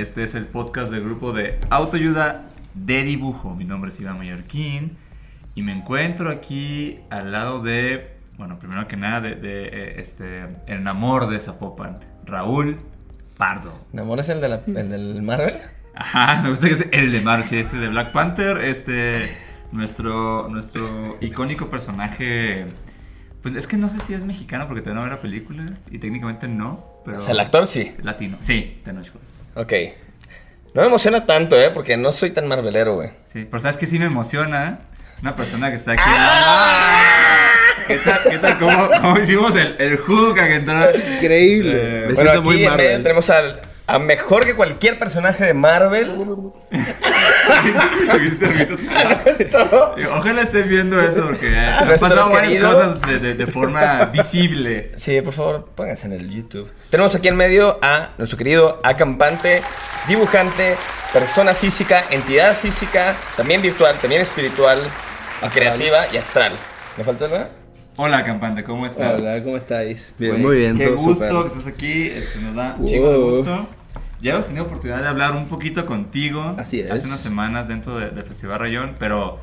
Este 0.00 0.24
es 0.24 0.34
el 0.34 0.46
podcast 0.46 0.90
del 0.90 1.02
grupo 1.04 1.32
de 1.32 1.58
autoayuda 1.70 2.46
de 2.74 3.02
dibujo. 3.04 3.54
Mi 3.54 3.64
nombre 3.64 3.90
es 3.90 4.00
Iván 4.00 4.18
Mallorquín 4.18 4.96
y 5.54 5.62
me 5.62 5.72
encuentro 5.72 6.30
aquí 6.30 6.98
al 7.10 7.32
lado 7.32 7.62
de, 7.62 8.16
bueno, 8.36 8.58
primero 8.58 8.86
que 8.86 8.96
nada, 8.96 9.20
de, 9.20 9.34
de, 9.36 9.64
eh, 9.66 9.94
este, 10.00 10.40
el 10.66 10.78
enamor 10.80 11.28
de 11.28 11.40
Zapopan, 11.40 12.00
Raúl 12.24 12.78
Pardo. 13.36 13.78
¿Namor 13.92 14.20
es 14.20 14.28
el, 14.28 14.40
de 14.40 14.48
la- 14.48 14.62
el 14.66 14.88
del 14.90 15.22
Marvel? 15.22 15.54
Ajá, 15.94 16.42
me 16.42 16.50
gusta 16.50 16.66
que 16.68 16.74
es 16.74 16.86
el 16.92 17.10
de 17.12 17.20
Marcy, 17.22 17.56
este 17.56 17.78
de 17.78 17.88
Black 17.88 18.12
Panther, 18.12 18.58
este, 18.58 19.30
nuestro, 19.72 20.48
nuestro 20.48 21.16
icónico 21.22 21.70
personaje. 21.70 22.66
Pues 23.42 23.54
es 23.54 23.66
que 23.66 23.76
no 23.78 23.88
sé 23.88 24.00
si 24.00 24.12
es 24.12 24.24
mexicano 24.24 24.66
porque 24.66 24.82
todavía 24.82 25.00
no 25.02 25.06
veo 25.08 25.16
la 25.16 25.22
película 25.22 25.78
y 25.90 25.98
técnicamente 25.98 26.48
no, 26.48 26.84
pero... 27.04 27.18
O 27.18 27.20
sea, 27.20 27.32
el 27.32 27.40
actor 27.40 27.66
sí. 27.66 27.94
Latino. 28.02 28.36
Sí, 28.40 28.80
Tenoch 28.84 29.04
Huerta. 29.06 29.20
Ok. 29.56 29.72
No 30.74 30.82
me 30.82 30.88
emociona 30.88 31.24
tanto, 31.26 31.58
¿eh? 31.58 31.70
Porque 31.72 31.96
no 31.96 32.12
soy 32.12 32.30
tan 32.30 32.46
marvelero, 32.46 32.96
güey. 32.96 33.10
Sí, 33.32 33.46
pero 33.50 33.60
sabes 33.60 33.76
que 33.78 33.86
sí 33.86 33.98
me 33.98 34.04
emociona 34.06 34.80
una 35.22 35.34
persona 35.34 35.70
que 35.70 35.76
está 35.76 35.92
aquí. 35.92 36.02
¡Ah! 36.04 36.98
¿Qué 37.86 37.96
tal? 37.98 38.20
¿Qué 38.28 38.38
tal? 38.38 38.58
¿Cómo, 38.58 38.88
cómo 39.00 39.18
hicimos 39.18 39.56
el, 39.56 39.76
el 39.78 39.96
hook 39.96 40.38
a 40.38 40.46
que 40.48 40.54
entrara? 40.56 40.90
Increíble. 41.14 41.72
Eh, 41.80 42.04
Me 42.08 42.14
bueno, 42.14 42.16
siento 42.16 42.32
aquí 42.32 42.40
muy 42.42 42.66
Marvel. 42.66 43.02
tenemos 43.02 43.30
al, 43.30 43.60
a 43.86 43.98
mejor 43.98 44.44
que 44.44 44.54
cualquier 44.54 44.98
personaje 44.98 45.44
de 45.44 45.54
Marvel. 45.54 46.10
Ojalá 50.10 50.42
estén 50.42 50.68
viendo 50.68 51.00
eso 51.00 51.24
porque 51.26 51.56
han 51.56 51.86
pasado 51.88 52.30
varias 52.30 52.64
cosas 52.64 53.00
de, 53.02 53.18
de- 53.18 53.34
de 53.34 53.46
forma 53.46 54.06
visible. 54.06 54.92
Sí, 54.96 55.20
por 55.20 55.32
favor, 55.32 55.68
pónganse 55.74 56.06
en 56.06 56.14
el 56.14 56.30
YouTube. 56.30 56.70
Tenemos 56.90 57.14
aquí 57.14 57.28
en 57.28 57.36
medio 57.36 57.78
a 57.82 58.10
nuestro 58.18 58.38
querido 58.38 58.80
acampante, 58.82 59.62
dibujante, 60.08 60.76
persona 61.12 61.54
física, 61.54 62.04
entidad 62.10 62.54
física, 62.56 63.14
también 63.36 63.62
virtual, 63.62 63.96
también 64.00 64.22
espiritual, 64.22 64.78
y 65.44 65.48
creativa 65.48 66.06
y 66.12 66.16
astral. 66.16 66.52
¿Me 66.96 67.04
faltó 67.04 67.26
algo? 67.26 67.65
Hola, 67.96 68.24
campante, 68.24 68.62
¿cómo 68.62 68.86
estás? 68.86 69.20
Hola, 69.20 69.42
¿cómo 69.42 69.56
estáis? 69.56 70.12
Bien, 70.18 70.40
muy 70.42 70.58
bien, 70.58 70.76
Qué 70.76 70.84
todo 70.86 70.96
gusto 70.98 71.14
súper. 71.28 71.42
que 71.42 71.58
estés 71.58 71.66
aquí. 71.66 72.02
este, 72.08 72.40
nos 72.40 72.54
da 72.54 72.74
un 72.74 72.82
Wow. 72.82 72.88
chingo 72.90 73.10
de 73.10 73.18
gusto. 73.18 73.68
Ya 74.20 74.32
hemos 74.32 74.46
tenido 74.46 74.64
oportunidad 74.64 75.00
de 75.00 75.08
hablar 75.08 75.32
un 75.34 75.46
poquito 75.48 75.86
contigo 75.86 76.54
Así 76.58 76.80
es. 76.80 76.90
hace 76.90 77.06
unas 77.06 77.20
semanas 77.20 77.68
dentro 77.68 77.98
de- 77.98 78.10
del 78.10 78.24
Festival 78.24 78.58
Rayón, 78.60 78.94
pero 78.98 79.38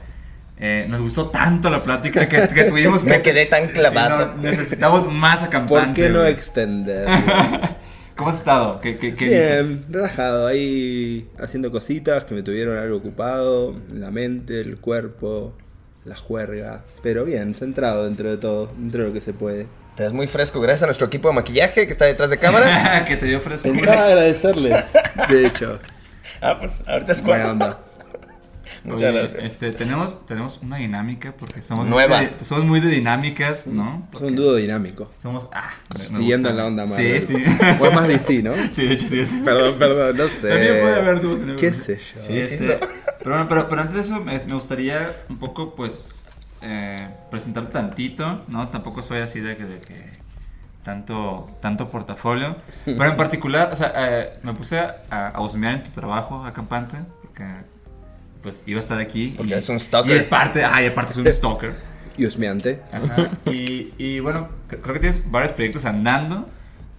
eh, 0.60 0.86
nos 0.88 1.02
gustó 1.02 1.30
tanto 1.30 1.70
la 1.72 1.84
plática 1.84 2.28
que, 2.30 2.48
que 2.50 2.64
tuvimos 2.70 3.04
que. 3.04 3.10
Me 3.10 3.22
quedé 3.24 3.46
tan 3.48 3.68
clavado. 3.70 4.36
no, 4.36 4.42
necesitamos 4.44 5.12
más 5.12 5.42
acampante. 5.42 5.86
¿Por 5.86 5.94
qué 5.96 6.10
no 6.10 6.24
extender? 6.26 7.08
¿Cómo 8.16 8.30
has 8.30 8.38
estado? 8.38 8.80
¿Qué, 8.82 8.98
qué, 8.98 9.16
qué 9.16 9.26
dices? 9.26 9.68
Bien, 9.90 9.94
relajado, 9.94 10.46
ahí 10.46 11.28
haciendo 11.40 11.72
cositas 11.72 12.24
que 12.26 12.36
me 12.36 12.44
tuvieron 12.44 12.78
algo 12.78 12.98
ocupado, 12.98 13.76
la 13.92 14.12
mente, 14.12 14.60
el 14.62 14.80
cuerpo, 14.80 15.54
la 16.06 16.16
juerga, 16.16 16.84
pero 17.02 17.26
bien, 17.26 17.56
centrado 17.56 18.04
dentro 18.04 18.30
de 18.30 18.38
todo, 18.38 18.72
dentro 18.78 19.04
de 19.04 19.08
lo 19.10 19.14
que 19.14 19.22
se 19.22 19.34
puede. 19.34 19.68
Te 19.96 20.04
ves 20.04 20.12
muy 20.12 20.28
fresco 20.28 20.60
gracias 20.60 20.84
a 20.84 20.86
nuestro 20.88 21.08
equipo 21.08 21.28
de 21.30 21.36
maquillaje 21.36 21.86
que 21.86 21.92
está 21.92 22.06
detrás 22.06 22.30
de 22.30 22.38
cámaras. 22.38 23.02
que 23.08 23.16
te 23.16 23.26
dio 23.26 23.40
frescura. 23.42 23.74
Pensaba 23.74 24.06
agradecerles, 24.06 24.94
de 25.30 25.46
hecho. 25.46 25.80
ah, 26.42 26.58
pues 26.60 26.84
ahorita 26.88 27.12
es 27.12 27.22
cuando. 27.22 27.93
Muchas 28.84 29.02
Oye, 29.10 29.20
gracias. 29.20 29.44
Este, 29.44 29.72
tenemos, 29.72 30.26
tenemos 30.26 30.60
una 30.62 30.78
dinámica 30.78 31.34
porque 31.38 31.62
somos 31.62 31.88
Nueva. 31.88 32.18
Muy 32.18 32.26
de, 32.28 32.46
somos 32.46 32.66
muy 32.66 32.80
de 32.80 32.90
dinámicas, 32.90 33.68
¿no? 33.68 34.08
Es 34.14 34.22
un 34.22 34.36
dúo 34.36 34.56
dinámico. 34.56 35.10
Somos. 35.20 35.50
Ah, 35.54 35.72
Siguiendo 35.96 36.50
gusta. 36.50 36.64
la 36.64 36.68
onda 36.68 36.88
Sí, 36.88 36.92
Marvel. 36.94 37.22
sí. 37.22 37.36
O 37.80 37.86
es 37.86 37.94
más 37.94 38.08
DC, 38.08 38.44
¿no? 38.44 38.54
Sí, 38.72 38.88
de 38.88 38.94
hecho, 38.94 39.08
sí. 39.08 39.26
sí. 39.26 39.42
Perdón, 39.44 39.76
perdón, 39.78 40.18
no 40.18 40.28
sé. 40.28 40.50
También 40.50 40.80
puede 40.80 40.96
haber 41.00 41.22
dúos 41.22 41.40
dinámicos. 41.40 41.62
¿Qué 41.62 41.74
sé 41.74 41.98
yo? 41.98 42.22
Sí, 42.22 42.44
sí, 42.44 42.70
pero, 43.24 43.48
pero, 43.48 43.70
pero 43.70 43.82
antes 43.82 43.96
de 43.96 44.02
eso, 44.02 44.20
me, 44.22 44.34
me 44.34 44.54
gustaría 44.54 45.12
un 45.30 45.38
poco, 45.38 45.76
pues, 45.76 46.08
eh, 46.62 47.10
presentar 47.30 47.66
tantito, 47.68 48.44
¿no? 48.48 48.70
Tampoco 48.70 49.04
soy 49.04 49.20
así 49.20 49.40
de 49.40 49.58
que, 49.58 49.66
de 49.66 49.80
que 49.80 50.24
tanto, 50.84 51.50
tanto 51.62 51.90
portafolio. 51.90 52.56
Pero 52.86 53.06
en 53.06 53.18
particular, 53.18 53.70
o 53.72 53.76
sea, 53.76 53.94
eh, 53.96 54.34
me 54.44 54.54
puse 54.54 54.80
a, 54.80 55.04
a 55.10 55.42
en 55.54 55.84
tu 55.84 55.92
trabajo, 55.92 56.46
acampante, 56.46 56.98
porque, 57.22 57.44
pues, 58.44 58.64
iba 58.68 58.80
a 58.80 58.84
estar 58.84 59.00
aquí. 59.00 59.34
Porque 59.36 59.50
y, 59.50 59.54
eres 59.54 59.70
un 59.70 59.80
stalker. 59.80 60.14
Y 60.16 60.20
es 60.20 60.26
parte, 60.26 60.64
ay, 60.64 60.86
aparte 60.88 61.14
es 61.14 61.18
un 61.18 61.26
stalker. 61.34 61.74
Y 62.18 62.26
husmeante. 62.28 62.82
Ajá. 62.92 63.32
Y, 63.52 63.92
y 63.98 64.20
bueno, 64.20 64.50
creo 64.68 64.94
que 64.94 65.00
tienes 65.00 65.32
varios 65.32 65.52
proyectos 65.54 65.86
andando, 65.86 66.48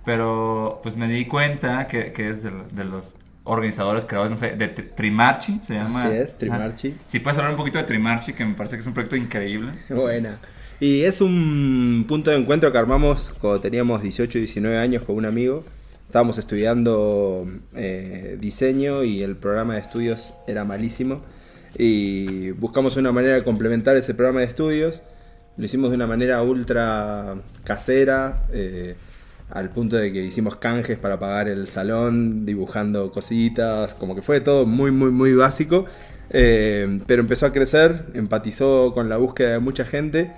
pero 0.05 0.81
pues 0.83 0.97
me 0.97 1.07
di 1.09 1.27
cuenta 1.27 1.87
que, 1.87 2.13
que 2.13 2.29
es 2.31 2.43
de, 2.43 2.51
lo- 2.51 2.65
de 2.73 2.85
los 2.85 3.15
organizadores, 3.45 4.05
creadores, 4.07 4.33
no 4.33 4.37
sé, 4.39 4.57
de 4.57 4.75
Tri- 4.75 4.95
Trimarchi, 4.95 5.61
se 5.63 5.75
llama. 5.75 6.05
Así 6.05 6.17
es, 6.17 6.37
Trimarchi. 6.39 6.95
Si 7.07 7.21
puedes 7.21 7.39
hablar 7.39 7.53
un 7.53 7.59
poquito 7.59 7.79
de 7.79 7.85
Trimarchi, 7.85 8.33
que 8.33 8.45
me 8.45 8.55
parece 8.55 8.77
que 8.77 8.81
es 8.81 8.87
un 8.87 8.95
proyecto 8.95 9.17
increíble. 9.17 9.73
Buena. 9.91 10.39
Y 10.81 11.03
es 11.03 11.21
un 11.21 12.05
punto 12.09 12.31
de 12.31 12.37
encuentro 12.39 12.73
que 12.73 12.79
armamos 12.79 13.33
cuando 13.41 13.61
teníamos 13.61 14.03
18 14.03 14.39
y 14.39 14.41
19 14.43 14.77
años 14.79 15.05
con 15.05 15.17
un 15.17 15.25
amigo. 15.27 15.65
Estábamos 16.07 16.39
estudiando 16.39 17.47
eh, 17.77 18.37
diseño 18.41 19.05
y 19.05 19.23
el 19.23 19.37
programa 19.37 19.75
de 19.75 19.81
estudios 19.81 20.35
era 20.49 20.65
malísimo. 20.65 21.23
Y 21.77 22.51
buscamos 22.53 22.97
una 22.97 23.13
manera 23.13 23.35
de 23.35 23.43
complementar 23.43 23.97
ese 23.97 24.15
programa 24.15 24.41
de 24.41 24.47
estudios. 24.47 25.03
Lo 25.57 25.65
hicimos 25.65 25.91
de 25.91 25.97
una 25.97 26.07
manera 26.07 26.43
ultra 26.43 27.37
casera, 27.65 28.47
eh, 28.53 28.97
al 29.51 29.71
punto 29.71 29.97
de 29.97 30.13
que 30.13 30.23
hicimos 30.23 30.57
canjes 30.57 30.99
para 30.99 31.19
pagar 31.19 31.49
el 31.49 31.69
salón, 31.69 32.47
dibujando 32.47 33.13
cositas, 33.13 33.95
como 33.95 34.15
que 34.15 34.23
fue 34.23 34.41
todo 34.41 34.67
muy, 34.67 34.91
muy, 34.91 35.11
muy 35.11 35.33
básico. 35.35 35.87
Eh, 36.31 37.01
pero 37.07 37.23
empezó 37.23 37.47
a 37.47 37.53
crecer, 37.53 38.07
empatizó 38.15 38.93
con 38.93 39.09
la 39.09 39.17
búsqueda 39.17 39.53
de 39.53 39.59
mucha 39.59 39.85
gente. 39.85 40.33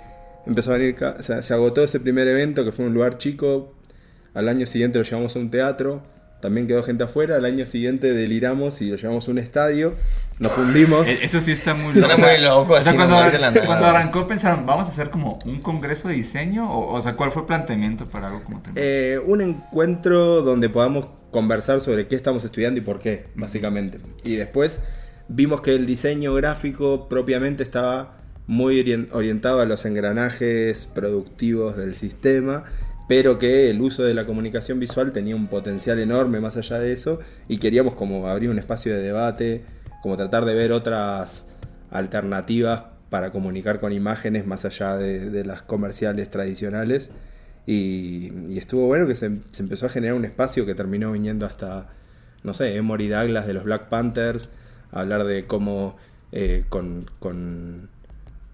Empezó 0.45 0.73
a 0.73 0.77
venir, 0.77 0.95
se 1.19 1.53
agotó 1.53 1.83
ese 1.83 1.99
primer 1.99 2.27
evento 2.27 2.63
que 2.63 2.71
fue 2.71 2.85
un 2.85 2.93
lugar 2.93 3.17
chico. 3.17 3.73
Al 4.33 4.49
año 4.49 4.65
siguiente 4.65 4.97
lo 4.99 5.03
llevamos 5.03 5.35
a 5.35 5.39
un 5.39 5.49
teatro. 5.49 6.03
También 6.41 6.67
quedó 6.67 6.83
gente 6.83 7.03
afuera. 7.03 7.35
Al 7.35 7.45
año 7.45 7.65
siguiente 7.65 8.13
deliramos 8.13 8.81
y 8.81 8.89
lo 8.89 8.95
llevamos 8.95 9.27
a 9.27 9.31
un 9.31 9.37
estadio. 9.39 9.95
Nos 10.39 10.51
fundimos. 10.51 11.07
E- 11.07 11.25
Eso 11.25 11.41
sí 11.41 11.51
está 11.51 11.73
muy 11.73 11.93
Suena 11.93 12.13
o 12.13 12.17
sea, 12.17 12.27
muy 12.33 12.41
loco, 12.45 12.73
o 12.73 12.81
sea, 12.81 12.91
así 12.91 12.95
cuando, 12.97 13.17
arrancó 13.85 14.27
pensaron, 14.27 14.65
vamos 14.67 14.87
a 14.87 14.91
hacer 14.91 15.09
como 15.09 15.39
un 15.45 15.61
congreso 15.61 16.07
de 16.09 16.13
diseño, 16.13 16.71
o, 16.71 16.93
o 16.93 17.01
sea, 17.01 17.15
¿cuál 17.15 17.31
fue 17.31 17.41
el 17.41 17.47
planteamiento 17.47 18.07
para 18.07 18.27
algo 18.27 18.43
como? 18.43 18.61
Eh, 18.75 19.19
un 19.25 19.41
encuentro 19.41 20.43
donde 20.43 20.69
podamos 20.69 21.07
conversar 21.31 21.81
sobre 21.81 22.07
qué 22.07 22.15
estamos 22.15 22.45
estudiando 22.45 22.79
y 22.79 22.83
por 22.83 22.99
qué, 22.99 23.25
básicamente. 23.35 23.99
Y 24.23 24.35
después 24.35 24.81
vimos 25.27 25.61
que 25.61 25.73
el 25.75 25.85
diseño 25.87 26.33
gráfico 26.35 27.09
propiamente 27.09 27.63
estaba 27.63 28.17
muy 28.45 28.79
orien- 28.81 29.09
orientado 29.11 29.59
a 29.59 29.65
los 29.65 29.85
engranajes 29.85 30.85
productivos 30.85 31.75
del 31.77 31.95
sistema, 31.95 32.63
pero 33.07 33.37
que 33.37 33.69
el 33.69 33.81
uso 33.81 34.03
de 34.03 34.13
la 34.13 34.25
comunicación 34.25 34.79
visual 34.79 35.11
tenía 35.11 35.35
un 35.35 35.47
potencial 35.47 35.99
enorme 35.99 36.39
más 36.39 36.57
allá 36.57 36.79
de 36.79 36.91
eso 36.91 37.19
y 37.47 37.57
queríamos 37.57 37.93
como 37.93 38.27
abrir 38.27 38.49
un 38.49 38.59
espacio 38.59 38.93
de 38.93 39.01
debate, 39.01 39.63
como 40.01 40.17
tratar 40.17 40.45
de 40.45 40.53
ver 40.53 40.71
otras 40.71 41.49
alternativas 41.89 42.83
para 43.09 43.31
comunicar 43.31 43.79
con 43.79 43.93
imágenes 43.93 44.45
más 44.45 44.65
allá 44.65 44.97
de, 44.97 45.45
las 45.45 45.61
comerciales 45.61 46.29
tradicionales. 46.29 47.11
Y, 47.65 48.57
estuvo 48.57 48.85
bueno 48.87 49.07
que 49.07 49.15
se, 49.15 49.25
empezó 49.25 49.85
a 49.85 49.89
generar 49.89 50.15
un 50.15 50.25
espacio 50.25 50.65
que 50.65 50.75
terminó 50.75 51.11
viniendo 51.11 51.45
hasta, 51.45 51.89
no 52.43 52.53
sé, 52.53 52.75
Emory 52.75 53.07
Douglas 53.07 53.47
de 53.47 53.53
los 53.53 53.63
Black 53.63 53.89
Panthers, 53.89 54.51
hablar 54.91 55.23
de 55.23 55.45
cómo 55.45 55.97
eh, 56.31 56.65
con, 56.69 57.09
con, 57.19 57.89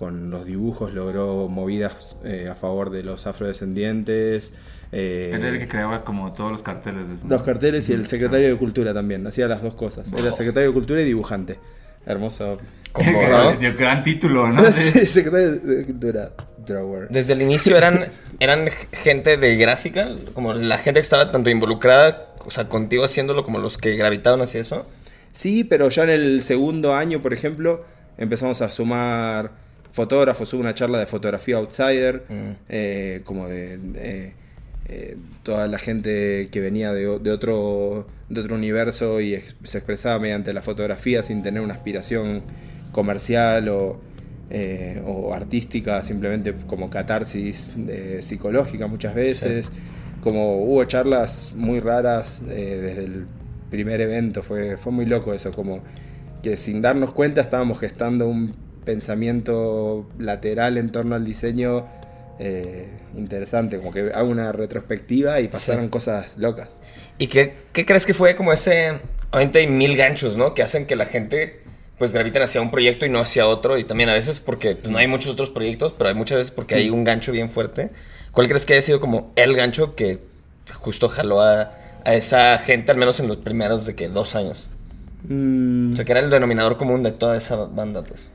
con 0.03 0.29
los 0.29 0.45
dibujos 0.45 0.93
logró 0.93 1.47
movidas 1.47 2.17
eh, 2.25 2.47
a 2.51 2.55
favor 2.55 2.89
de 2.89 3.03
los 3.03 3.25
afrodescendientes. 3.27 4.53
eh, 4.91 5.31
Era 5.33 5.49
el 5.49 5.59
que 5.59 5.67
creaba 5.67 6.03
como 6.03 6.33
todos 6.33 6.51
los 6.51 6.63
carteles 6.63 7.07
de 7.07 7.15
eso. 7.15 7.23
¿no? 7.25 7.35
Dos 7.35 7.43
carteles 7.43 7.87
y 7.89 7.93
el 7.93 8.07
secretario 8.07 8.49
de 8.49 8.57
Cultura 8.57 8.93
también, 8.93 9.25
hacía 9.25 9.47
las 9.47 9.61
dos 9.61 9.75
cosas. 9.75 10.11
Era 10.13 10.33
secretario 10.33 10.69
de 10.69 10.73
Cultura 10.73 11.01
y 11.01 11.05
dibujante. 11.05 11.59
Hermoso. 12.05 12.57
Gran- 12.93 13.57
Gran 13.77 14.03
título, 14.03 14.49
¿no? 14.49 14.69
Sí, 14.71 15.05
secretario 15.07 15.51
de 15.53 15.85
Cultura, 15.85 16.31
Drawer. 16.65 17.07
Desde 17.09 17.33
el 17.33 17.41
inicio 17.41 17.77
eran 17.77 18.05
eran 18.39 18.67
gente 18.91 19.37
de 19.37 19.55
gráfica, 19.57 20.09
como 20.33 20.53
la 20.53 20.77
gente 20.77 20.99
que 20.99 21.03
estaba 21.03 21.31
tanto 21.31 21.49
involucrada, 21.49 22.33
o 22.45 22.51
sea, 22.51 22.67
contigo 22.67 23.05
haciéndolo, 23.05 23.43
como 23.43 23.59
los 23.59 23.77
que 23.77 23.95
gravitaban 23.95 24.41
hacia 24.41 24.59
eso. 24.61 24.85
Sí, 25.31 25.63
pero 25.63 25.87
ya 25.89 26.03
en 26.03 26.09
el 26.09 26.41
segundo 26.41 26.93
año, 26.93 27.21
por 27.21 27.33
ejemplo, 27.33 27.85
empezamos 28.17 28.61
a 28.61 28.69
sumar 28.69 29.51
fotógrafos, 29.93 30.51
hubo 30.53 30.59
una 30.61 30.73
charla 30.73 30.99
de 30.99 31.05
fotografía 31.05 31.55
outsider, 31.57 32.23
Mm. 32.27 32.49
eh, 32.67 33.21
como 33.23 33.47
de, 33.47 33.77
de, 33.77 34.33
eh, 34.89 35.15
toda 35.43 35.67
la 35.69 35.79
gente 35.79 36.49
que 36.51 36.59
venía 36.59 36.91
de, 36.91 37.07
otro, 37.07 38.05
de 38.27 38.41
otro 38.41 38.55
universo 38.55 39.21
y 39.21 39.33
ex- 39.35 39.55
se 39.63 39.77
expresaba 39.77 40.19
mediante 40.19 40.51
la 40.51 40.61
fotografía 40.61 41.23
sin 41.23 41.41
tener 41.43 41.61
una 41.61 41.73
aspiración 41.75 42.41
comercial 42.91 43.69
o, 43.69 44.01
eh, 44.49 45.01
o 45.05 45.33
artística, 45.33 46.01
simplemente 46.03 46.53
como 46.67 46.89
catarsis 46.89 47.73
eh, 47.87 48.19
psicológica 48.21 48.87
muchas 48.87 49.15
veces. 49.15 49.71
Como 50.21 50.63
hubo 50.63 50.83
charlas 50.85 51.53
muy 51.55 51.79
raras 51.79 52.41
eh, 52.49 52.79
desde 52.81 53.05
el 53.05 53.25
primer 53.69 54.01
evento, 54.01 54.41
fue, 54.43 54.77
fue 54.77 54.91
muy 54.91 55.05
loco 55.05 55.33
eso, 55.33 55.51
como 55.51 55.81
que 56.41 56.57
sin 56.57 56.81
darnos 56.81 57.11
cuenta 57.13 57.41
estábamos 57.41 57.79
gestando 57.79 58.27
un 58.27 58.53
pensamiento 58.85 60.09
lateral 60.17 60.77
en 60.77 60.89
torno 60.91 61.15
al 61.15 61.25
diseño 61.25 61.85
eh, 62.39 62.87
interesante, 63.15 63.77
como 63.77 63.91
que 63.91 64.11
hago 64.13 64.29
una 64.29 64.51
retrospectiva 64.51 65.39
y 65.39 65.47
pasaron 65.47 65.85
Sí. 65.85 65.89
cosas 65.89 66.37
locas. 66.37 66.79
¿Y 67.19 67.27
qué, 67.27 67.53
qué 67.73 67.85
crees 67.85 68.05
que 68.05 68.13
fue 68.13 68.35
como 68.35 68.51
ese... 68.51 68.99
Obviamente 69.31 69.59
hay 69.59 69.67
mil 69.67 69.95
ganchos, 69.95 70.35
¿no? 70.35 70.53
Que 70.53 70.63
hacen 70.63 70.85
que 70.85 70.95
la 70.95 71.05
gente 71.05 71.61
pues 71.99 72.11
graviten 72.11 72.41
hacia 72.41 72.59
un 72.59 72.71
proyecto 72.71 73.05
y 73.05 73.09
no 73.09 73.19
hacia 73.19 73.47
otro. 73.47 73.77
Y 73.77 73.83
también 73.83 74.09
a 74.09 74.13
veces 74.13 74.39
porque 74.39 74.75
pues, 74.75 74.91
no 74.91 74.97
hay 74.97 75.07
muchos 75.07 75.31
otros 75.31 75.51
proyectos, 75.51 75.93
pero 75.93 76.09
hay 76.09 76.15
muchas 76.15 76.39
veces 76.39 76.51
porque 76.51 76.75
hay 76.75 76.89
un 76.89 77.03
gancho 77.03 77.31
bien 77.31 77.49
fuerte. 77.49 77.91
¿Cuál 78.31 78.47
crees 78.47 78.65
que 78.65 78.73
haya 78.73 78.81
sido 78.81 78.99
como 78.99 79.31
el 79.35 79.55
gancho 79.55 79.95
que 79.95 80.19
justo 80.73 81.07
jaló 81.09 81.41
a, 81.41 81.71
a 82.03 82.15
esa 82.15 82.57
gente, 82.57 82.91
al 82.91 82.97
menos 82.97 83.19
en 83.19 83.27
los 83.27 83.37
primeros 83.37 83.85
de 83.85 83.93
que 83.93 84.09
dos 84.09 84.35
años? 84.35 84.67
Mm, 85.29 85.93
O 85.93 85.95
sea, 85.95 86.03
que 86.03 86.11
era 86.11 86.19
el 86.19 86.29
denominador 86.31 86.77
común 86.77 87.03
de 87.03 87.11
toda 87.11 87.37
esa 87.37 87.55
banda, 87.57 88.01
pues. 88.03 88.31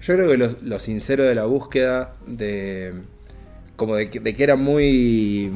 Yo 0.00 0.14
creo 0.14 0.30
que 0.30 0.36
lo, 0.36 0.50
lo 0.62 0.78
sincero 0.78 1.24
de 1.24 1.34
la 1.34 1.44
búsqueda, 1.46 2.14
de 2.26 2.92
como 3.76 3.96
de 3.96 4.08
que, 4.08 4.20
de 4.20 4.34
que 4.34 4.42
era 4.44 4.56
muy 4.56 5.50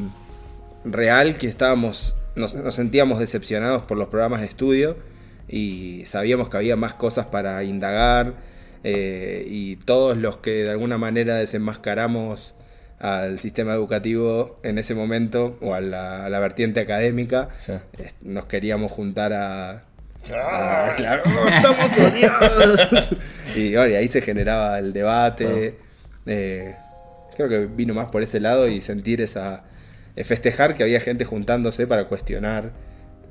real, 0.85 1.39
que 1.39 1.47
estábamos, 1.47 2.17
nos, 2.37 2.55
nos 2.55 2.75
sentíamos 2.75 3.19
decepcionados 3.19 3.85
por 3.85 3.97
los 3.97 4.09
programas 4.09 4.41
de 4.41 4.47
estudio 4.47 4.97
y 5.49 6.05
sabíamos 6.07 6.49
que 6.49 6.57
había 6.57 6.77
más 6.77 6.95
cosas 6.95 7.27
para 7.27 7.63
indagar 7.65 8.35
eh, 8.85 9.45
y 9.49 9.77
todos 9.77 10.17
los 10.17 10.39
que 10.39 10.51
de 10.65 10.71
alguna 10.71 10.97
manera 10.99 11.35
desenmascaramos 11.37 12.57
al 12.99 13.39
sistema 13.41 13.73
educativo 13.73 14.61
en 14.63 14.77
ese 14.79 14.95
momento 14.95 15.57
o 15.63 15.73
a 15.75 15.81
la, 15.81 16.27
a 16.27 16.29
la 16.29 16.39
vertiente 16.41 16.81
académica, 16.81 17.49
Sí. 17.57 17.73
eh, 17.99 18.13
nos 18.21 18.45
queríamos 18.47 18.93
juntar 18.93 19.33
a... 19.33 19.85
a- 20.35 20.93
claro, 20.97 21.23
estamos 21.49 21.99
odiados. 21.99 23.09
y, 23.57 23.75
bueno, 23.75 23.97
ahí 23.97 24.09
se 24.09 24.21
generaba 24.21 24.79
el 24.79 24.93
debate. 24.93 25.77
eh, 26.27 26.75
creo 27.37 27.49
que 27.49 27.67
vino 27.67 27.95
más 27.95 28.11
por 28.11 28.23
ese 28.23 28.41
lado 28.41 28.69
y 28.69 28.81
sentir 28.81 29.21
esa... 29.21 29.65
eh, 30.17 30.25
festejar 30.25 30.75
que 30.75 30.83
había 30.83 31.01
gente 31.01 31.25
juntándose 31.25 31.87
para 31.87 32.05
cuestionar 32.09 32.71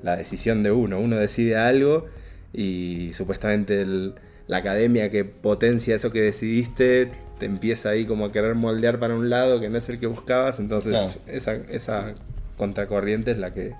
la 0.02 0.16
decisión 0.16 0.64
de 0.64 0.72
uno. 0.72 1.00
Uno 1.00 1.18
decide 1.18 1.56
algo 1.58 2.08
y 2.54 3.12
supuestamente 3.14 3.82
el- 3.82 4.16
la 4.48 4.58
academia 4.58 5.12
que 5.12 5.26
potencia 5.26 5.96
eso 5.96 6.12
que 6.12 6.22
decidiste 6.22 7.12
te 7.38 7.46
empieza 7.46 7.90
ahí 7.90 8.06
como 8.06 8.26
a 8.26 8.32
querer 8.32 8.56
moldear 8.56 8.98
para 9.00 9.14
un 9.14 9.30
lado 9.30 9.60
que 9.62 9.70
no 9.70 9.78
es 9.78 9.88
el 9.90 10.00
que 10.00 10.08
buscabas. 10.08 10.60
Entonces 10.60 11.22
Claro. 11.24 11.38
esa, 11.38 11.54
esa 11.70 12.14
contracorriente 12.58 13.32
es 13.32 13.38
la 13.38 13.52
que 13.54 13.74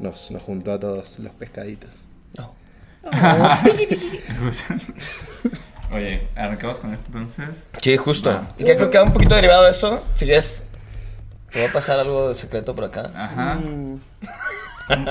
nos, 0.00 0.30
nos 0.30 0.40
juntó 0.42 0.72
a 0.72 0.80
todos 0.80 1.18
los 1.18 1.34
pescaditos. 1.34 1.90
Oye, 5.92 6.28
arrancamos 6.34 6.80
con 6.80 6.92
esto 6.92 7.06
entonces. 7.08 7.68
Sí, 7.80 7.96
justo. 7.96 8.30
Va. 8.30 8.48
Y 8.58 8.64
que 8.64 8.76
creo 8.76 8.90
que 8.90 8.98
va 8.98 9.04
un 9.04 9.12
poquito 9.12 9.34
derivado 9.34 9.64
de 9.64 9.70
eso. 9.70 10.02
Si 10.16 10.24
quieres, 10.24 10.64
te 11.52 11.62
va 11.62 11.70
a 11.70 11.72
pasar 11.72 12.00
algo 12.00 12.28
de 12.28 12.34
secreto 12.34 12.74
por 12.74 12.84
acá. 12.86 13.10
Ajá. 13.14 13.58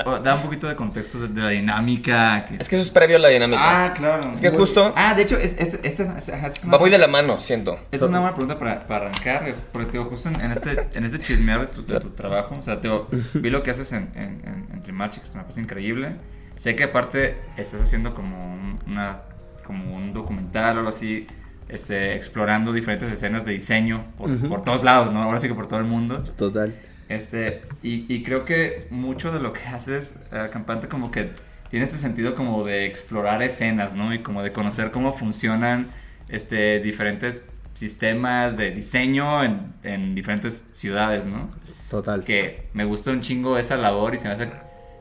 O- 0.06 0.18
Da 0.20 0.34
un 0.36 0.42
poquito 0.42 0.66
de 0.68 0.76
contexto 0.76 1.18
de, 1.20 1.28
de 1.28 1.40
la 1.40 1.48
dinámica. 1.50 2.44
Que... 2.46 2.56
Es 2.56 2.68
que 2.68 2.76
eso 2.76 2.84
es 2.84 2.90
previo 2.90 3.16
a 3.16 3.20
la 3.20 3.28
dinámica. 3.28 3.86
Ah, 3.86 3.92
claro. 3.94 4.32
Es 4.32 4.40
que 4.40 4.50
Muy- 4.50 4.58
justo- 4.58 4.92
Ah, 4.96 5.14
de 5.14 5.22
hecho, 5.22 5.36
es, 5.38 5.54
es, 5.58 5.78
esta 5.82 6.02
es, 6.02 6.28
es- 6.28 6.30
es 6.30 6.64
una, 6.64 6.72
Va 6.74 6.78
muy 6.78 6.90
de 6.90 6.98
la 6.98 7.08
mano, 7.08 7.38
siento. 7.38 7.78
es 7.90 8.00
una 8.02 8.20
buena 8.20 8.34
pregunta 8.34 8.58
para, 8.58 8.86
para 8.86 9.06
arrancar. 9.06 9.54
Porque, 9.72 9.86
te 9.86 9.92
digo, 9.98 10.08
justo 10.10 10.28
en, 10.30 10.40
en 10.40 10.52
este, 10.52 10.88
en 10.94 11.04
este 11.04 11.18
chismear 11.20 11.60
de 11.60 11.66
tu, 11.68 11.84
de 11.86 12.00
tu 12.00 12.10
trabajo, 12.10 12.54
o 12.58 12.62
sea, 12.62 12.80
te 12.80 12.88
digo, 12.88 13.08
vi 13.34 13.50
lo 13.50 13.62
que 13.62 13.70
haces 13.70 13.92
en, 13.92 14.10
en, 14.14 14.42
en, 14.46 14.68
en 14.72 14.82
Trimarchi, 14.82 15.20
que 15.20 15.26
se 15.26 15.36
me 15.36 15.42
parece 15.42 15.60
increíble. 15.60 16.16
Sé 16.56 16.74
que 16.74 16.84
aparte 16.84 17.36
estás 17.56 17.82
haciendo 17.82 18.14
como 18.14 18.54
un, 18.54 18.78
una, 18.86 19.22
como 19.64 19.94
un 19.94 20.12
documental 20.12 20.76
o 20.76 20.78
algo 20.80 20.88
así, 20.88 21.26
este, 21.68 22.14
explorando 22.14 22.72
diferentes 22.72 23.10
escenas 23.10 23.44
de 23.44 23.52
diseño 23.52 24.06
por, 24.16 24.48
por 24.48 24.62
todos 24.62 24.84
lados, 24.84 25.12
¿no? 25.12 25.22
Ahora 25.22 25.38
sí 25.38 25.48
que 25.48 25.54
por 25.54 25.68
todo 25.68 25.80
el 25.80 25.86
mundo. 25.86 26.22
Total. 26.36 26.74
Este, 27.08 27.62
y, 27.82 28.12
y 28.12 28.22
creo 28.22 28.44
que 28.44 28.88
mucho 28.90 29.32
de 29.32 29.40
lo 29.40 29.52
que 29.52 29.60
haces, 29.66 30.16
eh, 30.32 30.48
Campante, 30.52 30.88
como 30.88 31.10
que 31.10 31.30
tiene 31.70 31.84
este 31.84 31.98
sentido 31.98 32.34
como 32.34 32.64
de 32.64 32.86
explorar 32.86 33.42
escenas, 33.42 33.94
¿no? 33.94 34.14
Y 34.14 34.20
como 34.20 34.42
de 34.42 34.52
conocer 34.52 34.90
cómo 34.90 35.12
funcionan 35.12 35.88
este, 36.28 36.80
diferentes 36.80 37.48
sistemas 37.74 38.56
de 38.56 38.70
diseño 38.70 39.44
en, 39.44 39.74
en 39.82 40.14
diferentes 40.14 40.66
ciudades, 40.72 41.26
¿no? 41.26 41.50
Total. 41.90 42.24
Que 42.24 42.68
me 42.72 42.84
gusta 42.84 43.10
un 43.10 43.20
chingo 43.20 43.58
esa 43.58 43.76
labor 43.76 44.14
y 44.14 44.18
se 44.18 44.28
me 44.28 44.34
hace, 44.34 44.50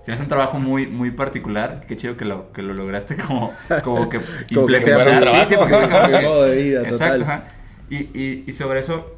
se 0.05 0.11
me 0.11 0.13
hace 0.13 0.21
un 0.23 0.29
trabajo 0.29 0.59
muy, 0.59 0.85
muy 0.85 1.09
particular. 1.09 1.81
Qué 1.87 1.97
chido 1.97 2.15
que 2.15 2.25
lo, 2.25 2.51
que 2.51 2.61
lo 2.61 2.75
lograste 2.75 3.15
como, 3.27 3.51
como 3.83 4.07
que 4.07 4.19
Como 4.53 4.67
que 4.67 4.79
sea 4.79 4.99
implementar. 4.99 5.33
un 5.33 5.39
Sí, 5.41 5.45
sí, 5.47 5.55
porque 5.57 5.73
sea 5.73 5.89
como 5.89 6.17
que- 6.19 6.25
modo 6.25 6.43
de 6.45 6.55
vida, 6.63 6.81
Exacto, 6.83 7.17
total. 7.19 7.33
ajá. 7.33 7.43
Y, 7.89 7.95
y, 8.13 8.43
y 8.45 8.51
sobre 8.51 8.81
eso, 8.81 9.17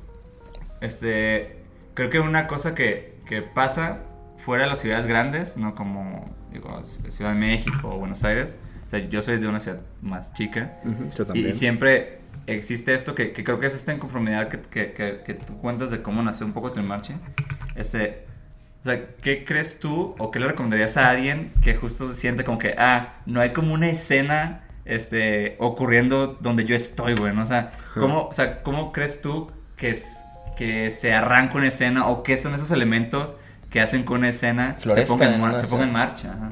este, 0.81 1.57
creo 1.94 2.10
que 2.10 2.19
una 2.19 2.48
cosa 2.48 2.74
que, 2.74 3.18
que 3.25 3.42
pasa 3.42 4.00
fuera 4.38 4.63
de 4.63 4.69
las 4.69 4.80
ciudades 4.80 5.06
grandes, 5.07 5.57
no 5.57 5.75
como 5.75 6.34
digo, 6.51 6.81
Ciudad 6.86 7.31
de 7.33 7.38
México 7.40 7.90
o 7.94 7.98
Buenos 8.00 8.24
Aires, 8.24 8.57
o 8.86 8.90
sea, 8.90 9.00
yo 9.00 9.22
soy 9.22 9.38
de 9.40 9.48
una 9.48 9.60
ciudad 9.60 9.81
más 10.01 10.33
chica 10.33 10.80
Yo 10.86 11.24
y, 11.24 11.25
también. 11.28 11.48
y 11.50 11.54
siempre 11.54 12.19
existe 12.45 12.94
esto 12.95 13.14
que, 13.16 13.33
que 13.33 13.44
creo 13.44 13.59
que 13.59 13.68
es 13.68 13.76
esta 13.76 13.94
inconformidad 13.94 14.47
que, 14.47 14.61
que, 14.61 14.94
que, 14.94 15.21
que 15.26 15.33
tú 15.33 15.57
cuentas 15.57 15.92
de 15.92 16.02
cómo 16.02 16.21
nació 16.23 16.45
un 16.45 16.54
poco 16.54 16.71
Trimarchi. 16.71 17.14
Este, 17.76 18.26
o 18.87 18.89
sea, 18.94 19.06
¿qué 19.21 19.44
crees 19.44 19.79
tú 19.79 20.15
o 20.17 20.31
qué 20.31 20.39
le 20.39 20.47
recomendarías 20.47 20.95
a 20.97 21.09
alguien 21.09 21.51
que 21.61 21.75
justo 21.75 22.07
se 22.13 22.19
siente 22.19 22.44
como 22.44 22.57
que, 22.57 22.75
ah, 22.77 23.15
no 23.25 23.41
hay 23.41 23.51
como 23.51 23.73
una 23.73 23.89
escena 23.89 24.63
este, 24.85 25.57
ocurriendo 25.59 26.37
donde 26.39 26.63
yo 26.63 26.73
estoy, 26.75 27.13
güey, 27.15 27.33
¿no? 27.35 27.41
O 27.41 27.45
sea, 27.45 27.73
¿cómo, 27.94 28.27
o 28.27 28.33
sea, 28.33 28.63
¿cómo 28.63 28.91
crees 28.94 29.19
tú 29.21 29.51
que, 29.75 29.89
es- 29.89 30.17
que 30.57 30.89
se 30.91 31.13
arranca 31.13 31.56
una 31.57 31.67
escena 31.67 32.07
o 32.07 32.23
qué 32.23 32.37
son 32.37 32.53
esos 32.53 32.71
elementos 32.71 33.35
que 33.69 33.81
hacen 33.81 34.06
que 34.06 34.13
una 34.13 34.29
escena 34.29 34.77
se 34.79 35.01
ponga, 35.06 35.27
en, 35.27 35.33
en 35.33 35.41
mar- 35.41 35.49
una 35.51 35.59
se 35.59 35.67
ponga 35.67 35.83
en 35.83 35.89
escena. 35.89 36.06
marcha? 36.06 36.33
Ajá. 36.33 36.51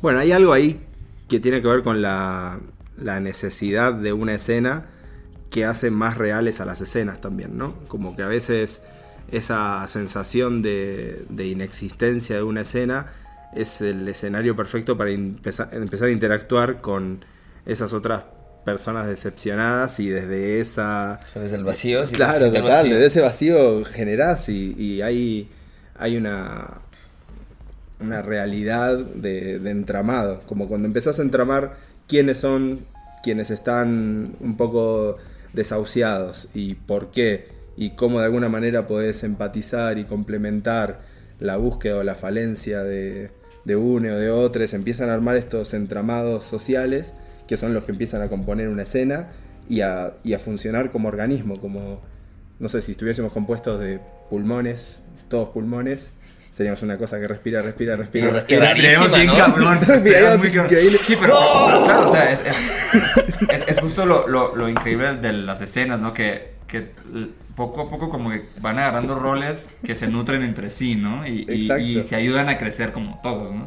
Bueno, 0.00 0.20
hay 0.20 0.30
algo 0.32 0.52
ahí 0.52 0.80
que 1.28 1.40
tiene 1.40 1.60
que 1.60 1.66
ver 1.66 1.82
con 1.82 2.00
la, 2.00 2.60
la 2.96 3.18
necesidad 3.18 3.92
de 3.92 4.12
una 4.12 4.34
escena 4.34 4.86
que 5.50 5.64
hace 5.64 5.90
más 5.90 6.16
reales 6.16 6.60
a 6.60 6.64
las 6.64 6.80
escenas 6.80 7.20
también, 7.20 7.58
¿no? 7.58 7.74
Como 7.88 8.14
que 8.14 8.22
a 8.22 8.28
veces 8.28 8.84
esa 9.30 9.86
sensación 9.88 10.62
de, 10.62 11.24
de 11.28 11.46
inexistencia 11.46 12.36
de 12.36 12.42
una 12.42 12.62
escena 12.62 13.12
es 13.54 13.80
el 13.80 14.06
escenario 14.08 14.54
perfecto 14.54 14.96
para 14.96 15.10
empezar, 15.10 15.70
empezar 15.72 16.08
a 16.08 16.12
interactuar 16.12 16.80
con 16.80 17.24
esas 17.64 17.92
otras 17.92 18.24
personas 18.64 19.06
decepcionadas 19.06 19.98
y 20.00 20.08
desde 20.08 20.60
esa... 20.60 21.20
O 21.24 21.28
sea, 21.28 21.42
desde 21.42 21.56
el 21.56 21.64
vacío. 21.64 22.06
si 22.06 22.14
Claro, 22.14 22.46
total, 22.46 22.62
vacío. 22.62 22.94
desde 22.94 23.06
ese 23.06 23.20
vacío 23.20 23.84
generás 23.84 24.48
y, 24.48 24.74
y 24.76 25.02
hay, 25.02 25.48
hay 25.96 26.16
una, 26.16 26.80
una 28.00 28.22
realidad 28.22 28.98
de, 28.98 29.58
de 29.58 29.70
entramado. 29.70 30.42
Como 30.46 30.66
cuando 30.66 30.86
empezás 30.86 31.18
a 31.18 31.22
entramar 31.22 31.76
quiénes 32.08 32.38
son 32.38 32.84
quienes 33.22 33.50
están 33.50 34.36
un 34.38 34.56
poco 34.56 35.16
desahuciados 35.52 36.48
y 36.54 36.74
por 36.74 37.10
qué 37.10 37.48
y 37.76 37.90
cómo 37.90 38.20
de 38.20 38.26
alguna 38.26 38.48
manera 38.48 38.86
podés 38.86 39.22
empatizar 39.24 39.98
y 39.98 40.04
complementar 40.04 41.00
la 41.38 41.56
búsqueda 41.56 41.98
o 41.98 42.02
la 42.02 42.14
falencia 42.14 42.82
de, 42.82 43.30
de 43.64 43.76
uno 43.76 44.08
o 44.12 44.16
de 44.16 44.30
otros, 44.30 44.72
empiezan 44.74 45.10
a 45.10 45.14
armar 45.14 45.36
estos 45.36 45.74
entramados 45.74 46.44
sociales 46.44 47.14
que 47.46 47.56
son 47.56 47.74
los 47.74 47.84
que 47.84 47.92
empiezan 47.92 48.22
a 48.22 48.28
componer 48.28 48.68
una 48.68 48.82
escena 48.82 49.28
y 49.68 49.80
a, 49.82 50.14
y 50.24 50.32
a 50.32 50.38
funcionar 50.38 50.90
como 50.90 51.08
organismo, 51.08 51.60
como, 51.60 52.00
no 52.58 52.68
sé, 52.68 52.82
si 52.82 52.92
estuviésemos 52.92 53.32
compuestos 53.32 53.78
de 53.80 54.00
pulmones, 54.30 55.02
todos 55.28 55.50
pulmones, 55.50 56.12
seríamos 56.50 56.82
una 56.82 56.96
cosa 56.98 57.20
que 57.20 57.28
respira, 57.28 57.60
respira, 57.62 57.94
respira. 57.96 58.28
Y 58.28 58.30
respirarísima, 58.30 58.80
Respiramos 58.80 59.12
bien 59.12 59.26
¿no? 59.26 59.34
cabrón. 59.36 59.78
Respiramos 59.86 60.02
respiramos 60.02 60.40
muy 60.40 60.48
cabrón. 60.50 60.64
increíble. 60.72 60.98
Sí, 60.98 61.16
pero, 61.20 61.34
pero 61.66 61.84
claro, 61.84 62.08
o 62.08 62.12
sea, 62.12 62.32
es, 62.32 62.40
es, 62.46 62.56
es- 63.50 63.68
es 63.68 63.80
justo 63.80 64.06
lo, 64.06 64.26
lo, 64.26 64.56
lo 64.56 64.68
increíble 64.68 65.16
de 65.16 65.32
las 65.34 65.60
escenas, 65.60 66.00
¿no? 66.00 66.12
Que 66.12 66.54
que 66.66 66.78
l- 67.12 67.28
poco 67.56 67.80
a 67.80 67.88
poco 67.90 68.08
como 68.10 68.30
que 68.30 68.44
van 68.60 68.78
agarrando 68.78 69.14
roles 69.18 69.70
que 69.84 69.94
se 69.96 70.06
nutren 70.08 70.42
entre 70.42 70.70
sí, 70.70 70.94
¿no? 70.94 71.26
Y, 71.26 71.44
y- 71.48 71.62
Exacto. 71.62 71.82
y 71.84 72.02
se 72.02 72.14
ayudan 72.16 72.48
a 72.48 72.58
crecer 72.58 72.92
como 72.92 73.18
todos, 73.22 73.52
¿no? 73.54 73.66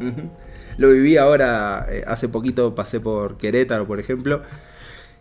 Lo 0.77 0.89
viví 0.91 1.17
ahora, 1.17 1.85
eh, 1.89 2.03
hace 2.07 2.29
poquito 2.29 2.73
pasé 2.75 3.01
por 3.01 3.37
Querétaro, 3.37 3.85
por 3.85 3.99
ejemplo, 3.99 4.43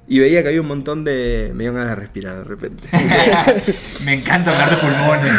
y 0.07 0.21
veía 0.21 0.43
que 0.43 0.49
había 0.49 0.61
un 0.61 0.69
montón 0.69 1.03
de... 1.05 1.51
Me 1.55 1.65
dio 1.65 1.73
ganas 1.75 1.91
de 1.91 1.97
respirar 1.97 2.37
de 2.39 2.45
repente. 2.45 2.85
Me 4.05 4.15
encanta 4.15 4.53
hablar 4.53 4.71
de 4.71 4.77
pulmones. 4.77 5.33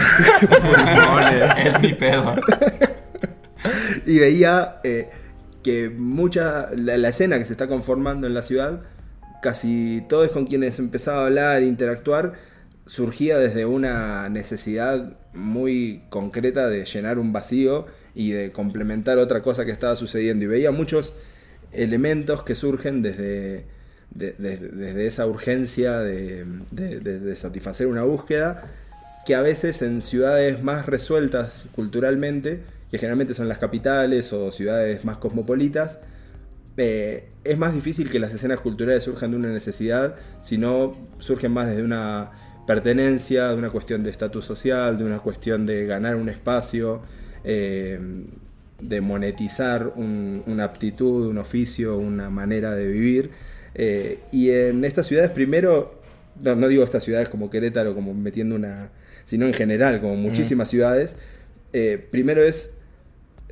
Pulmones. 0.59 1.65
es 1.65 1.79
mi 1.81 1.93
pedo. 1.93 2.35
y 4.05 4.19
veía 4.19 4.79
eh, 4.83 5.09
que 5.63 5.89
mucha... 5.89 6.69
La, 6.75 6.97
la 6.97 7.09
escena 7.09 7.37
que 7.39 7.45
se 7.45 7.53
está 7.53 7.67
conformando 7.67 8.27
en 8.27 8.33
la 8.33 8.43
ciudad, 8.43 8.81
casi 9.41 10.03
todos 10.09 10.31
con 10.31 10.45
quienes 10.45 10.79
empezaba 10.79 11.21
a 11.21 11.25
hablar, 11.25 11.63
interactuar, 11.63 12.33
surgía 12.89 13.37
desde 13.37 13.65
una 13.67 14.29
necesidad 14.29 15.15
muy 15.33 16.01
concreta 16.09 16.67
de 16.67 16.85
llenar 16.85 17.19
un 17.19 17.31
vacío 17.31 17.85
y 18.15 18.31
de 18.31 18.51
complementar 18.51 19.19
otra 19.19 19.43
cosa 19.43 19.63
que 19.63 19.71
estaba 19.71 19.95
sucediendo. 19.95 20.45
Y 20.45 20.47
veía 20.47 20.71
muchos 20.71 21.13
elementos 21.71 22.41
que 22.41 22.55
surgen 22.55 23.03
desde, 23.03 23.67
de- 24.09 24.33
de- 24.39 24.57
desde 24.57 25.05
esa 25.05 25.27
urgencia 25.27 25.99
de- 25.99 26.45
de 26.71 27.35
satisfacer 27.35 27.85
una 27.85 28.01
búsqueda, 28.03 28.63
que 29.23 29.35
a 29.35 29.41
veces 29.41 29.83
en 29.83 30.01
ciudades 30.01 30.63
más 30.63 30.87
resueltas 30.87 31.67
culturalmente, 31.75 32.63
que 32.89 32.97
generalmente 32.97 33.35
son 33.35 33.47
las 33.47 33.59
capitales 33.59 34.33
o 34.33 34.49
ciudades 34.49 35.05
más 35.05 35.19
cosmopolitas, 35.19 35.99
eh, 36.77 37.29
es 37.43 37.57
más 37.59 37.75
difícil 37.75 38.09
que 38.09 38.17
las 38.17 38.33
escenas 38.33 38.61
culturales 38.61 39.03
surjan 39.03 39.29
de 39.29 39.37
una 39.37 39.49
necesidad, 39.49 40.15
sino 40.41 40.97
surgen 41.19 41.51
más 41.51 41.67
desde 41.67 41.83
una 41.83 42.31
pertenencia, 42.73 43.47
de 43.47 43.55
una 43.55 43.71
cuestión 43.71 44.03
de 44.03 44.11
estatus 44.11 44.45
social, 44.45 44.95
de 44.99 45.03
una 45.03 45.17
cuestión 45.17 45.65
de 45.65 45.87
ganar 45.87 46.15
un 46.15 46.29
espacio, 46.29 47.01
eh, 47.43 47.99
de 48.79 49.01
monetizar 49.01 49.93
un- 49.95 50.43
una 50.45 50.65
aptitud, 50.65 51.25
un 51.27 51.39
oficio, 51.39 51.97
una 51.97 52.29
manera 52.29 52.75
de 52.75 52.85
vivir. 52.85 53.31
Eh, 53.73 54.19
y 54.31 54.51
en 54.51 54.85
estas 54.85 55.07
ciudades, 55.07 55.31
primero, 55.31 55.99
no, 56.43 56.55
no 56.55 56.67
digo 56.67 56.83
estas 56.83 57.03
ciudades 57.03 57.27
como 57.27 57.49
Querétaro, 57.49 57.95
como 57.95 58.13
metiendo 58.13 58.53
una, 58.53 58.91
sino 59.25 59.47
en 59.47 59.53
general, 59.53 59.99
como 59.99 60.15
muchísimas 60.15 60.69
ciudades, 60.69 61.17
eh, 61.73 61.97
primero 62.11 62.43
es 62.43 62.75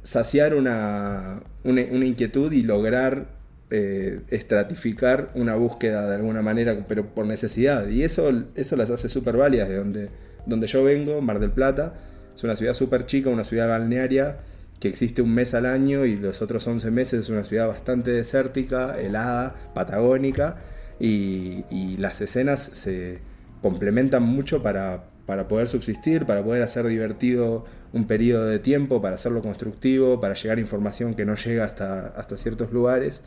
saciar 0.04 0.54
una, 0.54 1.42
una, 1.64 1.82
una 1.92 2.06
inquietud 2.06 2.52
y 2.52 2.62
lograr 2.62 3.30
eh, 3.70 4.22
estratificar 4.30 5.32
una 5.36 5.56
búsqueda 5.56 6.08
de 6.08 6.16
alguna 6.16 6.42
manera, 6.42 6.86
pero 6.88 7.14
por 7.14 7.26
necesidad. 7.26 7.88
Y 7.88 8.04
eso, 8.04 8.32
eso 8.56 8.76
las 8.76 8.90
hace 8.90 9.10
súper 9.10 9.38
válidas 9.38 9.70
de 9.70 9.76
donde, 9.76 10.10
donde 10.46 10.68
yo 10.68 10.84
vengo, 10.84 11.22
Mar 11.22 11.40
del 11.40 11.52
Plata. 11.52 11.94
Es 12.36 12.44
una 12.44 12.56
ciudad 12.56 12.74
súper 12.74 13.06
chica, 13.06 13.30
una 13.30 13.44
ciudad 13.44 13.68
balnearia 13.68 14.38
que 14.80 14.88
existe 14.88 15.22
un 15.22 15.34
mes 15.34 15.54
al 15.54 15.66
año 15.66 16.06
y 16.06 16.16
los 16.16 16.42
otros 16.42 16.68
11 16.68 16.92
meses 16.92 17.22
es 17.22 17.30
una 17.30 17.44
ciudad 17.44 17.68
bastante 17.68 18.12
desértica, 18.12 19.00
helada, 19.00 19.56
patagónica. 19.74 20.58
Y, 21.00 21.66
y 21.70 21.98
las 21.98 22.22
escenas 22.22 22.62
se 22.62 23.20
complementan 23.62 24.24
mucho 24.24 24.64
para, 24.64 25.04
para 25.26 25.48
poder 25.48 25.68
subsistir, 25.68 26.26
para 26.26 26.44
poder 26.44 26.64
hacer 26.64 26.88
divertido 26.88 27.66
un 27.94 28.08
periodo 28.08 28.46
de 28.46 28.60
tiempo, 28.60 29.02
para 29.02 29.16
hacerlo 29.16 29.42
constructivo, 29.42 30.20
para 30.20 30.34
llegar 30.34 30.60
información 30.60 31.16
que 31.16 31.26
no 31.26 31.36
llega 31.36 31.66
hasta, 31.66 32.08
hasta 32.08 32.38
ciertos 32.38 32.72
lugares. 32.72 33.24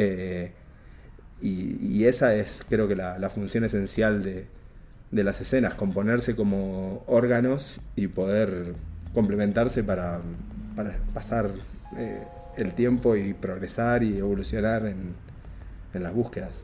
Eh, 0.00 0.52
y, 1.42 1.76
y 1.84 2.04
esa 2.06 2.34
es 2.34 2.64
creo 2.68 2.86
que 2.86 2.94
la, 2.94 3.18
la 3.18 3.30
función 3.30 3.64
esencial 3.64 4.22
de, 4.22 4.46
de 5.10 5.24
las 5.24 5.40
escenas, 5.40 5.74
componerse 5.74 6.36
como 6.36 7.02
órganos 7.06 7.80
y 7.96 8.06
poder 8.06 8.74
complementarse 9.12 9.82
para, 9.82 10.20
para 10.76 10.96
pasar 11.14 11.50
eh, 11.96 12.22
el 12.56 12.72
tiempo 12.72 13.16
y 13.16 13.34
progresar 13.34 14.02
y 14.02 14.18
evolucionar 14.18 14.86
en, 14.86 15.14
en 15.94 16.02
las 16.02 16.14
búsquedas. 16.14 16.62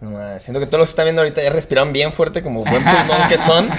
No, 0.00 0.18
siento 0.40 0.60
que 0.60 0.66
todos 0.66 0.80
los 0.80 0.88
que 0.88 0.92
están 0.92 1.04
viendo 1.06 1.20
ahorita 1.20 1.42
ya 1.42 1.50
respiraron 1.50 1.92
bien 1.92 2.10
fuerte 2.12 2.42
como 2.42 2.64
buen 2.64 2.82
pulmón 2.82 3.28
que 3.28 3.38
son. 3.38 3.68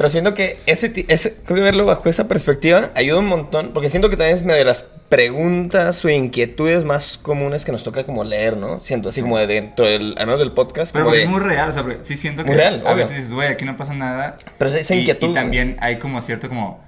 Pero 0.00 0.08
siento 0.08 0.32
que 0.32 0.58
ese, 0.64 1.04
ese, 1.08 1.34
creo 1.44 1.56
que 1.56 1.62
verlo 1.62 1.84
bajo 1.84 2.08
esa 2.08 2.26
perspectiva 2.26 2.88
ayuda 2.94 3.18
un 3.18 3.26
montón, 3.26 3.72
porque 3.74 3.90
siento 3.90 4.08
que 4.08 4.16
también 4.16 4.34
es 4.34 4.44
medio 4.44 4.60
de 4.60 4.64
las 4.64 4.82
preguntas 5.10 6.02
o 6.06 6.08
inquietudes 6.08 6.86
más 6.86 7.18
comunes 7.18 7.66
que 7.66 7.72
nos 7.72 7.82
toca 7.84 8.04
como 8.04 8.24
leer, 8.24 8.56
¿no? 8.56 8.80
Siento 8.80 9.10
así 9.10 9.20
como 9.20 9.36
de 9.36 9.46
dentro 9.46 9.84
del, 9.84 10.14
al 10.16 10.24
menos 10.24 10.40
del 10.40 10.52
podcast, 10.52 10.94
Pero 10.94 11.12
es 11.12 11.28
muy 11.28 11.40
real, 11.40 11.68
o 11.68 11.72
sea, 11.72 11.84
sí 12.00 12.16
siento 12.16 12.44
que 12.44 12.54
real, 12.54 12.80
a 12.86 12.92
obvio. 12.92 12.96
veces 12.96 13.16
dices, 13.16 13.34
güey, 13.34 13.48
aquí 13.48 13.66
no 13.66 13.76
pasa 13.76 13.92
nada. 13.92 14.38
Pero 14.56 14.70
esa 14.74 14.94
y, 14.94 15.00
inquietud, 15.00 15.32
Y 15.32 15.34
también 15.34 15.76
hay 15.82 15.98
como 15.98 16.18
cierto 16.22 16.48
como, 16.48 16.82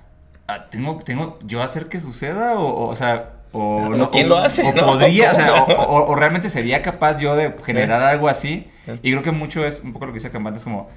ah, 0.49 0.71
¿tengo, 0.71 0.97
tengo 1.05 1.39
yo 1.43 1.61
hacer 1.63 1.91
que 1.91 2.01
suceda? 2.01 2.59
O, 2.59 2.67
o, 2.67 2.89
o 2.89 2.97
sea, 2.97 3.33
o, 3.53 3.89
O 3.95 4.11
quién 4.11 4.25
o- 4.25 4.29
lo 4.31 4.39
hace, 4.39 4.63
O 4.63 4.73
¿no? 4.75 4.87
podría, 4.87 5.33
o, 5.87 6.15
realmente 6.15 6.49
sería 6.49 6.81
capaz 6.81 7.19
yo 7.19 7.37
de 7.37 7.55
generar 7.67 8.01
algo 8.01 8.29
así. 8.31 8.71
Y 9.03 9.11
creo 9.11 9.23
que 9.23 9.33
mucho 9.33 9.67
es 9.67 9.81
un 9.81 9.93
poco 9.93 10.07
lo 10.07 10.13
que 10.13 10.19
dice 10.19 10.31
Campante, 10.31 10.57
es 10.59 10.65
como, 10.65 10.89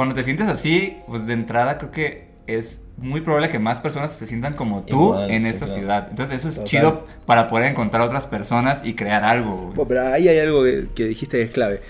cuando 0.00 0.14
te 0.14 0.22
sientes 0.22 0.48
así, 0.48 0.96
pues 1.06 1.26
de 1.26 1.34
entrada 1.34 1.76
creo 1.76 1.90
que 1.90 2.30
es 2.46 2.86
muy 2.96 3.20
probable 3.20 3.50
que 3.50 3.58
más 3.58 3.82
personas 3.82 4.14
se 4.14 4.24
sientan 4.24 4.54
como 4.54 4.82
tú 4.84 5.08
Igual, 5.08 5.30
en 5.30 5.42
sí, 5.42 5.48
esa 5.50 5.66
claro. 5.66 5.78
ciudad. 5.78 6.06
Entonces 6.08 6.36
eso 6.36 6.48
es 6.48 6.54
Total. 6.54 6.68
chido 6.68 7.06
para 7.26 7.48
poder 7.48 7.66
encontrar 7.66 8.00
otras 8.00 8.26
personas 8.26 8.80
y 8.82 8.94
crear 8.94 9.24
algo. 9.24 9.56
Bueno, 9.74 9.86
pero 9.86 10.06
ahí 10.06 10.26
hay 10.26 10.38
algo 10.38 10.64
que, 10.64 10.88
que 10.94 11.04
dijiste 11.04 11.36
que 11.36 11.42
es 11.42 11.50
clave. 11.50 11.82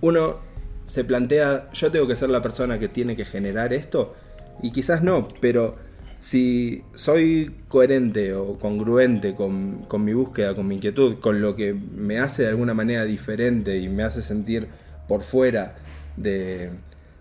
Uno 0.00 0.36
se 0.84 1.02
plantea, 1.02 1.68
yo 1.72 1.90
tengo 1.90 2.06
que 2.06 2.14
ser 2.14 2.30
la 2.30 2.40
persona 2.40 2.78
que 2.78 2.86
tiene 2.86 3.16
que 3.16 3.24
generar 3.24 3.72
esto, 3.72 4.14
y 4.62 4.70
quizás 4.70 5.02
no, 5.02 5.26
pero 5.40 5.74
si 6.20 6.84
soy 6.94 7.56
coherente 7.66 8.32
o 8.32 8.60
congruente 8.60 9.34
con, 9.34 9.84
con 9.88 10.04
mi 10.04 10.12
búsqueda, 10.12 10.54
con 10.54 10.68
mi 10.68 10.76
inquietud, 10.76 11.18
con 11.18 11.40
lo 11.40 11.56
que 11.56 11.74
me 11.74 12.20
hace 12.20 12.42
de 12.42 12.48
alguna 12.50 12.74
manera 12.74 13.04
diferente 13.04 13.76
y 13.78 13.88
me 13.88 14.04
hace 14.04 14.22
sentir 14.22 14.68
por 15.08 15.22
fuera 15.22 15.74
de- 16.16 16.70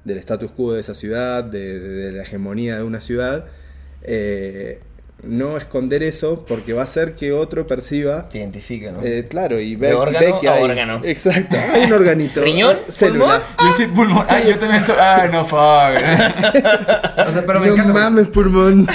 del 0.05 0.17
status 0.19 0.51
quo 0.51 0.73
de 0.73 0.81
esa 0.81 0.95
ciudad, 0.95 1.43
de, 1.43 1.79
de- 1.79 1.89
de 1.89 2.11
la 2.13 2.23
hegemonía 2.23 2.77
de 2.77 2.83
una 2.83 3.01
ciudad, 3.01 3.45
eh, 4.03 4.79
no 5.23 5.57
esconder 5.57 6.03
eso 6.03 6.45
porque 6.45 6.73
va 6.73 6.81
a 6.81 6.83
hacer 6.83 7.15
que 7.15 7.31
otro 7.31 7.65
perciba 7.65 8.29
te 8.29 8.37
identifica, 8.37 8.91
¿no? 8.91 8.99
eh, 9.01 9.25
claro, 9.27 9.59
y 9.59 9.75
ve, 9.75 9.87
De 9.87 9.93
órgano 9.95 10.19
ve 10.19 10.33
que 10.39 10.47
a 10.47 10.53
hay. 10.53 10.63
órgano. 10.63 11.01
Exacto, 11.03 11.55
hay 11.73 11.85
un 11.85 11.93
organito. 11.93 12.43
¿Riñón? 12.43 12.77
Célula. 12.89 13.41
Yo 13.59 13.73
soy 13.73 13.87
pulmón. 13.87 14.25
Ay, 14.29 14.43
yo 14.49 14.59
también 14.59 14.83
soy. 14.83 14.97
Ay, 14.99 15.29
no, 15.31 15.43
fuck. 15.45 15.57
o 17.27 17.31
sea, 17.31 17.43
pero 17.47 17.59
me 17.59 17.67
no 17.67 17.73
encanta. 17.73 17.93
mames, 17.93 18.27
pulmón. 18.27 18.87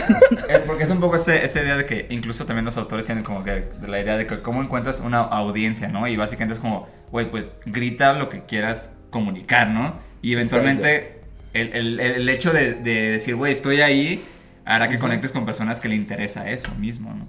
Eh, 0.49 0.63
Porque 0.65 0.85
es 0.85 0.91
un 0.91 1.01
poco 1.01 1.17
este, 1.17 1.45
esta 1.45 1.63
idea 1.63 1.77
de 1.77 1.87
que 1.87 2.07
incluso 2.11 2.45
también 2.45 2.65
los 2.67 2.77
autores 2.77 3.07
tienen 3.07 3.25
como 3.25 3.43
que 3.43 3.65
de 3.81 3.89
la 3.89 4.01
idea 4.01 4.17
de 4.17 4.27
que 4.27 4.41
cómo 4.43 4.63
encuentras 4.63 5.01
una 5.01 5.21
audiencia, 5.21 5.89
¿no? 5.89 6.07
Y 6.07 6.17
básicamente 6.17 6.55
es 6.55 6.61
como, 6.61 6.87
güey, 7.11 7.29
pues 7.29 7.55
grita 7.67 8.13
lo 8.13 8.29
que 8.29 8.45
quieras 8.45 8.91
comunicar, 9.11 9.69
¿no? 9.69 9.99
Y 10.23 10.33
eventualmente 10.33 11.21
el, 11.53 11.73
el- 11.75 12.01
el 12.01 12.29
hecho 12.29 12.53
de, 12.53 12.75
de 12.75 13.13
decir, 13.13 13.37
güey, 13.37 13.53
estoy 13.53 13.81
ahí, 13.81 14.25
hará 14.65 14.89
que 14.89 14.99
conectes 14.99 15.33
con 15.33 15.47
personas 15.47 15.81
que 15.81 15.89
le 15.89 15.97
interesa 15.97 16.51
eso 16.51 16.75
mismo, 16.75 17.15
¿no? 17.15 17.29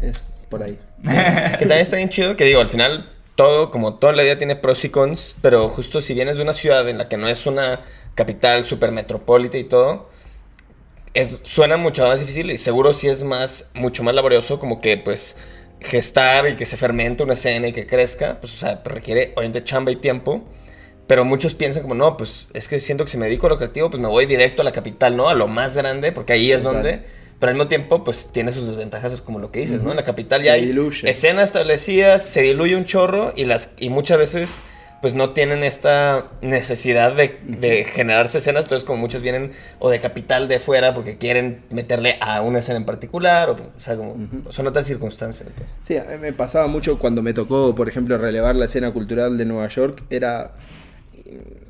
es 0.00 0.30
por 0.48 0.62
ahí. 0.62 0.78
Que 1.56 1.66
también 1.66 1.80
está 1.80 1.96
bien 1.96 2.08
chido, 2.08 2.36
que 2.36 2.44
digo, 2.44 2.60
al 2.60 2.68
final 2.68 3.10
todo, 3.34 3.70
como 3.70 3.94
toda 3.94 4.12
la 4.12 4.22
idea 4.24 4.38
tiene 4.38 4.56
pros 4.56 4.84
y 4.84 4.90
cons, 4.90 5.36
pero 5.42 5.68
justo 5.70 6.00
si 6.00 6.14
vienes 6.14 6.36
de 6.36 6.42
una 6.42 6.52
ciudad 6.52 6.88
en 6.88 6.98
la 6.98 7.08
que 7.08 7.16
no 7.16 7.28
es 7.28 7.46
una 7.46 7.80
capital 8.14 8.64
super 8.64 8.90
metropolita 8.92 9.58
y 9.58 9.64
todo, 9.64 10.08
es, 11.14 11.40
suena 11.44 11.76
mucho 11.76 12.06
más 12.06 12.20
difícil 12.20 12.50
y 12.50 12.58
seguro 12.58 12.92
sí 12.92 13.08
es 13.08 13.22
más, 13.22 13.70
mucho 13.74 14.02
más 14.02 14.14
laborioso 14.14 14.58
como 14.58 14.80
que 14.80 14.96
pues 14.96 15.36
gestar 15.80 16.48
y 16.48 16.56
que 16.56 16.66
se 16.66 16.76
fermente 16.76 17.22
una 17.22 17.34
escena 17.34 17.68
y 17.68 17.72
que 17.72 17.86
crezca, 17.86 18.38
pues 18.40 18.54
o 18.54 18.56
sea, 18.56 18.82
requiere 18.84 19.32
obviamente 19.36 19.64
chamba 19.64 19.90
y 19.92 19.96
tiempo. 19.96 20.44
Pero 21.08 21.24
muchos 21.24 21.54
piensan 21.56 21.82
como, 21.82 21.94
no, 21.96 22.16
pues 22.16 22.46
es 22.54 22.68
que 22.68 22.78
siento 22.78 23.04
que 23.04 23.10
si 23.10 23.18
me 23.18 23.26
dedico 23.26 23.46
a 23.48 23.50
lo 23.50 23.56
creativo, 23.56 23.90
pues 23.90 24.00
me 24.00 24.08
voy 24.08 24.26
directo 24.26 24.62
a 24.62 24.64
la 24.64 24.72
capital, 24.72 25.16
¿no? 25.16 25.28
A 25.28 25.34
lo 25.34 25.48
más 25.48 25.74
grande, 25.74 26.12
porque 26.12 26.34
ahí 26.34 26.52
es 26.52 26.62
Total. 26.62 26.82
donde... 26.82 27.02
Pero 27.40 27.50
al 27.50 27.54
mismo 27.56 27.68
tiempo, 27.68 28.02
pues 28.02 28.30
tiene 28.32 28.50
sus 28.50 28.66
desventajas, 28.66 29.12
es 29.12 29.20
como 29.20 29.38
lo 29.38 29.52
que 29.52 29.60
dices, 29.60 29.82
¿no? 29.82 29.90
En 29.90 29.96
la 29.96 30.02
capital 30.02 30.40
Se 30.40 30.46
ya 30.46 30.52
hay 30.54 30.66
diluye. 30.66 31.08
escenas 31.08 31.44
establecidas, 31.50 32.24
se 32.24 32.42
diluye 32.42 32.74
un 32.74 32.84
chorro 32.84 33.32
y, 33.36 33.44
las, 33.44 33.74
y 33.78 33.90
muchas 33.90 34.18
veces 34.18 34.62
pues 35.00 35.14
no 35.14 35.30
tienen 35.30 35.62
esta 35.62 36.26
necesidad 36.42 37.12
de, 37.14 37.38
de 37.44 37.84
generarse 37.84 38.38
escenas, 38.38 38.64
entonces 38.64 38.84
como 38.84 38.98
muchos 38.98 39.22
vienen 39.22 39.52
o 39.78 39.88
de 39.88 40.00
capital 40.00 40.48
de 40.48 40.58
fuera 40.58 40.92
porque 40.94 41.16
quieren 41.16 41.62
meterle 41.70 42.16
a 42.20 42.40
una 42.42 42.58
escena 42.58 42.78
en 42.78 42.84
particular, 42.84 43.50
o, 43.50 43.52
o 43.52 43.80
sea, 43.80 43.94
como 43.96 44.16
son 44.50 44.66
otras 44.66 44.86
circunstancias. 44.86 45.48
Pues. 45.56 45.70
Sí, 45.80 45.96
a 45.96 46.02
mí 46.02 46.18
me 46.20 46.32
pasaba 46.32 46.66
mucho 46.66 46.98
cuando 46.98 47.22
me 47.22 47.32
tocó, 47.34 47.72
por 47.76 47.88
ejemplo, 47.88 48.18
relevar 48.18 48.56
la 48.56 48.64
escena 48.64 48.90
cultural 48.92 49.38
de 49.38 49.44
Nueva 49.44 49.68
York. 49.68 50.02
Era 50.10 50.54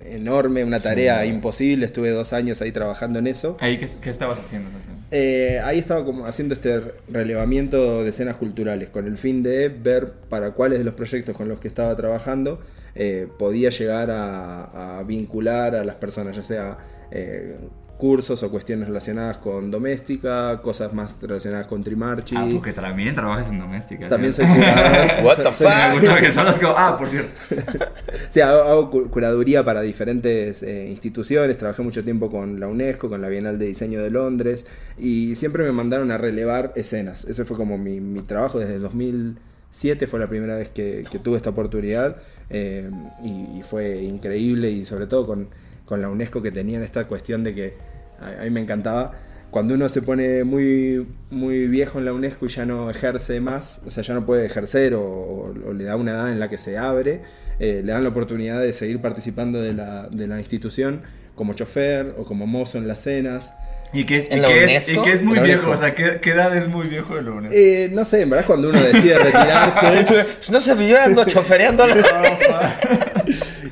enorme, 0.04 0.64
una 0.64 0.80
tarea 0.80 1.24
imposible. 1.26 1.86
Estuve 1.86 2.10
dos 2.10 2.32
años 2.32 2.60
ahí 2.62 2.72
trabajando 2.72 3.18
en 3.18 3.26
eso. 3.26 3.56
Ahí, 3.60 3.78
¿qué, 3.78 3.88
qué 4.00 4.10
estabas 4.10 4.38
haciendo? 4.38 4.70
Eh, 5.10 5.60
ahí 5.64 5.78
estaba 5.78 6.04
como 6.04 6.26
haciendo 6.26 6.54
este 6.54 6.82
relevamiento 7.08 8.04
de 8.04 8.10
escenas 8.10 8.36
culturales 8.36 8.90
con 8.90 9.06
el 9.06 9.16
fin 9.16 9.42
de 9.42 9.70
ver 9.70 10.12
para 10.28 10.52
cuáles 10.52 10.78
de 10.78 10.84
los 10.84 10.94
proyectos 10.94 11.34
con 11.34 11.48
los 11.48 11.58
que 11.60 11.68
estaba 11.68 11.96
trabajando 11.96 12.60
eh, 12.94 13.26
podía 13.38 13.70
llegar 13.70 14.10
a, 14.10 14.98
a 14.98 15.02
vincular 15.04 15.74
a 15.74 15.84
las 15.84 15.94
personas, 15.96 16.36
ya 16.36 16.42
sea 16.42 16.78
eh, 17.10 17.56
cursos 17.98 18.42
o 18.44 18.50
cuestiones 18.50 18.86
relacionadas 18.86 19.38
con 19.38 19.70
doméstica, 19.72 20.62
cosas 20.62 20.92
más 20.94 21.20
relacionadas 21.20 21.66
con 21.66 21.82
Trimarchi. 21.82 22.36
Ah, 22.36 22.46
porque 22.52 22.72
también 22.72 23.14
trabajas 23.14 23.48
en 23.50 23.58
doméstica. 23.58 24.06
También 24.08 24.32
soy 24.32 24.46
curador. 24.46 25.10
What 25.24 25.36
the 25.38 25.42
fuck? 25.52 25.68
Me 25.68 25.94
gusta 25.94 26.20
que 26.20 26.32
son 26.32 26.44
los 26.46 26.58
que... 26.58 26.66
Ah, 26.68 26.96
por 26.98 27.08
cierto. 27.08 27.32
Sí, 28.30 28.40
hago, 28.40 28.62
hago 28.62 28.90
cu- 28.90 29.10
curaduría 29.10 29.64
para 29.64 29.80
diferentes 29.80 30.62
eh, 30.62 30.86
instituciones, 30.88 31.56
trabajé 31.58 31.82
mucho 31.82 32.04
tiempo 32.04 32.30
con 32.30 32.60
la 32.60 32.68
UNESCO, 32.68 33.08
con 33.08 33.20
la 33.22 33.28
Bienal 33.28 33.58
de 33.58 33.66
Diseño 33.66 34.02
de 34.02 34.10
Londres, 34.10 34.66
y 34.98 35.34
siempre 35.34 35.64
me 35.64 35.72
mandaron 35.72 36.10
a 36.10 36.18
relevar 36.18 36.72
escenas. 36.76 37.24
Ese 37.24 37.44
fue 37.44 37.56
como 37.56 37.78
mi, 37.78 38.00
mi 38.00 38.20
trabajo 38.22 38.58
desde 38.58 38.74
el 38.76 38.82
2007, 38.82 40.06
fue 40.06 40.20
la 40.20 40.28
primera 40.28 40.56
vez 40.56 40.68
que, 40.68 41.04
que 41.10 41.18
tuve 41.18 41.36
esta 41.36 41.50
oportunidad, 41.50 42.16
eh, 42.50 42.90
y, 43.22 43.58
y 43.58 43.62
fue 43.62 44.02
increíble, 44.02 44.70
y 44.70 44.84
sobre 44.84 45.06
todo 45.06 45.26
con, 45.26 45.48
con 45.88 46.02
la 46.02 46.11
UNESCO 46.11 46.42
que 46.42 46.50
tenían 46.52 46.83
esta 46.83 47.07
cuestión 47.07 47.42
de 47.45 47.54
que 47.54 47.75
a, 48.21 48.42
mí 48.45 48.50
me 48.50 48.61
encantaba. 48.61 49.12
Cuando 49.50 49.73
uno 49.73 49.88
se 49.88 50.02
pone 50.02 50.45
muy, 50.45 51.07
muy 51.30 51.66
viejo 51.68 51.99
en 51.99 52.04
la 52.04 52.12
UNESCO 52.12 52.45
y 52.45 52.49
ya 52.50 52.66
no 52.66 52.90
ejerce 52.90 53.40
más, 53.40 53.80
o 53.87 53.90
sea, 53.90 54.02
ya 54.02 54.12
no 54.12 54.26
puede 54.26 54.45
ejercer 54.45 54.92
o, 54.92 55.00
o- 55.02 55.54
o 55.68 55.73
le 55.73 55.85
da 55.85 55.97
una 55.97 56.11
edad 56.12 56.30
en 56.30 56.38
la 56.38 56.50
que 56.50 56.59
se 56.59 56.76
abre, 56.76 57.23
eh, 57.59 57.80
le 57.83 57.92
dan 57.92 58.02
la 58.02 58.11
oportunidad 58.11 58.61
de 58.61 58.75
seguir 58.75 59.00
participando 59.00 59.62
de 59.62 59.73
la, 59.73 60.09
de 60.11 60.26
la 60.26 60.38
institución 60.38 61.00
como 61.35 61.54
chofer 61.54 62.14
o 62.18 62.25
como 62.26 62.47
mozo 62.47 62.76
en 62.76 62.87
las 62.87 63.00
cenas. 63.00 63.54
Y 63.95 64.04
que, 64.04 64.28
y 64.30 64.35
¿En 64.35 64.42
la 64.42 64.49
que 64.49 64.76
es, 64.76 64.88
y 64.90 65.00
que 65.00 65.12
es 65.12 65.23
muy 65.23 65.38
viejo, 65.38 65.71
o 65.71 65.76
sea, 65.78 65.95
¿qué, 65.95 66.18
qué 66.21 66.33
edad 66.33 66.54
es 66.54 66.68
muy 66.68 66.88
viejo 66.88 67.16
de 67.16 67.23
la 67.23 67.30
UNESCO? 67.30 67.57
Eh, 67.57 67.88
no 67.90 68.04
sé, 68.04 68.21
en 68.21 68.28
verdad 68.28 68.45
cuando 68.47 68.68
uno 68.68 68.83
decide 68.83 69.18
retirarse, 69.18 70.26
No 70.52 70.61
sé, 70.61 70.87
yo 70.87 71.00
ando 71.00 71.25
chofereando 71.25 71.87
la... 71.87 71.97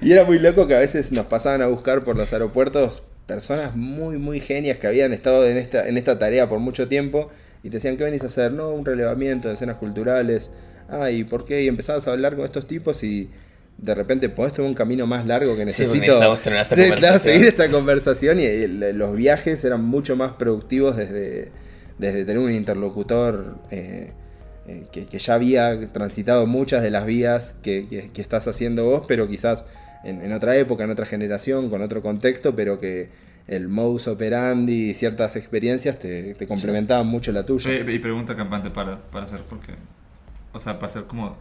y 0.06 0.12
era 0.12 0.24
muy 0.24 0.38
loco 0.38 0.66
que 0.66 0.74
a 0.74 0.78
veces 0.80 1.12
nos 1.12 1.26
pasaban 1.26 1.62
a 1.62 1.66
buscar 1.66 2.04
por 2.04 2.16
los 2.16 2.32
aeropuertos 2.32 3.02
personas 3.26 3.74
muy, 3.74 4.18
muy 4.18 4.38
genias 4.40 4.78
que 4.78 4.86
habían 4.86 5.12
estado 5.12 5.46
en 5.48 5.56
esta, 5.56 5.88
en 5.88 5.96
esta 5.98 6.18
tarea 6.18 6.48
por 6.48 6.60
mucho 6.60 6.86
tiempo 6.88 7.28
y 7.62 7.70
te 7.70 7.76
decían, 7.78 7.96
¿qué 7.96 8.04
venís 8.04 8.22
a 8.22 8.28
hacer? 8.28 8.52
No, 8.52 8.70
un 8.70 8.84
relevamiento 8.84 9.48
de 9.48 9.54
escenas 9.54 9.76
culturales. 9.78 10.52
Ah, 10.88 11.10
¿y 11.10 11.24
por 11.24 11.44
qué? 11.44 11.62
Y 11.64 11.68
empezabas 11.68 12.06
a 12.06 12.12
hablar 12.12 12.36
con 12.36 12.44
estos 12.44 12.68
tipos 12.68 13.02
y 13.02 13.28
de 13.78 13.94
repente 13.94 14.28
podés 14.28 14.52
tomar 14.52 14.68
un 14.70 14.74
camino 14.76 15.06
más 15.06 15.26
largo 15.26 15.54
que 15.56 15.62
Sí, 15.62 15.82
necesito. 15.82 15.98
necesitamos 16.00 16.40
tener 16.40 16.60
esta 16.60 16.76
Sí, 16.76 16.90
claro, 16.92 17.18
seguir 17.18 17.46
esta 17.46 17.68
conversación 17.70 18.38
y 18.38 18.66
los 18.68 19.16
viajes 19.16 19.64
eran 19.64 19.84
mucho 19.84 20.14
más 20.14 20.32
productivos 20.34 20.96
desde, 20.96 21.50
desde 21.98 22.24
tener 22.24 22.38
un 22.38 22.52
interlocutor 22.52 23.56
eh, 23.72 24.12
eh, 24.68 24.84
que, 24.92 25.06
que 25.06 25.18
ya 25.18 25.34
había 25.34 25.92
transitado 25.92 26.46
muchas 26.46 26.82
de 26.84 26.90
las 26.90 27.06
vías 27.06 27.54
que, 27.62 27.86
que- 27.88 28.10
que 28.12 28.22
estás 28.22 28.46
haciendo 28.46 28.84
vos, 28.84 29.04
pero 29.08 29.26
quizás 29.26 29.66
en, 30.08 30.22
en 30.22 30.32
otra 30.32 30.56
época, 30.56 30.84
en 30.84 30.90
otra 30.90 31.06
generación, 31.06 31.68
con 31.68 31.82
otro 31.82 32.02
contexto, 32.02 32.54
pero 32.54 32.78
que 32.80 33.08
el 33.48 33.68
modus 33.68 34.08
operandi 34.08 34.90
y 34.90 34.94
ciertas 34.94 35.36
experiencias 35.36 35.98
te, 35.98 36.34
te 36.34 36.46
complementaban 36.46 37.06
mucho 37.06 37.32
la 37.32 37.44
tuya. 37.46 37.72
Y 37.74 37.98
pregunta 37.98 38.34
campante 38.36 38.70
para, 38.70 38.96
para 38.96 39.24
hacer, 39.24 39.42
porque... 39.48 39.72
O 40.52 40.58
sea, 40.60 40.72
para 40.74 40.86
hacer 40.86 41.04
como 41.04 41.36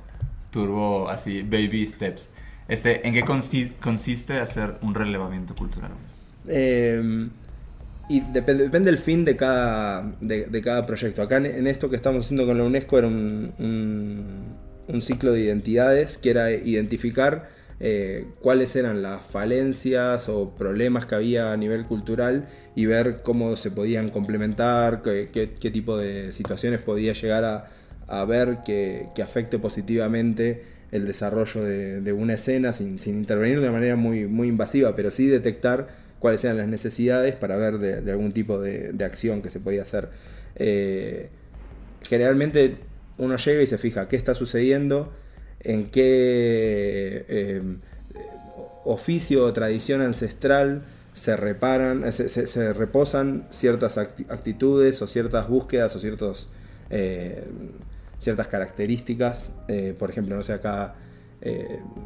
turbo, 0.52 1.10
así, 1.10 1.42
baby 1.42 1.88
steps. 1.88 2.32
Este, 2.68 3.08
¿En 3.08 3.14
qué 3.14 3.24
consi- 3.24 3.72
consiste 3.80 4.34
hacer 4.40 4.76
un 4.82 4.94
relevamiento 4.94 5.56
cultural? 5.56 5.92
Eh, 6.48 7.28
y 8.10 8.20
depende, 8.22 8.64
depende 8.64 8.92
del 8.92 9.00
fin 9.00 9.26
de 9.26 9.36
cada, 9.36 10.12
de, 10.22 10.46
de 10.46 10.62
cada 10.62 10.86
proyecto. 10.86 11.22
Acá 11.22 11.38
en, 11.38 11.46
en 11.46 11.66
esto 11.68 11.90
que 11.90 11.96
estamos 11.96 12.26
haciendo 12.26 12.46
con 12.46 12.58
la 12.58 12.64
UNESCO 12.64 13.00
era 13.00 13.08
un, 13.08 13.54
un- 13.58 14.44
un 14.88 15.02
ciclo 15.02 15.32
de 15.32 15.42
identidades 15.42 16.18
que 16.18 16.30
era 16.30 16.52
identificar 16.52 17.50
eh, 17.80 18.28
cuáles 18.42 18.76
eran 18.76 19.02
las 19.02 19.26
falencias 19.26 20.30
o 20.30 20.56
problemas 20.56 21.06
que 21.06 21.16
había 21.16 21.52
a 21.52 21.58
nivel 21.58 21.86
cultural 21.86 22.48
y 22.74 22.86
ver 22.86 23.22
cómo 23.22 23.56
se 23.58 23.70
podían 23.70 24.10
complementar, 24.10 25.02
qué, 25.02 25.72
tipo 25.74 25.98
de 25.98 26.32
situaciones 26.32 26.82
podía 26.82 27.14
llegar 27.14 27.70
a, 28.08 28.26
ver 28.26 28.60
que, 28.66 29.10
afecte 29.22 29.60
positivamente 29.60 30.64
el 30.92 31.06
desarrollo 31.06 31.64
de, 31.64 32.14
una 32.14 32.36
escena 32.36 32.72
sin, 32.72 32.98
intervenir 33.06 33.60
de 33.60 33.70
manera 33.72 33.96
muy, 33.98 34.22
invasiva, 34.22 34.96
pero 34.96 35.12
sí 35.12 35.28
detectar 35.28 36.06
cuáles 36.20 36.44
eran 36.46 36.58
las 36.58 36.68
necesidades 36.70 37.36
para 37.36 37.58
ver 37.58 37.80
de, 37.80 38.10
algún 38.10 38.32
tipo 38.32 38.62
de, 38.62 38.94
de 38.94 39.06
acción 39.06 39.42
que 39.42 39.50
se 39.50 39.60
podía 39.60 39.82
hacer. 39.82 40.10
Eh, 40.56 41.30
generalmente 42.04 42.78
uno 43.18 43.36
llega 43.38 43.62
y 43.62 43.68
se 43.68 43.78
fija 43.78 44.08
qué 44.08 44.16
está 44.16 44.34
sucediendo, 44.34 45.12
en 45.66 45.90
qué 45.90 47.26
eh, 47.28 47.62
oficio 48.86 49.46
o 49.46 49.54
tradición 49.54 50.02
ancestral 50.02 50.84
se 51.14 51.36
reparan, 51.36 52.12
se, 52.12 52.74
reposan 52.74 53.48
ciertas 53.50 53.98
acti- 53.98 54.26
actitudes 54.30 55.02
o 55.02 55.08
ciertas 55.08 55.48
búsquedas 55.48 55.96
o 55.96 56.00
ciertos, 56.00 56.50
eh, 56.90 57.44
ciertas 58.18 58.48
características. 58.48 59.52
Eh, 59.68 59.96
por 59.98 60.10
ejemplo, 60.10 60.36
no 60.36 60.44
sé, 60.44 60.54
acá 60.54 60.96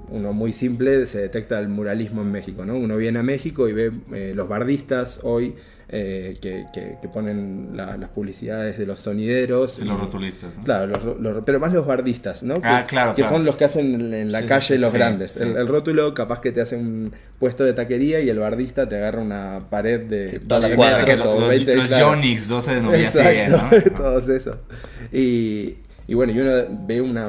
uno 0.10 0.34
muy 0.34 0.52
simple 0.52 1.06
se 1.06 1.22
detecta 1.22 1.60
el 1.60 1.70
muralismo 1.70 2.24
en 2.24 2.32
México, 2.32 2.66
¿no? 2.66 2.76
Uno 2.76 2.98
viene 2.98 3.20
a 3.20 3.24
México 3.24 3.70
y 3.70 3.74
ve 3.74 4.34
los 4.36 4.50
bardistas 4.50 5.22
hoy 5.24 5.56
eh, 5.92 6.38
que, 6.40 6.68
que- 6.72 6.98
que 7.02 7.08
ponen 7.10 7.72
la- 7.74 7.98
las 7.98 8.10
publicidades 8.10 8.78
de 8.78 8.86
los 8.86 9.00
sonideros. 9.00 9.72
Sí, 9.72 9.86
los 9.86 9.98
y- 9.98 10.02
rotulistas, 10.02 10.56
¿no? 10.58 10.64
Claro, 10.64 10.88
los 10.88 11.20
los- 11.20 11.44
pero 11.44 11.60
más 11.60 11.74
los 11.74 11.86
bardistas, 11.88 12.44
¿no? 12.44 12.62
Ah, 12.64 12.82
que, 12.84 12.90
claro, 12.90 13.12
Que 13.14 13.22
claro. 13.24 13.36
son 13.38 13.46
los 13.46 13.56
que 13.56 13.66
hacen 13.66 14.14
en, 14.14 14.32
la 14.32 14.42
Sí, 14.42 14.46
calle 14.48 14.76
sí, 14.76 14.78
los 14.78 14.92
sí, 14.92 14.98
grandes. 14.98 15.32
sí. 15.32 15.42
El, 15.44 15.58
el 15.58 15.68
rótulo 15.68 16.14
capaz 16.14 16.42
que 16.42 16.52
te 16.52 16.62
hace 16.62 16.76
un 16.78 17.12
puesto 17.40 17.64
de 17.64 17.74
taquería 17.74 18.20
y 18.20 18.30
el 18.30 18.38
bardista 18.38 18.88
te 18.88 18.98
agarra 18.98 19.22
una 19.22 19.66
pared 19.72 20.02
de 20.02 20.30
Sí, 20.30 20.36
12 20.38 20.48
toda 20.48 20.70
la 20.70 20.76
cuadra. 20.76 21.06
Que 21.06 21.12
metros 21.14 21.26
los, 21.26 21.36
o 21.36 21.40
los, 21.40 21.50
20 21.50 21.76
los 21.76 21.88
claro. 21.88 22.06
Yonix, 22.14 22.48
12 22.48 22.76
de 22.76 22.82
noviembre, 22.82 23.44
Exacto, 23.44 23.76
¿no? 23.90 23.96
todos 23.98 24.30
esos. 24.30 24.58
Y, 25.12 25.78
y 26.08 26.14
bueno, 26.14 26.34
y 26.34 26.40
uno 26.40 26.52
ve 26.86 27.02
una, 27.02 27.28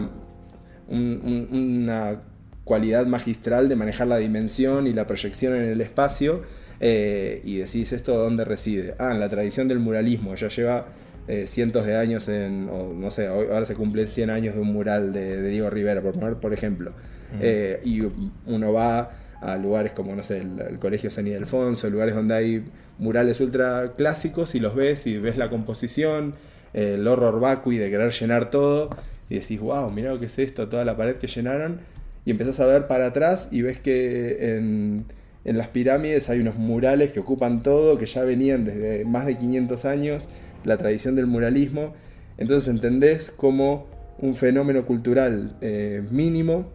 un- 0.88 1.48
un- 1.50 1.82
una 1.82 2.20
cualidad 2.64 3.06
magistral 3.06 3.68
de 3.68 3.76
manejar 3.76 4.06
la 4.06 4.18
dimensión 4.18 4.86
y 4.86 4.92
la 4.92 5.06
proyección 5.06 5.54
en 5.56 5.64
el 5.64 5.80
espacio. 5.80 6.42
Eh, 6.80 7.42
y 7.44 7.58
decís, 7.58 7.92
¿esto 7.92 8.16
dónde 8.16 8.44
reside? 8.44 8.94
Ah, 8.98 9.12
en 9.12 9.20
la 9.20 9.28
tradición 9.28 9.68
del 9.68 9.78
muralismo. 9.78 10.34
Ya 10.34 10.48
lleva 10.48 10.86
eh, 11.28 11.46
cientos 11.46 11.86
de 11.86 11.96
años 11.96 12.28
en, 12.28 12.68
o 12.70 12.92
no 12.92 13.10
sé, 13.10 13.26
ahora 13.26 13.64
se 13.64 13.74
cumplen 13.74 14.08
100 14.08 14.30
años 14.30 14.54
de 14.54 14.60
un 14.60 14.72
mural 14.72 15.12
de, 15.12 15.40
de 15.40 15.48
Diego 15.50 15.70
Rivera, 15.70 16.00
por 16.00 16.14
poner, 16.14 16.36
por 16.36 16.52
ejemplo. 16.52 16.92
Eh, 17.40 17.80
y 17.84 18.00
uno 18.46 18.72
va 18.72 19.12
a 19.40 19.56
lugares 19.56 19.92
como, 19.92 20.16
no 20.16 20.22
sé, 20.22 20.38
el, 20.38 20.58
el 20.60 20.78
Colegio 20.78 21.10
San 21.10 21.26
Ildefonso, 21.26 21.88
lugares 21.88 22.14
donde 22.14 22.34
hay 22.34 22.64
murales 22.98 23.40
ultra 23.40 23.92
clásicos 23.96 24.54
y 24.54 24.58
los 24.58 24.74
ves 24.74 25.06
y 25.06 25.18
ves 25.18 25.36
la 25.36 25.48
composición, 25.48 26.34
el 26.72 27.06
horror 27.06 27.40
vacui 27.40 27.78
de 27.78 27.90
querer 27.90 28.10
llenar 28.12 28.50
todo 28.50 28.90
y 29.28 29.36
decís, 29.36 29.60
wow, 29.60 29.90
mirá 29.90 30.12
lo 30.12 30.20
que 30.20 30.26
es 30.26 30.38
esto, 30.38 30.68
toda 30.68 30.84
la 30.84 30.96
pared 30.96 31.16
que 31.16 31.26
llenaron 31.26 31.80
y 32.24 32.32
empezás 32.32 32.60
a 32.60 32.66
ver 32.66 32.86
para 32.86 33.06
atrás 33.06 33.48
y 33.50 33.62
ves 33.62 33.80
que 33.80 34.56
en, 34.56 35.06
en 35.44 35.58
las 35.58 35.68
pirámides 35.68 36.28
hay 36.30 36.40
unos 36.40 36.56
murales 36.56 37.12
que 37.12 37.20
ocupan 37.20 37.62
todo, 37.62 37.98
que 37.98 38.06
ya 38.06 38.24
venían 38.24 38.64
desde 38.64 39.04
más 39.04 39.26
de 39.26 39.38
500 39.38 39.84
años, 39.84 40.28
la 40.64 40.76
tradición 40.76 41.16
del 41.16 41.26
muralismo, 41.26 41.94
entonces 42.38 42.68
entendés 42.68 43.32
cómo 43.34 43.86
un 44.18 44.34
fenómeno 44.34 44.84
cultural 44.84 45.56
eh, 45.60 46.02
mínimo 46.10 46.66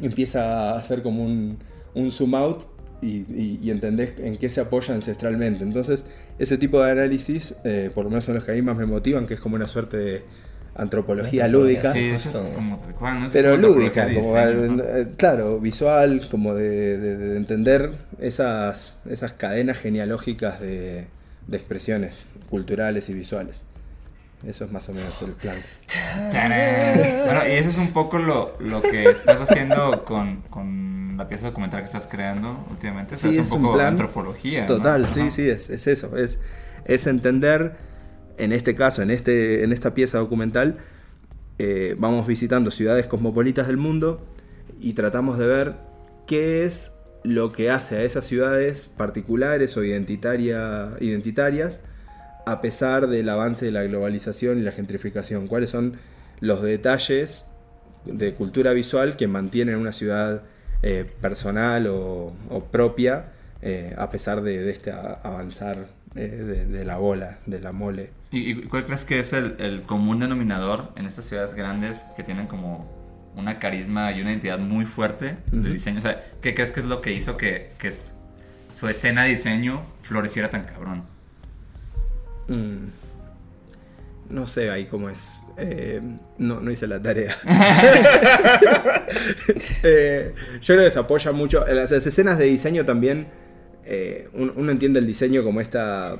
empieza 0.00 0.72
a 0.72 0.78
hacer 0.78 1.02
como 1.02 1.24
un, 1.24 1.58
un 1.94 2.12
zoom 2.12 2.34
out 2.34 2.64
y, 3.00 3.70
entendés 3.70 4.14
en 4.18 4.36
qué 4.36 4.50
se 4.50 4.60
apoya 4.60 4.94
ancestralmente. 4.94 5.62
Entonces, 5.62 6.04
ese 6.38 6.58
tipo 6.58 6.82
de 6.82 6.90
análisis, 6.90 7.54
eh, 7.64 7.90
por 7.94 8.04
lo 8.04 8.10
menos 8.10 8.24
son 8.24 8.34
los 8.34 8.44
que 8.44 8.52
a 8.52 8.54
mí 8.54 8.62
más 8.62 8.76
me 8.76 8.86
motivan, 8.86 9.26
que 9.26 9.34
es 9.34 9.40
como 9.40 9.56
una 9.56 9.68
suerte 9.68 9.96
de 9.96 10.22
antropología 10.78 11.46
lúdica. 11.48 11.92
Sí, 11.92 12.04
eso 12.10 12.42
es 12.42 12.50
como 12.50 12.78
tal 12.78 12.94
cual, 12.94 13.20
¿no? 13.20 13.26
Es 13.26 13.32
Pero 13.32 13.56
lúdica, 13.56 14.04
como, 14.14 14.34
diseño, 14.34 14.72
¿no? 14.76 14.82
eh, 14.84 15.08
claro, 15.16 15.58
visual, 15.60 16.22
como 16.30 16.54
de, 16.54 16.96
de- 16.98 17.16
de 17.16 17.36
entender 17.36 17.90
esas, 18.20 19.00
esas 19.10 19.32
cadenas 19.34 19.78
genealógicas 19.78 20.60
de, 20.60 21.06
de 21.46 21.56
expresiones 21.56 22.26
culturales 22.48 23.08
y 23.10 23.14
visuales. 23.14 23.64
Eso 24.46 24.64
es 24.64 24.70
más 24.72 24.88
o 24.88 24.92
menos 24.94 25.20
el 25.22 25.32
plan. 25.32 25.56
¡Tarán! 26.32 27.24
Bueno, 27.24 27.40
y 27.48 27.52
eso 27.52 27.70
es 27.70 27.76
un 27.78 27.92
poco 27.92 28.18
lo, 28.18 28.54
lo 28.60 28.80
que 28.82 29.04
estás 29.10 29.40
haciendo 29.40 30.04
con, 30.04 30.42
con 30.42 31.16
la 31.16 31.26
pieza 31.26 31.46
documental 31.46 31.80
que 31.80 31.86
estás 31.86 32.06
creando 32.06 32.64
últimamente. 32.70 33.16
Sí, 33.16 33.30
es, 33.30 33.46
es 33.46 33.50
un 33.52 33.58
un 33.58 33.62
poco 33.64 33.74
plan 33.74 33.88
antropología. 33.88 34.60
¿no? 34.62 34.66
Total, 34.76 35.10
sí, 35.10 35.30
sí, 35.32 35.48
es, 35.48 35.70
es 35.70 35.86
eso. 35.88 36.16
Es, 36.16 36.38
es 36.84 37.06
entender, 37.08 37.72
en 38.38 38.52
este 38.52 38.74
caso, 38.74 39.02
en, 39.02 39.10
este, 39.10 39.64
en 39.64 39.72
esta 39.72 39.94
pieza 39.94 40.18
documental, 40.18 40.78
eh, 41.58 41.96
vamos 41.98 42.26
visitando 42.26 42.70
ciudades 42.70 43.06
cosmopolitas 43.06 43.66
del 43.66 43.76
mundo 43.76 44.24
y 44.80 44.92
tratamos 44.92 45.38
de 45.38 45.46
ver 45.46 45.74
qué 46.26 46.64
es 46.64 46.94
lo 47.24 47.52
que 47.52 47.70
hace 47.70 47.96
a 47.96 48.04
esas 48.04 48.26
ciudades 48.26 48.88
particulares 48.88 49.76
o 49.76 49.84
identitaria, 49.84 50.92
identitarias 51.00 51.82
a 52.46 52.60
pesar 52.60 53.08
del 53.08 53.28
avance 53.28 53.66
de 53.66 53.72
la 53.72 53.82
globalización 53.82 54.58
y 54.58 54.62
la 54.62 54.72
gentrificación? 54.72 55.48
¿Cuáles 55.48 55.70
son 55.70 55.98
los 56.40 56.62
detalles 56.62 57.46
de 58.04 58.34
cultura 58.34 58.72
visual 58.72 59.16
que 59.16 59.26
mantienen 59.26 59.76
una 59.76 59.92
ciudad 59.92 60.44
eh, 60.82 61.10
personal 61.20 61.88
o, 61.88 62.32
o 62.48 62.64
propia 62.70 63.32
eh, 63.62 63.94
a 63.98 64.10
pesar 64.10 64.42
de, 64.42 64.58
de 64.62 64.70
este 64.70 64.90
avanzar 64.92 65.86
eh, 66.14 66.20
de, 66.28 66.64
de 66.66 66.84
la 66.84 66.96
bola, 66.96 67.38
de 67.46 67.60
la 67.60 67.72
mole? 67.72 68.10
¿Y, 68.30 68.50
y 68.52 68.62
cuál 68.64 68.84
crees 68.84 69.04
que 69.04 69.20
es 69.20 69.32
el, 69.32 69.56
el 69.58 69.82
común 69.82 70.20
denominador 70.20 70.92
en 70.96 71.06
estas 71.06 71.24
ciudades 71.24 71.54
grandes 71.54 72.06
que 72.16 72.22
tienen 72.22 72.46
como 72.46 72.90
una 73.36 73.58
carisma 73.58 74.12
y 74.12 74.20
una 74.20 74.30
identidad 74.30 74.58
muy 74.58 74.84
fuerte 74.84 75.36
de 75.50 75.58
Ujú. 75.60 75.68
diseño? 75.68 75.98
O 75.98 76.02
sea, 76.02 76.24
¿qué 76.42 76.54
crees 76.54 76.72
que 76.72 76.80
es 76.80 76.86
lo 76.86 77.00
que 77.00 77.12
hizo 77.12 77.36
que, 77.36 77.70
que 77.78 77.90
su 78.72 78.88
escena 78.88 79.24
de 79.24 79.30
diseño 79.30 79.82
floreciera 80.02 80.50
tan 80.50 80.64
cabrón? 80.64 81.04
Mm, 82.48 82.88
no 84.30 84.46
sé 84.46 84.70
ahí 84.70 84.84
cómo 84.86 85.08
es. 85.08 85.42
Eh, 85.56 86.00
no, 86.38 86.60
no 86.60 86.70
hice 86.70 86.86
la 86.86 87.00
tarea. 87.00 87.34
Eh, 89.82 90.34
yo 90.60 90.74
creo 90.74 90.84
que 90.86 90.90
se 90.90 90.98
apoya 90.98 91.32
mucho. 91.32 91.64
las 91.66 91.90
escenas 91.92 92.36
de 92.38 92.44
diseño 92.46 92.84
también. 92.84 93.28
Eh, 93.90 94.28
un- 94.34 94.52
uno 94.54 94.70
entiende 94.70 94.98
el 95.00 95.06
diseño 95.06 95.42
como 95.42 95.60
esta, 95.62 96.16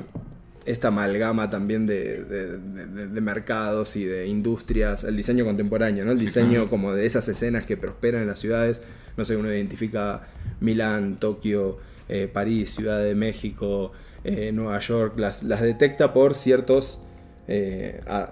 esta 0.65 0.89
amalgama 0.89 1.51
también 1.51 1.87
de, 1.87 2.25
de- 2.25 2.59
de- 2.59 3.07
de 3.09 3.21
mercados 3.21 3.95
y 3.97 4.05
de 4.05 4.27
industrias. 4.27 5.05
El 5.05 5.17
diseño 5.17 5.45
contemporáneo, 5.45 6.05
¿no? 6.05 6.13
El 6.13 6.19
Sí, 6.19 6.25
diseño 6.25 6.51
claro. 6.53 6.69
como 6.71 6.95
de 6.95 7.05
esas 7.07 7.29
escenas 7.29 7.65
que 7.67 7.77
prosperan 7.77 8.23
en 8.23 8.29
las 8.29 8.39
ciudades. 8.39 8.81
No 9.17 9.25
sé, 9.25 9.37
uno 9.37 9.53
identifica 9.53 10.27
Milán, 10.61 11.17
Tokio, 11.21 11.79
eh, 12.09 12.29
París, 12.33 12.71
Ciudad 12.75 13.03
de 13.03 13.15
México, 13.15 13.93
eh, 14.25 14.51
Nueva 14.53 14.79
York. 14.79 15.19
Las, 15.19 15.43
las 15.43 15.61
detecta 15.63 16.13
por 16.15 16.35
ciertos. 16.35 17.01
eh, 17.51 18.03
a- 18.07 18.31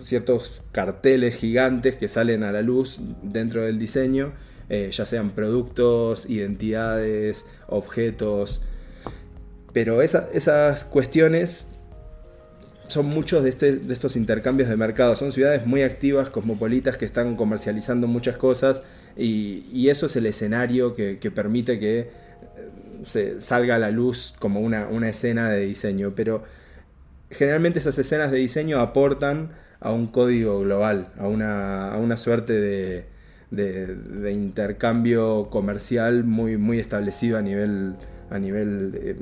ciertos 0.00 0.62
carteles 0.72 1.34
gigantes 1.36 1.96
que 1.96 2.08
salen 2.08 2.44
a 2.44 2.52
la 2.52 2.62
luz 2.62 3.00
dentro 3.22 3.64
del 3.64 3.78
diseño, 3.78 4.32
ya 4.70 5.04
sean 5.04 5.30
productos, 5.30 6.24
identidades, 6.30 7.46
objetos. 7.66 8.62
Pero 9.72 10.02
esa- 10.02 10.28
esas 10.32 10.84
cuestiones 10.84 11.68
son 12.88 13.06
muchos 13.06 13.42
de, 13.42 13.48
este- 13.48 13.76
de 13.76 13.92
estos 13.94 14.16
intercambios 14.16 14.68
de 14.68 14.76
mercado. 14.76 15.16
Son 15.16 15.32
ciudades 15.32 15.66
muy 15.66 15.82
activas, 15.82 16.28
cosmopolitas, 16.30 16.98
que 16.98 17.06
están 17.06 17.36
comercializando 17.36 18.06
muchas 18.06 18.36
cosas 18.36 18.84
y, 19.16 19.88
eso 19.88 20.06
es 20.06 20.16
el 20.16 20.26
escenario 20.26 20.94
que, 20.94 21.16
que 21.18 21.30
permite 21.30 21.78
que 21.78 22.00
eh, 22.00 22.08
se 23.06 23.40
salga 23.40 23.76
a 23.76 23.78
la 23.78 23.90
luz 23.90 24.34
como 24.38 24.60
una, 24.60 24.88
una 24.88 25.08
escena 25.08 25.50
de 25.50 25.60
diseño. 25.66 26.12
Pero 26.14 26.44
generalmente 27.30 27.78
esas 27.78 27.98
escenas 27.98 28.30
de 28.30 28.38
diseño 28.38 28.78
aportan 28.80 29.52
a 29.80 29.90
un 29.92 30.06
código 30.06 30.60
global, 30.60 31.12
a 31.18 31.26
una, 31.28 31.92
a 31.94 31.96
una 31.98 32.16
suerte 32.18 32.52
de, 32.52 33.06
de- 33.50 33.86
de 33.96 34.32
intercambio 34.32 35.48
comercial 35.50 36.24
muy, 36.24 36.58
muy 36.58 36.78
establecido 36.78 37.38
a 37.38 37.42
nivel, 37.42 37.96
a 38.30 38.38
nivel 38.38 38.92
eh, 39.02 39.16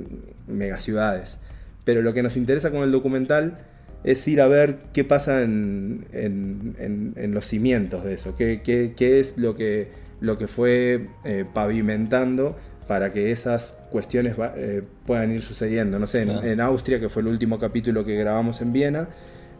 megaciudades. 0.50 1.40
Pero 1.84 2.02
lo 2.02 2.12
que 2.14 2.22
nos 2.22 2.36
interesa 2.36 2.70
con 2.70 2.82
el 2.82 2.92
documental 2.92 3.58
es 4.04 4.26
ir 4.28 4.40
a 4.40 4.46
ver 4.48 4.78
qué 4.92 5.04
pasa 5.04 5.42
en, 5.42 6.06
en- 6.12 6.74
en- 6.78 7.14
en 7.16 7.34
los 7.34 7.44
cimientos 7.46 8.04
de 8.04 8.14
eso, 8.14 8.34
qué, 8.36 8.60
qué- 8.62 8.94
qué 8.96 9.20
es 9.20 9.36
lo 9.38 9.54
que, 9.56 9.88
lo 10.20 10.38
que 10.38 10.46
fue 10.48 11.08
eh, 11.24 11.44
pavimentando 11.52 12.56
para 12.88 13.12
que 13.12 13.30
esas 13.30 13.78
cuestiones 13.90 14.38
va- 14.38 14.52
eh, 14.56 14.82
puedan 15.06 15.30
ir 15.32 15.42
sucediendo. 15.42 15.98
No 15.98 16.06
sé, 16.06 16.24
Claro. 16.24 16.42
en 16.42 16.60
Austria, 16.60 16.98
que 16.98 17.08
fue 17.08 17.22
el 17.22 17.28
último 17.28 17.58
capítulo 17.58 18.04
que 18.04 18.16
grabamos 18.16 18.60
en 18.62 18.72
Viena, 18.72 19.08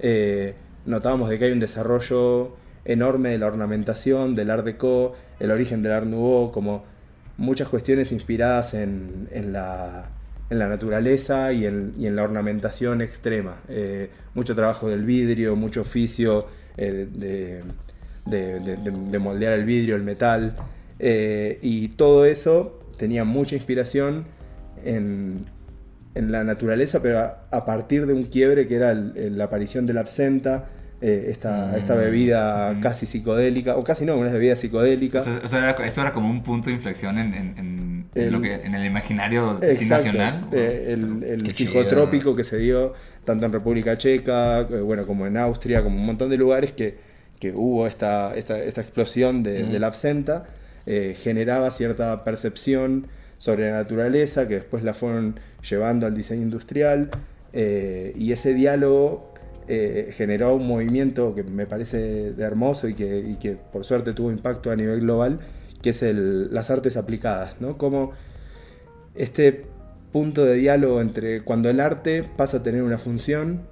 eh, 0.01 0.55
notábamos 0.87 1.29
de 1.29 1.39
que 1.39 1.45
hay 1.47 1.53
un 1.53 1.61
desarrollo 1.61 2.57
enorme 2.85 3.29
de 3.31 3.39
la 3.39 3.47
ornamentación, 3.47 4.35
del 4.35 4.51
Art 4.51 4.65
Deco, 4.65 5.15
el 5.39 5.51
origen 5.51 5.83
del 5.83 5.93
Art 5.93 6.07
Nouveau, 6.07 6.51
como 6.51 6.83
muchas 7.37 7.69
cuestiones 7.69 8.11
inspiradas 8.11 8.73
en, 8.75 9.29
en 9.33 9.53
la, 9.53 10.09
en 10.51 10.59
la 10.59 10.69
naturaleza 10.69 11.53
y 11.53 11.65
en, 11.67 11.95
la 12.17 12.23
ornamentación 12.25 13.01
extrema. 13.03 13.57
Eh, 13.69 14.11
mucho 14.35 14.55
trabajo 14.55 14.89
del 14.89 15.05
vidrio, 15.05 15.55
mucho 15.57 15.81
oficio 15.83 16.47
eh, 16.77 17.07
de, 17.13 17.63
de- 18.27 18.61
de- 18.61 18.77
de- 18.77 19.11
de 19.11 19.19
moldear 19.19 19.53
el 19.55 19.65
vidrio, 19.65 19.97
el 19.97 20.03
metal. 20.03 20.57
eh, 20.99 21.59
y 21.63 21.89
todo 21.89 22.25
eso 22.27 22.79
tenía 22.99 23.25
mucha 23.25 23.55
inspiración 23.57 24.27
en, 24.85 25.47
la 26.15 26.45
naturaleza, 26.45 27.01
pero 27.01 27.19
a, 27.51 27.65
partir 27.65 28.05
de 28.07 28.13
un 28.13 28.25
quiebre 28.25 28.67
que 28.67 28.75
era 28.77 28.93
la 28.93 29.45
aparición 29.45 29.87
de 29.87 29.95
la 29.95 30.01
absenta, 30.01 30.69
eh, 31.03 31.27
esta, 31.31 31.77
esta 31.79 31.95
bebida 31.95 32.75
Mm. 32.75 32.81
casi 32.81 33.07
psicodélica, 33.07 33.77
o 33.77 33.85
casi 33.85 34.05
no, 34.05 34.17
una 34.19 34.31
bebida 34.33 34.55
psicodélica. 34.57 35.21
O 35.21 35.23
sea, 35.23 35.41
o 35.45 35.49
sea, 35.49 35.59
era- 35.71 35.87
eso 35.87 36.01
era 36.03 36.13
como 36.13 36.29
un 36.29 36.43
punto 36.43 36.69
de 36.69 36.77
inflexión 36.77 37.17
en, 37.19 37.33
en- 37.35 37.59
en- 37.59 38.07
en 38.15 38.23
El- 38.23 38.33
lo 38.33 38.41
que, 38.43 38.55
en 38.55 38.75
el 38.75 38.85
imaginario 38.85 39.59
Exacto, 39.63 39.95
nacional. 39.95 40.41
eh, 40.53 40.97
el, 41.23 41.55
psicotrópico 41.55 42.37
que 42.37 42.45
se 42.45 42.59
dio 42.59 42.93
tanto 43.25 43.47
en 43.47 43.53
República 43.53 43.97
Checa, 43.97 44.61
eh, 44.61 44.65
bueno, 44.81 45.07
como 45.07 45.27
en 45.27 45.37
Austria, 45.37 45.83
como 45.83 45.97
un 45.97 46.05
montón 46.07 46.29
de 46.29 46.37
lugares 46.37 46.73
que, 46.73 46.99
que 47.39 47.53
hubo 47.53 47.87
esta, 47.87 48.35
esta, 48.37 48.63
esta 48.63 48.81
explosión 48.83 49.43
de, 49.43 49.63
Ujú. 49.63 49.73
de 49.73 49.79
la 49.79 49.87
absenta, 49.87 50.45
generaba 51.15 51.71
cierta 51.71 52.25
percepción 52.25 53.07
sobre 53.39 53.71
la 53.71 53.77
naturaleza 53.79 54.49
que 54.49 54.55
después 54.55 54.83
la 54.83 54.93
fueron 54.93 55.39
llevando 55.69 56.07
al 56.07 56.15
diseño 56.15 56.43
industrial 56.43 57.11
y 57.55 58.33
ese 58.33 58.55
diálogo 58.55 59.30
eh, 59.73 60.11
generó 60.13 60.55
un 60.57 60.67
movimiento 60.67 61.35
que 61.35 61.45
me 61.45 61.65
parece 61.67 62.33
hermoso 62.39 62.89
y 62.89 62.95
que, 62.95 63.21
y 63.21 63.37
que 63.37 63.53
por 63.73 63.85
suerte 63.85 64.13
tuvo 64.13 64.31
impacto 64.33 64.71
a 64.71 64.77
nivel 64.77 65.01
global, 65.01 65.39
que 65.81 65.91
es 65.91 66.03
el- 66.03 66.53
las 66.53 66.71
artes 66.71 66.97
aplicadas, 66.97 67.55
¿no? 67.61 67.79
Como 67.79 68.13
este 69.15 69.65
punto 70.13 70.45
de 70.45 70.55
diálogo 70.55 71.01
entre 71.01 71.43
cuando 71.43 71.71
el 71.71 71.81
arte 71.81 72.25
pasa 72.37 72.59
a 72.59 72.63
tener 72.63 72.83
una 72.83 72.99
función 72.99 73.63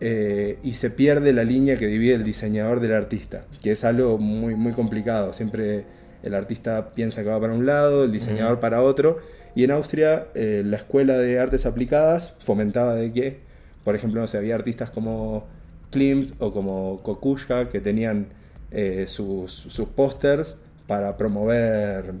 eh, 0.00 0.58
y 0.62 0.74
se 0.74 0.90
pierde 0.90 1.32
la 1.32 1.44
línea 1.44 1.76
que 1.76 1.86
divide 1.86 2.14
el 2.14 2.24
diseñador 2.24 2.80
del 2.80 2.92
artista, 2.92 3.44
que 3.62 3.72
es 3.72 3.84
algo 3.84 4.18
muy, 4.18 4.54
muy 4.54 4.72
complicado. 4.72 5.32
Siempre 5.32 5.84
el 6.22 6.34
artista 6.34 6.94
piensa 6.94 7.22
que 7.22 7.28
va 7.28 7.40
para 7.40 7.52
un 7.52 7.66
lado, 7.66 8.04
el 8.04 8.12
diseñador 8.12 8.58
para 8.60 8.80
otro. 8.82 9.18
Y 9.54 9.64
en 9.64 9.70
Austria, 9.72 10.26
eh, 10.34 10.62
la 10.64 10.76
escuela 10.78 11.18
de 11.18 11.38
artes 11.38 11.66
aplicadas 11.66 12.36
fomentaba 12.40 12.94
de 12.94 13.12
que, 13.12 13.40
por 13.84 13.94
ejemplo, 13.94 14.20
no 14.20 14.26
sé, 14.26 14.38
había 14.38 14.54
artistas 14.54 14.90
como 14.90 15.46
Klimt 15.90 16.32
o 16.38 16.52
como 16.52 17.00
Kokushka 17.02 17.68
que 17.68 17.80
tenían 17.80 18.28
eh, 18.70 19.04
sus, 19.08 19.52
sus 19.52 19.88
pósters 19.88 20.58
para 20.86 21.16
promover 21.16 22.14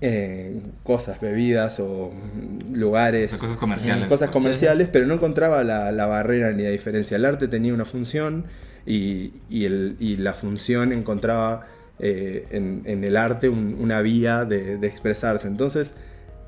eh, 0.00 0.60
cosas, 0.82 1.20
bebidas 1.20 1.78
o 1.80 2.10
mm, 2.12 2.74
lugares. 2.74 3.36
Cosas 3.36 3.56
comerciales. 3.58 4.08
Cosas 4.08 4.30
comerciales, 4.30 4.88
pero 4.90 5.06
no 5.06 5.14
encontraba 5.14 5.62
la, 5.62 5.92
la 5.92 6.06
barrera 6.06 6.52
ni 6.52 6.62
la 6.62 6.70
diferencia. 6.70 7.16
El 7.16 7.24
arte 7.26 7.48
tenía 7.48 7.74
una 7.74 7.84
función 7.84 8.44
y, 8.86 9.34
y 9.50 9.66
el- 9.66 9.96
y 10.00 10.16
la 10.16 10.32
función 10.32 10.92
encontraba 10.92 11.66
eh, 11.98 12.46
en, 12.50 12.82
en 12.86 13.04
el 13.04 13.16
arte 13.16 13.50
un- 13.50 13.76
una 13.78 14.00
vía 14.00 14.46
de, 14.46 14.78
de 14.78 14.86
expresarse. 14.86 15.46
Entonces, 15.48 15.96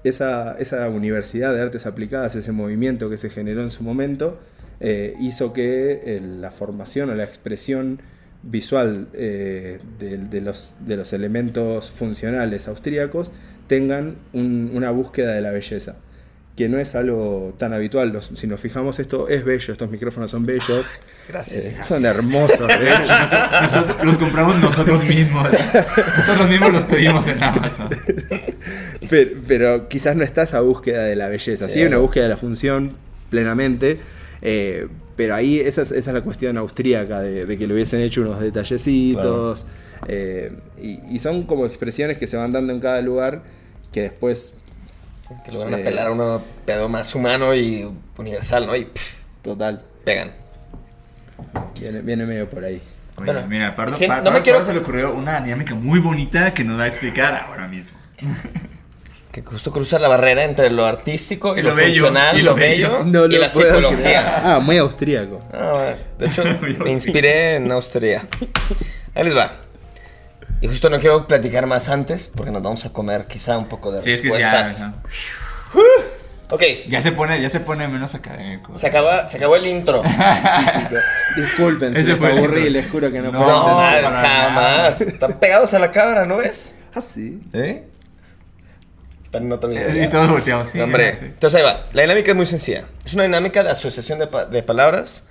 esa, 0.04 0.56
esa 0.58 0.88
universidad 0.88 1.54
de 1.54 1.60
artes 1.60 1.86
aplicadas, 1.86 2.34
ese 2.34 2.52
movimiento 2.52 3.08
que 3.10 3.18
se 3.18 3.30
generó 3.30 3.62
en 3.62 3.70
su 3.70 3.82
momento, 3.84 4.38
eh, 4.80 5.14
hizo 5.20 5.52
que 5.52 6.16
el- 6.16 6.40
la 6.40 6.50
formación 6.50 7.10
o 7.10 7.14
la 7.14 7.24
expresión 7.24 8.00
visual 8.42 9.06
eh, 9.14 9.78
de, 10.00 10.18
de 10.18 10.40
los, 10.40 10.74
de 10.84 10.96
los 10.96 11.12
elementos 11.12 11.92
funcionales 11.92 12.66
austríacos 12.66 13.30
tengan 13.68 14.16
un- 14.32 14.72
una 14.74 14.90
búsqueda 14.90 15.34
de 15.34 15.40
la 15.40 15.52
belleza, 15.52 15.96
que 16.56 16.68
no 16.68 16.78
es 16.78 16.94
algo 16.94 17.54
tan 17.58 17.72
habitual. 17.72 18.10
Los- 18.10 18.30
si 18.34 18.46
nos 18.46 18.60
fijamos, 18.60 18.98
esto 18.98 19.28
es 19.28 19.44
bello, 19.44 19.72
estos 19.72 19.90
micrófonos 19.90 20.30
son 20.30 20.44
bellos, 20.44 20.92
Gracias. 21.28 21.64
eh, 21.64 21.82
son 21.82 22.04
hermosos, 22.04 22.68
de 22.68 22.92
hecho. 22.94 23.14
Nosotros 23.62 23.96
los 24.04 24.18
compramos 24.18 24.60
nosotros 24.60 25.04
mismos. 25.04 25.48
Nosotros 26.18 26.48
mismos 26.50 26.72
los 26.72 26.84
pedimos 26.84 27.26
en 27.28 27.42
Amazon. 27.42 27.88
pero, 29.08 29.30
pero 29.46 29.88
quizás 29.88 30.16
no 30.16 30.24
está 30.24 30.42
esa 30.42 30.60
búsqueda 30.60 31.04
de 31.04 31.16
la 31.16 31.28
belleza, 31.28 31.68
sí, 31.68 31.82
una 31.82 31.98
búsqueda 31.98 32.24
de 32.24 32.30
la 32.30 32.36
función 32.36 32.92
plenamente, 33.30 33.98
eh, 34.42 34.88
pero 35.16 35.34
ahí 35.34 35.58
esa 35.60 35.82
es, 35.82 35.90
esa 35.92 36.10
es 36.10 36.14
la 36.14 36.22
cuestión 36.22 36.56
austríaca, 36.58 37.20
de, 37.20 37.46
de 37.46 37.58
que 37.58 37.66
le 37.66 37.74
hubiesen 37.74 38.00
hecho 38.00 38.20
unos 38.22 38.40
detallecitos, 38.40 39.66
eh, 40.08 40.52
y, 40.80 40.98
y 41.10 41.18
son 41.18 41.44
como 41.44 41.64
expresiones 41.66 42.18
que 42.18 42.26
se 42.26 42.36
van 42.36 42.52
dando 42.52 42.72
en 42.72 42.80
cada 42.80 43.00
lugar 43.00 43.42
que 43.92 44.02
después, 44.02 44.54
Que 45.44 45.52
lo 45.52 45.60
van 45.60 45.74
a 45.74 45.78
Eh. 45.78 45.84
pelar 45.84 46.08
a 46.08 46.10
uno 46.12 46.42
pedo 46.66 46.88
más 46.88 47.14
humano 47.14 47.54
y 47.54 47.88
universal, 48.18 48.66
¿no? 48.66 48.76
Y 48.76 48.84
pff, 48.84 49.20
total, 49.42 49.82
pegan. 50.04 50.32
viene, 51.80 52.00
viene 52.00 52.24
medio 52.26 52.48
por 52.48 52.64
ahí. 52.64 52.82
Oye, 53.16 53.32
Bueno, 53.32 53.46
mira, 53.48 53.74
Pardo, 53.76 53.96
sí, 53.96 54.06
Par- 54.06 54.18
no 54.18 54.24
me 54.24 54.30
Pardo 54.30 54.42
quiero- 54.44 54.64
se 54.64 54.72
le 54.72 54.80
ocurrió 54.80 55.12
una 55.14 55.40
dinámica 55.40 55.74
muy 55.74 56.00
bonita 56.00 56.52
que 56.54 56.64
nos 56.64 56.78
va 56.78 56.84
a 56.84 56.86
explicar 56.88 57.34
ahora 57.48 57.66
mismo. 57.68 57.96
que 59.32 59.40
justo 59.42 59.72
cruza 59.72 59.98
la 59.98 60.08
barrera 60.08 60.44
entre 60.44 60.70
lo 60.70 60.84
artístico 60.84 61.56
y, 61.56 61.60
Y 61.60 61.62
lo, 61.62 61.70
lo 61.70 61.76
bello, 61.76 61.88
funcional, 62.04 62.38
y 62.38 62.42
lo 62.42 62.50
lo 62.50 62.56
bello, 62.56 62.88
bello. 62.98 63.04
No 63.04 63.24
y 63.24 63.28
lo 63.36 63.38
la 63.40 63.48
psicología. 63.48 64.40
Ah, 64.56 64.58
muy 64.60 64.76
austríaco. 64.76 65.42
Ah, 65.54 65.70
bueno. 65.72 65.96
De 66.18 66.26
hecho, 66.26 66.42
me 66.84 66.90
inspiré 66.90 67.56
en 67.56 67.72
Austria. 67.72 68.22
Ahí 69.14 69.24
les 69.24 69.34
va. 69.36 69.50
Y 70.62 70.68
justo 70.68 70.88
no 70.88 70.98
quiero 71.00 71.26
platicar 71.26 71.66
más 71.66 71.88
antes 71.90 72.28
porque 72.34 72.50
nos 72.50 72.62
vamos 72.62 72.84
a 72.86 72.92
comer 72.92 73.26
quizá 73.26 73.58
un 73.58 73.66
poco 73.66 73.92
de 73.92 74.00
Sí, 74.00 74.12
es 74.12 74.20
que 74.22 74.30
respuestas. 74.30 74.78
ya, 74.80 74.94
Ok, 76.50 76.62
ya 76.86 77.00
se 77.02 77.12
pone, 77.12 77.40
ya 77.40 77.48
se 77.48 77.60
pone 77.60 77.88
menos 77.88 78.14
académico. 78.14 78.76
se, 78.76 78.86
acaba, 78.86 79.26
se 79.26 79.38
acabó 79.38 79.56
el 79.56 79.66
intro. 79.66 80.02
Disculpen, 81.36 81.96
si 81.96 82.02
les 82.02 82.22
aburrí, 82.22 82.66
intro. 82.66 82.72
les 82.72 82.90
juro 82.90 83.10
que 83.10 83.20
no, 83.20 83.32
No, 83.32 83.38
fue 83.42 84.02
No, 84.02 84.10
jamás. 84.10 85.00
Están 85.00 85.38
pegados 85.40 85.72
a 85.74 85.78
la 85.78 85.90
cámara, 85.90 86.26
¿no 86.26 86.36
ves? 86.36 86.76
Ah, 86.94 87.00
sí. 87.00 87.40
¿Eh? 87.54 87.84
Están 89.24 89.44
en 89.44 89.52
otro 89.52 89.70
video. 89.70 89.88
Eh. 89.88 90.04
Y 90.04 90.08
todos 90.08 90.28
volteamos, 90.28 90.68
sí. 90.68 90.76
No, 90.78 90.84
hombre. 90.84 91.14
sí. 91.14 91.24
Entonces 91.24 91.58
ahí 91.58 91.64
va. 91.64 91.86
La 91.94 92.02
dinámica 92.02 92.32
es 92.32 92.36
muy 92.36 92.44
sencilla. 92.46 92.84
Es 93.04 93.14
una 93.14 93.22
dinámica 93.22 93.62
de 93.64 93.70
asociación 93.70 94.18
de, 94.18 94.26
pa- 94.26 94.44
de 94.44 94.62
palabras. 94.62 95.22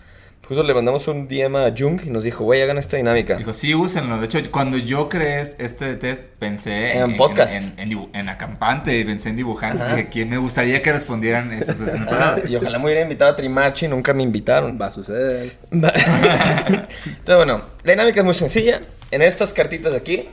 Justo 0.48 0.64
le 0.64 0.74
mandamos 0.74 1.08
un 1.08 1.28
DM 1.30 1.56
a 1.56 1.74
Jung 1.78 2.02
y 2.04 2.10
nos 2.10 2.26
dijo, 2.26 2.44
güey, 2.44 2.62
hagan 2.62 2.78
esta 2.78 2.98
dinámica. 2.98 3.38
Dijo, 3.38 3.54
sí, 3.54 3.74
úsenlo. 3.74 4.20
De 4.20 4.26
hecho, 4.26 4.40
cuando 4.52 4.78
yo 4.78 5.08
creé 5.08 5.42
este 5.60 5.96
test, 5.96 6.26
pensé 6.40 6.98
En 6.98 7.16
podcast. 7.16 7.56
En, 7.56 7.74
en, 7.78 7.90
dibu- 7.90 8.10
en 8.14 8.28
acampante, 8.28 8.98
y 9.00 9.06
pensé 9.06 9.30
en 9.30 9.38
dibujantes. 9.38 9.82
Ajá. 9.82 9.96
Dije, 9.96 10.10
¿quién 10.10 10.30
me 10.30 10.38
gustaría 10.38 10.82
que 10.82 10.92
respondieran 10.92 11.54
estas 11.54 11.78
palabras? 11.78 12.50
Y 12.50 12.56
ojalá 12.58 12.80
me 12.80 12.86
hubiera 12.86 13.02
invitado 13.02 13.32
a 13.32 13.36
Trimachi, 13.38 13.88
nunca 13.88 14.14
me 14.14 14.24
invitaron. 14.24 14.78
Va 14.82 14.88
a 14.88 14.92
suceder. 14.92 15.54
Entonces, 15.72 17.36
bueno, 17.36 17.64
la 17.84 17.92
dinámica 17.94 18.20
es 18.20 18.26
muy 18.26 18.34
sencilla. 18.34 18.82
En 19.12 19.22
estas 19.22 19.54
cartitas 19.54 19.92
de 19.94 20.00
aquí 20.00 20.28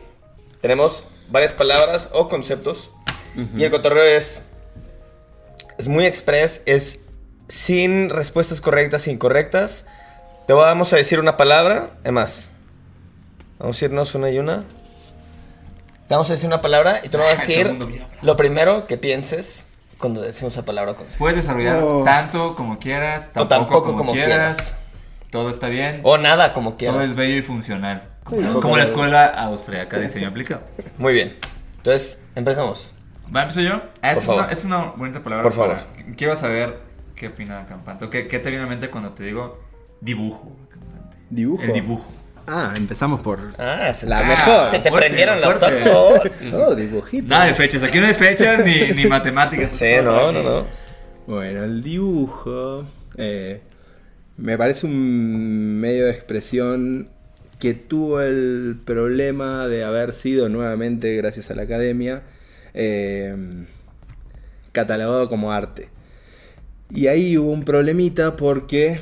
tenemos 0.61 1.05
varias 1.31 1.53
palabras 1.53 2.09
o 2.13 2.29
conceptos. 2.29 2.91
Y 3.57 3.63
el 3.63 3.71
cotorreo 3.71 4.03
es, 4.03 4.47
es 5.79 5.87
muy 5.87 6.07
express, 6.07 6.63
es 6.67 7.01
sin 7.47 8.11
respuestas 8.11 8.61
correctas 8.61 9.07
e 9.07 9.13
incorrectas. 9.13 9.87
Te 10.49 10.55
vamos 10.55 10.91
a 10.95 10.97
decir 10.97 11.21
una 11.21 11.37
palabra, 11.37 11.91
además. 12.01 12.57
Vamos 13.59 13.83
a 13.83 13.85
irnos 13.85 14.15
una 14.15 14.31
y 14.31 14.39
una. 14.39 14.65
Te 16.09 16.15
vamos 16.15 16.31
a 16.31 16.33
decir 16.33 16.47
una 16.47 16.63
palabra 16.63 17.03
y 17.05 17.11
tú 17.11 17.19
nos 17.19 17.27
vas 17.27 17.35
a 17.35 17.47
Todo 17.47 17.47
decir 17.47 18.07
lo 18.23 18.35
primero 18.35 18.87
que 18.87 18.97
pienses 18.97 19.69
cuando 19.99 20.23
decimos 20.23 20.55
esa 20.55 20.65
palabra 20.65 20.93
o 20.93 20.97
concepto. 20.97 21.19
Puedes 21.19 21.37
desarrollar 21.37 21.83
Oh. 21.83 22.03
tanto 22.03 22.55
como 22.57 22.79
quieras, 22.79 23.25
tampoco, 23.35 23.47
tampoco 23.49 23.83
como, 23.89 23.99
como 23.99 24.13
quieras. 24.13 24.57
quieras. 24.57 24.79
Todo 25.31 25.51
está 25.51 25.69
bien. 25.69 26.01
O 26.03 26.17
nada, 26.17 26.55
como 26.55 26.71
todo 26.71 26.79
quieras. 26.79 27.11
es 27.11 27.15
bello 27.15 27.37
y 27.37 27.43
funcional. 27.43 28.05
Sí, 28.31 28.43
como, 28.63 28.79
la 28.79 28.85
escuela 28.85 29.27
austriaca 29.27 29.97
de 29.99 30.05
diseño 30.05 30.29
aplicado. 30.29 30.63
Muy 30.99 31.13
bien. 31.13 31.37
Entonces, 31.77 32.25
empezamos. 32.35 32.95
¿Va, 33.37 33.43
empiezo 33.43 33.61
yo? 33.61 33.83
Ah, 34.01 34.13
es, 34.13 34.25
favor. 34.25 34.45
una, 34.45 34.53
es 34.53 34.65
una 34.65 34.79
bonita 34.97 35.23
palabra. 35.23 35.43
Por 35.43 35.53
favor. 35.53 35.77
para- 35.77 36.15
Quiero 36.17 36.37
saber 36.37 36.79
qué 37.15 37.29
opina 37.29 37.67
Campante. 37.69 38.07
o 38.07 38.09
¿Qué, 38.11 38.29
¿Qué 38.29 38.39
te 38.39 38.49
viene 38.49 38.63
a 38.65 38.67
la 38.67 38.71
mente 38.71 38.89
cuando 38.89 39.11
te 39.11 39.25
digo 39.25 39.68
dibujo? 40.01 40.57
¿Dibujo? 41.31 41.63
El 41.63 41.73
dibujo. 41.73 42.13
Ah, 42.47 42.73
empezamos 42.77 43.21
por. 43.21 43.41
Ah, 43.59 43.93
se 43.93 44.07
La 44.07 44.21
te- 44.21 44.27
mejor. 44.27 44.71
Se 44.71 44.79
te 44.79 44.89
Fuerte, 44.89 45.07
prendieron 45.09 45.41
los 45.41 45.55
fuerte. 45.55 45.91
ojos. 45.91 46.33
Oh, 46.55 46.75
dibujitos. 46.75 47.29
Nada 47.29 47.45
de 47.47 47.55
fechas. 47.55 47.83
Aquí 47.83 47.99
no 47.99 48.07
hay 48.07 48.15
fechas 48.15 48.65
ni, 48.65 48.93
ni 48.95 49.07
matemáticas. 49.09 49.73
Sí, 49.73 49.85
no, 50.03 50.33
no, 50.33 50.43
no. 50.43 50.65
Bueno, 51.27 51.65
el 51.65 51.83
dibujo. 51.83 52.85
eh, 53.17 53.61
me 54.39 54.57
parece 54.57 54.87
un 54.87 55.79
medio 55.81 56.07
de 56.07 56.13
expresión 56.13 57.11
que 57.59 57.75
tuvo 57.75 58.21
el 58.23 58.79
problema 58.85 59.67
de 59.67 59.83
haber 59.85 60.13
sido 60.13 60.49
nuevamente, 60.49 61.17
gracias 61.17 61.51
a 61.51 61.57
la 61.57 61.63
academia, 61.63 62.23
eh, 62.73 63.37
catalogado 64.73 65.29
como 65.29 65.53
arte. 65.53 65.89
Y 66.91 67.09
ahí 67.09 67.37
hubo 67.37 67.51
un 67.51 67.65
problemita 67.65 68.37
porque 68.37 69.01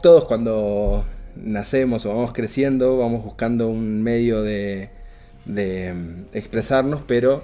todos 0.00 0.24
cuando 0.24 1.04
nacemos 1.36 2.06
o 2.06 2.10
vamos 2.10 2.32
creciendo 2.32 2.98
vamos 2.98 3.24
buscando 3.24 3.68
un 3.68 4.02
medio 4.02 4.42
de, 4.42 4.90
mm, 5.46 6.34
expresarnos, 6.36 7.02
pero 7.06 7.42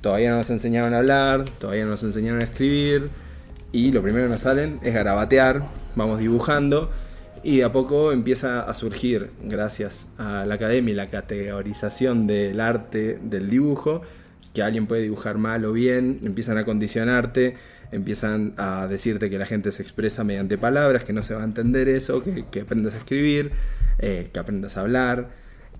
todavía 0.00 0.30
no 0.30 0.36
nos 0.36 0.50
enseñaron 0.50 0.94
a 0.94 0.98
hablar, 0.98 1.44
todavía 1.58 1.84
no 1.84 1.90
nos 1.90 2.02
enseñaron 2.02 2.40
a 2.40 2.44
escribir 2.44 3.10
y 3.72 3.92
lo 3.92 4.02
primero 4.02 4.26
que 4.26 4.32
nos 4.32 4.42
salen 4.42 4.80
es 4.82 4.94
garabatear, 4.94 5.62
vamos 5.94 6.18
dibujando 6.18 6.90
y 7.42 7.58
de 7.58 7.64
a 7.64 7.72
poco 7.72 8.12
empieza 8.12 8.62
a 8.62 8.74
surgir, 8.74 9.30
gracias 9.44 10.08
a 10.18 10.44
la 10.46 10.54
academia 10.54 10.92
y 10.92 10.96
la 10.96 11.08
categorización 11.08 12.26
del 12.26 12.60
arte 12.60 13.18
del 13.22 13.48
dibujo, 13.48 14.02
que 14.52 14.62
alguien 14.62 14.86
puede 14.86 15.02
dibujar 15.02 15.38
mal 15.38 15.64
o 15.64 15.72
bien, 15.72 16.18
empiezan 16.24 16.58
a 16.58 16.64
condicionarte, 16.64 17.56
empiezan 17.92 18.54
a 18.56 18.86
decirte 18.86 19.30
que 19.30 19.38
la 19.38 19.46
gente 19.46 19.72
se 19.72 19.82
expresa 19.82 20.24
mediante 20.24 20.58
palabras, 20.58 21.04
que 21.04 21.12
no 21.12 21.22
se 21.22 21.34
va 21.34 21.42
a 21.42 21.44
entender 21.44 21.88
eso, 21.88 22.22
que, 22.22 22.44
que 22.50 22.60
aprendas 22.62 22.94
a 22.94 22.98
escribir, 22.98 23.50
eh, 23.98 24.28
que 24.32 24.38
aprendas 24.38 24.76
a 24.76 24.80
hablar, 24.82 25.28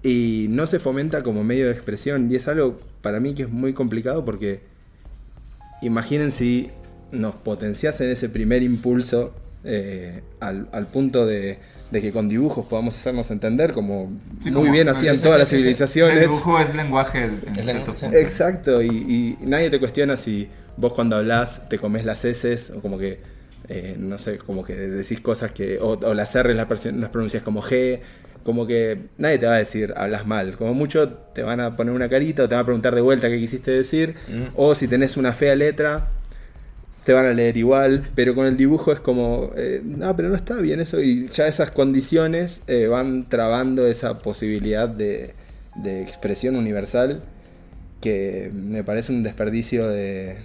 y 0.03 0.47
no 0.51 0.67
se 0.67 0.79
fomenta 0.79 1.23
como 1.23 1.45
medio 1.45 1.67
de 1.67 1.73
expresión, 1.73 2.31
y 2.31 2.37
es 2.37 2.49
algo 2.49 2.81
para 3.03 3.21
mí 3.21 3.35
que 3.35 3.43
es 3.43 3.51
muy 3.51 3.73
complicado 3.73 4.25
porque 4.25 4.61
imaginen 5.83 6.31
si 6.31 6.71
nos 7.13 7.35
potenciasen 7.35 8.11
ese 8.11 8.29
primer 8.29 8.63
impulso 8.63 9.35
eh, 9.65 10.21
al, 10.41 10.69
al 10.73 10.87
punto 10.87 11.27
de, 11.27 11.59
de 11.91 12.01
que 12.01 12.13
con 12.13 12.29
dibujos 12.29 12.67
podamos 12.67 12.97
hacernos 12.97 13.31
entender, 13.31 13.73
como 13.73 14.11
Sí, 14.43 14.51
muy 14.51 14.63
como- 14.63 14.73
bien 14.73 14.87
no, 14.87 14.93
hacían 14.93 15.17
sí, 15.17 15.23
todas 15.23 15.37
sí, 15.37 15.41
las 15.41 15.49
sí, 15.49 15.57
civilizaciones. 15.57 16.17
El 16.17 16.23
dibujo 16.23 16.59
es 16.61 16.75
lenguaje 16.75 17.25
en 17.25 17.41
Es 17.57 17.65
cierto 17.65 17.93
lenguaje. 17.93 18.21
Exacto, 18.21 18.83
y, 18.83 18.89
y 18.89 19.39
nadie 19.47 19.71
te 19.71 19.79
cuestiona 19.79 20.17
si 20.17 20.49
vos 20.79 20.93
cuando 20.93 21.17
hablas 21.17 21.69
te 21.69 21.79
comes 21.79 22.05
las 22.05 22.25
heces 22.25 22.71
o 22.71 22.81
como 22.81 22.99
que, 22.99 23.19
eh, 23.69 23.97
no 23.99 24.17
sé, 24.19 24.39
como 24.39 24.65
que 24.65 24.75
decís 24.75 25.21
cosas 25.21 25.53
que, 25.53 25.79
o, 25.81 25.99
o 25.99 26.15
las 26.15 26.35
R 26.35 26.55
las, 26.55 26.69
las 26.87 27.11
pronuncias 27.11 27.43
como 27.43 27.61
G, 27.63 28.01
como 28.45 28.67
que 28.67 28.99
nadie 29.19 29.39
te 29.39 29.47
va 29.47 29.55
a 29.55 29.59
decir 29.59 29.93
hablas 29.97 30.27
mal, 30.27 30.55
como 30.57 30.73
mucho 30.73 31.09
te 31.35 31.43
van 31.43 31.61
a 31.61 31.77
poner 31.77 31.93
una 31.93 32.09
carita 32.09 32.45
o 32.45 32.49
te 32.49 32.55
van 32.55 32.63
a 32.63 32.65
preguntar 32.67 32.95
de 32.95 33.01
vuelta 33.03 33.29
qué 33.29 33.39
quisiste 33.39 33.71
decir, 33.73 34.15
Mm. 34.29 34.53
o 34.55 34.75
si 34.75 34.89
tenés 34.89 35.17
una 35.17 35.33
fea 35.33 35.55
letra, 35.55 36.09
te 37.05 37.13
van 37.13 37.27
a 37.27 37.33
leer 37.33 37.57
igual, 37.57 38.03
pero 38.15 38.35
con 38.35 38.47
el 38.47 38.57
dibujo 38.57 38.93
es 38.93 39.01
como, 39.01 39.51
eh, 39.57 39.81
no, 39.85 40.15
pero 40.15 40.29
no 40.29 40.35
está 40.35 40.55
bien 40.57 40.79
eso, 40.81 41.01
y 41.01 41.27
ya 41.29 41.47
esas 41.47 41.71
condiciones 41.71 42.63
eh, 42.69 42.87
van 42.87 43.25
trabando 43.29 43.87
esa 43.87 44.19
posibilidad 44.19 44.89
de, 44.89 45.33
de 45.83 46.03
expresión 46.03 46.55
universal 46.57 47.23
que 48.01 48.51
me 48.55 48.85
parece 48.85 49.13
un 49.13 49.23
desperdicio 49.23 49.89
de, 49.89 50.37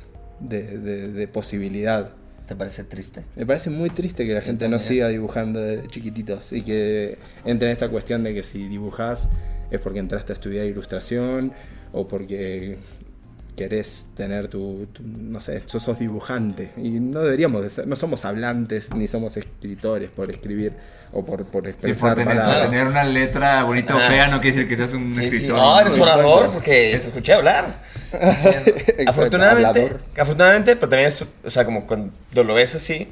de- 0.43 0.77
de- 0.77 1.07
de 1.09 1.27
posibilidad. 1.27 2.11
¿Te 2.47 2.55
parece 2.55 2.83
triste? 2.83 3.23
Me 3.37 3.45
parece 3.45 3.69
muy 3.69 3.89
triste 3.89 4.25
que 4.27 4.33
la 4.33 4.41
gente 4.41 4.67
no 4.67 4.77
siga 4.79 5.07
dibujando 5.07 5.61
de 5.61 5.87
chiquititos 5.87 6.51
y 6.51 6.61
que 6.61 7.17
entre 7.45 7.69
en 7.69 7.71
esta 7.71 7.87
cuestión 7.89 8.23
de 8.23 8.33
que 8.33 8.43
si 8.43 8.67
dibujas 8.67 9.29
es 9.71 9.79
porque 9.79 9.99
entraste 9.99 10.33
a 10.33 10.35
estudiar 10.35 10.65
ilustración 10.65 11.53
o 11.93 12.05
porque 12.07 12.77
querés 13.55 14.07
tener 14.15 14.47
tu, 14.47 14.87
tu- 14.93 15.03
no 15.05 15.39
sé, 15.41 15.61
sos, 15.65 15.83
sos 15.83 15.99
dibujante 15.99 16.71
y 16.77 16.99
no 16.99 17.21
deberíamos 17.21 17.61
de 17.61 17.69
ser, 17.69 17.87
no 17.87 17.95
somos 17.95 18.25
hablantes 18.25 18.93
ni 18.93 19.07
somos 19.07 19.37
escritores 19.37 20.09
por 20.09 20.29
escribir 20.29 20.73
o 21.11 21.23
por, 21.23 21.45
por 21.45 21.63
Sí, 21.65 21.69
expresar 21.69 22.15
por 22.15 22.25
tener, 22.25 22.61
tener 22.69 22.87
una 22.87 23.03
letra 23.03 23.63
bonita 23.63 23.95
o 23.95 23.99
Ah. 23.99 24.07
fea 24.07 24.27
no 24.27 24.41
quiere 24.41 24.55
decir 24.55 24.69
que 24.69 24.75
seas 24.75 24.93
un 24.93 25.13
Sí, 25.13 25.19
sí. 25.19 25.25
escritor. 25.27 25.57
No, 25.57 25.79
eres 25.79 25.97
Exacto. 25.97 26.19
orador 26.19 26.51
porque 26.53 26.97
te 27.01 27.07
escuché 27.07 27.33
hablar. 27.33 27.81
Exacto, 28.11 28.71
afortunadamente, 29.07 29.67
hablador. 29.81 30.01
afortunadamente, 30.19 30.75
pero 30.75 30.89
también 30.89 31.07
es, 31.09 31.23
o 31.43 31.49
sea, 31.49 31.65
como 31.65 31.85
cuando 31.85 32.11
lo 32.33 32.53
ves 32.53 32.75
así, 32.75 33.07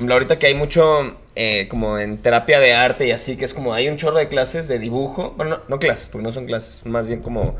ahorita 0.00 0.38
que 0.38 0.46
hay 0.46 0.54
mucho, 0.54 1.16
eh, 1.36 1.68
como 1.68 1.98
en 1.98 2.18
terapia 2.18 2.60
de 2.60 2.72
arte 2.74 3.06
y 3.06 3.10
así, 3.12 3.36
que 3.36 3.44
es 3.44 3.52
como 3.54 3.74
hay 3.74 3.88
un 3.88 3.96
chorro 3.98 4.18
de 4.18 4.28
clases 4.28 4.68
de 4.68 4.78
dibujo, 4.78 5.34
bueno, 5.36 5.56
no, 5.56 5.62
no 5.68 5.78
clases, 5.78 6.08
porque 6.08 6.24
no 6.26 6.32
son 6.32 6.46
clases, 6.46 6.84
más 6.86 7.08
bien 7.08 7.20
como 7.20 7.56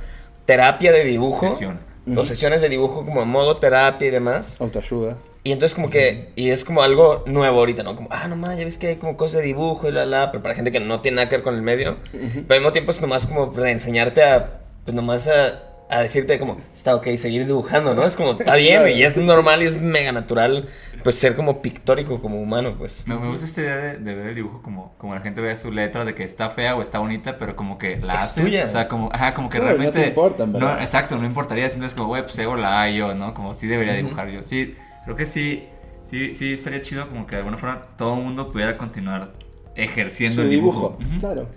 terapia 0.47 0.93
de 0.93 1.05
dibujo, 1.05 1.51
Sesión. 1.51 1.79
O 2.17 2.25
sesiones 2.25 2.61
de 2.61 2.69
dibujo 2.69 3.05
como 3.05 3.23
en 3.23 3.29
modo 3.29 3.55
terapia 3.55 4.09
y 4.09 4.11
demás. 4.11 4.61
Autoayuda. 4.61 5.17
Y 5.45 5.51
entonces 5.51 5.75
como 5.75 5.91
que, 5.91 6.31
y 6.37 6.51
es 6.51 6.65
como 6.65 6.83
algo 6.83 7.25
nuevo 7.27 7.59
ahorita, 7.59 7.83
¿no? 7.83 7.97
Como, 7.97 8.09
ah, 8.13 8.29
no 8.29 8.37
más, 8.37 8.57
ya 8.57 8.65
ves 8.65 8.79
que 8.79 8.89
hay 8.89 8.97
como 8.97 9.17
cosas 9.17 9.41
de 9.41 9.47
dibujo 9.47 9.89
y 9.89 9.93
la, 9.93 10.07
la, 10.07 10.31
pero 10.31 10.43
para 10.43 10.55
gente 10.55 10.71
que 10.71 10.79
no 10.79 11.01
tiene 11.01 11.17
nada 11.17 11.29
que 11.29 11.37
ver 11.37 11.43
con 11.43 11.57
el 11.57 11.63
medio. 11.63 11.97
Pero 12.13 12.45
al 12.49 12.61
mismo 12.61 12.73
tiempo 12.73 12.93
es 12.93 13.01
nomás 13.01 13.27
como 13.27 13.51
reenseñarte 13.51 14.23
a, 14.23 14.61
pues 14.85 14.95
nomás 14.95 15.27
a, 15.27 15.63
a 15.91 16.03
decirte 16.03 16.39
como, 16.39 16.61
está 16.73 16.95
ok, 16.95 17.09
seguir 17.17 17.45
dibujando, 17.47 17.95
¿no? 17.95 18.05
Es 18.07 18.15
como, 18.15 18.33
está 18.33 18.55
bien, 18.57 18.89
y 18.89 19.03
es 19.03 19.17
normal 19.17 19.63
y 19.63 19.67
es 19.67 19.81
mega 19.81 20.13
natural, 20.13 20.69
pues 21.03 21.17
ser 21.19 21.35
como 21.35 21.61
pictórico, 21.63 22.21
como 22.21 22.41
humano, 22.41 22.75
pues. 22.79 23.07
Me, 23.07 23.17
me 23.19 23.29
gusta 23.29 23.47
esta 23.47 23.61
idea 23.63 23.77
de, 23.77 23.99
de 23.99 24.15
ver 24.15 24.27
el 24.29 24.35
dibujo 24.35 24.63
como, 24.63 24.95
como 24.99 25.15
la 25.15 25.21
gente 25.21 25.41
ve 25.41 25.57
su 25.57 25.71
letra, 25.73 26.05
de 26.05 26.15
que 26.15 26.25
está 26.25 26.51
fea 26.51 26.77
o 26.77 26.83
está 26.83 26.99
bonita, 26.99 27.39
pero 27.39 27.57
como 27.57 27.79
que 27.79 27.97
la 27.99 28.15
Es 28.15 28.21
haces. 28.25 28.45
tuya. 28.45 28.65
O 28.65 28.69
sea, 28.69 28.89
como, 28.89 29.11
ajá, 29.13 29.35
como 29.35 29.49
que 29.51 29.59
Claro, 29.59 29.79
no 29.79 29.91
realmente. 29.91 30.11
te 30.11 30.15
no, 30.59 30.71
verdad. 30.71 30.81
exacto, 30.81 31.17
no 31.19 31.27
importaría. 31.27 31.69
Simplemente 31.69 31.95
es 31.95 31.97
como, 31.97 32.09
güey, 32.09 32.23
pues 32.23 32.39
hago 32.39 32.57
la 32.57 32.89
yo, 32.91 33.15
¿no? 33.15 33.35
Como 33.35 33.55
sí 33.55 33.67
debería 33.67 33.95
dibujar 33.95 34.29
yo. 34.31 34.43
Sí, 34.43 34.75
creo 35.05 35.17
que 35.17 35.27
sí, 35.27 35.69
sí, 36.05 36.35
sí 36.35 36.53
estaría 36.53 36.83
chido 36.83 37.09
como 37.09 37.27
que 37.27 37.33
de 37.33 37.39
alguna 37.39 37.59
forma 37.59 37.83
todo 37.97 38.15
el 38.15 38.23
mundo 38.23 38.51
pudiera 38.51 38.77
continuar 38.77 39.33
ejerciendo 39.75 40.37
Su 40.37 40.43
el 40.43 40.51
dibujo. 40.51 40.99
claro. 41.21 41.49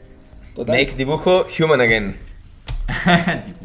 Total. 0.53 0.75
Make 0.77 0.95
dibujo 0.95 1.45
human 1.59 1.81
again. 1.81 2.17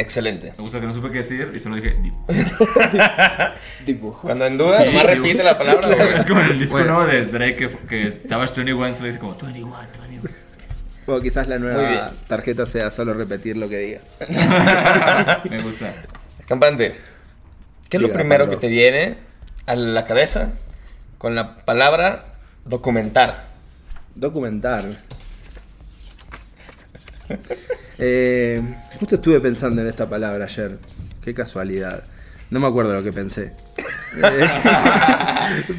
Excelente. 0.00 0.52
Me 0.56 0.62
gusta 0.62 0.80
que 0.80 0.86
no 0.86 0.94
supe 0.94 1.10
qué 1.10 1.18
decir 1.18 1.50
y 1.54 1.58
solo 1.58 1.76
dije 1.76 1.94
deep. 2.02 2.14
Dibujo. 3.86 4.22
Cuando 4.22 4.46
en 4.46 4.56
duda, 4.56 4.78
Sí, 4.78 4.86
nomás 4.86 5.04
repite 5.06 5.42
la 5.42 5.58
palabra. 5.58 5.88
Es 6.16 6.24
como 6.24 6.40
en 6.40 6.46
el 6.52 6.58
disco 6.58 6.76
Bueno. 6.78 6.94
nuevo 6.94 7.06
de 7.12 7.26
Drake 7.26 7.56
que, 7.56 7.68
que 7.86 8.10
Savage 8.10 8.54
21 8.56 8.94
se 8.94 9.02
le 9.02 9.08
dice 9.08 9.18
como 9.18 9.36
21, 9.36 9.76
21. 10.08 10.30
O 11.06 11.20
quizás 11.20 11.48
la 11.48 11.58
nueva 11.58 12.12
tarjeta 12.28 12.64
sea 12.66 12.90
solo 12.90 13.12
repetir 13.12 13.56
lo 13.58 13.68
que 13.68 13.78
diga. 13.78 14.00
Me 15.50 15.60
gusta. 15.62 15.92
Campante, 16.48 16.96
¿qué 17.90 17.96
es 17.98 18.02
lo 18.02 18.10
primero 18.12 18.48
que 18.48 18.56
te 18.56 18.68
viene 18.68 19.16
a 19.66 19.74
la 19.76 20.04
cabeza 20.04 20.52
con 21.18 21.34
la 21.34 21.58
palabra 21.64 22.36
documentar? 22.64 23.48
Documentar. 24.14 24.86
Eh, 28.00 28.60
justo 28.98 29.16
estuve 29.16 29.40
pensando 29.40 29.82
en 29.82 29.88
esta 29.88 30.08
palabra 30.08 30.46
ayer. 30.46 30.78
Qué 31.22 31.34
casualidad. 31.34 32.02
No 32.50 32.58
me 32.58 32.66
acuerdo 32.66 32.94
lo 32.94 33.02
que 33.02 33.12
pensé. 33.12 33.54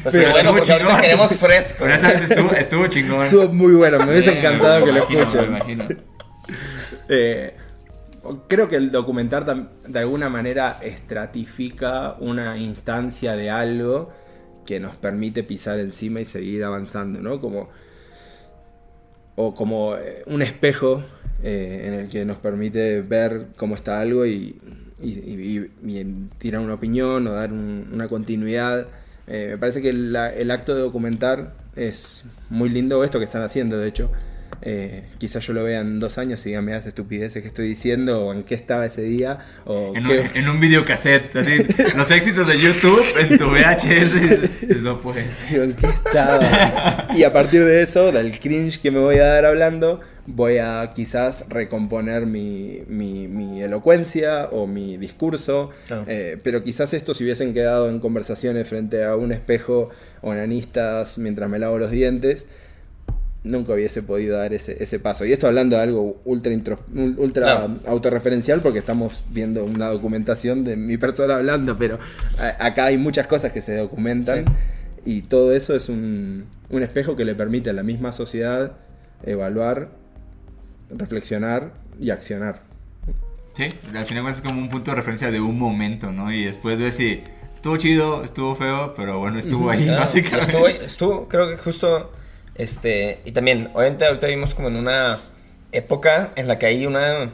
Pues 0.02 0.14
qué 0.14 0.28
bueno, 0.28 0.50
ahorita 0.50 0.78
chingón. 0.78 1.00
queremos 1.00 1.34
fresco. 1.36 1.76
Pero 1.80 1.94
esa 1.94 2.12
vez 2.12 2.30
estuvo, 2.30 2.50
estuvo 2.52 2.86
chingón. 2.88 3.24
estuvo 3.24 3.48
muy 3.48 3.72
bueno, 3.72 3.98
me 3.98 4.10
hubiese 4.12 4.38
encantado 4.38 4.80
me 4.80 4.86
que 4.86 4.92
lo 4.92 5.08
Me 5.08 5.16
escuchen. 5.20 5.44
imagino. 5.44 5.84
Eh, 7.08 7.54
creo 8.48 8.68
que 8.68 8.76
el 8.76 8.90
documentar 8.90 9.44
de 9.44 9.98
alguna 9.98 10.28
manera 10.28 10.78
estratifica 10.82 12.16
una 12.20 12.56
instancia 12.56 13.36
de 13.36 13.50
algo 13.50 14.12
que 14.64 14.78
nos 14.80 14.94
permite 14.96 15.42
pisar 15.42 15.78
encima 15.80 16.20
y 16.20 16.24
seguir 16.24 16.64
avanzando, 16.64 17.20
¿no? 17.20 17.40
Como, 17.40 17.68
o 19.34 19.54
como 19.54 19.96
eh, 19.96 20.22
un 20.26 20.42
espejo 20.42 21.02
eh, 21.42 21.82
en 21.86 21.94
el 21.94 22.08
que 22.08 22.24
nos 22.24 22.38
permite 22.38 23.02
ver 23.02 23.48
cómo 23.56 23.74
está 23.74 24.00
algo 24.00 24.24
y, 24.26 24.56
tirar 26.38 26.60
una 26.60 26.74
opinión 26.74 27.26
o 27.26 27.32
dar 27.32 27.52
un- 27.52 27.88
una 27.92 28.08
continuidad. 28.08 28.86
Eh, 29.26 29.48
me 29.52 29.58
parece 29.58 29.82
que 29.82 29.92
la- 29.92 30.32
el 30.32 30.50
acto 30.50 30.74
de 30.74 30.80
documentar 30.82 31.54
es 31.74 32.24
muy 32.50 32.68
lindo, 32.68 33.02
esto 33.02 33.18
que 33.18 33.24
están 33.24 33.42
haciendo, 33.42 33.78
de 33.78 33.88
hecho. 33.88 34.10
Eh, 34.64 35.02
quizás 35.18 35.44
yo 35.46 35.52
lo 35.54 35.64
vea 35.64 35.80
en 35.80 35.98
dos 35.98 36.18
años 36.18 36.44
y 36.46 36.50
diga, 36.50 36.62
me 36.62 36.70
das 36.72 36.86
estupideces 36.86 37.42
que 37.42 37.48
estoy 37.48 37.66
diciendo, 37.68 38.26
o 38.26 38.32
en 38.32 38.44
qué 38.44 38.54
estaba 38.54 38.86
ese 38.86 39.02
día, 39.02 39.38
o 39.64 39.92
En 39.96 40.04
qué... 40.04 40.20
un, 40.20 40.30
en 40.36 40.48
un 40.48 40.60
videocassette, 40.60 41.34
así, 41.36 41.56
los 41.96 42.10
éxitos 42.12 42.48
de 42.48 42.58
YouTube 42.60 43.02
en 43.18 43.38
tu 43.38 43.46
VHS. 43.46 44.14
y- 44.70 44.74
No 44.82 45.00
puedes. 45.00 45.26
¿en 45.50 45.72
qué 45.74 45.86
estaba? 45.88 47.08
Y 47.14 47.24
a 47.24 47.32
partir 47.32 47.64
de 47.64 47.82
eso, 47.82 48.12
del 48.12 48.38
cringe 48.38 48.80
que 48.80 48.90
me 48.92 49.00
voy 49.00 49.16
a 49.16 49.24
dar 49.24 49.44
hablando, 49.46 50.00
voy 50.26 50.58
a 50.58 50.88
quizás 50.94 51.46
recomponer 51.48 52.26
mi, 52.26 52.82
mi- 52.86 53.26
mi 53.26 53.62
elocuencia 53.62 54.44
o 54.52 54.68
mi 54.68 54.96
discurso. 54.96 55.70
Ah. 55.90 56.04
Eh, 56.06 56.38
pero 56.42 56.62
quizás 56.62 56.94
esto 56.94 57.14
si 57.14 57.24
hubiesen 57.24 57.52
quedado 57.52 57.88
en 57.88 57.98
conversaciones 57.98 58.68
frente 58.68 59.02
a 59.04 59.16
un 59.16 59.32
espejo 59.32 59.90
onanistas 60.20 61.18
mientras 61.18 61.50
me 61.50 61.58
lavo 61.58 61.78
los 61.78 61.90
dientes, 61.90 62.46
nunca 63.44 63.72
hubiese 63.72 64.02
podido 64.02 64.36
dar 64.38 64.52
ese, 64.52 64.80
ese 64.82 65.00
paso. 65.00 65.24
Y 65.24 65.32
esto 65.32 65.46
hablando 65.48 65.76
de 65.76 65.82
algo 65.82 66.20
ultra, 66.24 66.52
intro- 66.52 66.78
ul- 66.94 67.16
ultra 67.18 67.42
Claro. 67.44 67.74
autorreferencial 67.86 68.60
porque 68.60 68.78
estamos 68.78 69.24
viendo 69.30 69.64
una 69.64 69.88
documentación 69.88 70.62
de 70.64 70.76
mi 70.76 70.96
persona 70.96 71.36
hablando, 71.36 71.76
pero 71.76 71.98
a- 72.38 72.66
acá 72.66 72.84
hay 72.86 72.98
muchas 72.98 73.26
cosas 73.26 73.52
que 73.52 73.60
se 73.60 73.76
documentan 73.76 74.44
y 75.04 75.22
todo 75.22 75.52
eso 75.54 75.74
es 75.74 75.88
un, 75.88 76.44
un 76.70 76.82
espejo 76.84 77.16
que 77.16 77.24
le 77.24 77.34
permite 77.34 77.70
a 77.70 77.72
la 77.72 77.82
misma 77.82 78.12
sociedad 78.12 78.72
evaluar, 79.24 79.88
reflexionar 80.90 81.72
y 82.00 82.10
accionar. 82.10 82.62
Sí, 83.54 83.64
al 83.94 84.06
final 84.06 84.26
es 84.28 84.40
como 84.40 84.60
un 84.60 84.68
punto 84.68 84.90
de 84.92 84.96
referencia 84.96 85.30
de 85.30 85.40
un 85.40 85.58
momento, 85.58 86.10
¿no? 86.12 86.32
Y 86.32 86.44
después 86.44 86.78
ves 86.78 86.94
si 86.94 87.20
estuvo 87.54 87.76
chido, 87.76 88.24
estuvo 88.24 88.54
feo, 88.54 88.94
pero 88.96 89.18
bueno, 89.18 89.38
estuvo 89.38 89.68
ahí, 89.70 89.88
Ah, 89.88 90.00
básicamente. 90.00 90.46
Estuvo, 90.52 90.66
estuvo, 90.68 91.28
creo 91.28 91.48
que 91.48 91.56
justo, 91.56 92.10
este, 92.54 93.20
y 93.24 93.32
también, 93.32 93.70
obviamente 93.74 94.06
ahorita 94.06 94.26
vivimos 94.26 94.54
como 94.54 94.68
en 94.68 94.76
una 94.76 95.20
época 95.72 96.32
en 96.36 96.48
la 96.48 96.58
que 96.58 96.66
hay 96.66 96.86
una 96.86 97.30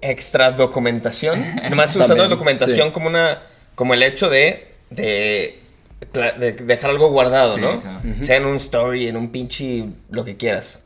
extra 0.00 0.50
documentación, 0.50 1.40
nomás 1.70 1.90
usando 1.90 2.08
También, 2.08 2.30
documentación 2.30 2.88
sí. 2.88 2.92
como 2.92 3.06
una, 3.06 3.42
como 3.74 3.94
el 3.94 4.02
hecho 4.02 4.28
de, 4.28 4.74
de, 4.90 5.58
dejar 6.64 6.90
algo 6.90 7.10
guardado, 7.10 7.54
Sí, 7.54 7.60
¿no? 7.60 7.80
claro. 7.80 8.00
Sea 8.20 8.36
en 8.36 8.46
un 8.46 8.56
story, 8.56 9.06
en 9.08 9.16
un 9.16 9.30
pinche, 9.30 9.84
lo 10.10 10.24
que 10.24 10.36
quieras. 10.36 10.82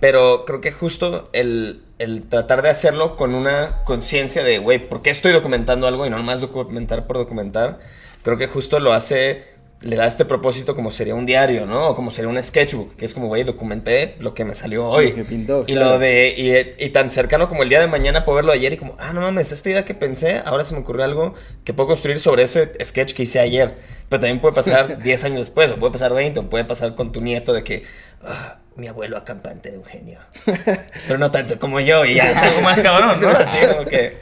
Pero 0.00 0.44
creo 0.44 0.60
que 0.60 0.70
justo 0.70 1.28
el, 1.32 1.82
el 1.98 2.28
tratar 2.28 2.62
de 2.62 2.68
hacerlo 2.68 3.16
con 3.16 3.34
una 3.34 3.82
conciencia 3.84 4.44
de, 4.44 4.58
güey, 4.58 4.78
¿por 4.78 5.02
qué 5.02 5.10
estoy 5.10 5.32
documentando 5.32 5.88
algo 5.88 6.06
y 6.06 6.10
no 6.10 6.18
nomás 6.18 6.40
documentar 6.40 7.06
por 7.06 7.16
documentar? 7.16 7.80
Creo 8.22 8.36
que 8.36 8.46
justo 8.46 8.78
lo 8.78 8.92
hace, 8.92 9.42
le 9.80 9.94
da 9.94 10.06
este 10.06 10.24
propósito 10.24 10.74
como 10.74 10.90
sería 10.90 11.14
un 11.14 11.24
diario, 11.24 11.64
¿no? 11.64 11.88
O 11.88 11.94
como 11.94 12.10
sería 12.10 12.28
un 12.28 12.42
sketchbook, 12.42 12.96
que 12.96 13.04
es 13.04 13.14
como, 13.14 13.28
güey, 13.28 13.44
documenté 13.44 14.16
lo 14.18 14.34
que 14.34 14.44
me 14.44 14.54
salió 14.54 14.86
hoy. 14.86 15.10
Lo 15.10 15.14
que 15.16 15.24
pintó, 15.24 15.64
y 15.66 15.72
claro. 15.72 15.90
lo 15.92 15.98
de, 15.98 16.74
y, 16.78 16.84
y 16.84 16.88
tan 16.90 17.10
cercano 17.10 17.48
como 17.48 17.62
el 17.62 17.68
día 17.68 17.80
de 17.80 17.86
mañana 17.86 18.24
puedo 18.24 18.36
verlo 18.36 18.52
ayer 18.52 18.72
y 18.72 18.76
como, 18.76 18.96
ah, 18.98 19.12
no 19.12 19.20
mames, 19.20 19.52
esta 19.52 19.70
idea 19.70 19.84
que 19.84 19.94
pensé, 19.94 20.42
ahora 20.44 20.64
se 20.64 20.74
me 20.74 20.80
ocurrió 20.80 21.04
algo 21.04 21.34
que 21.64 21.72
puedo 21.74 21.86
construir 21.88 22.18
sobre 22.18 22.42
ese 22.42 22.72
sketch 22.84 23.12
que 23.12 23.22
hice 23.22 23.38
ayer. 23.38 23.72
Pero 24.08 24.20
también 24.20 24.40
puede 24.40 24.54
pasar 24.54 24.98
10 25.02 25.24
años 25.24 25.38
después, 25.38 25.70
o 25.70 25.76
puede 25.76 25.92
pasar 25.92 26.12
20, 26.12 26.40
o 26.40 26.50
puede 26.50 26.64
pasar 26.64 26.96
con 26.96 27.12
tu 27.12 27.20
nieto 27.20 27.52
de 27.52 27.62
que, 27.62 27.84
ah, 28.24 28.58
mi 28.74 28.88
abuelo 28.88 29.16
acampante 29.16 29.68
era 29.68 29.78
un 29.78 29.84
genio. 29.84 30.18
Pero 31.06 31.18
no 31.18 31.30
tanto 31.30 31.58
como 31.60 31.78
yo, 31.78 32.04
y 32.04 32.14
ya 32.14 32.32
es 32.32 32.38
algo 32.38 32.62
más 32.62 32.80
cabrón, 32.80 33.20
¿no? 33.20 33.28
Así 33.28 33.58
como 33.66 33.84
que... 33.84 34.16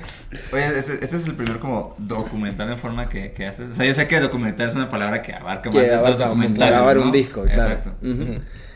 Oye, 0.53 0.79
ese 0.79 1.05
es 1.05 1.27
el 1.27 1.35
primer 1.35 1.59
como 1.61 1.95
documental 1.99 2.71
en 2.71 2.79
forma 2.79 3.09
que, 3.09 3.33
que 3.33 3.47
haces. 3.47 3.71
O 3.71 3.75
sea, 3.75 3.85
yo 3.87 3.95
sé 3.95 4.07
que 4.09 4.19
documental 4.21 4.69
es 4.69 4.75
una 4.75 4.89
palabra 4.89 5.23
que 5.23 5.33
abarca 5.33 5.71
más 5.71 5.79
Que 5.79 5.83
de 5.89 5.95
dos 5.97 5.99
abarca 6.07 6.25
documentales, 6.27 6.71
grabar 6.73 6.97
¿no? 6.97 7.03
un 7.05 7.13
disco, 7.13 7.43
claro. 7.45 7.75
Exacto. 7.75 7.97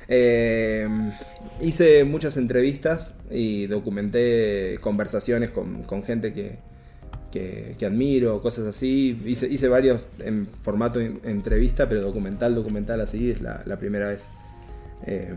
Eh, 0.08 0.88
hice 1.60 2.04
muchas 2.04 2.36
entrevistas 2.36 3.18
y 3.30 3.66
documenté 3.66 4.78
conversaciones 4.80 5.50
con, 5.50 5.82
con 5.84 6.02
gente 6.02 6.32
que, 6.32 6.58
que, 7.30 7.76
que 7.78 7.86
admiro, 7.86 8.40
cosas 8.42 8.66
así. 8.66 9.20
Hice, 9.24 9.46
hice 9.48 9.68
varios 9.68 10.06
en 10.18 10.48
formato 10.62 11.00
en- 11.00 11.20
entrevista, 11.24 11.88
pero 11.88 12.00
documental, 12.00 12.54
documental 12.54 13.00
así 13.00 13.30
es 13.30 13.40
la, 13.40 13.62
la 13.66 13.78
primera 13.78 14.08
vez. 14.08 14.28
Eh, 15.06 15.34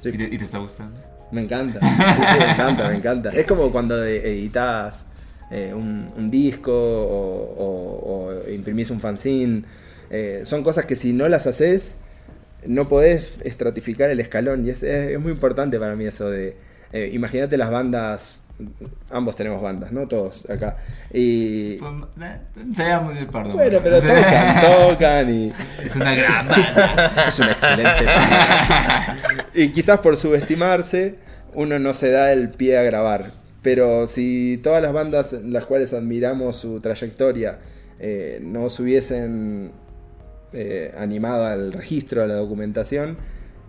sí, 0.00 0.10
¿Y, 0.10 0.18
te, 0.18 0.24
y 0.24 0.38
te 0.38 0.44
está 0.44 0.58
gustando? 0.58 1.00
me 1.32 1.40
encanta, 1.40 1.80
Sí, 1.80 1.86
sí, 1.88 2.38
me 2.44 2.50
encanta, 2.52 2.88
me 2.88 2.94
encanta. 2.96 3.30
Es 3.30 3.46
como 3.46 3.72
cuando 3.72 4.04
editas 4.04 5.08
eh, 5.52 5.72
un, 5.74 6.06
un 6.16 6.30
disco 6.30 6.72
o, 6.72 7.54
o- 7.58 8.34
o 8.46 8.50
imprimís 8.50 8.90
un 8.90 9.00
fanzine. 9.00 9.62
Eh, 10.10 10.40
son 10.44 10.62
cosas 10.64 10.86
que 10.86 10.96
si 10.96 11.12
no 11.12 11.28
las 11.28 11.46
haces, 11.46 11.96
no 12.66 12.88
podés 12.88 13.38
estratificar 13.44 14.10
el 14.10 14.18
escalón. 14.20 14.64
Y 14.66 14.70
es, 14.70 14.82
es- 14.82 15.10
es 15.12 15.20
muy 15.20 15.32
importante 15.32 15.78
para 15.78 15.94
mí 15.96 16.04
eso 16.06 16.28
de... 16.30 16.56
eh, 16.92 17.10
Imagínate 17.12 17.56
las 17.56 17.70
bandas, 17.70 18.46
ambos 19.10 19.34
tenemos 19.36 19.60
bandas, 19.62 19.92
¿no? 19.92 20.06
Todos 20.08 20.48
acá. 20.50 20.76
Y... 21.12 21.78
El 23.18 23.26
perdón. 23.26 23.52
Bueno, 23.54 23.78
pero 23.82 24.00
tocan, 24.00 24.60
tocan 24.88 25.34
y... 25.34 25.52
Es 25.84 25.96
una 25.96 26.14
gran 26.14 26.48
banda. 26.48 27.12
Es 27.28 27.38
un 27.38 27.48
excelente 27.48 28.04
banda. 28.04 29.16
Y 29.54 29.68
quizás 29.70 29.98
por 30.00 30.16
subestimarse, 30.16 31.16
uno 31.54 31.78
no 31.78 31.92
se 31.92 32.10
da 32.10 32.32
el 32.32 32.48
pie 32.50 32.78
a 32.78 32.82
grabar. 32.82 33.32
Pero 33.62 34.06
si 34.06 34.58
todas 34.62 34.82
las 34.82 34.92
bandas 34.92 35.32
en 35.32 35.52
las 35.52 35.66
cuales 35.66 35.92
admiramos 35.92 36.56
su 36.56 36.80
trayectoria 36.80 37.60
eh, 38.00 38.40
no 38.42 38.68
se 38.70 38.82
hubiesen 38.82 39.70
eh, 40.52 40.92
animado 40.98 41.46
al 41.46 41.72
registro, 41.72 42.22
a 42.22 42.26
la 42.26 42.34
documentación, 42.34 43.16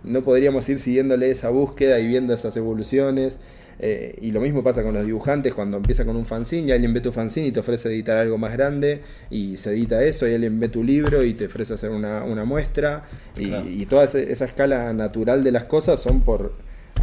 no 0.02 0.22
podríamos 0.24 0.68
ir 0.68 0.80
siguiéndole 0.80 1.30
esa 1.30 1.48
búsqueda 1.50 2.00
y 2.00 2.06
viendo 2.08 2.34
esas 2.34 2.56
evoluciones. 2.56 3.38
Eh, 3.80 4.16
y 4.20 4.30
lo 4.30 4.40
mismo 4.40 4.62
pasa 4.62 4.84
con 4.84 4.94
los 4.94 5.04
dibujantes 5.04 5.52
cuando 5.52 5.76
empieza 5.78 6.04
con 6.04 6.14
un 6.14 6.26
fanzine 6.26 6.68
y 6.68 6.72
alguien 6.72 6.94
ve 6.94 7.00
tu 7.00 7.10
fanzine 7.10 7.48
y 7.48 7.52
te 7.52 7.58
ofrece 7.58 7.88
editar 7.88 8.16
algo 8.16 8.38
más 8.38 8.52
grande 8.52 9.00
y 9.30 9.56
se 9.56 9.70
edita 9.70 10.02
eso 10.04 10.28
y 10.28 10.34
alguien 10.34 10.60
ve 10.60 10.68
tu 10.68 10.84
libro 10.84 11.24
y 11.24 11.34
te 11.34 11.46
ofrece 11.46 11.74
hacer 11.74 11.90
una, 11.90 12.22
una 12.22 12.44
muestra 12.44 13.02
y, 13.36 13.48
Claro. 13.48 13.68
y 13.68 13.84
toda 13.86 14.04
esa 14.04 14.44
escala 14.44 14.92
natural 14.92 15.42
de 15.42 15.50
las 15.50 15.64
cosas 15.64 15.98
son 16.00 16.20
por 16.20 16.52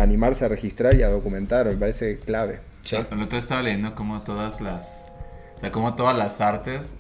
animarse 0.02 0.45
a 0.45 0.47
registrar 0.47 0.95
y 0.95 1.04
a 1.04 1.10
documentar, 1.10 1.66
me 1.68 1.76
parece 1.76 2.20
clave. 2.20 2.62
Sí. 2.84 2.97
El 3.12 3.22
otro 3.22 3.38
estaba 3.38 3.62
leyendo 3.62 3.95
como 3.95 4.22
todas 4.22 4.62
las. 4.62 5.12
O 5.58 5.60
sea, 5.60 5.72
como 5.72 5.95
todas 5.95 6.18
las 6.18 6.41
artes, 6.41 6.95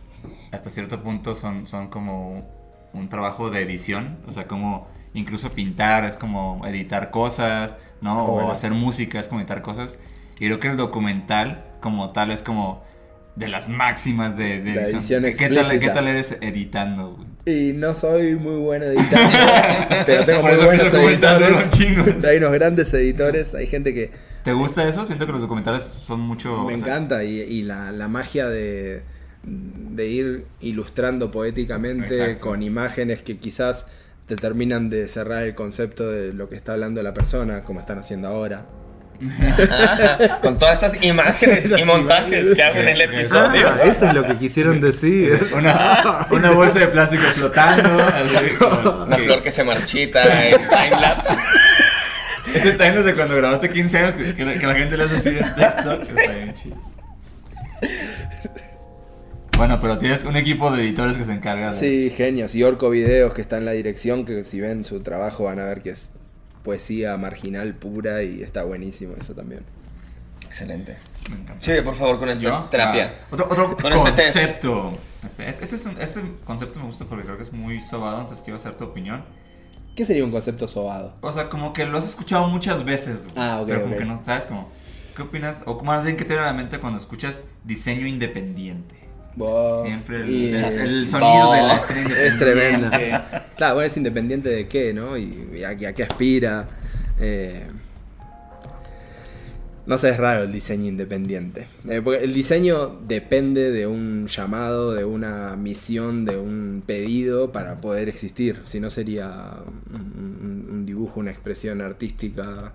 hasta 0.51 0.69
cierto 0.69 1.01
punto, 1.01 1.35
son, 1.35 1.65
son 1.67 1.87
como 1.87 2.45
un 2.93 3.09
trabajo 3.09 3.49
de 3.49 3.61
edición. 3.61 4.19
O 4.27 4.31
sea, 4.31 4.47
como 4.47 4.87
incluso 5.13 5.51
pintar 5.51 6.05
es 6.05 6.17
como 6.17 6.65
editar 6.65 7.11
cosas, 7.11 7.77
¿no? 8.01 8.25
O 8.25 8.35
Órale. 8.35 8.53
hacer 8.53 8.71
música 8.71 9.19
es 9.19 9.27
como 9.27 9.41
editar 9.41 9.61
cosas. 9.61 9.97
Y 10.39 10.45
creo 10.45 10.59
que 10.59 10.69
el 10.69 10.77
documental, 10.77 11.65
como 11.81 12.09
tal, 12.11 12.31
es 12.31 12.43
como 12.43 12.83
de 13.35 13.47
las 13.47 13.69
máximas 13.69 14.37
de, 14.37 14.61
de 14.61 14.75
La 14.75 14.83
edición 14.83 15.23
¿Qué 15.23 15.49
tal. 15.49 15.79
¿Qué 15.79 15.89
tal 15.89 16.07
eres 16.07 16.37
editando, 16.41 17.15
güey? 17.15 17.31
Y 17.45 17.73
no 17.73 17.95
soy 17.95 18.35
muy 18.35 18.57
bueno 18.57 18.85
editando, 18.85 19.37
pero 20.05 20.25
tengo 20.25 20.41
muy 20.43 20.55
buenos 20.57 20.93
editores. 20.93 22.23
Hay 22.25 22.37
unos 22.37 22.51
grandes 22.51 22.93
editores, 22.93 23.55
hay 23.55 23.65
gente 23.65 23.93
que 23.95 24.11
¿Te 24.43 24.53
gusta 24.53 24.87
eso? 24.87 25.05
Siento 25.05 25.25
que 25.25 25.31
los 25.31 25.41
documentales 25.41 25.83
son 25.83 26.19
mucho... 26.19 26.65
Me 26.65 26.73
sea, 26.73 26.77
encanta 26.77 27.23
y, 27.23 27.41
y 27.41 27.63
la, 27.63 27.91
la 27.91 28.07
magia 28.07 28.47
de, 28.47 29.03
de 29.43 30.07
ir 30.07 30.45
ilustrando 30.61 31.31
poéticamente 31.31 32.15
Exacto. 32.15 32.47
con 32.47 32.63
imágenes 32.63 33.21
que 33.21 33.37
quizás 33.37 33.87
te 34.25 34.35
terminan 34.35 34.89
de 34.89 35.07
cerrar 35.07 35.43
el 35.43 35.55
concepto 35.55 36.09
de 36.09 36.33
lo 36.33 36.49
que 36.49 36.55
está 36.55 36.73
hablando 36.73 37.03
la 37.03 37.13
persona, 37.13 37.61
como 37.63 37.79
están 37.79 37.99
haciendo 37.99 38.29
ahora. 38.29 38.65
Con 40.41 40.57
todas 40.57 40.81
esas 40.81 41.03
imágenes 41.03 41.65
Esas 41.65 41.79
y 41.79 41.83
montajes 41.83 42.25
imágenes. 42.27 42.53
que 42.55 42.63
hago 42.63 42.79
en 42.79 42.87
el 42.87 43.01
episodio. 43.01 43.69
Ah, 43.69 43.77
eso 43.85 44.07
es 44.07 44.13
lo 44.13 44.25
que 44.25 44.35
quisieron 44.37 44.81
decir. 44.81 45.49
Una, 45.55 46.27
una 46.31 46.51
bolsa 46.51 46.79
de 46.79 46.87
plástico 46.87 47.23
flotando. 47.35 48.03
así, 48.03 48.49
como 48.57 49.03
Una 49.03 49.17
flor 49.17 49.43
que 49.43 49.51
se 49.51 49.63
marchita 49.63 50.47
en 50.49 50.57
timelapse. 50.57 51.35
Ese 52.55 52.73
time 52.73 53.01
de 53.03 53.13
cuando 53.13 53.35
grabaste 53.35 53.69
15 53.69 53.97
años, 53.97 54.13
que, 54.15 54.33
que 54.35 54.43
la, 54.43 54.53
que 54.57 54.65
la 54.65 54.75
gente 54.75 54.97
le 54.97 55.03
hace 55.03 55.15
así 55.15 55.29
en 55.29 55.37
TikTok, 55.55 56.01
está 56.01 56.31
bien 56.33 56.53
chido. 56.53 56.75
Bueno, 59.57 59.79
pero 59.79 59.97
tienes 59.99 60.23
un 60.25 60.35
equipo 60.35 60.71
de 60.71 60.81
editores 60.81 61.17
que 61.17 61.23
se 61.23 61.33
encarga 61.33 61.67
de... 61.67 61.71
Sí, 61.71 62.09
genios. 62.09 62.55
Y 62.55 62.63
Orco 62.63 62.89
Videos, 62.89 63.33
que 63.33 63.41
está 63.41 63.57
en 63.57 63.65
la 63.65 63.71
dirección, 63.71 64.25
que 64.25 64.43
si 64.43 64.59
ven 64.59 64.83
su 64.83 65.01
trabajo 65.01 65.43
van 65.43 65.59
a 65.59 65.65
ver 65.65 65.81
que 65.81 65.91
es 65.91 66.13
poesía 66.63 67.15
marginal 67.17 67.73
pura 67.75 68.23
y 68.23 68.41
está 68.41 68.63
buenísimo 68.63 69.15
eso 69.19 69.33
también. 69.33 69.63
Excelente. 70.45 70.97
Me 71.29 71.35
encanta. 71.37 71.63
Sigue, 71.63 71.81
por 71.81 71.95
favor, 71.95 72.19
con 72.19 72.29
esta 72.29 72.43
¿Yo? 72.43 72.67
terapia. 72.69 73.15
Ah, 73.21 73.27
otro 73.31 73.45
otro 73.49 73.77
Con 73.77 73.93
este 73.93 74.11
test. 74.11 74.35
concepto. 74.37 74.97
Este, 75.25 75.47
este, 75.49 75.63
este 75.63 75.75
es 75.75 75.85
un- 75.85 76.01
este 76.01 76.21
concepto 76.45 76.79
me 76.79 76.85
gusta 76.85 77.05
porque 77.05 77.23
creo 77.25 77.37
que 77.37 77.43
es 77.43 77.53
muy 77.53 77.81
sobado, 77.81 78.19
entonces 78.21 78.43
quiero 78.43 78.59
saber 78.59 78.77
tu 78.77 78.83
opinión. 78.85 79.23
¿Qué 79.95 80.05
sería 80.05 80.23
un 80.25 80.31
concepto 80.31 80.67
sobado? 80.67 81.15
O 81.21 81.31
sea, 81.31 81.47
como 81.49 81.73
que 81.73 81.85
lo 81.85 81.97
has 81.97 82.05
escuchado 82.05 82.47
muchas 82.47 82.83
veces. 82.83 83.27
Ah, 83.35 83.59
ok, 83.61 83.67
Pero 83.67 83.81
como 83.81 83.93
ok. 83.93 83.99
que 83.99 84.05
no 84.05 84.23
sabes 84.23 84.45
como... 84.45 84.69
¿Qué 85.15 85.21
opinas? 85.23 85.63
O 85.65 85.81
más 85.83 86.05
bien, 86.05 86.15
¿qué 86.15 86.23
te 86.23 86.29
viene 86.29 86.43
a 86.43 86.47
la 86.47 86.53
mente 86.53 86.79
cuando 86.79 86.97
escuchas 86.97 87.43
diseño 87.65 88.07
independiente? 88.07 88.95
Siempre 89.85 90.17
el, 90.17 90.29
y- 90.29 90.53
es 90.55 90.75
el 90.77 91.09
sonido 91.09 91.51
de 91.53 91.61
la 91.63 91.75
escena 91.75 92.19
Es 92.19 92.37
tremendo. 92.37 92.89
Claro, 93.57 93.75
bueno, 93.75 93.87
es 93.87 93.97
independiente 93.97 94.49
de 94.49 94.67
qué, 94.67 94.93
¿no? 94.93 95.17
Y, 95.17 95.49
y 95.55 95.63
a, 95.63 95.73
y 95.73 95.85
a 95.85 95.93
qué 95.93 96.03
aspira. 96.03 96.67
Eh, 97.19 97.67
no 99.85 99.97
sé, 99.97 100.09
es 100.09 100.17
raro 100.17 100.43
el 100.43 100.51
diseño 100.51 100.85
independiente. 100.87 101.67
Eh, 101.89 102.01
porque 102.03 102.23
el 102.23 102.33
diseño 102.33 102.99
depende 103.07 103.71
de 103.71 103.87
un 103.87 104.27
llamado, 104.27 104.93
de 104.93 105.05
una 105.05 105.55
misión, 105.57 106.23
de 106.23 106.37
un 106.37 106.83
pedido 106.85 107.51
para 107.51 107.81
poder 107.81 108.07
existir. 108.07 108.61
Si 108.63 108.79
no 108.79 108.89
sería 108.89 109.55
un, 109.93 110.85
dibujo, 110.85 111.19
una 111.19 111.31
expresión 111.31 111.81
artística 111.81 112.73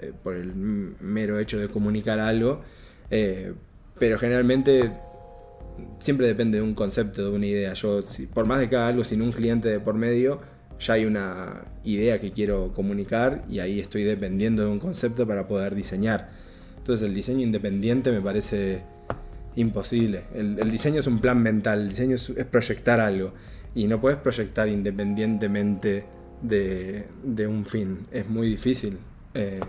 eh, 0.00 0.12
por 0.22 0.34
el 0.36 0.54
mero 0.54 1.38
hecho 1.38 1.58
de 1.58 1.68
comunicar 1.68 2.18
algo. 2.18 2.62
Eh, 3.10 3.52
pero 3.98 4.18
generalmente 4.18 4.90
siempre 5.98 6.26
depende 6.26 6.58
de 6.58 6.64
un 6.64 6.74
concepto, 6.74 7.30
de 7.30 7.36
una 7.36 7.46
idea. 7.46 7.74
Yo, 7.74 8.02
si, 8.02 8.26
por 8.26 8.46
más 8.46 8.60
de 8.60 8.68
que 8.68 8.76
haga 8.76 8.88
algo 8.88 9.04
sin 9.04 9.22
un 9.22 9.32
cliente 9.32 9.68
de 9.68 9.80
por 9.80 9.94
medio, 9.94 10.40
ya 10.80 10.94
hay 10.94 11.04
una 11.04 11.64
idea 11.84 12.18
que 12.18 12.30
quiero 12.30 12.72
comunicar 12.74 13.44
y 13.48 13.58
ahí 13.58 13.80
estoy 13.80 14.04
dependiendo 14.04 14.64
de 14.64 14.70
un 14.70 14.78
concepto 14.78 15.26
para 15.26 15.48
poder 15.48 15.74
diseñar. 15.74 16.30
Entonces 16.76 17.06
el 17.06 17.14
diseño 17.14 17.42
independiente 17.42 18.12
me 18.12 18.20
parece 18.20 18.82
imposible. 19.56 20.24
El, 20.34 20.70
diseño 20.70 21.00
es 21.00 21.06
un 21.06 21.18
plan 21.18 21.42
mental, 21.42 21.82
el 21.82 21.88
diseño 21.88 22.14
es, 22.14 22.30
es 22.30 22.44
proyectar 22.46 23.00
algo 23.00 23.32
y 23.74 23.86
no 23.86 24.00
puedes 24.00 24.18
proyectar 24.18 24.68
independientemente 24.68 26.04
de, 26.42 27.06
de 27.22 27.46
un 27.46 27.66
fin. 27.66 28.06
Es 28.10 28.28
muy 28.28 28.48
difícil. 28.48 28.98
Eh, 29.34 29.60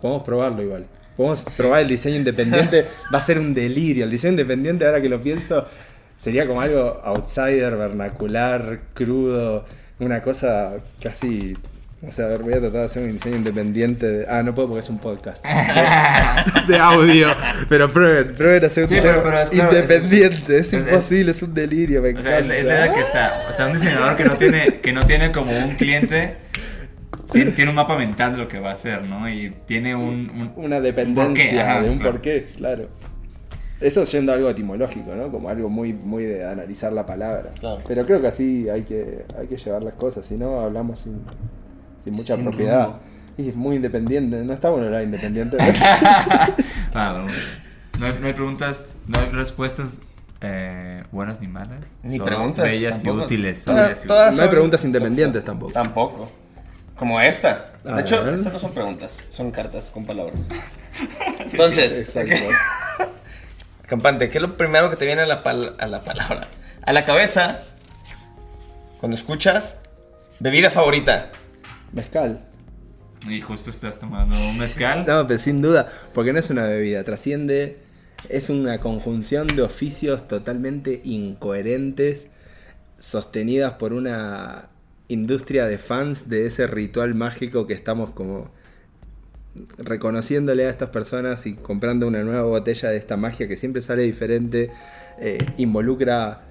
podemos 0.00 0.22
probarlo 0.22 0.62
igual. 0.62 0.86
Podemos 1.16 1.44
probar 1.56 1.80
el 1.82 1.88
diseño 1.88 2.16
independiente. 2.16 2.86
Va 3.14 3.18
a 3.18 3.22
ser 3.22 3.38
un 3.38 3.54
delirio. 3.54 4.04
El 4.04 4.10
diseño 4.10 4.32
independiente, 4.32 4.84
ahora 4.86 5.00
que 5.00 5.08
lo 5.08 5.20
pienso, 5.20 5.66
sería 6.16 6.46
como 6.46 6.60
algo 6.60 7.00
outsider, 7.04 7.76
vernacular, 7.76 8.80
crudo. 8.94 9.64
Una 10.00 10.22
cosa 10.22 10.72
casi. 11.02 11.56
O 12.06 12.10
sea, 12.10 12.26
a 12.26 12.28
ver, 12.28 12.42
voy 12.42 12.52
a 12.52 12.60
tratar 12.60 12.80
de 12.80 12.84
hacer 12.84 13.02
un 13.04 13.12
diseño 13.12 13.36
independiente. 13.36 14.06
de- 14.06 14.26
ah, 14.28 14.42
no 14.42 14.54
puedo 14.54 14.68
porque 14.68 14.80
es 14.84 14.90
un 14.90 14.98
podcast. 14.98 15.42
de 16.68 16.78
audio. 16.78 17.34
Pero 17.68 17.90
prueben, 17.90 18.34
prueben 18.34 18.64
hacer 18.64 18.82
un 18.84 18.88
Sí, 18.88 18.96
diseño 18.96 19.22
pero- 19.22 19.46
pero 19.50 19.64
independiente. 19.70 20.58
Es, 20.58 20.72
es- 20.72 20.82
imposible, 20.82 21.30
es, 21.30 21.42
un 21.42 21.54
delirio. 21.54 22.02
Me 22.02 22.12
O 22.12 22.22
sea, 22.22 22.40
es, 22.40 22.64
la- 22.66 22.92
que 22.92 23.00
está, 23.00 23.32
o 23.48 23.52
sea, 23.52 23.66
un 23.68 23.72
diseñador 23.74 24.16
que 24.16 24.24
no 24.24 24.36
tiene, 24.36 24.80
que 24.82 24.92
no 24.92 25.06
tiene 25.06 25.32
como 25.32 25.52
un 25.56 25.76
cliente, 25.76 26.36
tiene, 27.34 27.50
tiene 27.52 27.70
un 27.70 27.76
mapa 27.76 27.96
mental 27.98 28.32
de 28.32 28.38
lo 28.38 28.48
que 28.48 28.58
va 28.60 28.70
a 28.70 28.72
hacer, 28.72 29.08
¿no? 29.08 29.28
Y 29.28 29.54
tiene 29.66 29.94
un, 29.94 30.30
un- 30.30 30.52
una 30.64 30.76
un 30.78 30.82
dependencia 30.82 31.70
ajá, 31.70 31.82
de 31.82 31.90
un 31.90 31.98
claro. 31.98 32.12
porqué, 32.12 32.52
claro. 32.56 32.88
Eso 33.80 34.04
yendo 34.04 34.32
a 34.32 34.36
algo 34.36 34.48
etimológico, 34.48 35.14
¿no? 35.14 35.30
Como 35.30 35.48
algo 35.50 35.68
muy, 35.68 35.92
muy 35.92 36.24
de 36.24 36.46
analizar 36.46 36.92
la 36.92 37.04
palabra. 37.04 37.50
Claro. 37.60 37.82
Pero 37.86 38.06
creo 38.06 38.20
que 38.20 38.28
así 38.28 38.68
hay 38.70 38.82
que, 38.82 39.26
hay 39.38 39.46
que 39.46 39.56
llevar 39.56 39.82
las 39.82 39.94
cosas, 39.94 40.24
si 40.24 40.36
no 40.36 40.60
hablamos 40.60 41.00
sin, 41.00 41.20
sin 42.02 42.14
mucha 42.14 42.36
Sin 42.36 42.44
propiedad. 42.44 42.84
rumbo. 42.86 43.00
Y 43.36 43.48
es 43.48 43.56
muy 43.56 43.76
independiente, 43.76 44.44
no 44.44 44.52
está 44.54 44.70
bueno 44.70 44.88
la 44.88 45.02
independiente. 45.02 45.58
Ah, 46.96 47.24
no, 47.98 48.06
hay, 48.06 48.14
no 48.20 48.26
hay 48.28 48.32
preguntas, 48.32 48.86
no 49.08 49.18
hay 49.18 49.26
respuestas 49.30 49.98
eh, 50.40 51.02
buenas 51.10 51.40
ni 51.40 51.48
malas. 51.48 51.80
Ni 52.04 52.20
preguntas. 52.20 52.64
Bellas 52.64 53.02
tampoco. 53.02 53.22
y 53.22 53.24
útiles. 53.24 53.64
Todas- 53.64 54.36
no 54.36 54.42
hay 54.42 54.48
preguntas 54.48 54.84
independientes 54.84 55.44
tampoco. 55.44 55.72
Tampoco. 55.72 56.30
Como 56.96 57.20
esta. 57.20 57.72
A 57.84 57.92
De 57.96 58.02
hecho, 58.02 58.28
estas 58.28 58.52
no 58.52 58.58
son 58.58 58.72
preguntas, 58.72 59.16
son 59.30 59.50
cartas 59.50 59.90
con 59.90 60.04
palabras. 60.06 60.48
Entonces, 61.40 62.00
Exacto. 62.00 62.34
Campante, 63.86 64.30
¿qué 64.30 64.38
es 64.38 64.42
lo 64.42 64.56
primero 64.56 64.88
que 64.90 64.96
te 64.96 65.04
viene 65.04 65.22
a 65.22 65.26
la, 65.26 65.42
pal- 65.42 65.74
a 65.78 65.86
la 65.86 66.00
palabra? 66.00 66.48
A 66.82 66.92
la 66.92 67.04
cabeza 67.04 67.60
cuando 68.98 69.16
escuchas 69.16 69.80
bebida 70.40 70.70
favorita. 70.70 71.30
Mezcal. 71.92 72.40
Y 73.28 73.40
justo 73.40 73.70
estás 73.70 73.98
tomando 73.98 74.34
un 74.36 74.58
mezcal. 74.58 75.04
No, 75.06 75.26
pero 75.26 75.38
sin 75.38 75.60
duda, 75.62 75.88
porque 76.12 76.32
no 76.32 76.38
es 76.38 76.50
una 76.50 76.64
bebida, 76.64 77.04
trasciende, 77.04 77.78
es 78.28 78.48
una 78.50 78.80
conjunción 78.80 79.46
de 79.48 79.62
oficios 79.62 80.26
totalmente 80.28 81.00
incoherentes, 81.04 82.30
sostenidas 82.98 83.74
por 83.74 83.92
una 83.92 84.68
industria 85.08 85.66
de 85.66 85.78
fans 85.78 86.28
de 86.28 86.46
ese 86.46 86.66
ritual 86.66 87.14
mágico 87.14 87.66
que 87.66 87.74
estamos 87.74 88.10
como 88.10 88.50
reconociéndole 89.78 90.66
a 90.66 90.70
estas 90.70 90.90
personas 90.90 91.46
y 91.46 91.54
comprando 91.54 92.06
una 92.06 92.22
nueva 92.22 92.42
botella 92.42 92.90
de 92.90 92.96
esta 92.96 93.16
magia 93.16 93.46
que 93.46 93.56
siempre 93.56 93.82
sale 93.82 94.02
diferente, 94.02 94.70
eh, 95.20 95.38
involucra 95.58 96.42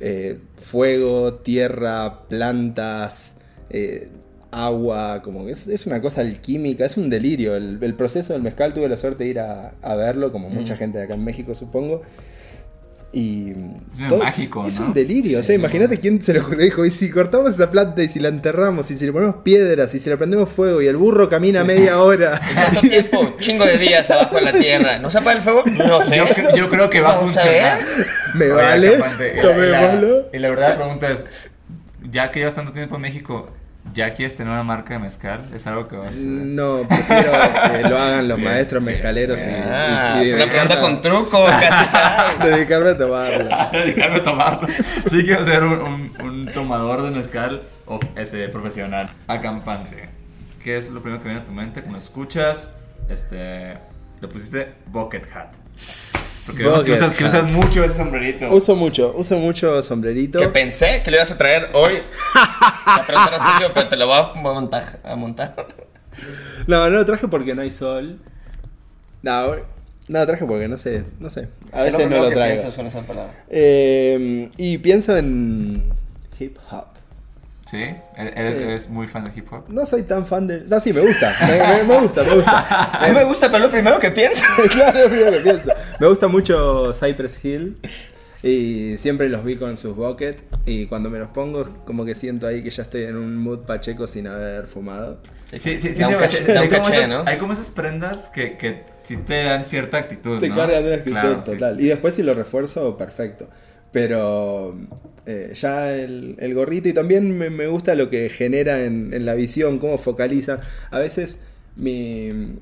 eh, 0.00 0.38
fuego, 0.56 1.34
tierra, 1.34 2.28
plantas, 2.28 3.36
eh, 3.70 4.08
agua, 4.50 5.22
como 5.22 5.44
que 5.44 5.52
es, 5.52 5.68
es 5.68 5.86
una 5.86 6.00
cosa 6.00 6.20
alquímica, 6.20 6.84
es 6.84 6.96
un 6.96 7.10
delirio. 7.10 7.56
El, 7.56 7.78
el 7.82 7.94
proceso 7.94 8.32
del 8.32 8.42
mezcal 8.42 8.74
tuve 8.74 8.88
la 8.88 8.96
suerte 8.96 9.24
de 9.24 9.30
ir 9.30 9.40
a, 9.40 9.74
a 9.82 9.96
verlo, 9.96 10.32
como 10.32 10.50
mucha 10.50 10.76
gente 10.76 10.98
de 10.98 11.04
acá 11.04 11.14
en 11.14 11.24
México 11.24 11.54
supongo. 11.54 12.02
Y 13.10 13.52
Es 13.92 13.98
medio 13.98 14.18
mágico, 14.18 14.66
es 14.66 14.78
¿no? 14.78 14.86
un 14.88 14.92
delirio, 14.92 15.40
o 15.40 15.42
sea, 15.42 15.54
imagínate 15.54 15.96
quién 15.96 16.20
se 16.20 16.34
lo 16.34 16.42
dijo, 16.58 16.84
y 16.84 16.90
si 16.90 17.08
cortamos 17.10 17.54
esa 17.54 17.70
planta 17.70 18.02
y 18.02 18.08
si 18.08 18.20
la 18.20 18.28
enterramos 18.28 18.90
y 18.90 18.98
si 18.98 19.06
le 19.06 19.12
ponemos 19.12 19.36
piedras 19.36 19.94
y 19.94 19.98
si 19.98 20.10
le 20.10 20.18
prendemos 20.18 20.50
fuego 20.50 20.82
y 20.82 20.88
el 20.88 20.98
burro 20.98 21.26
camina 21.28 21.64
media 21.64 22.00
hora. 22.02 22.38
¿Cuánto 22.54 22.80
tiempo? 22.82 23.34
Chingo 23.38 23.64
de 23.64 23.78
días 23.78 24.10
abajo 24.10 24.36
en 24.38 24.44
la 24.44 24.52
tierra. 24.58 24.98
¿No 24.98 25.08
se 25.08 25.18
apaga 25.18 25.36
el 25.38 25.42
fuego? 25.42 25.64
No 25.66 26.02
sé. 26.04 26.16
Yo, 26.18 26.26
cre- 26.26 26.54
yo 26.54 26.68
creo 26.68 26.90
que 26.90 27.00
va 27.00 27.14
a 27.16 27.20
funcionar. 27.20 27.78
Me 28.34 28.44
Oye, 28.44 28.52
vale, 28.52 28.90
Campante, 28.98 29.32
y 29.32 29.36
la- 29.36 29.42
tomémoslo. 29.42 30.26
Y 30.34 30.38
la 30.38 30.48
verdad 30.50 30.68
la 30.68 30.76
pregunta 30.76 31.10
es, 31.10 31.26
ya 32.12 32.30
que 32.30 32.40
llevas 32.40 32.54
tanto 32.56 32.72
tiempo 32.72 32.96
en 32.96 33.00
México, 33.02 33.48
¿ya 33.94 34.14
quieres 34.14 34.36
tener 34.36 34.52
una 34.52 34.62
marca 34.62 34.94
de 34.94 35.00
mezcal? 35.00 35.48
¿Es 35.54 35.66
algo 35.66 35.88
que 35.88 35.96
vas 35.96 36.06
a 36.06 36.10
hacer? 36.10 36.22
No, 36.24 36.82
prefiero 36.88 37.32
que 37.32 37.88
lo 37.88 37.98
hagan 37.98 38.28
los 38.28 38.38
maestros 38.40 38.82
mezcaleros 38.82 39.40
y, 39.40 39.48
Ah, 39.50 40.20
y- 40.22 40.26
y 40.26 40.30
es 40.30 40.34
una 40.36 40.46
pregunta 40.46 40.80
con 40.80 41.00
truco, 41.00 41.44
casi 42.40 42.48
dedicarme 42.50 42.90
a 42.90 42.98
tomarla. 42.98 43.70
dedicarme 43.72 44.16
a 44.16 44.22
tomarlo. 44.22 44.68
Sí 45.10 45.22
quiero 45.24 45.44
ser 45.44 45.62
un, 45.64 45.80
un- 45.80 46.12
un 46.20 46.46
tomador 46.52 47.02
de 47.02 47.10
mezcal 47.10 47.62
o 47.86 47.98
este, 48.16 48.48
profesional, 48.48 49.10
acampante. 49.26 50.08
¿Qué 50.62 50.76
es 50.76 50.90
lo 50.90 51.00
primero 51.02 51.22
que 51.22 51.28
viene 51.28 51.42
a 51.42 51.44
tu 51.44 51.52
mente 51.52 51.80
cuando 51.80 51.98
escuchas? 51.98 52.70
Este, 53.08 53.74
le 54.20 54.28
pusiste 54.28 54.74
bucket 54.86 55.24
hat. 55.34 55.52
Porque 56.48 56.62
vemos 56.64 56.82
que 56.84 56.92
usas, 56.92 57.16
que 57.16 57.24
usas 57.24 57.50
mucho 57.52 57.84
ese 57.84 57.94
sombrerito. 57.94 58.50
Uso 58.50 58.74
mucho, 58.74 59.14
uso 59.16 59.36
mucho 59.38 59.82
sombrerito. 59.82 60.38
Que 60.40 60.48
pensé 60.48 61.02
que 61.04 61.10
le 61.10 61.18
ibas 61.18 61.30
a 61.30 61.38
traer 61.38 61.68
hoy. 61.74 61.92
La 62.86 63.04
pregunta 63.06 63.30
era 63.36 63.38
sencilla, 63.44 63.74
pero 63.74 63.88
te 63.88 63.96
lo 63.96 64.06
voy 64.06 64.16
a 64.16 64.34
montar. 64.40 64.84
A 65.04 65.14
montar. 65.14 65.54
No, 66.66 66.88
no 66.90 66.96
lo 66.96 67.04
traje 67.04 67.28
porque 67.28 67.54
no 67.54 67.62
hay 67.62 67.70
sol. 67.70 68.18
No, 69.22 69.54
no 70.08 70.18
lo 70.20 70.26
traje 70.26 70.44
porque 70.46 70.68
no 70.68 70.78
sé, 70.78 71.04
no 71.20 71.30
sé. 71.30 71.48
A 71.72 71.82
¿Qué 71.82 71.88
es 71.88 71.96
veces 71.96 72.10
no 72.10 72.16
lo 72.22 72.28
que 72.28 72.34
traigo. 72.34 72.54
piensas 72.56 72.74
con 72.76 72.86
esa 72.86 73.02
palabra? 73.02 73.44
Eh, 73.48 74.50
y 74.56 74.78
pienso 74.78 75.16
en 75.16 75.84
hip 76.38 76.56
hop. 76.70 76.86
¿Sí? 77.70 77.82
¿Eres, 78.16 78.56
Sí. 78.58 78.62
eres 78.64 78.88
muy 78.88 79.06
fan 79.06 79.24
de 79.24 79.32
hip 79.36 79.52
hop? 79.52 79.64
No 79.68 79.84
soy 79.84 80.02
tan 80.04 80.26
fan 80.26 80.46
de... 80.46 80.60
No, 80.60 80.80
sí, 80.80 80.92
me 80.92 81.00
gusta. 81.00 81.34
Me, 81.46 81.58
me- 81.58 81.84
me 81.84 82.00
gusta, 82.00 82.22
me 82.24 82.34
gusta. 82.34 82.92
A 83.04 83.08
mí 83.08 83.14
me 83.14 83.24
gusta, 83.24 83.50
pero 83.50 83.64
lo 83.64 83.70
primero 83.70 83.98
que 83.98 84.10
pienso. 84.10 84.44
claro, 84.70 85.00
lo 85.08 85.30
que 85.32 85.40
pienso. 85.40 85.70
Me 86.00 86.06
gusta 86.08 86.28
mucho 86.28 86.92
Cypress 86.94 87.44
Hill. 87.44 87.76
Y 88.40 88.96
siempre 88.98 89.28
los 89.28 89.44
vi 89.44 89.56
con 89.56 89.76
sus 89.76 89.96
buckets. 89.96 90.44
Y 90.64 90.86
cuando 90.86 91.10
me 91.10 91.18
los 91.18 91.28
pongo, 91.30 91.68
como 91.84 92.04
que 92.04 92.14
siento 92.14 92.46
ahí 92.46 92.62
que 92.62 92.70
ya 92.70 92.84
estoy 92.84 93.02
en 93.02 93.16
un 93.16 93.36
mood 93.36 93.66
pacheco 93.66 94.06
sin 94.06 94.28
haber 94.28 94.66
fumado. 94.68 95.18
Sí, 95.50 95.58
sí, 95.58 95.78
sí. 95.80 95.88
Digo, 95.90 96.10
caché- 96.12 96.46
sí, 96.46 96.52
hay, 96.52 96.68
como 96.68 96.88
esas, 96.88 97.08
¿no? 97.08 97.22
hay 97.26 97.36
como 97.38 97.52
esas 97.52 97.70
prendas 97.70 98.28
que, 98.30 98.56
que 98.56 98.84
sí 99.02 99.16
te 99.16 99.42
dan 99.44 99.64
cierta 99.64 99.98
actitud, 99.98 100.38
Te 100.38 100.48
¿no? 100.50 100.56
cargan 100.56 100.84
una 100.84 100.94
actitud 100.94 101.10
Claro, 101.18 101.42
sí. 101.44 101.50
total. 101.52 101.80
Y 101.80 101.86
después 101.88 102.14
si 102.14 102.22
lo 102.22 102.32
refuerzo, 102.34 102.96
perfecto. 102.96 103.48
Pero 103.92 104.78
eh, 105.26 105.52
ya 105.54 105.94
el, 105.94 106.54
gorrito 106.54 106.88
y 106.88 106.92
también 106.92 107.36
me, 107.36 107.66
gusta 107.66 107.94
lo 107.94 108.08
que 108.08 108.28
genera 108.28 108.84
en, 108.84 109.24
la 109.24 109.34
visión, 109.34 109.78
cómo 109.78 109.98
focaliza. 109.98 110.60
A 110.90 110.98
veces 110.98 111.42
mi, 111.76 112.58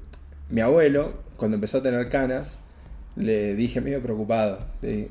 mi 0.51 0.61
abuelo, 0.61 1.15
cuando 1.37 1.57
empezó 1.57 1.79
a 1.79 1.83
tener 1.83 2.09
canas, 2.09 2.61
le 3.17 3.55
dije 3.55 3.81
medio 3.81 4.01
preocupado. 4.03 4.61
Eh, 4.83 5.09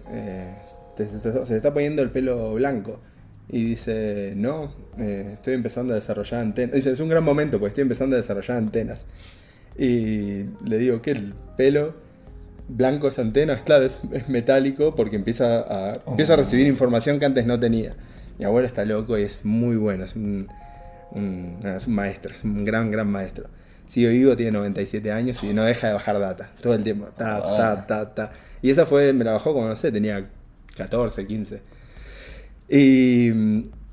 se 0.95 1.55
está 1.55 1.73
poniendo 1.73 2.01
el 2.01 2.11
pelo 2.11 2.53
blanco. 2.53 2.99
Y 3.47 3.63
dice, 3.63 4.33
no, 4.35 4.73
eh, 4.97 5.31
estoy 5.33 5.53
empezando 5.53 5.93
a 5.93 5.95
desarrollar 5.97 6.41
antenas. 6.41 6.75
Dice, 6.75 6.91
es 6.91 6.99
un 6.99 7.09
gran 7.09 7.23
momento 7.23 7.59
porque 7.59 7.69
estoy 7.69 7.83
empezando 7.83 8.15
a 8.15 8.17
desarrollar 8.17 8.57
antenas. 8.57 9.07
Y 9.77 10.45
le 10.65 10.77
digo 10.77 11.01
que 11.01 11.11
el 11.11 11.33
pelo 11.57 11.93
blanco 12.67 13.07
es 13.09 13.19
antenas, 13.19 13.61
claro, 13.61 13.85
es, 13.85 14.01
es 14.11 14.29
metálico 14.29 14.95
porque 14.95 15.15
empieza 15.15 15.59
a, 15.59 15.93
empieza 16.07 16.33
a 16.33 16.37
recibir 16.37 16.67
información 16.67 17.19
que 17.19 17.25
antes 17.25 17.45
no 17.45 17.59
tenía. 17.59 17.93
Mi 18.39 18.45
abuelo 18.45 18.67
está 18.67 18.83
loco 18.85 19.17
y 19.17 19.23
es 19.23 19.39
muy 19.43 19.75
bueno, 19.77 20.03
es 20.05 20.15
un, 20.15 20.47
un- 21.11 21.59
nada, 21.61 21.77
es 21.77 21.87
un 21.87 21.95
maestro, 21.95 22.33
es 22.33 22.43
un 22.43 22.65
gran, 22.65 22.91
gran 22.91 23.07
maestro. 23.07 23.47
Sigue 23.87 24.07
vivo, 24.09 24.35
tiene 24.35 24.51
97 24.53 25.11
años 25.11 25.43
y 25.43 25.53
no 25.53 25.63
deja 25.63 25.87
de 25.87 25.93
bajar 25.93 26.19
data 26.19 26.49
todo 26.61 26.73
el 26.73 26.83
tiempo. 26.83 27.05
Ta, 27.17 27.39
ta, 27.41 27.85
ta, 27.87 28.13
ta. 28.15 28.31
Y 28.63 28.71
esa 28.71 28.85
fue, 28.87 29.13
me 29.13 29.23
la 29.23 29.33
bajó 29.33 29.53
como, 29.53 29.67
no 29.67 29.75
sé, 29.75 29.91
tenía 29.91 30.27
14, 30.75 31.27
15. 31.27 31.61
Y, 32.67 33.29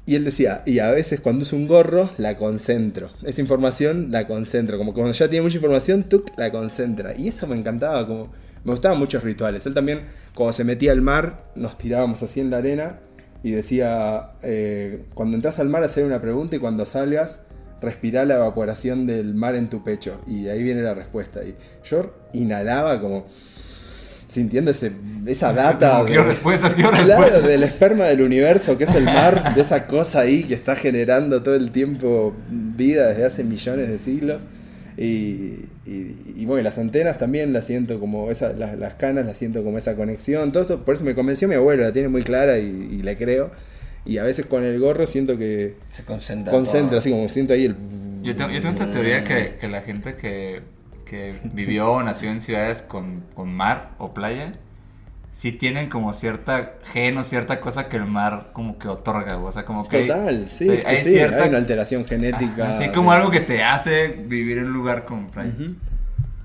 y 0.06 0.14
él 0.14 0.24
decía, 0.24 0.62
y 0.64 0.78
a 0.78 0.90
veces 0.90 1.20
cuando 1.20 1.42
uso 1.42 1.56
un 1.56 1.66
gorro, 1.66 2.10
la 2.18 2.36
concentro. 2.36 3.10
Esa 3.22 3.40
información 3.42 4.10
la 4.10 4.26
concentro. 4.26 4.78
Como 4.78 4.94
cuando 4.94 5.12
ya 5.12 5.28
tiene 5.28 5.42
mucha 5.42 5.56
información, 5.56 6.04
tú 6.04 6.24
la 6.36 6.50
concentra. 6.50 7.14
Y 7.16 7.28
eso 7.28 7.46
me 7.46 7.56
encantaba, 7.56 8.06
como 8.06 8.32
me 8.64 8.70
gustaban 8.72 8.98
muchos 8.98 9.22
rituales. 9.24 9.66
Él 9.66 9.74
también, 9.74 10.06
cuando 10.34 10.52
se 10.52 10.64
metía 10.64 10.92
al 10.92 11.00
mar, 11.02 11.42
nos 11.56 11.76
tirábamos 11.78 12.22
así 12.22 12.40
en 12.40 12.50
la 12.50 12.58
arena 12.58 13.00
y 13.42 13.50
decía, 13.52 14.30
eh, 14.42 15.04
cuando 15.14 15.36
entras 15.36 15.58
al 15.58 15.68
mar, 15.68 15.82
hacer 15.82 16.04
una 16.04 16.20
pregunta 16.20 16.56
y 16.56 16.58
cuando 16.60 16.86
salgas, 16.86 17.40
respirar 17.80 18.26
la 18.28 18.36
evaporación 18.36 19.06
del 19.06 19.34
mar 19.34 19.56
en 19.56 19.68
tu 19.68 19.82
pecho. 19.82 20.20
Y 20.28 20.46
ahí 20.48 20.62
viene 20.62 20.82
la 20.82 20.94
respuesta. 20.94 21.42
Y 21.44 21.56
yo 21.84 22.14
inhalaba 22.32 23.00
como 23.00 23.24
sintiendo 24.28 24.70
ese, 24.70 24.92
esa 25.26 25.52
data. 25.52 26.02
Quiero 26.06 26.22
de- 26.22 26.28
respuestas, 26.28 26.74
quiero 26.74 26.90
Claro, 26.90 27.06
respuestas. 27.06 27.42
del 27.44 27.62
esperma 27.64 28.04
del 28.04 28.22
universo, 28.22 28.78
que 28.78 28.84
es 28.84 28.94
el 28.94 29.04
mar, 29.04 29.54
de 29.54 29.60
esa 29.60 29.86
cosa 29.86 30.20
ahí 30.20 30.44
que 30.44 30.54
está 30.54 30.74
generando 30.76 31.42
todo 31.42 31.54
el 31.56 31.70
tiempo 31.70 32.34
vida 32.48 33.08
desde 33.08 33.24
hace 33.26 33.44
millones 33.44 33.88
de 33.88 33.98
siglos. 33.98 34.44
Y, 34.96 35.66
y, 35.86 36.16
y 36.36 36.44
bueno, 36.46 36.62
las 36.62 36.78
antenas 36.78 37.18
también 37.18 37.52
las 37.52 37.66
siento 37.66 37.98
como 37.98 38.30
esa, 38.30 38.52
las, 38.52 38.78
las 38.78 38.94
canas 38.96 39.24
las 39.24 39.38
siento 39.38 39.64
como 39.64 39.78
esa 39.78 39.96
conexión. 39.96 40.52
Todo 40.52 40.62
esto, 40.62 40.84
por 40.84 40.94
eso 40.96 41.04
me 41.04 41.14
convenció 41.14 41.48
mi 41.48 41.54
abuelo, 41.54 41.82
la 41.82 41.92
tiene 41.92 42.08
muy 42.08 42.22
clara 42.22 42.58
y, 42.58 42.66
y 42.92 43.02
le 43.02 43.16
creo. 43.16 43.50
Y 44.04 44.18
a 44.18 44.24
veces 44.24 44.46
con 44.46 44.64
el 44.64 44.78
gorro 44.80 45.06
siento 45.06 45.38
que 45.38 45.76
Se 45.86 46.02
concentra. 46.04 46.52
concentra, 46.52 46.90
todo. 46.90 46.98
así 46.98 47.10
como 47.10 47.28
siento 47.28 47.54
ahí 47.54 47.66
el. 47.66 47.76
Yo 48.22 48.36
tengo, 48.36 48.50
yo 48.50 48.60
tengo 48.60 48.70
esta 48.72 48.90
teoría 48.90 49.24
que, 49.24 49.56
que 49.60 49.68
la 49.68 49.80
gente 49.82 50.14
que, 50.14 50.60
que 51.06 51.34
vivió 51.54 51.92
o 51.92 52.02
nació 52.02 52.30
en 52.30 52.40
ciudades 52.40 52.82
con, 52.82 53.22
con 53.34 53.52
mar 53.52 53.92
o 53.98 54.12
playa, 54.12 54.52
sí 55.32 55.52
tienen 55.52 55.88
como 55.88 56.12
cierta 56.12 56.74
gen 56.92 57.16
o 57.18 57.24
cierta 57.24 57.60
cosa 57.60 57.88
que 57.88 57.96
el 57.96 58.04
mar 58.04 58.50
como 58.52 58.78
que 58.78 58.88
otorga, 58.88 59.38
o 59.38 59.50
sea, 59.50 59.64
como 59.64 59.88
que... 59.88 60.06
Total, 60.06 60.48
sí, 60.48 60.68
hay 60.68 60.76
es 60.78 60.84
que 60.84 60.98
sí, 60.98 61.10
cierta- 61.12 61.42
hay 61.42 61.48
una 61.48 61.58
alteración 61.58 62.04
genética. 62.04 62.70
Así 62.78 62.90
como 62.92 63.10
de- 63.10 63.16
algo 63.16 63.30
que 63.30 63.40
te 63.40 63.62
hace 63.62 64.08
vivir 64.08 64.58
en 64.58 64.66
un 64.66 64.72
lugar 64.72 65.04
con 65.04 65.30
playa. 65.30 65.52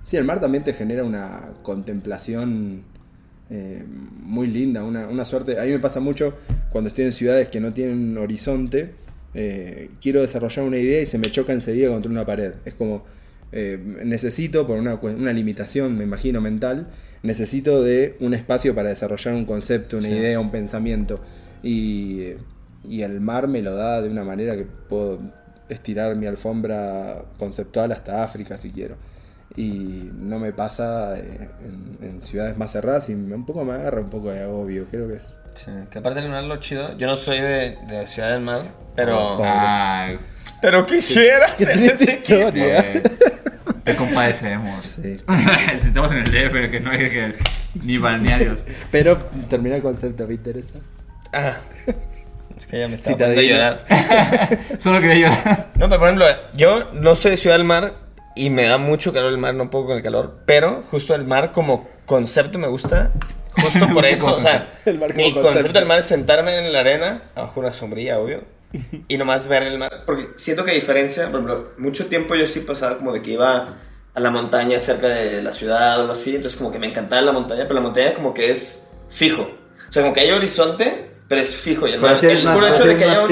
Sí, 0.06 0.16
el 0.16 0.24
mar 0.24 0.40
también 0.40 0.64
te 0.64 0.74
genera 0.74 1.04
una 1.04 1.50
contemplación 1.64 2.84
eh, 3.50 3.84
muy 4.24 4.48
linda, 4.48 4.84
una, 4.84 5.08
una 5.08 5.26
suerte. 5.26 5.60
A 5.60 5.64
mí 5.64 5.72
me 5.72 5.80
pasa 5.80 6.00
mucho 6.00 6.34
cuando 6.72 6.88
estoy 6.88 7.06
en 7.06 7.12
ciudades 7.12 7.50
que 7.50 7.60
no 7.60 7.74
tienen 7.74 8.18
horizonte, 8.18 8.94
eh, 9.34 9.90
quiero 10.02 10.22
desarrollar 10.22 10.66
una 10.66 10.78
idea 10.78 11.02
y 11.02 11.06
se 11.06 11.18
me 11.18 11.30
choca 11.30 11.52
enseguida 11.54 11.90
contra 11.90 12.10
una 12.10 12.26
pared. 12.26 12.54
Es 12.66 12.74
como, 12.74 13.04
eh, 13.52 13.78
necesito, 14.06 14.66
por 14.66 14.78
una, 14.80 14.96
una 14.96 15.34
limitación, 15.34 15.98
me 15.98 16.04
imagino, 16.06 16.40
mental, 16.42 16.88
necesito 17.24 17.82
de 17.84 18.16
un 18.20 18.34
espacio 18.34 18.74
para 18.76 18.90
desarrollar 18.90 19.34
un 19.34 19.46
concepto, 19.46 19.98
una 19.98 20.10
idea, 20.10 20.40
un 20.40 20.52
pensamiento. 20.52 21.20
Y, 21.64 22.34
y 22.88 23.02
el 23.02 23.20
mar 23.22 23.48
me 23.48 23.62
lo 23.62 23.76
da 23.76 24.02
de 24.02 24.10
una 24.10 24.24
manera 24.24 24.56
que 24.56 24.66
puedo 24.66 25.20
estirar 25.70 26.16
mi 26.16 26.26
alfombra 26.28 27.24
conceptual 27.38 27.92
hasta 27.92 28.24
África 28.24 28.58
si 28.58 28.72
quiero. 28.72 28.96
Y 29.56 30.12
no 30.20 30.38
me 30.40 30.52
pasa 30.54 31.18
eh, 31.18 31.50
en, 32.02 32.08
en 32.08 32.22
ciudades 32.22 32.58
más 32.58 32.72
cerradas 32.72 33.10
y 33.10 33.16
me- 33.16 33.36
un 33.36 33.46
poco 33.46 33.66
me 33.66 33.74
agarra 33.74 34.02
un 34.02 34.10
poco 34.10 34.32
de 34.32 34.42
agobio. 34.42 34.86
Creo 34.92 35.08
que 35.08 35.16
es. 35.16 35.34
Sí, 35.56 35.72
que 35.90 35.98
aparte 36.00 36.22
del 36.22 36.30
mar 36.30 36.44
lo 36.44 36.58
chido. 36.58 36.96
Yo 36.98 37.08
no 37.08 37.16
soy 37.18 37.40
de, 37.40 37.76
de 37.88 38.06
Ciudad 38.06 38.34
del 38.34 38.42
Mar, 38.44 38.66
pero. 38.96 39.40
Ay, 39.44 40.18
Pero 40.62 40.86
quisiera 40.86 41.56
ser 41.56 41.72
ese 41.84 42.14
historia. 42.20 42.80
eh, 42.80 43.04
te 43.88 43.96
compadecemos. 43.96 44.86
Sí. 44.86 45.18
si 45.80 45.88
estamos 45.88 46.12
en 46.12 46.20
el 46.20 46.26
DF, 46.26 46.70
que 46.70 46.80
no 46.80 46.92
hay 46.92 46.98
que, 47.10 47.34
ni 47.84 47.98
balnearios. 47.98 48.66
Pero 48.92 49.18
termina 49.50 49.78
el 49.78 49.82
concepto, 49.82 50.28
¿me 50.28 50.34
interesa? 50.36 50.80
Ah. 51.34 51.56
Es 52.58 52.68
que 52.68 52.80
ya 52.80 52.88
me 52.88 52.96
está 52.96 53.12
Sí, 53.12 53.16
te 53.16 53.24
poniendo 53.26 53.42
a 53.42 53.58
llorar. 53.58 53.86
Solo 54.80 55.00
quería 55.00 55.30
llorar. 55.30 55.68
No, 55.76 55.88
pero 55.90 56.00
por 56.00 56.08
ejemplo, 56.10 56.26
yo 56.56 56.92
no 56.94 57.16
soy 57.16 57.32
de 57.32 57.38
Ciudad 57.38 57.58
del 57.58 57.66
Mar 57.66 57.94
y 58.36 58.50
me 58.50 58.64
da 58.66 58.78
mucho 58.78 59.14
calor 59.14 59.32
el 59.32 59.38
mar, 59.38 59.56
no 59.56 59.70
puedo 59.70 59.86
con 59.88 59.98
el 59.98 60.04
calor, 60.04 60.42
pero 60.46 60.84
justo 60.92 61.16
el 61.16 61.26
mar 61.26 61.52
como 61.52 61.88
concepto 62.06 62.60
me 62.60 62.68
gusta. 62.68 63.12
Justo 63.52 63.88
por 63.94 64.06
eso, 64.06 64.36
o 64.36 64.40
sea, 64.40 64.74
El 64.86 65.00
mar 65.00 65.14
como 65.14 65.26
mi 65.26 65.34
concepto. 65.34 65.54
concepto 65.54 65.80
del 65.80 65.88
mar 65.88 66.00
es 66.00 66.06
sentarme 66.06 66.58
en 66.58 66.72
la 66.72 66.80
arena, 66.82 67.22
bajo 67.36 67.60
una 67.60 67.72
sombrilla, 67.72 68.20
obvio, 68.20 68.44
y 69.08 69.18
nomás 69.18 69.48
ver 69.48 69.64
el 69.64 69.78
mar. 69.78 70.04
Porque 70.06 70.30
siento 70.38 70.64
que 70.64 70.72
a 70.72 70.76
diferencia, 70.76 71.26
por 71.32 71.42
ejemplo, 71.42 71.72
mucho 71.78 72.06
tiempo 72.08 72.36
yo 72.36 72.46
sí 72.46 72.62
pasaba 72.62 72.98
como 72.98 73.14
de 73.14 73.22
que 73.22 73.32
iba 73.32 73.76
a 74.14 74.20
la 74.20 74.32
montaña 74.32 74.80
cerca 74.80 75.08
de 75.08 75.42
la 75.44 75.52
ciudad 75.54 75.98
o 75.98 76.02
algo 76.02 76.14
así, 76.14 76.36
entonces 76.36 76.58
como 76.58 76.72
que 76.72 76.80
me 76.80 76.88
encantaba 76.88 77.22
la 77.22 77.32
montaña, 77.32 77.64
pero 77.64 77.76
la 77.76 77.82
montaña 77.82 78.14
como 78.14 78.34
que 78.34 78.52
es 78.52 78.84
fijo. 79.10 79.44
O 79.90 79.92
sea, 79.94 80.02
como 80.02 80.14
que 80.14 80.22
hay 80.22 80.32
horizonte, 80.32 81.12
pero 81.28 81.42
es 81.42 81.56
fijo. 81.56 81.88
Y 81.88 81.92
el, 81.94 82.00
mar- 82.02 82.16
sí 82.20 82.26
el 82.40 82.44
puro 82.56 82.68
hecho 82.68 82.84
de 82.88 82.98
que 82.98 83.04
haya 83.06 83.22
un, 83.22 83.30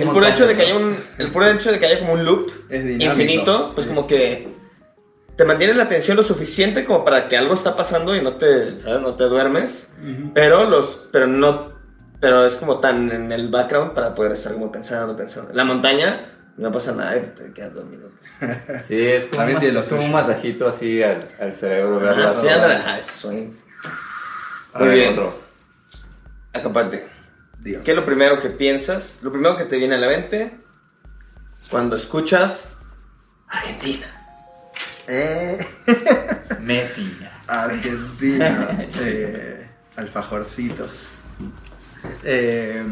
el 0.00 0.08
puro 0.08 0.26
hecho 0.26 0.46
de 0.46 0.54
que 0.56 0.62
haya 0.62 0.76
un, 0.76 0.96
el 1.18 1.28
puro 1.30 1.46
hecho 1.50 1.72
de 1.72 1.78
que 1.78 1.86
haya 1.86 1.98
como 2.00 2.12
un 2.14 2.24
loop 2.24 2.50
infinito, 3.04 3.72
pues 3.74 3.86
como 3.86 4.06
que 4.06 4.48
te 5.36 5.44
mantiene 5.44 5.74
la 5.74 5.84
atención 5.84 6.16
lo 6.16 6.22
suficiente 6.24 6.84
como 6.84 7.04
para 7.04 7.28
que 7.28 7.36
algo 7.36 7.54
está 7.54 7.76
pasando 7.76 8.14
y 8.16 8.20
no 8.22 8.34
te, 8.34 8.78
¿sabes? 8.80 9.00
No 9.00 9.14
te 9.14 9.24
duermes, 9.24 9.88
pero 10.34 10.64
los, 10.68 11.08
pero 11.12 11.26
no, 11.26 11.72
pero 12.22 12.46
es 12.46 12.54
como 12.54 12.78
tan 12.78 13.10
en 13.10 13.32
el 13.32 13.48
background 13.48 13.94
para 13.94 14.14
poder 14.14 14.30
estar 14.30 14.52
como 14.52 14.70
pensando, 14.70 15.16
pensando. 15.16 15.52
La 15.54 15.64
montaña 15.64 16.24
no 16.56 16.70
pasa 16.70 16.92
nada 16.92 17.16
y 17.16 17.22
te 17.34 17.52
quedas 17.52 17.74
dormido. 17.74 18.10
Pues. 18.38 18.82
Sí, 18.86 18.96
es 18.96 19.24
como, 19.24 19.38
También 19.38 19.58
un, 19.58 19.76
es 19.82 19.90
un 19.90 20.12
masajito 20.12 20.68
así 20.68 21.02
al, 21.02 21.26
al 21.40 21.52
cerebro. 21.52 22.00
Ah, 22.08 23.00
sueño. 23.02 23.50
A 24.72 24.78
Muy 24.78 24.88
ver, 24.88 24.96
bien. 24.98 25.12
otro. 25.14 25.36
Acaparte. 26.52 27.08
¿Qué 27.60 27.90
es 27.90 27.96
lo 27.96 28.04
primero 28.04 28.40
que 28.40 28.50
piensas? 28.50 29.18
Lo 29.22 29.32
primero 29.32 29.56
que 29.56 29.64
te 29.64 29.76
viene 29.76 29.96
a 29.96 29.98
la 29.98 30.06
mente 30.06 30.52
cuando 31.70 31.96
escuchas 31.96 32.68
Argentina. 33.48 34.06
Eh, 35.08 35.66
Messi. 36.60 37.18
Argentina. 37.48 38.68
eh, 39.00 39.68
alfajorcitos. 39.96 41.08
Eh, 42.24 42.82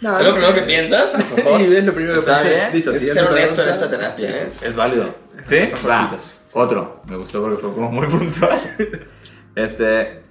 no, 0.00 0.18
¿Es 0.18 0.24
lo 0.24 0.30
no 0.30 0.34
primero 0.34 0.54
que 0.54 0.62
piensas? 0.62 1.10
Por 1.30 1.40
favor. 1.42 1.60
Sí, 1.60 1.74
es 1.76 1.84
lo 1.84 1.92
primero 1.94 2.14
que 2.14 2.20
Está 2.20 2.36
pensé. 2.38 2.54
bien. 2.54 2.72
Listo, 2.72 2.92
es 2.92 3.12
ser 3.12 3.24
honesto 3.26 3.62
en 3.62 3.68
esta 3.68 3.90
terapia, 3.90 4.42
¿eh? 4.42 4.52
Es 4.62 4.76
válido. 4.76 5.14
¿Sí? 5.46 5.58
Va. 5.88 6.16
Otro. 6.52 7.02
Me 7.08 7.16
gustó 7.16 7.42
porque 7.42 7.60
fue 7.60 7.72
como 7.74 7.90
muy 7.90 8.06
puntual. 8.06 8.58
Este. 9.56 10.22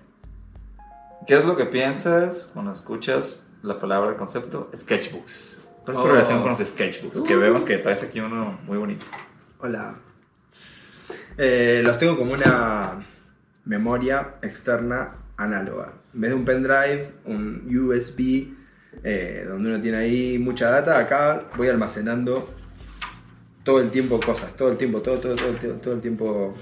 ¿Qué 1.25 1.35
es 1.35 1.45
lo 1.45 1.55
que 1.55 1.65
piensas 1.65 2.49
cuando 2.53 2.71
escuchas 2.73 3.47
la 3.61 3.79
palabra, 3.79 4.09
el 4.11 4.17
concepto? 4.17 4.69
Sketchbooks. 4.75 5.61
¿Cuál 5.85 5.97
es 5.97 6.03
tu 6.03 6.09
Oh. 6.09 6.11
relación 6.11 6.41
con 6.41 6.51
los 6.51 6.59
sketchbooks? 6.67 7.21
Que 7.21 7.35
vemos 7.37 7.63
que 7.63 7.77
traes 7.77 8.03
aquí 8.03 8.19
uno 8.19 8.59
muy 8.65 8.77
bonito. 8.77 9.05
Hola. 9.59 9.95
Eh, 11.37 11.81
los 11.85 11.97
tengo 11.97 12.17
como 12.17 12.33
una 12.33 13.05
memoria 13.65 14.35
externa 14.41 15.15
análoga. 15.37 15.93
En 16.13 16.21
vez 16.21 16.29
de 16.31 16.35
un 16.35 16.45
pendrive, 16.45 17.11
un 17.25 17.67
USB 17.75 18.47
eh, 19.03 19.45
donde 19.47 19.69
uno 19.69 19.81
tiene 19.81 19.97
ahí 19.97 20.37
mucha 20.39 20.69
data, 20.69 20.99
acá 20.99 21.45
voy 21.57 21.67
almacenando 21.67 22.53
todo 23.63 23.79
el 23.81 23.89
tiempo 23.89 24.19
cosas, 24.19 24.55
todo 24.55 24.71
el 24.71 24.77
tiempo, 24.77 25.01
todo, 25.01 25.17
todo, 25.19 25.35
todo, 25.35 25.53
todo 25.75 25.93
el 25.95 26.01
tiempo 26.01 26.53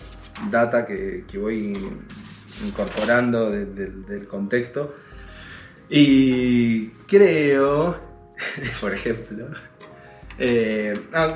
data 0.49 0.85
que, 0.85 1.25
que 1.29 1.37
voy 1.37 1.75
incorporando 2.65 3.49
de- 3.51 3.65
de- 3.65 3.91
del 3.91 4.27
contexto. 4.27 4.95
Y 5.89 6.87
creo, 7.07 7.97
por 8.81 8.93
ejemplo, 8.93 9.47
eh, 10.37 10.93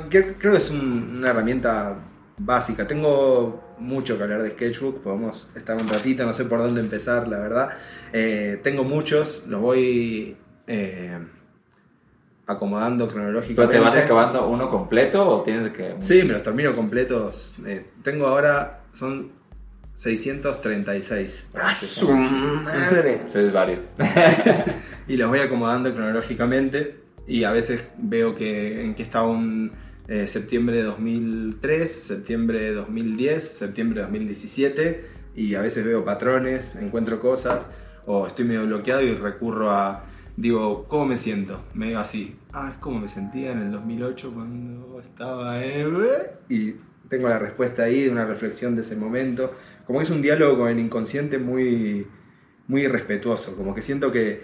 que- 0.10 0.34
creo 0.36 0.52
que 0.54 0.58
es 0.60 0.70
un- 0.70 1.16
una 1.18 1.32
herramienta 1.32 1.98
básica. 2.38 2.88
Tengo 2.88 3.65
mucho 3.80 4.18
que 4.18 4.24
hablar 4.24 4.44
de 4.44 4.52
Sketchbook, 4.52 5.02
podemos 5.02 5.56
estar 5.56 5.78
un 5.78 5.88
ratito, 5.88 6.26
no 6.26 6.34
sé 6.34 6.46
por 6.46 6.60
dónde 6.60 6.82
empezar, 6.82 7.28
la 7.28 7.40
verdad. 7.40 7.70
Eh, 8.14 8.60
tengo 8.64 8.84
muchos, 8.84 9.46
los 9.48 9.62
voy 9.62 10.38
eh, 10.68 11.18
acomodando 12.48 13.06
¿Pero 13.08 13.16
cronológicamente. 13.18 13.78
te 13.78 13.84
vas 13.84 13.98
acabando 13.98 14.48
uno 14.48 14.70
completo 14.70 15.28
o 15.28 15.44
tienes 15.44 15.72
que.? 15.72 15.96
Sí, 16.00 16.24
me 16.24 16.34
los 16.34 16.44
termino 16.44 16.76
completos. 16.76 17.56
Eh, 17.66 17.86
tengo 18.04 18.28
ahora, 18.28 18.82
son 18.94 19.32
636. 19.94 21.50
¡A 21.56 21.74
su 21.74 22.12
madre! 22.12 23.22
Es 23.34 23.54
varios. 23.54 23.80
y 25.08 25.18
los 25.18 25.30
voy 25.30 25.40
acomodando 25.40 25.94
cronológicamente 25.94 27.06
y 27.28 27.44
a 27.44 27.52
veces 27.52 27.90
veo 27.98 28.36
que 28.36 28.84
en 28.84 28.96
qué 28.96 29.04
está 29.04 29.24
un 29.24 29.72
eh, 30.08 30.28
septiembre 30.28 30.78
de 30.78 30.84
2003, 30.84 31.92
septiembre 31.92 32.60
de 32.60 32.74
2010, 32.74 33.58
septiembre 33.58 34.02
de 34.02 34.04
2017 34.04 35.06
y 35.36 35.56
a 35.56 35.62
veces 35.62 35.84
veo 35.84 36.06
patrones, 36.06 36.76
encuentro 36.76 37.20
cosas 37.20 37.66
o 38.06 38.28
estoy 38.28 38.46
medio 38.46 38.66
bloqueado 38.66 39.02
y 39.02 39.16
recurro 39.16 39.72
a 39.72 40.06
digo, 40.38 40.86
¿cómo 40.88 41.06
me 41.08 41.18
siento? 41.18 41.64
Medio 41.74 42.00
así. 42.00 42.36
Ah, 42.54 42.70
es 42.72 42.78
como 42.78 43.00
me 43.00 43.08
sentía 43.08 43.52
en 43.52 43.62
el 43.62 43.72
2008 43.72 44.32
cuando 44.34 45.00
estaba 45.00 45.64
en... 45.64 45.96
y 46.50 46.76
tengo 47.10 47.30
la 47.30 47.40
respuesta 47.40 47.84
ahí 47.84 48.08
una 48.08 48.26
reflexión 48.26 48.76
de 48.76 48.82
ese 48.82 48.96
momento. 48.96 49.54
Como 49.88 50.00
que 50.00 50.04
es 50.04 50.12
un 50.12 50.22
diálogo 50.22 50.60
con 50.60 50.70
el 50.70 50.80
inconsciente 50.80 51.38
muy 51.40 52.08
muy 52.68 52.88
respetuoso, 52.88 53.56
como 53.56 53.76
que 53.76 53.82
siento 53.82 54.12
que 54.12 54.44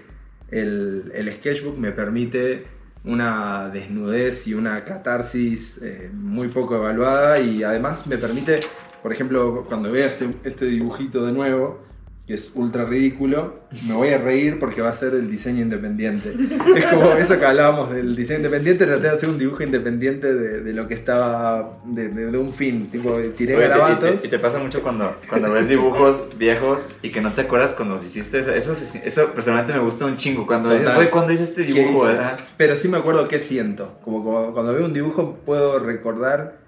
el 0.52 1.32
sketchbook 1.38 1.78
me 1.78 1.92
permite 1.92 2.64
una 3.04 3.70
desnudez 3.70 4.48
y 4.48 4.54
una 4.54 4.84
catarsis 4.86 5.82
eh, 5.82 6.12
muy 6.14 6.50
poco 6.50 6.76
evaluada 6.76 7.40
y 7.40 7.64
además 7.64 8.06
me 8.08 8.18
permite, 8.18 8.62
por 9.02 9.12
ejemplo, 9.12 9.66
cuando 9.68 9.92
vea 9.92 10.08
este, 10.08 10.30
este 10.44 10.66
dibujito 10.66 11.26
de 11.26 11.32
nuevo, 11.32 11.80
que 12.28 12.36
es 12.36 12.52
ultra 12.56 12.86
ridículo, 12.86 13.62
me 13.88 13.94
voy 13.96 14.10
a 14.10 14.18
reír 14.20 14.60
porque 14.60 14.80
va 14.82 14.90
a 14.90 14.94
ser 14.94 15.14
el 15.16 15.30
diseño 15.30 15.62
independiente. 15.64 16.34
Es 16.76 16.86
como 16.86 17.12
eso 17.14 17.38
que 17.40 17.46
hablábamos 17.46 17.92
del 17.92 18.16
diseño 18.16 18.38
independiente, 18.38 18.86
traté 18.86 19.02
de 19.04 19.10
hacer 19.10 19.28
un 19.28 19.38
dibujo 19.40 19.64
independiente 19.64 20.34
de, 20.34 20.62
de 20.62 20.74
lo 20.74 20.88
que 20.88 20.94
estaba, 20.94 21.80
de, 21.84 22.10
de- 22.10 22.32
de 22.32 22.38
un 22.38 22.54
fin, 22.54 22.88
tipo, 22.90 23.18
tiré 23.36 23.56
Oye, 23.56 23.64
te- 23.64 23.66
y, 23.66 23.70
garabatos. 23.70 24.22
te, 24.22 24.28
y 24.28 24.30
te 24.30 24.40
pasa 24.40 24.60
mucho 24.60 24.82
cuando, 24.84 25.18
cuando 25.28 25.52
ves 25.52 25.68
dibujos 25.68 26.38
viejos 26.38 26.86
y 27.02 27.10
que 27.10 27.22
no 27.22 27.34
te 27.34 27.42
acuerdas 27.42 27.74
cuando 27.74 27.96
los 27.96 28.06
hiciste. 28.06 28.40
Eso, 28.40 28.52
eso, 28.54 28.74
eso 29.04 29.32
personalmente 29.34 29.74
me 29.74 29.80
gusta 29.80 30.06
un 30.06 30.16
chingo. 30.16 30.46
Cuando 30.48 30.70
dices, 30.70 30.86
Total. 30.86 31.00
oye, 31.02 31.10
¿cuándo 31.10 31.34
hice 31.34 31.44
este 31.44 31.66
¿Qué 31.66 31.74
dibujo? 31.74 32.10
hice? 32.10 32.20
Pero 32.56 32.76
sí 32.78 32.88
me 32.88 32.98
acuerdo 32.98 33.28
qué 33.28 33.40
siento. 33.40 33.98
Como, 34.06 34.24
como 34.24 34.54
cuando 34.54 34.74
veo 34.74 34.86
un 34.86 34.94
dibujo 34.94 35.40
puedo 35.46 35.80
recordar 35.80 36.61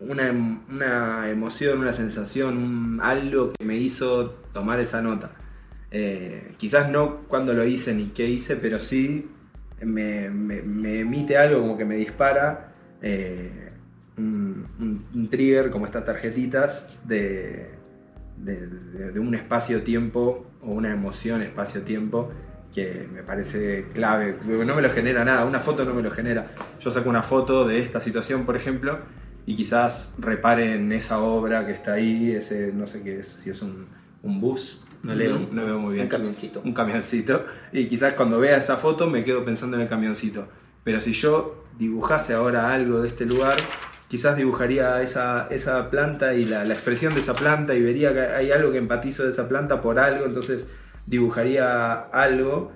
una, 0.00 0.30
una 0.70 1.30
emoción, 1.30 1.78
una 1.80 1.92
sensación, 1.92 2.56
un- 2.58 3.00
algo 3.02 3.52
que 3.52 3.64
me 3.64 3.76
hizo 3.76 4.30
tomar 4.52 4.80
esa 4.80 5.00
nota. 5.00 5.32
Eh, 5.90 6.54
quizás 6.56 6.90
no 6.90 7.18
cuando 7.28 7.54
lo 7.54 7.64
hice 7.64 7.94
ni 7.94 8.06
qué 8.08 8.26
hice, 8.28 8.56
pero 8.56 8.80
sí 8.80 9.28
me, 9.82 10.26
emite 10.26 11.36
algo 11.36 11.60
como 11.60 11.76
que 11.78 11.84
me 11.84 11.96
dispara 11.96 12.72
eh, 13.02 13.68
un, 14.16 15.28
trigger 15.30 15.70
como 15.70 15.86
estas 15.86 16.04
tarjetitas 16.04 16.96
de, 17.04 17.70
de- 18.38 18.66
de- 18.66 19.12
de 19.12 19.20
un 19.20 19.34
espacio-tiempo 19.34 20.46
o 20.62 20.70
una 20.72 20.92
emoción 20.92 21.42
espacio-tiempo 21.42 22.30
que 22.74 23.06
me 23.12 23.22
parece 23.22 23.86
clave. 23.92 24.36
No 24.44 24.74
me 24.74 24.82
lo 24.82 24.90
genera 24.90 25.24
nada, 25.24 25.44
una 25.44 25.60
foto 25.60 25.84
no 25.84 25.94
me 25.94 26.02
lo 26.02 26.10
genera. 26.10 26.46
Yo 26.80 26.90
saco 26.90 27.08
una 27.08 27.22
foto 27.22 27.66
de 27.68 27.78
esta 27.80 28.00
situación, 28.00 28.44
por 28.44 28.56
ejemplo, 28.56 28.98
y 29.46 29.56
quizás 29.56 30.14
repare 30.18 30.74
en 30.74 30.92
esa 30.92 31.18
obra 31.20 31.66
que 31.66 31.72
está 31.72 31.94
ahí, 31.94 32.32
ese 32.32 32.72
no 32.72 32.86
sé 32.86 33.02
qué 33.02 33.20
es, 33.20 33.26
si 33.26 33.50
es 33.50 33.60
un, 33.62 33.86
un 34.22 34.40
bus, 34.40 34.86
no, 35.02 35.14
leo, 35.14 35.38
no 35.52 35.66
veo 35.66 35.78
muy 35.78 35.94
bien 35.94 36.04
Un 36.06 36.10
camioncito. 36.10 36.62
un 36.64 36.72
camioncito 36.72 37.44
y 37.72 37.86
quizás 37.88 38.14
cuando 38.14 38.38
vea 38.40 38.56
esa 38.56 38.76
foto 38.78 39.06
me 39.08 39.22
quedo 39.22 39.44
pensando 39.44 39.76
en 39.76 39.82
el 39.82 39.88
camioncito. 39.88 40.48
Pero 40.82 41.00
si 41.00 41.12
yo 41.12 41.64
dibujase 41.78 42.32
ahora 42.34 42.72
algo 42.72 43.00
de 43.02 43.08
este 43.08 43.26
lugar, 43.26 43.56
quizás 44.08 44.36
dibujaría 44.36 45.00
esa, 45.02 45.48
esa 45.50 45.90
planta 45.90 46.34
y 46.34 46.44
la, 46.46 46.64
la 46.64 46.74
expresión 46.74 47.12
de 47.14 47.20
esa 47.20 47.34
planta 47.34 47.74
y 47.74 47.82
vería 47.82 48.12
que 48.14 48.20
hay 48.20 48.50
algo 48.50 48.70
que 48.70 48.78
empatizo 48.78 49.24
de 49.24 49.30
esa 49.30 49.48
planta 49.48 49.80
por 49.82 49.98
algo, 49.98 50.24
entonces 50.24 50.70
dibujaría 51.06 51.92
algo 52.12 52.72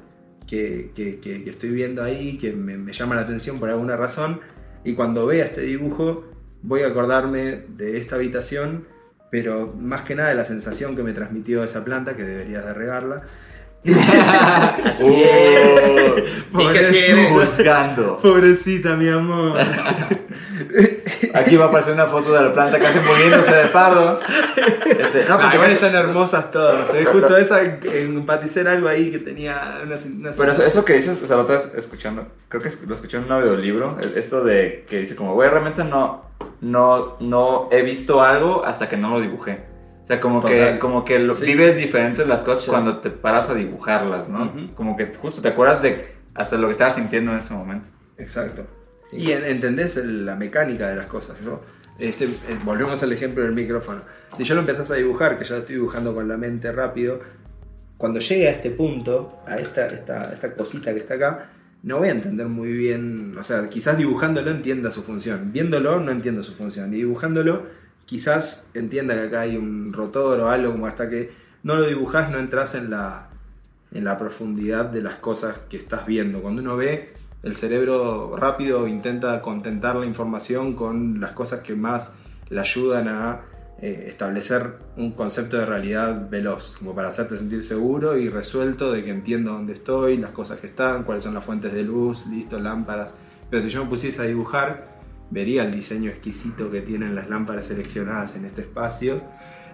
que, 0.46 0.90
que- 0.94 1.18
que- 1.20 1.44
que 1.44 1.50
estoy 1.50 1.70
viendo 1.70 2.02
ahí, 2.02 2.38
que 2.38 2.52
me, 2.52 2.76
me 2.78 2.92
llama 2.92 3.14
la 3.14 3.22
atención 3.22 3.58
por 3.60 3.68
alguna 3.70 3.96
razón, 3.96 4.40
y 4.84 4.94
cuando 4.94 5.26
vea 5.26 5.44
este 5.46 5.60
dibujo 5.62 6.24
voy 6.62 6.82
a 6.82 6.88
acordarme 6.88 7.64
de 7.68 7.98
esta 7.98 8.16
habitación 8.16 8.86
pero 9.30 9.74
más 9.78 10.02
que 10.02 10.14
nada 10.14 10.30
de 10.30 10.34
la 10.34 10.44
sensación 10.44 10.96
que 10.96 11.02
me 11.02 11.12
transmitió 11.12 11.62
esa 11.62 11.84
planta, 11.84 12.16
que 12.16 12.24
deberías 12.24 12.64
de 12.64 12.74
regarla. 12.74 13.22
Uh, 15.00 16.60
¿Y 16.60 16.68
qué 16.72 16.88
quieres? 16.90 17.30
Juzgando. 17.30 18.18
Pobrecita, 18.18 18.96
mi 18.96 19.08
amor. 19.08 19.56
Aquí 21.34 21.56
va 21.56 21.66
a 21.66 21.68
aparecer 21.68 21.94
una 21.94 22.06
foto 22.06 22.32
de 22.32 22.42
la 22.42 22.52
planta 22.52 22.80
casi 22.80 22.98
muriéndose 22.98 23.54
de 23.54 23.66
pardo. 23.66 24.18
Este, 24.84 25.24
no, 25.28 25.36
No, 25.36 25.38
pero, 25.38 25.54
igual 25.54 25.70
están 25.70 25.94
hermosas 25.94 26.50
todas. 26.50 26.92
¿eh? 26.92 27.04
Justo 27.04 27.36
esa, 27.36 27.62
empaticé 27.62 28.62
en 28.62 28.66
algo 28.66 28.88
ahí 28.88 29.12
que 29.12 29.20
tenía 29.20 29.80
una, 29.84 29.96
una 29.96 30.30
pero 30.36 30.52
eso, 30.52 30.64
eso 30.64 30.84
que 30.84 30.94
dices, 30.94 31.20
o 31.22 31.26
sea, 31.26 31.36
la 31.36 31.44
otra 31.44 31.58
vez 31.58 31.70
escuchando, 31.76 32.26
creo 32.48 32.60
que 32.60 32.72
lo 32.84 32.94
escuché 32.94 33.18
en 33.18 33.24
un 33.24 33.32
audiolibro, 33.32 33.98
esto 34.16 34.42
de 34.42 34.86
que 34.88 34.98
dice 35.00 35.14
como, 35.14 35.34
güey, 35.34 35.48
realmente 35.48 35.84
no, 35.84 36.27
no, 36.60 37.16
no 37.20 37.68
he 37.70 37.82
visto 37.82 38.22
algo 38.22 38.64
hasta 38.64 38.88
que 38.88 38.96
no 38.96 39.10
lo 39.10 39.20
dibujé. 39.20 39.60
O 40.02 40.06
sea, 40.08 40.20
como 40.20 40.40
que, 40.42 40.56
Total. 40.58 40.78
como 40.78 41.04
que 41.04 41.18
lo- 41.18 41.34
Sí, 41.34 41.44
vives 41.46 41.74
sí. 41.74 41.82
diferentes 41.82 42.26
las 42.26 42.40
cosas 42.42 42.64
Sí. 42.64 42.70
cuando 42.70 42.98
te 42.98 43.10
paras 43.10 43.50
a 43.50 43.54
dibujarlas, 43.54 44.28
¿no? 44.28 44.44
Ujú. 44.44 44.74
Como 44.74 44.96
que 44.96 45.12
justo 45.20 45.42
te 45.42 45.48
acuerdas 45.48 45.82
de 45.82 46.16
hasta 46.34 46.56
lo 46.56 46.66
que 46.68 46.72
estabas 46.72 46.94
sintiendo 46.94 47.32
en 47.32 47.38
ese 47.38 47.52
momento. 47.52 47.88
Exacto. 48.16 48.66
Y 49.12 49.32
en- 49.32 49.44
entendés 49.44 49.96
el- 49.96 50.24
la 50.26 50.34
mecánica 50.36 50.88
de 50.88 50.96
las 50.96 51.06
cosas, 51.06 51.40
¿no? 51.42 51.60
Este, 51.98 52.24
eh, 52.26 52.30
volvemos 52.64 53.02
al 53.02 53.12
ejemplo 53.12 53.42
del 53.42 53.52
micrófono. 53.52 54.00
Si 54.36 54.44
yo 54.44 54.54
lo 54.54 54.60
empezás 54.60 54.90
a 54.90 54.94
dibujar, 54.94 55.38
que 55.38 55.44
ya 55.44 55.54
lo 55.54 55.60
estoy 55.60 55.74
dibujando 55.76 56.14
con 56.14 56.28
la 56.28 56.36
mente 56.36 56.70
rápido, 56.72 57.20
cuando 57.96 58.20
llegue 58.20 58.48
a 58.48 58.52
este 58.52 58.70
punto, 58.70 59.40
a 59.46 59.56
esta, 59.56 59.88
esta, 59.88 60.32
esta 60.32 60.54
cosita 60.54 60.92
que 60.94 61.00
está 61.00 61.14
acá, 61.14 61.50
no 61.82 61.98
voy 61.98 62.08
a 62.08 62.12
entender 62.12 62.48
muy 62.48 62.72
bien, 62.72 63.36
o 63.38 63.44
sea, 63.44 63.68
quizás 63.68 63.96
dibujándolo 63.96 64.50
entienda 64.50 64.90
su 64.90 65.02
función, 65.02 65.52
viéndolo 65.52 66.00
no 66.00 66.10
entiendo 66.10 66.42
su 66.42 66.52
función, 66.54 66.92
y 66.92 66.98
dibujándolo 66.98 67.66
quizás 68.04 68.70
entienda 68.74 69.14
que 69.14 69.28
acá 69.28 69.42
hay 69.42 69.56
un 69.56 69.92
rotor 69.92 70.40
o 70.40 70.48
algo, 70.48 70.72
como 70.72 70.86
hasta 70.86 71.08
que 71.08 71.30
no 71.62 71.76
lo 71.76 71.86
dibujás 71.86 72.30
no 72.30 72.38
entras 72.38 72.74
en 72.74 72.90
la, 72.90 73.28
en 73.92 74.04
la 74.04 74.18
profundidad 74.18 74.86
de 74.86 75.02
las 75.02 75.16
cosas 75.16 75.58
que 75.68 75.76
estás 75.76 76.06
viendo. 76.06 76.40
Cuando 76.40 76.62
uno 76.62 76.76
ve, 76.76 77.12
el 77.42 77.54
cerebro 77.54 78.36
rápido 78.36 78.88
intenta 78.88 79.40
contentar 79.42 79.96
la 79.96 80.06
información 80.06 80.74
con 80.74 81.20
las 81.20 81.32
cosas 81.32 81.60
que 81.60 81.74
más 81.74 82.12
le 82.48 82.60
ayudan 82.60 83.08
a 83.08 83.40
eh, 83.80 84.06
establecer 84.08 84.74
un 84.96 85.12
concepto 85.12 85.56
de 85.56 85.64
realidad 85.66 86.28
veloz, 86.28 86.74
como 86.78 86.94
para 86.94 87.08
hacerte 87.08 87.36
sentir 87.36 87.62
seguro 87.62 88.16
y 88.16 88.28
resuelto 88.28 88.90
de 88.92 89.04
que 89.04 89.10
entiendo 89.10 89.52
dónde 89.52 89.74
estoy, 89.74 90.16
las 90.16 90.32
cosas 90.32 90.58
que 90.60 90.66
están, 90.66 91.04
cuáles 91.04 91.24
son 91.24 91.34
las 91.34 91.44
fuentes 91.44 91.72
de 91.72 91.82
luz, 91.82 92.26
listo, 92.26 92.58
lámparas. 92.58 93.14
Pero 93.50 93.62
si 93.62 93.68
yo 93.70 93.84
me 93.84 93.90
pusiese 93.90 94.22
a 94.22 94.24
dibujar, 94.24 94.98
vería 95.30 95.62
el 95.64 95.70
diseño 95.72 96.10
exquisito 96.10 96.70
que 96.70 96.80
tienen 96.82 97.14
las 97.14 97.28
lámparas 97.28 97.66
seleccionadas 97.66 98.34
en 98.34 98.46
este 98.46 98.62
espacio 98.62 99.20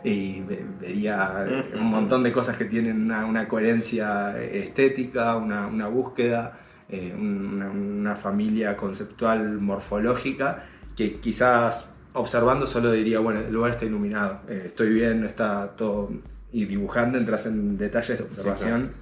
y 0.03 0.41
ve- 0.43 0.67
vería 0.81 1.47
un 1.81 1.87
montón 1.87 2.23
de 2.25 2.31
cosas 2.33 2.57
que 2.59 2.67
tienen 2.67 3.01
una, 3.03 3.25
una 3.25 3.49
coherencia 3.49 4.39
estética, 4.43 5.37
una, 5.37 5.67
una 5.67 5.89
búsqueda, 5.89 6.59
eh, 6.91 7.15
una, 7.19 7.71
una 7.71 8.17
familia 8.17 8.77
conceptual 8.77 9.61
morfológica 9.61 10.65
que 10.95 11.21
quizás 11.21 11.94
observando 12.15 12.67
solo 12.67 12.91
diría, 12.93 13.19
bueno, 13.21 13.41
el 13.41 13.53
lugar 13.53 13.73
está 13.73 13.85
iluminado, 13.85 14.41
eh, 14.49 14.65
estoy 14.67 14.91
bien, 14.91 15.21
no 15.21 15.27
está 15.27 15.69
todo... 15.77 16.11
Y 16.53 16.65
dibujando 16.67 17.19
entras 17.19 17.47
en 17.47 17.77
detalles 17.77 18.17
de 18.19 18.25
observación 18.25 18.93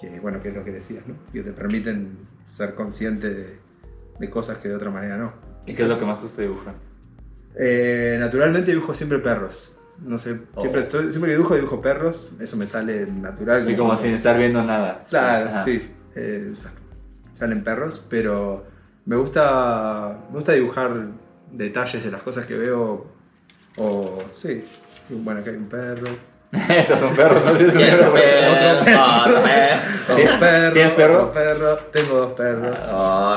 que, 0.00 0.20
bueno, 0.20 0.40
que 0.40 0.50
es 0.50 0.54
lo 0.54 0.64
que 0.64 0.70
decías, 0.70 1.02
¿no? 1.08 1.14
Que 1.32 1.42
te 1.42 1.50
permiten 1.50 2.16
ser 2.50 2.74
consciente 2.76 3.30
de, 3.34 3.58
de 4.20 4.30
cosas 4.30 4.58
que 4.58 4.68
de 4.68 4.76
otra 4.76 4.88
manera 4.90 5.16
no. 5.16 5.32
¿Y 5.66 5.74
qué 5.74 5.82
es 5.82 5.88
lo 5.88 5.98
que 5.98 6.04
más 6.04 6.18
te 6.20 6.24
gusta 6.26 6.42
dibujar? 6.42 6.74
Eh, 7.58 8.16
naturalmente 8.20 8.70
dibujo 8.70 8.94
siempre 8.94 9.18
perros. 9.18 9.74
No 10.06 10.20
sé, 10.20 10.38
Oh. 10.54 10.60
siempre, 10.60 10.82
estoy- 10.82 11.08
siempre 11.10 11.30
que 11.32 11.36
dibujo, 11.36 11.56
dibujo 11.56 11.80
perros. 11.80 12.30
Eso 12.38 12.56
me 12.56 12.68
sale 12.68 13.06
natural. 13.10 13.62
Así 13.62 13.74
como 13.74 13.96
sin 13.96 14.12
estar 14.14 14.38
viendo 14.38 14.62
nada. 14.62 15.04
Claro, 15.08 15.48
Ajá. 15.50 15.64
sí. 15.64 15.82
eh, 16.14 16.52
sa- 16.56 16.70
salen 17.34 17.64
perros, 17.64 18.04
pero 18.08 18.64
me 19.06 19.16
gusta, 19.16 20.16
me 20.30 20.36
gusta 20.36 20.52
dibujar 20.52 20.90
detalles 21.52 22.04
de 22.04 22.10
las 22.10 22.22
cosas 22.22 22.46
que 22.46 22.54
veo. 22.54 23.06
O, 23.76 24.22
sí, 24.36 24.64
bueno, 25.08 25.40
acá 25.40 25.50
hay 25.50 25.56
un 25.56 25.68
perro. 25.68 26.08
Estos 26.52 26.98
son 27.00 27.14
perros, 27.14 27.44
no 27.44 27.56
sé 27.58 27.70
si 27.70 27.82
es 27.82 27.92
un 28.00 28.10
Tienes 28.10 28.10
perro, 28.10 28.12
otro 28.12 29.42
perro. 29.42 29.82
Otro 30.14 30.40
perro, 30.40 30.72
¿Tienes 30.72 30.92
perro? 30.92 31.14
otro 31.14 31.32
perro. 31.32 31.76
Tengo 31.92 32.16
dos 32.16 32.32
perros. 32.32 32.78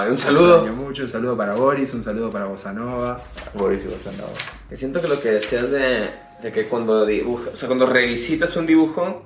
Un 0.09 0.17
saludo. 0.17 0.65
mucho, 0.67 1.03
un 1.03 1.09
saludo 1.09 1.35
para 1.35 1.53
Boris, 1.55 1.93
un 1.93 2.03
saludo 2.03 2.31
para 2.31 2.45
Bosanova. 2.45 3.19
Boris 3.53 3.83
y 3.83 3.87
Bosanova. 3.87 4.29
Siento 4.71 5.01
que 5.01 5.07
lo 5.09 5.19
que 5.19 5.31
decías 5.31 5.69
de, 5.71 6.09
de 6.41 6.51
que 6.53 6.67
cuando 6.67 7.05
dibujas, 7.05 7.53
o 7.53 7.57
sea, 7.57 7.67
cuando 7.67 7.85
revisitas 7.85 8.55
un 8.55 8.65
dibujo 8.65 9.25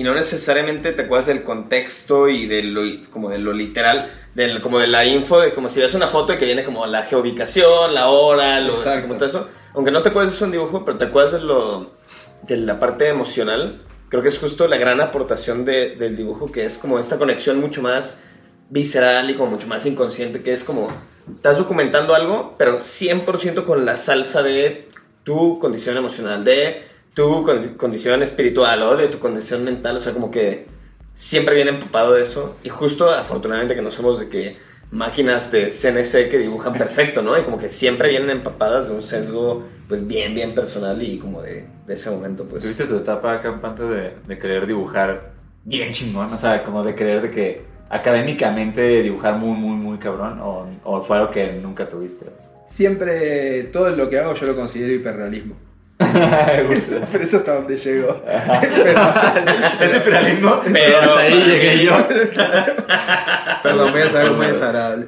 y 0.00 0.02
no 0.02 0.14
necesariamente 0.14 0.92
te 0.92 1.02
acuerdas 1.02 1.26
del 1.26 1.42
contexto 1.42 2.26
y 2.26 2.46
de 2.46 2.62
lo, 2.62 2.80
como 3.12 3.28
de 3.28 3.38
lo 3.38 3.52
literal, 3.52 4.10
del, 4.34 4.62
como 4.62 4.78
de 4.78 4.86
la 4.86 5.04
info, 5.04 5.40
de 5.40 5.52
como 5.52 5.68
si 5.68 5.78
ves 5.78 5.92
una 5.92 6.08
foto 6.08 6.32
y 6.32 6.38
que 6.38 6.46
viene 6.46 6.64
como 6.64 6.86
la 6.86 7.02
geoubicación, 7.02 7.92
la 7.92 8.08
hora, 8.08 8.60
lo, 8.60 8.80
así 8.80 9.02
como 9.02 9.16
todo 9.16 9.26
eso. 9.26 9.48
Aunque 9.74 9.90
no 9.90 10.00
te 10.00 10.08
acuerdes 10.08 10.38
de 10.38 10.44
un 10.46 10.52
dibujo, 10.52 10.86
pero 10.86 10.96
te 10.96 11.04
acuerdas 11.04 11.32
de, 11.32 11.40
lo, 11.40 11.90
de 12.48 12.56
la 12.56 12.80
parte 12.80 13.08
emocional, 13.08 13.82
creo 14.08 14.22
que 14.22 14.30
es 14.30 14.38
justo 14.38 14.66
la 14.68 14.78
gran 14.78 15.02
aportación 15.02 15.66
de- 15.66 15.96
del 15.96 16.16
dibujo, 16.16 16.50
que 16.50 16.64
es 16.64 16.78
como 16.78 16.98
esta 16.98 17.18
conexión 17.18 17.60
mucho 17.60 17.82
más 17.82 18.18
visceral 18.70 19.28
y 19.30 19.34
como 19.34 19.50
mucho 19.50 19.66
más 19.66 19.84
inconsciente, 19.84 20.40
que 20.42 20.54
es 20.54 20.64
como, 20.64 20.88
estás 21.36 21.58
documentando 21.58 22.14
algo, 22.14 22.54
pero 22.56 22.80
100% 22.80 23.66
con 23.66 23.84
la 23.84 23.98
salsa 23.98 24.42
de 24.42 24.88
tu 25.24 25.58
condición 25.58 25.98
emocional, 25.98 26.42
de 26.42 26.88
tu 27.14 27.44
condi- 27.44 27.76
condición 27.76 28.22
espiritual 28.22 28.82
o 28.82 28.96
de 28.96 29.08
tu 29.08 29.18
condición 29.18 29.64
mental, 29.64 29.96
o 29.96 30.00
sea, 30.00 30.12
como 30.12 30.30
que 30.30 30.66
siempre 31.14 31.54
viene 31.54 31.70
empapado 31.70 32.12
de 32.12 32.22
eso. 32.22 32.56
Y 32.64 32.68
justo, 32.68 33.10
afortunadamente, 33.10 33.74
que 33.74 33.82
no 33.82 33.92
somos 33.92 34.20
de 34.20 34.28
que 34.28 34.56
máquinas 34.90 35.52
de 35.52 35.70
CNC 35.70 36.30
que 36.30 36.38
dibujan 36.38 36.72
perfecto, 36.74 37.22
¿no? 37.22 37.38
Y 37.38 37.42
como 37.42 37.58
que 37.58 37.68
siempre 37.68 38.08
vienen 38.10 38.30
empapadas 38.30 38.88
de 38.88 38.94
un 38.94 39.02
sesgo, 39.02 39.64
pues 39.88 40.06
bien, 40.06 40.34
bien 40.34 40.54
personal 40.54 41.00
y 41.02 41.18
como 41.18 41.42
de, 41.42 41.64
de 41.86 41.94
ese 41.94 42.10
momento, 42.10 42.44
pues. 42.44 42.62
¿Tuviste 42.62 42.84
tu 42.84 42.96
etapa 42.96 43.40
campante 43.40 43.84
de, 43.84 44.12
de 44.26 44.38
querer 44.38 44.66
dibujar 44.66 45.32
bien 45.64 45.92
chingón? 45.92 46.32
O 46.32 46.38
sea, 46.38 46.62
como 46.64 46.82
de 46.82 46.94
querer 46.94 47.22
de 47.22 47.30
que 47.30 47.62
académicamente 47.88 49.02
dibujar 49.02 49.34
muy, 49.36 49.56
muy, 49.58 49.76
muy 49.76 49.98
cabrón. 49.98 50.40
¿O, 50.40 50.66
o 50.84 51.02
fue 51.02 51.18
algo 51.18 51.30
que 51.30 51.52
nunca 51.52 51.88
tuviste? 51.88 52.26
Siempre, 52.66 53.64
todo 53.64 53.90
lo 53.90 54.08
que 54.08 54.18
hago 54.18 54.34
yo 54.34 54.46
lo 54.46 54.56
considero 54.56 54.92
hiperrealismo. 54.92 55.54
Me 56.56 56.62
gusta. 56.64 56.96
Pero 57.10 57.24
eso 57.24 57.36
hasta 57.38 57.54
donde 57.54 57.76
llego. 57.76 58.22
Ese 59.80 59.96
imperialismo, 59.96 60.60
Pero- 60.72 61.00
hasta 61.00 61.18
ahí 61.20 61.44
llegué 61.44 61.84
yo. 61.84 61.92
Perdón, 63.62 63.92
voy 63.92 64.02
a 64.02 64.08
saber 64.10 64.32
muy 64.32 64.46
desagradable. 64.46 65.06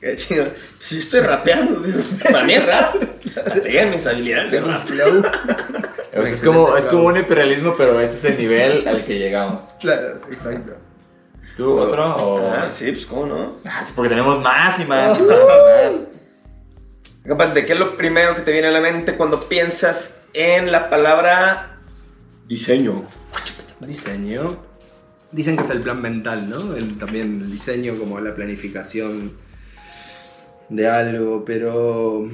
Qué 0.00 0.16
chido. 0.16 0.46
Si 0.80 0.98
estoy 0.98 1.20
rapeando, 1.20 1.80
digo, 1.80 2.00
para 2.22 2.44
mí 2.44 2.54
es 2.54 2.66
rap. 2.66 2.94
Hasta 3.36 3.68
llegan 3.68 3.90
mis 3.90 4.06
habilidades 4.06 4.52
de 4.52 4.60
rap. 4.60 4.84
Flow. 4.86 5.22
Pues 6.14 6.30
es, 6.30 6.42
como, 6.42 6.76
es 6.76 6.86
como 6.86 7.04
un 7.04 7.16
imperialismo, 7.16 7.74
pero 7.76 8.00
este 8.00 8.16
es 8.16 8.24
el 8.24 8.38
nivel 8.38 8.86
al 8.86 9.04
que 9.04 9.18
llegamos. 9.18 9.68
Claro, 9.80 10.20
exacto. 10.30 10.74
¿Tú 11.56 11.76
otro? 11.76 12.16
O... 12.16 12.52
Ah, 12.52 12.68
sí, 12.70 12.92
pues 12.92 13.04
cómo 13.06 13.26
no. 13.26 13.56
Ah, 13.64 13.82
sí, 13.84 13.92
porque 13.94 14.08
tenemos 14.10 14.40
más 14.40 14.78
y 14.78 14.84
más 14.84 15.18
y 15.18 15.22
más 15.22 15.36
y 15.36 15.88
más. 15.88 16.00
Capaz, 17.24 17.52
¿qué 17.52 17.72
es 17.72 17.78
lo 17.78 17.96
primero 17.96 18.34
que 18.34 18.42
te 18.42 18.52
viene 18.52 18.68
a 18.68 18.70
la 18.70 18.80
mente 18.80 19.16
cuando 19.16 19.40
piensas 19.48 20.16
en 20.32 20.72
la 20.72 20.88
palabra 20.88 21.78
diseño? 22.46 23.04
Diseño. 23.80 24.56
Dicen 25.30 25.56
que 25.56 25.62
es 25.62 25.70
el 25.70 25.80
plan 25.82 26.00
mental, 26.00 26.48
¿no? 26.48 26.74
El- 26.74 26.96
también 26.98 27.42
el 27.42 27.50
diseño 27.52 27.98
como 27.98 28.18
la 28.20 28.34
planificación 28.34 29.32
de 30.70 30.88
algo, 30.88 31.44
pero 31.44 32.28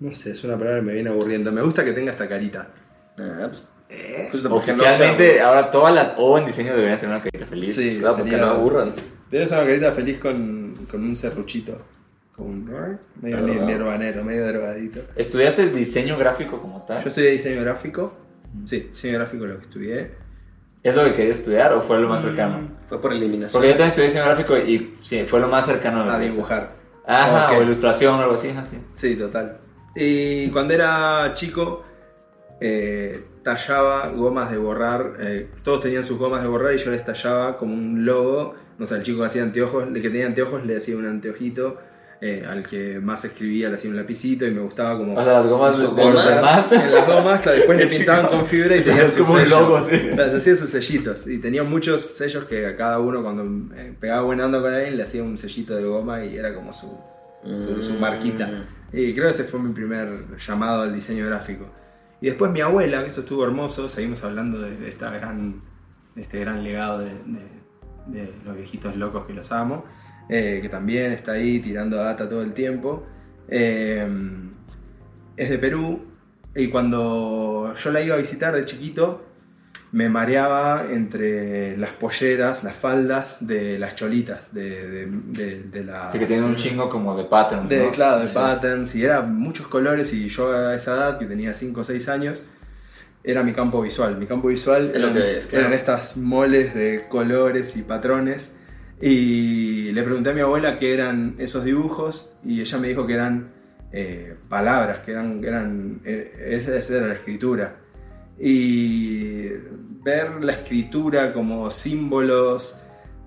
no 0.00 0.14
sé, 0.14 0.32
es 0.32 0.42
una 0.42 0.56
palabra 0.58 0.80
que 0.80 0.86
me 0.86 0.92
viene 0.94 1.10
aburriendo. 1.10 1.52
Me 1.52 1.62
gusta 1.62 1.84
que 1.84 1.92
tenga 1.92 2.10
esta 2.12 2.28
carita. 2.28 2.66
Ah, 3.18 3.48
pues, 3.48 3.62
¿Eh? 3.88 4.28
justo 4.32 4.48
porque 4.50 4.72
no 4.72 4.78
Oficialmente, 4.82 5.40
ahora 5.40 5.70
todas 5.70 5.94
las 5.94 6.12
O 6.16 6.36
en 6.36 6.46
diseño 6.46 6.74
deberían 6.74 6.98
tener 6.98 7.14
una 7.14 7.22
carita 7.24 7.46
feliz. 7.46 7.76
Sí, 7.76 7.98
Claro, 8.00 8.16
porque 8.16 8.36
no 8.36 8.46
aburran. 8.46 8.92
Debe 9.30 9.46
ser 9.46 9.58
una 9.58 9.66
carita 9.68 9.92
feliz 9.92 10.18
con, 10.18 10.86
con 10.90 11.04
un 11.04 11.16
serruchito. 11.16 11.80
Con 12.36 12.46
un 12.46 12.98
medio 13.22 13.40
nirvanero, 13.64 14.22
medio 14.22 14.46
drogadito. 14.46 15.00
¿Estudiaste 15.16 15.70
diseño 15.70 16.18
gráfico 16.18 16.58
como 16.60 16.82
tal? 16.82 17.02
Yo 17.02 17.08
estudié 17.08 17.30
diseño 17.30 17.62
gráfico. 17.62 18.12
Sí, 18.66 18.88
diseño 18.90 19.14
gráfico 19.18 19.44
es 19.44 19.50
lo 19.50 19.56
que 19.58 19.62
estudié. 19.64 20.10
¿Es 20.82 20.94
lo 20.94 21.02
que 21.04 21.14
querías 21.14 21.38
estudiar 21.38 21.72
o 21.72 21.80
fue 21.80 21.98
lo 21.98 22.08
más 22.08 22.20
cercano? 22.22 22.68
Fue 22.88 23.00
por 23.00 23.12
eliminación. 23.12 23.52
Porque 23.52 23.68
yo 23.68 23.72
también 23.72 23.88
estudié 23.88 24.08
diseño 24.08 24.24
gráfico 24.26 24.56
y 24.58 24.94
sí, 25.00 25.24
fue 25.26 25.40
lo 25.40 25.48
más 25.48 25.66
cercano 25.66 26.02
a 26.02 26.04
lo 26.04 26.12
A 26.12 26.18
dibujar. 26.18 26.74
Ajá, 27.06 27.46
Ok. 27.52 27.58
o 27.58 27.62
ilustración 27.62 28.14
o 28.18 28.22
algo 28.22 28.34
así, 28.34 28.50
así. 28.50 28.78
Sí, 28.92 29.16
total. 29.16 29.58
Y 29.94 30.48
cuando 30.50 30.74
era 30.74 31.32
chico, 31.34 31.82
eh, 32.60 33.24
tallaba 33.42 34.08
gomas 34.10 34.50
de 34.50 34.58
borrar. 34.58 35.14
eh, 35.20 35.48
todos 35.64 35.80
tenían 35.80 36.04
sus 36.04 36.18
gomas 36.18 36.42
de 36.42 36.48
borrar 36.48 36.74
y 36.74 36.78
yo 36.78 36.90
les 36.90 37.04
tallaba 37.04 37.56
como 37.56 37.72
un 37.74 38.04
logo. 38.04 38.54
No 38.78 38.84
sé, 38.86 38.96
el 38.96 39.02
chico 39.02 39.20
que 39.20 39.26
hacía 39.26 39.42
anteojos, 39.42 39.84
el 39.88 39.94
que 40.02 40.10
tenía 40.10 40.26
anteojos 40.26 40.64
le 40.66 40.76
hacía 40.76 40.96
un 40.96 41.06
anteojito. 41.06 41.78
Eh, 42.20 42.44
al 42.48 42.66
que 42.66 42.98
más 43.00 43.24
escribía 43.24 43.68
le 43.68 43.74
hacía 43.76 43.90
un 43.90 43.96
lapicito 43.96 44.46
y 44.46 44.50
me 44.50 44.60
gustaba 44.62 44.96
como. 44.98 45.14
O 45.14 45.22
sea, 45.22 45.34
las 45.34 45.46
gomas 45.46 45.78
de, 45.78 45.86
demás. 45.86 46.72
en 46.72 46.92
las 46.92 47.06
gomas, 47.06 47.44
después 47.44 47.78
le 47.84 47.86
pintaban 47.86 48.26
con 48.28 48.46
fibra 48.46 48.76
y 48.76 48.82
tenían 48.82 49.06
Es 49.06 49.12
su 49.14 49.22
como 49.24 49.34
un 49.34 49.40
sello. 49.40 49.60
logo, 49.60 49.82
sí. 49.84 49.96
Se 50.14 50.22
hacía 50.36 50.56
sus 50.56 50.70
sellitos. 50.70 51.26
Y 51.28 51.38
tenía 51.38 51.62
muchos 51.62 52.02
sellos 52.02 52.44
que 52.44 52.66
a 52.66 52.76
cada 52.76 52.98
uno, 53.00 53.22
cuando 53.22 53.74
eh, 53.76 53.94
pegaba 54.00 54.22
buena 54.22 54.46
onda 54.46 54.60
con 54.60 54.72
alguien, 54.72 54.96
le 54.96 55.02
hacía 55.02 55.22
un 55.22 55.36
sellito 55.38 55.74
de 55.76 55.84
goma 55.84 56.24
y 56.24 56.36
era 56.36 56.54
como 56.54 56.72
su, 56.72 56.86
su, 57.44 57.82
su 57.82 57.92
Mm. 57.94 58.00
marquita. 58.00 58.64
Y 58.92 59.12
creo 59.12 59.24
que 59.26 59.30
ese 59.32 59.44
fue 59.44 59.60
mi 59.60 59.72
primer 59.72 60.36
llamado 60.38 60.82
al 60.82 60.94
diseño 60.94 61.26
gráfico. 61.26 61.66
Y 62.20 62.26
después 62.26 62.50
mi 62.50 62.60
abuela, 62.62 63.02
que 63.02 63.08
esto 63.10 63.20
estuvo 63.20 63.44
hermoso, 63.44 63.88
seguimos 63.90 64.24
hablando 64.24 64.58
de, 64.60 64.74
de 64.76 64.88
esta 64.88 65.10
gran, 65.10 65.60
de 66.14 66.22
este 66.22 66.40
gran 66.40 66.64
legado 66.64 67.00
de, 67.00 67.06
de- 67.10 67.56
de 68.06 68.32
los 68.46 68.56
viejitos 68.56 68.94
locos 68.96 69.26
que 69.26 69.32
los 69.34 69.50
amo, 69.50 69.84
eh, 70.28 70.58
que 70.62 70.68
también 70.68 71.12
está 71.12 71.32
ahí 71.32 71.60
tirando 71.60 71.96
data 71.96 72.28
todo 72.28 72.42
el 72.42 72.52
tiempo. 72.52 73.06
Eh, 73.48 74.06
es 75.36 75.50
de 75.50 75.58
Perú 75.58 76.00
y 76.54 76.68
cuando 76.68 77.74
yo 77.76 77.90
la 77.92 78.00
iba 78.00 78.14
a 78.14 78.18
visitar 78.18 78.54
de 78.54 78.64
chiquito, 78.64 79.22
me 79.92 80.08
mareaba 80.08 80.86
entre 80.90 81.76
las 81.76 81.90
polleras, 81.90 82.64
las 82.64 82.74
faldas 82.74 83.46
de 83.46 83.78
las 83.78 83.94
cholitas, 83.94 84.52
de, 84.52 84.88
de, 84.90 85.06
de- 85.06 85.62
de 85.62 85.84
las... 85.84 86.06
Así 86.06 86.18
que 86.18 86.26
tiene 86.26 86.44
un 86.44 86.56
chingo 86.56 86.90
como 86.90 87.16
de 87.16 87.24
patterns, 87.24 87.68
De, 87.68 87.84
¿no? 87.84 87.92
Claro, 87.92 88.20
de 88.20 88.26
Sí. 88.26 88.34
patterns, 88.34 88.94
y 88.94 89.04
era 89.04 89.22
muchos 89.22 89.68
colores, 89.68 90.12
y 90.12 90.28
yo 90.28 90.52
a 90.52 90.74
esa 90.74 90.94
edad, 90.94 91.18
que 91.18 91.26
tenía 91.26 91.54
5 91.54 91.80
o 91.82 91.84
6 91.84 92.08
años, 92.08 92.42
era 93.22 93.42
mi 93.42 93.52
campo 93.52 93.80
visual. 93.80 94.16
Mi 94.18 94.26
campo 94.26 94.48
visual 94.48 94.86
Es 94.86 94.92
lo 94.94 94.98
eran, 95.08 95.14
que 95.14 95.38
es, 95.38 95.46
claro. 95.46 95.66
eran 95.66 95.78
estas 95.78 96.16
moles 96.16 96.74
de 96.74 97.04
colores 97.08 97.76
y 97.76 97.82
patrones, 97.82 98.56
y 99.00 99.92
le 99.92 100.02
pregunté 100.02 100.30
a 100.30 100.32
mi 100.34 100.40
abuela 100.40 100.78
qué 100.78 100.94
eran 100.94 101.34
esos 101.38 101.64
dibujos, 101.64 102.34
y 102.44 102.60
ella 102.60 102.78
me 102.78 102.88
dijo 102.88 103.06
que 103.06 103.14
eran 103.14 103.46
eh, 103.92 104.36
palabras, 104.48 105.00
que 105.00 105.12
eran, 105.12 105.40
que 105.40 105.48
eran 105.48 106.00
eh, 106.04 106.60
esa 106.64 106.94
era 106.96 107.08
la 107.08 107.14
escritura. 107.14 107.76
Y 108.38 109.48
ver 110.02 110.42
la 110.44 110.52
escritura 110.52 111.32
como 111.32 111.70
símbolos, 111.70 112.78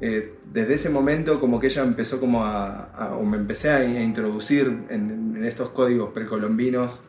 eh, 0.01 0.35
desde 0.51 0.75
ese 0.75 0.89
momento 0.89 1.39
como 1.39 1.59
que 1.59 1.67
ella 1.67 1.83
empezó 1.83 2.19
como 2.19 2.43
a, 2.45 2.85
a- 2.91 3.15
o 3.15 3.25
me 3.25 3.37
empecé 3.37 3.69
a, 3.69 3.83
introducir 3.83 4.67
en, 4.89 5.35
en 5.35 5.43
estos 5.45 5.69
códigos 5.69 6.11
precolombinos 6.13 7.03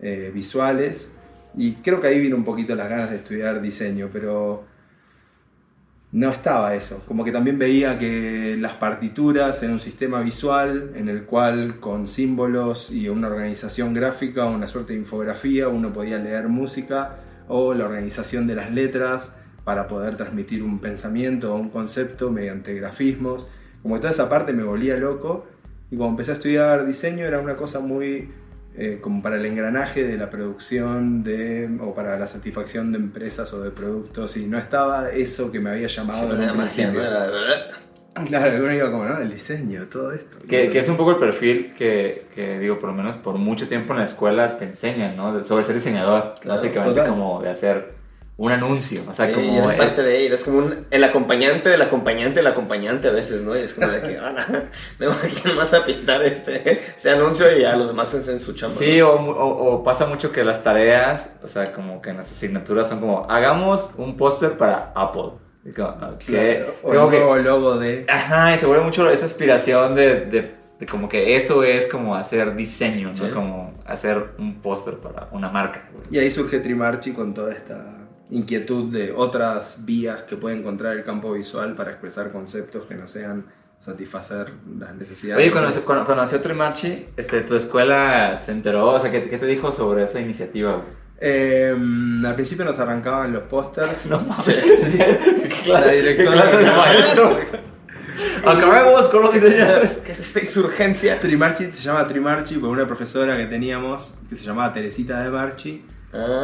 eh, 0.00 0.30
visuales 0.34 1.12
y 1.56 1.74
creo 1.76 2.00
que 2.00 2.08
ahí 2.08 2.20
vino 2.20 2.36
un 2.36 2.44
poquito 2.44 2.74
las 2.74 2.90
ganas 2.90 3.10
de 3.10 3.16
estudiar 3.16 3.62
diseño, 3.62 4.10
pero 4.12 4.64
no 6.14 6.30
estaba 6.30 6.76
eso, 6.76 7.02
como 7.08 7.24
que 7.24 7.32
también 7.32 7.58
veía 7.58 7.98
que 7.98 8.56
las 8.56 8.74
partituras 8.74 9.60
eran 9.64 9.74
un 9.74 9.80
sistema 9.80 10.20
visual 10.20 10.92
en 10.94 11.08
el 11.08 11.24
cual 11.24 11.80
con 11.80 12.06
símbolos 12.06 12.92
y 12.92 13.08
una 13.08 13.26
organización 13.26 13.92
gráfica, 13.92 14.46
una 14.46 14.68
suerte 14.68 14.92
de 14.92 15.00
infografía, 15.00 15.66
uno 15.66 15.92
podía 15.92 16.18
leer 16.18 16.46
música 16.46 17.16
o 17.48 17.74
la 17.74 17.86
organización 17.86 18.46
de 18.46 18.54
las 18.54 18.70
letras 18.70 19.34
para 19.64 19.88
poder 19.88 20.16
transmitir 20.16 20.62
un 20.62 20.78
pensamiento 20.78 21.52
o 21.52 21.56
un 21.56 21.68
concepto 21.68 22.30
mediante 22.30 22.74
grafismos. 22.74 23.50
Como 23.82 23.96
que 23.96 24.02
toda 24.02 24.12
esa 24.12 24.28
parte 24.28 24.52
me 24.52 24.62
volía 24.62 24.96
loco 24.96 25.46
y 25.90 25.96
cuando 25.96 26.12
empecé 26.12 26.30
a 26.30 26.34
estudiar 26.34 26.86
diseño 26.86 27.24
era 27.24 27.40
una 27.40 27.56
cosa 27.56 27.80
muy 27.80 28.30
eh, 28.76 28.98
como 29.00 29.22
para 29.22 29.36
el 29.36 29.46
engranaje 29.46 30.02
de 30.04 30.16
la 30.16 30.30
producción 30.30 31.22
de, 31.22 31.68
o 31.80 31.94
para 31.94 32.18
la 32.18 32.26
satisfacción 32.26 32.90
de 32.92 32.98
empresas 32.98 33.52
o 33.52 33.62
de 33.62 33.70
productos 33.70 34.36
y 34.36 34.46
no 34.46 34.58
estaba 34.58 35.10
eso 35.10 35.52
que 35.52 35.60
me 35.60 35.70
había 35.70 35.86
llamado 35.86 36.34
en 36.34 36.42
Era 36.42 36.52
un 36.52 36.58
magia, 36.58 36.86
principio. 36.90 37.00
¿no? 37.02 37.06
Era- 37.06 37.80
Claro, 38.26 38.62
uno 38.64 38.72
iba 38.72 38.92
como, 38.92 39.04
¿no? 39.06 39.18
El 39.18 39.28
diseño, 39.32 39.86
todo 39.90 40.12
esto. 40.12 40.38
Que, 40.48 40.68
que 40.68 40.78
es 40.78 40.88
un 40.88 40.96
poco 40.96 41.10
el 41.12 41.16
perfil 41.16 41.74
que, 41.76 42.26
que, 42.32 42.60
digo, 42.60 42.78
por 42.78 42.90
lo 42.90 42.94
menos 42.94 43.16
por 43.16 43.36
mucho 43.38 43.66
tiempo 43.66 43.92
en 43.92 43.98
la 43.98 44.04
escuela 44.04 44.56
te 44.56 44.66
enseñan, 44.66 45.16
¿no? 45.16 45.36
De- 45.36 45.42
sobre 45.42 45.64
ser 45.64 45.74
diseñador, 45.74 46.34
Claro, 46.40 46.60
básicamente 46.60 47.00
total. 47.00 47.10
como 47.12 47.42
de 47.42 47.50
hacer 47.50 47.94
un 48.36 48.50
anuncio. 48.50 49.00
O 49.08 49.14
sea, 49.14 49.26
Sí, 49.28 49.32
como. 49.32 49.58
eres 49.58 49.72
eh, 49.72 49.76
parte 49.76 50.02
de 50.02 50.26
eres 50.26 50.42
como 50.42 50.58
un, 50.58 50.86
el 50.90 51.04
acompañante 51.04 51.68
del 51.68 51.80
acompañante 51.82 52.40
del 52.40 52.46
acompañante 52.48 53.08
a 53.08 53.12
veces, 53.12 53.42
¿no? 53.42 53.56
Y 53.56 53.60
es 53.60 53.74
como 53.74 53.86
de 53.88 54.00
que, 54.00 54.18
ah, 54.18 54.46
me 54.98 55.06
voy 55.06 55.16
a 55.16 55.42
quién 55.42 55.56
más 55.56 55.72
a 55.72 55.84
pintar 55.86 56.22
este, 56.22 56.80
este 56.96 57.10
anuncio 57.10 57.56
y 57.56 57.62
ya 57.62 57.76
los 57.76 57.88
demás 57.88 58.12
hacen 58.12 58.40
su 58.40 58.52
chamba. 58.54 58.74
Sí, 58.74 59.00
o, 59.00 59.18
mu- 59.18 59.30
o- 59.32 59.74
o 59.74 59.84
pasa 59.84 60.06
mucho 60.06 60.32
que 60.32 60.42
las 60.42 60.62
tareas, 60.62 61.30
o 61.44 61.48
sea, 61.48 61.72
como 61.72 62.02
que 62.02 62.10
en 62.10 62.16
las 62.16 62.30
asignaturas 62.30 62.88
son 62.88 62.98
como, 63.00 63.26
hagamos 63.30 63.88
un 63.96 64.16
póster 64.16 64.56
para 64.56 64.92
Apple. 64.96 65.30
Y 65.64 65.70
como, 65.72 65.88
ok. 65.90 66.18
Claro, 66.26 66.74
o 66.82 66.88
Como 66.92 67.04
el 67.04 67.10
que- 67.10 67.18
nuevo 67.20 67.36
logo 67.36 67.78
de. 67.78 68.04
Ajá, 68.08 68.54
y 68.54 68.58
se 68.58 68.66
vuelve 68.66 68.84
mucho 68.84 69.08
esa 69.10 69.26
aspiración 69.26 69.94
de, 69.94 70.22
de- 70.26 70.54
de 70.80 70.86
como 70.86 71.08
que 71.08 71.36
eso 71.36 71.62
es 71.62 71.86
como 71.86 72.16
hacer 72.16 72.56
diseño, 72.56 73.10
¿no? 73.10 73.16
Sí. 73.16 73.30
Como 73.32 73.74
hacer 73.86 74.30
un 74.38 74.60
póster 74.60 74.94
para 74.96 75.28
una 75.30 75.48
marca. 75.48 75.88
Y 76.10 76.18
ahí 76.18 76.32
surge 76.32 76.58
Trimarchi 76.58 77.12
con 77.12 77.32
toda 77.32 77.52
esta 77.52 77.76
inquietud 78.34 78.92
de 78.92 79.12
otras 79.16 79.84
vías 79.84 80.22
que 80.22 80.36
puede 80.36 80.56
encontrar 80.56 80.96
el 80.96 81.04
campo 81.04 81.32
visual 81.32 81.74
para 81.74 81.90
expresar 81.92 82.30
conceptos 82.32 82.84
que 82.86 82.94
no 82.94 83.06
sean 83.06 83.46
satisfacer 83.78 84.50
las 84.78 84.94
necesidades. 84.94 85.42
Oye, 85.52 86.04
conoció 86.06 86.40
Trimarchi, 86.40 87.06
este, 87.16 87.42
tu 87.42 87.54
escuela 87.54 88.38
se 88.38 88.52
enteró, 88.52 88.86
o 88.92 89.00
sea, 89.00 89.10
¿qué, 89.10 89.28
qué 89.28 89.36
te 89.38 89.46
dijo 89.46 89.72
sobre 89.72 90.04
esa 90.04 90.20
iniciativa? 90.20 90.82
eh, 91.20 91.74
al 92.26 92.34
principio 92.34 92.64
nos 92.64 92.78
arrancaban 92.78 93.32
los 93.32 93.44
pósters. 93.44 94.06
No 94.06 94.20
mames, 94.20 94.46
¿qué 94.46 95.48
clase, 95.64 95.86
La 95.86 95.92
directora 95.92 96.46
de 96.50 96.56
de- 96.64 96.70
maestro? 96.70 97.38
Acabemos 98.44 99.08
con 99.08 99.22
los 99.24 99.34
diseñadores. 99.34 99.90
¿Qué 100.04 100.12
es 100.12 100.20
esta 100.20 100.40
insurgencia? 100.40 101.18
Trimarchi 101.20 101.66
se 101.72 101.82
llama 101.82 102.06
Trimarchi 102.06 102.56
por 102.56 102.70
una 102.70 102.86
profesora 102.86 103.36
que 103.36 103.46
teníamos 103.46 104.14
que 104.28 104.36
se 104.36 104.44
llamaba 104.44 104.72
Teresita 104.72 105.22
de 105.22 105.30
Marchi, 105.30 105.84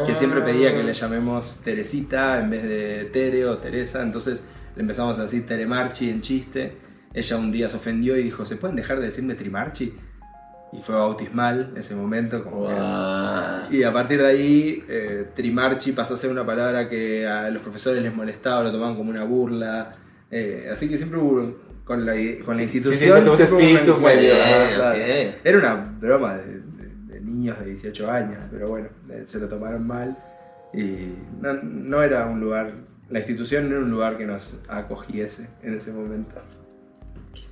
que 0.07 0.15
siempre 0.15 0.41
pedía 0.43 0.73
que 0.75 0.83
le 0.83 0.95
llamemos 0.95 1.61
Teresita 1.63 2.41
en 2.41 2.51
vez 2.51 2.63
de 2.65 3.05
Tere 3.13 3.45
o 3.47 3.59
Teresa, 3.59 4.03
entonces 4.03 4.43
le 4.77 4.83
empezamos 4.83 5.19
a 5.19 5.23
decir 5.23 5.47
Telemarchi 5.47 6.11
en 6.11 6.21
chiste. 6.23 6.77
Ella 7.13 7.37
un 7.37 7.51
día 7.53 7.69
se 7.69 7.77
ofendió 7.77 8.17
y 8.17 8.23
dijo, 8.23 8.45
¿se 8.47 8.57
pueden 8.57 8.77
dejar 8.77 9.01
de 9.01 9.07
decirme 9.07 9.35
Trimarchi? 9.35 9.95
Y 10.73 10.83
fue 10.83 10.95
bautismal 10.95 11.73
ese 11.77 11.97
momento. 11.97 12.45
Como 12.45 12.69
que- 12.69 12.75
Guau. 12.75 13.73
Y 13.73 13.83
a 13.83 13.93
partir 13.93 14.23
de 14.23 14.29
ahí, 14.29 14.85
eh, 14.89 15.27
Trimarchi 15.35 15.91
pasó 15.93 16.15
a 16.15 16.17
ser 16.17 16.31
una 16.31 16.47
palabra 16.47 16.89
que 16.89 17.27
a 17.27 17.51
los 17.51 17.63
profesores 17.63 18.03
les 18.03 18.15
molestaba, 18.15 18.63
lo 18.63 18.71
tomaban 18.71 18.95
como 18.97 19.11
una 19.11 19.25
burla. 19.25 19.97
eh, 20.33 20.69
así 20.73 20.89
que 20.89 20.97
siempre 20.97 21.19
hubo, 21.19 21.57
con 21.85 22.07
la, 22.07 22.13
con 22.45 22.57
la 22.57 22.63
Sí, 22.63 22.69
sí, 22.69 22.79
institución, 22.79 23.25
hubo 23.27 23.35
un 23.35 23.41
espíritu 23.43 23.97
medio, 23.99 24.33
ah, 24.37 24.65
ok, 24.69 24.75
claro. 24.77 24.99
ok. 25.01 25.35
Era 25.43 25.59
una 25.59 25.75
broma 26.01 26.35
de 26.37 26.61
niños 27.41 27.59
de 27.59 27.67
18 27.67 28.11
años, 28.11 28.39
pero 28.51 28.69
bueno, 28.69 28.89
eh, 29.11 29.23
se 29.25 29.41
lo 29.41 29.49
tomaron 29.49 29.87
mal. 29.87 30.17
Y 30.73 31.15
no, 31.41 31.55
no 31.55 32.03
era 32.03 32.27
un 32.27 32.41
lugar, 32.41 32.73
la 33.09 33.19
institución 33.19 33.69
no 33.69 33.77
era 33.77 33.85
un 33.85 33.91
lugar 33.91 34.19
que 34.19 34.27
nos 34.27 34.55
acogiese 34.69 35.49
en 35.63 35.75
ese 35.75 35.93
momento. 35.93 36.41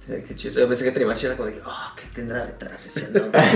Qué, 0.07 0.23
qué 0.23 0.35
chido. 0.35 0.61
Yo 0.61 0.69
pensé 0.69 0.85
que 0.85 0.93
Trimarchi 0.93 1.27
era 1.27 1.37
como 1.37 1.49
que, 1.51 1.61
oh, 1.65 1.93
¿qué 1.97 2.05
tendrá 2.15 2.47
detrás 2.47 2.87
ese 2.87 3.11
nombre? 3.19 3.41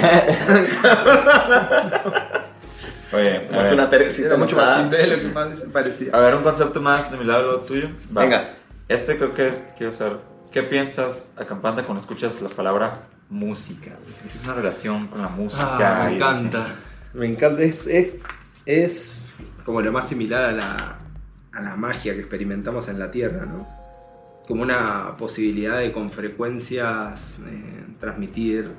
Oye, 3.12 3.36
a 3.52 3.66
es 3.66 3.72
una 3.72 3.90
Teresita 3.90 4.36
mucho 4.38 4.56
más 4.56 4.78
simple 4.80 4.98
de 4.98 5.06
lo 5.06 5.18
que 5.18 5.28
más 5.28 5.60
parecía. 5.72 6.14
a 6.14 6.18
ver, 6.18 6.34
un 6.34 6.42
concepto 6.42 6.80
más 6.80 7.10
de 7.10 7.18
mi 7.18 7.24
lado, 7.24 7.52
lo 7.52 7.60
tuyo. 7.60 7.88
Va. 8.16 8.22
Venga. 8.22 8.54
Este 8.88 9.18
creo 9.18 9.34
que 9.34 9.48
es, 9.48 9.62
quiero 9.76 9.92
saber, 9.92 10.16
¿qué 10.50 10.62
piensas, 10.62 11.30
acampante, 11.36 11.82
cuando 11.82 12.00
escuchas 12.00 12.40
la 12.40 12.48
palabra 12.48 13.02
música? 13.32 13.90
Si 14.12 14.20
tienes 14.28 14.44
una 14.44 14.54
relación 14.54 15.08
con 15.08 15.22
la 15.22 15.28
música. 15.28 16.04
Ah, 16.04 16.06
me 16.08 16.16
encanta. 16.16 16.66
Me 17.14 17.26
encanta. 17.26 17.62
Es, 17.62 17.86
es, 17.86 18.12
es 18.66 19.28
como 19.64 19.80
lo 19.80 19.90
más 19.92 20.08
similar 20.08 20.44
a 20.44 20.52
la, 20.52 20.98
a 21.52 21.60
la 21.60 21.76
magia 21.76 22.14
que 22.14 22.20
experimentamos 22.20 22.88
en 22.88 22.98
la 22.98 23.10
Tierra, 23.10 23.46
¿no? 23.46 23.66
Como 24.46 24.62
una 24.62 25.14
posibilidad 25.18 25.78
de 25.78 25.92
con 25.92 26.10
frecuencias 26.10 27.38
eh, 27.48 27.84
transmitir 28.00 28.70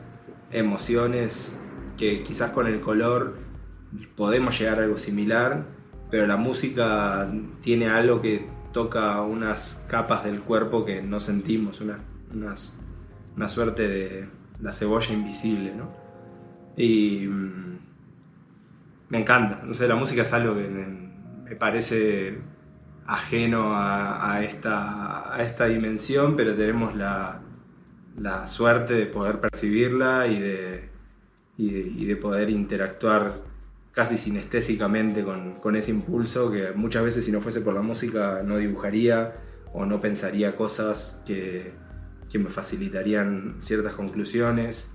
emociones 0.52 1.60
que 1.98 2.24
quizás 2.24 2.52
con 2.52 2.68
el 2.68 2.80
color 2.82 3.38
podemos 4.16 4.60
llegar 4.60 4.80
a 4.80 4.84
algo 4.84 4.98
similar, 4.98 5.64
pero 6.12 6.28
la 6.28 6.38
música 6.38 7.32
tiene 7.62 7.88
algo 7.88 8.22
que 8.22 8.48
toca 8.72 9.22
unas 9.22 9.84
capas 9.88 10.24
del 10.26 10.40
cuerpo 10.42 10.84
que 10.86 11.02
no 11.02 11.20
sentimos, 11.20 11.80
una, 11.82 12.00
unas- 12.34 12.76
una 13.36 13.48
suerte 13.50 13.88
de 13.88 14.28
la 14.62 14.74
cebolla 14.74 15.14
invisible, 15.14 15.74
¿no? 15.76 15.92
Y 16.76 17.28
mm, 17.28 17.78
me 19.10 19.20
encanta, 19.20 19.62
no 19.64 19.74
sé, 19.74 19.88
la 19.88 19.96
música 19.96 20.24
es 20.24 20.34
algo 20.34 20.56
que 20.56 20.68
me, 20.68 21.56
parece 21.56 22.40
ajeno 23.06 23.76
a, 23.76 24.34
a 24.34 24.44
esta, 24.44 25.36
a 25.36 25.44
esta 25.44 25.66
dimensión, 25.66 26.36
pero 26.36 26.56
tenemos 26.56 26.96
la, 26.96 27.42
la 28.18 28.48
suerte 28.48 28.96
de 28.96 29.06
poder 29.06 29.40
percibirla 29.40 30.26
y 30.28 30.40
de, 30.40 30.90
y 31.58 31.72
de, 31.72 31.80
y 31.80 32.06
de 32.06 32.16
poder 32.16 32.50
interactuar 32.50 33.42
casi 33.92 34.18
sinestésicamente 34.18 35.24
con, 35.24 35.56
con 35.60 35.76
ese 35.76 35.92
impulso 35.92 36.52
que 36.52 36.72
muchas 36.72 37.04
veces 37.04 37.26
si 37.26 37.32
no 37.32 37.42
fuese 37.42 37.62
por 37.62 37.76
la 37.76 37.82
música 37.82 38.42
no 38.44 38.58
dibujaría 38.58 39.34
o 39.74 39.86
no 39.86 40.00
pensaría 40.00 40.56
cosas 40.56 41.22
que, 41.26 41.74
que 42.34 42.40
me 42.40 42.50
facilitarían 42.50 43.58
ciertas 43.62 43.94
conclusiones. 43.94 44.90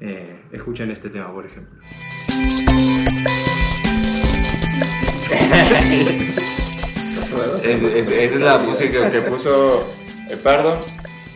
Eh, 0.00 0.42
escuchen 0.52 0.90
este 0.90 1.08
tema, 1.08 1.32
por 1.32 1.46
ejemplo. 1.46 1.80
Es- 7.64 7.82
es- 7.82 8.08
esa 8.08 8.34
es 8.34 8.40
la 8.40 8.58
música 8.58 9.10
que 9.10 9.20
puso 9.22 9.90
el 10.28 10.38
Pardo. 10.38 10.78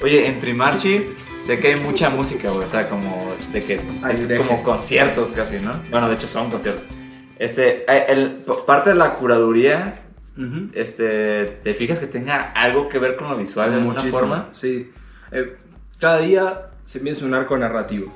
Oye, 0.03 0.27
en 0.29 0.39
Trimarchi 0.39 1.07
sé 1.43 1.59
que 1.59 1.69
hay 1.75 1.81
mucha 1.81 2.11
música, 2.11 2.49
güey. 2.51 2.67
O 2.67 2.71
sea, 2.71 2.89
como 2.89 3.35
de 3.53 3.65
que 3.65 3.75
es 3.75 3.83
como 4.39 4.63
conciertos 4.63 5.31
casi, 5.33 5.59
¿no? 5.59 5.73
Bueno, 5.91 6.09
de 6.09 6.15
hecho 6.15 6.29
son 6.29 6.51
conciertos. 6.51 6.87
Este, 7.39 7.85
eh, 7.91 8.05
el, 8.09 8.45
parte 8.67 8.91
de 8.91 8.97
la 8.97 9.15
curaduría, 9.15 10.03
este, 10.75 11.59
¿te 11.65 11.75
fijas 11.75 11.99
que 11.99 12.07
tenga 12.07 12.53
algo 12.53 12.89
que 12.89 12.99
ver 12.99 13.17
con 13.17 13.29
lo 13.31 13.37
visual 13.37 13.71
de 13.71 13.77
alguna 13.77 13.95
Muchísimo, 13.95 14.19
forma? 14.19 14.49
Sí. 14.53 14.91
Eh, 15.33 15.57
cada 15.99 16.21
día 16.21 16.71
se 16.85 16.99
empieza 16.99 17.25
un 17.25 17.35
arco 17.35 17.57
narrativo. 17.57 18.13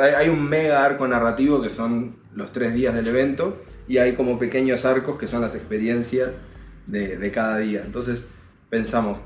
Hay, 0.00 0.28
un 0.28 0.42
mega 0.42 0.84
arco 0.84 1.06
narrativo 1.06 1.62
que 1.62 1.70
son 1.70 2.16
los 2.34 2.50
tres 2.52 2.74
días 2.74 2.94
del 2.94 3.06
evento 3.06 3.62
y 3.86 3.98
hay 3.98 4.14
como 4.14 4.38
pequeños 4.38 4.84
arcos 4.84 5.16
que 5.16 5.28
son 5.28 5.42
las 5.42 5.54
experiencias 5.54 6.38
de, 6.86 7.16
de 7.16 7.30
cada 7.30 7.58
día. 7.58 7.82
Entonces 7.84 8.26
pensamos, 8.68 9.18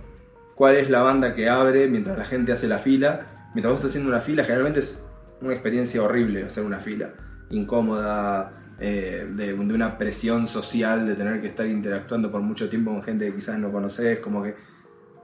¿cuál 0.55 0.77
es 0.77 0.91
la 0.91 1.03
banda 1.03 1.35
que 1.35 1.49
abre 1.49 1.89
mientras 1.89 2.19
la 2.19 2.25
gente 2.25 2.53
hace 2.53 2.69
la 2.69 2.79
fila? 2.79 3.49
Mientras 3.55 3.73
vos 3.73 3.79
estás 3.79 3.93
haciendo 3.93 4.11
una 4.11 4.21
fila, 4.21 4.45
generalmente 4.45 4.81
es 4.81 5.03
una 5.41 5.55
experiencia 5.55 6.03
horrible 6.03 6.45
hacer 6.45 6.65
una 6.65 6.79
fila, 6.79 7.11
incómoda, 7.49 8.53
eh, 8.81 9.27
de, 9.35 9.55
de 9.55 9.75
una 9.75 9.97
presión 9.97 10.47
social, 10.47 11.07
de 11.07 11.15
tener 11.15 11.41
que 11.41 11.47
estar 11.47 11.67
interactuando 11.67 12.31
por 12.31 12.43
mucho 12.43 12.69
tiempo 12.69 12.93
con 12.93 13.03
gente 13.03 13.27
que 13.27 13.35
quizás 13.35 13.59
no 13.59 13.73
conoces, 13.73 14.19
como 14.21 14.43
que 14.43 14.55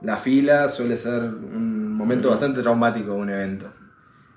la 0.05 0.17
fila 0.17 0.69
suele 0.69 0.97
ser 0.97 1.23
un 1.23 1.93
momento 1.93 2.29
bastante 2.29 2.61
traumático 2.61 3.11
de 3.11 3.17
un 3.17 3.29
evento. 3.29 3.73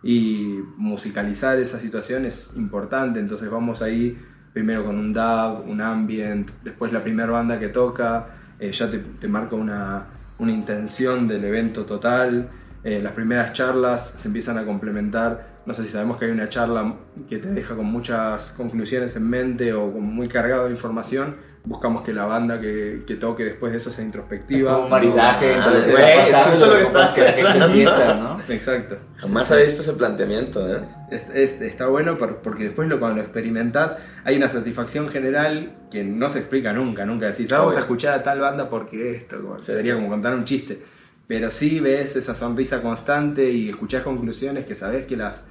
Y 0.03 0.59
musicalizar 0.77 1.59
esa 1.59 1.79
situación 1.79 2.25
es 2.25 2.53
importante, 2.57 3.21
entonces 3.21 3.51
vamos 3.51 3.83
ahí 3.83 4.19
primero 4.53 4.85
con 4.85 4.97
un 4.97 5.13
dub, 5.13 5.69
un 5.69 5.81
ambient, 5.81 6.51
después 6.65 6.93
la 6.93 7.03
primera 7.03 7.31
banda 7.31 7.59
que 7.59 7.69
toca, 7.69 8.27
eh, 8.59 8.73
ya 8.73 8.91
te, 8.91 9.29
marca 9.29 9.57
una, 9.57 10.07
una 10.39 10.53
intención 10.53 11.29
del 11.29 11.45
evento 11.45 11.85
total, 11.85 12.49
eh, 12.83 13.01
las 13.03 13.13
primeras 13.13 13.53
charlas 13.53 14.15
se 14.19 14.29
empiezan 14.29 14.57
a 14.57 14.65
complementar, 14.65 15.59
no 15.67 15.75
sé 15.75 15.85
si 15.85 15.91
sabemos 15.91 16.17
que 16.17 16.25
hay 16.25 16.31
una 16.31 16.49
charla 16.49 16.95
que 17.29 17.39
te 17.39 17.49
deja 17.49 17.77
con 17.77 17.87
muchas 17.87 18.53
conclusiones 18.53 19.15
en 19.17 19.29
mente 19.29 19.75
o 19.75 19.93
con 19.93 20.03
muy 20.03 20.29
cargado 20.29 20.65
de 20.67 20.71
información, 20.71 21.37
buscamos 21.65 22.03
que 22.03 22.13
la 22.13 22.25
banda 22.25 22.61
que, 22.61 23.03
que 23.07 23.17
toque 23.17 23.45
después 23.45 23.73
de 23.73 23.79
eso 23.79 23.91
sea 23.91 24.01
Es 24.03 24.07
introspectiva. 24.07 24.73
como 24.73 24.85
un 24.85 24.91
maridaje 24.91 25.57
No, 25.57 25.67
entre 25.77 25.81
lo 25.81 25.85
que 25.85 25.91
está 25.91 26.23
es 26.23 26.31
pasando 26.31 26.57
y 26.57 26.61
lo 26.61 26.75
que 26.75 27.15
que 27.15 27.43
la 27.43 27.53
gente 27.53 27.69
sienta, 27.73 28.15
¿no? 28.15 28.41
Exacto. 28.49 28.97
Jamás 29.17 29.51
había 29.53 29.65
visto 29.65 29.83
ese 29.83 29.93
planteamiento, 29.93 30.77
¿eh? 30.77 30.81
Es- 31.11 31.23
es- 31.35 31.61
está 31.61 31.87
bueno 31.87 32.17
por- 32.19 32.37
porque 32.39 32.65
después 32.65 32.89
lo, 32.89 32.99
cuando 32.99 33.17
lo 33.17 33.23
experimentás 33.23 33.97
hay 34.25 34.37
una 34.37 34.49
satisfacción 34.49 35.09
general 35.09 35.73
que 35.91 36.05
no 36.05 36.31
se 36.31 36.39
explica 36.41 36.73
nunca, 36.73 37.05
nunca 37.05 37.27
decís, 37.27 37.51
"Ah, 37.53 37.59
vamos 37.59 37.77
a 37.77 37.81
escuchar 37.81 38.15
a 38.15 38.23
tal 38.23 38.41
banda 38.41 38.69
porque 38.71 39.15
esto, 39.17 39.41
como- 39.41 39.59
Sí, 39.59 39.65
sería 39.73 39.93
sí. 39.95 39.99
como 39.99 40.09
contar 40.11 40.35
un 40.35 40.45
chiste. 40.45 40.83
Pero 41.27 41.51
sí 41.51 41.79
ves 41.81 42.17
esa 42.17 42.35
sonrisa 42.35 42.81
constante 42.81 43.51
y 43.51 43.69
escuchás 43.69 44.03
conclusiones 44.03 44.65
que 44.65 44.75
sabés 44.75 45.05
que 45.05 45.15
las 45.17 45.47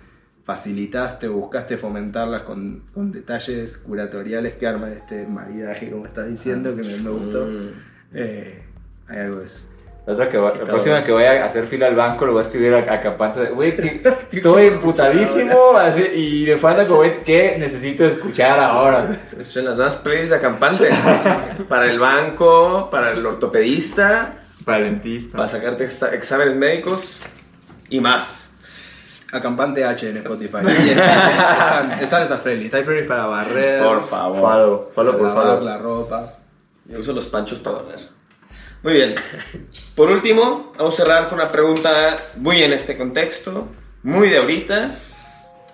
facilitaste 0.47 1.27
o 1.27 1.33
buscaste 1.33 1.77
fomentarlas 1.77 2.43
con, 2.43 2.83
con 2.93 3.11
detalles 3.11 3.77
curatoriales 3.79 4.53
que 4.53 4.65
arman 4.65 4.93
este 4.93 5.27
maridaje, 5.27 5.91
como 5.91 6.05
estás 6.05 6.29
diciendo, 6.29 6.73
que 6.73 6.83
me, 6.83 6.97
me 7.03 7.09
gustó. 7.09 7.45
Mm. 7.45 7.69
Eh, 8.13 8.63
hay 9.09 9.17
algo 9.19 9.39
de 9.39 9.45
eso. 9.45 9.59
La, 10.05 10.13
otra 10.13 10.29
que 10.29 10.37
va- 10.37 10.55
la 10.55 10.63
próxima 10.63 11.03
que 11.03 11.11
vaya 11.11 11.43
a 11.43 11.47
hacer 11.47 11.67
fila 11.67 11.87
al 11.87 11.95
banco 11.95 12.25
lo 12.25 12.31
voy 12.31 12.39
a 12.41 12.45
escribir 12.45 12.73
a, 12.73 12.93
a 12.93 13.01
Campante 13.01 13.41
de, 13.41 13.49
güey, 13.49 13.75
estoy 14.31 14.67
emputadísimo 14.67 15.71
así, 15.77 16.01
y 16.15 16.45
me 16.49 16.57
falta 16.57 16.85
como, 16.85 16.99
güey, 16.99 17.21
¿qué 17.25 17.57
necesito 17.59 18.05
escuchar 18.05 18.57
ahora? 18.57 19.19
Son 19.43 19.65
las 19.65 19.75
nuevas 19.75 19.97
plays 19.97 20.29
de 20.29 20.37
acampante. 20.37 20.87
para 21.67 21.91
el 21.91 21.99
banco, 21.99 22.87
para 22.89 23.11
el 23.11 23.25
ortopedista, 23.25 24.35
Para 24.63 24.77
el 24.77 24.83
dentista. 24.93 25.35
para 25.39 25.49
sacarte 25.49 25.83
exámenes 26.13 26.55
médicos 26.55 27.19
y 27.89 27.99
más. 27.99 28.36
Acampante 29.31 29.83
H 29.83 30.09
en 30.09 30.17
Spotify. 30.17 30.57
están, 30.89 31.91
están 31.99 32.23
esas 32.23 32.39
playlists. 32.41 32.73
Hay 32.75 32.83
playlists 32.83 33.09
para 33.09 33.25
barrer, 33.25 33.83
Por 33.83 34.07
favor. 34.07 34.39
Follow, 34.39 34.91
follow 34.95 35.11
para 35.11 35.17
por 35.17 35.27
lavar 35.27 35.45
follow. 35.57 35.63
la 35.65 35.77
ropa. 35.77 36.33
Yo 36.85 36.99
uso 36.99 37.11
los 37.11 37.25
panchos 37.27 37.59
para 37.59 37.79
doler. 37.79 37.99
Muy 38.83 38.93
bien. 38.93 39.15
Por 39.95 40.09
último, 40.09 40.71
vamos 40.77 40.93
a 40.93 40.97
cerrar 40.97 41.27
con 41.27 41.39
una 41.39 41.51
pregunta 41.51 42.17
muy 42.37 42.63
en 42.63 42.71
este 42.71 42.97
contexto, 42.97 43.67
muy 44.03 44.29
de 44.29 44.37
ahorita, 44.37 44.91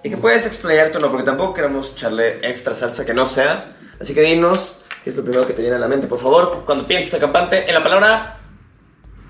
y 0.01 0.09
que 0.09 0.17
puedes 0.17 0.45
explayarte 0.47 0.97
o 0.97 1.01
no, 1.01 1.09
porque 1.09 1.23
tampoco 1.25 1.53
queremos 1.53 1.91
echarle 1.91 2.39
extra 2.41 2.75
salsa 2.75 3.05
que 3.05 3.13
no 3.13 3.27
sea. 3.27 3.75
Así 4.01 4.15
que 4.15 4.21
dinos, 4.21 4.79
¿qué 5.03 5.11
es 5.11 5.15
lo 5.15 5.23
primero 5.23 5.45
que 5.45 5.53
te 5.53 5.61
viene 5.61 5.75
a 5.75 5.79
la 5.79 5.87
mente? 5.87 6.07
Por 6.07 6.17
favor, 6.17 6.63
cuando 6.65 6.87
pienses 6.87 7.13
acampante, 7.13 7.67
en 7.67 7.73
la 7.75 7.83
palabra... 7.83 8.39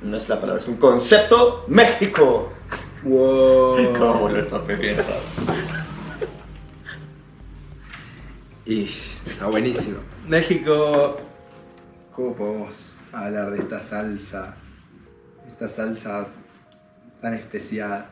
No 0.01 0.17
es 0.17 0.29
la 0.29 0.39
palabra, 0.39 0.61
es 0.61 0.67
un 0.67 0.77
concepto 0.77 1.65
México. 1.67 2.52
Wow. 3.03 3.93
¿Cómo 3.97 4.13
volver 4.15 4.47
papel 4.47 4.77
bien? 4.77 4.97
Y 8.65 8.85
está 9.29 9.47
buenísimo. 9.47 9.99
México, 10.27 11.17
¿cómo 12.15 12.33
podemos 12.35 12.95
hablar 13.11 13.51
de 13.51 13.59
esta 13.59 13.81
salsa? 13.81 14.55
Esta 15.47 15.67
salsa 15.67 16.27
tan 17.21 17.33
especial. 17.33 18.05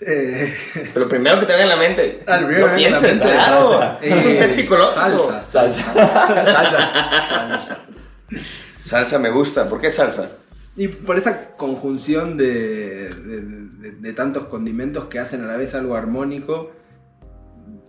Eh, 0.00 0.56
lo 0.94 1.08
primero 1.08 1.40
que 1.40 1.46
te 1.46 1.52
venga 1.52 1.64
a 1.64 1.68
la 1.68 1.76
mente, 1.76 2.22
Ah, 2.26 2.40
lo 2.40 2.74
pienses, 2.74 3.18
claro. 3.18 3.70
salsa. 3.80 3.98
Es 4.00 4.24
un 4.24 4.30
Eh, 4.30 4.36
test 4.36 4.54
psicológico. 4.54 4.94
Salsa. 5.00 5.44
Salsa. 5.50 5.94
Salsa. 6.44 7.28
Salsa. 7.28 7.78
Salsa 8.84 9.18
me 9.18 9.30
gusta. 9.30 9.68
¿Por 9.68 9.80
qué 9.80 9.90
salsa? 9.90 10.30
Y 10.76 10.88
por 10.88 11.18
esta 11.18 11.56
conjunción 11.56 12.36
de, 12.36 13.10
de- 14.00 14.12
tantos 14.12 14.44
condimentos 14.44 15.04
que 15.04 15.18
hacen 15.18 15.42
a 15.42 15.46
la 15.46 15.56
vez 15.56 15.74
algo 15.74 15.96
armónico, 15.96 16.70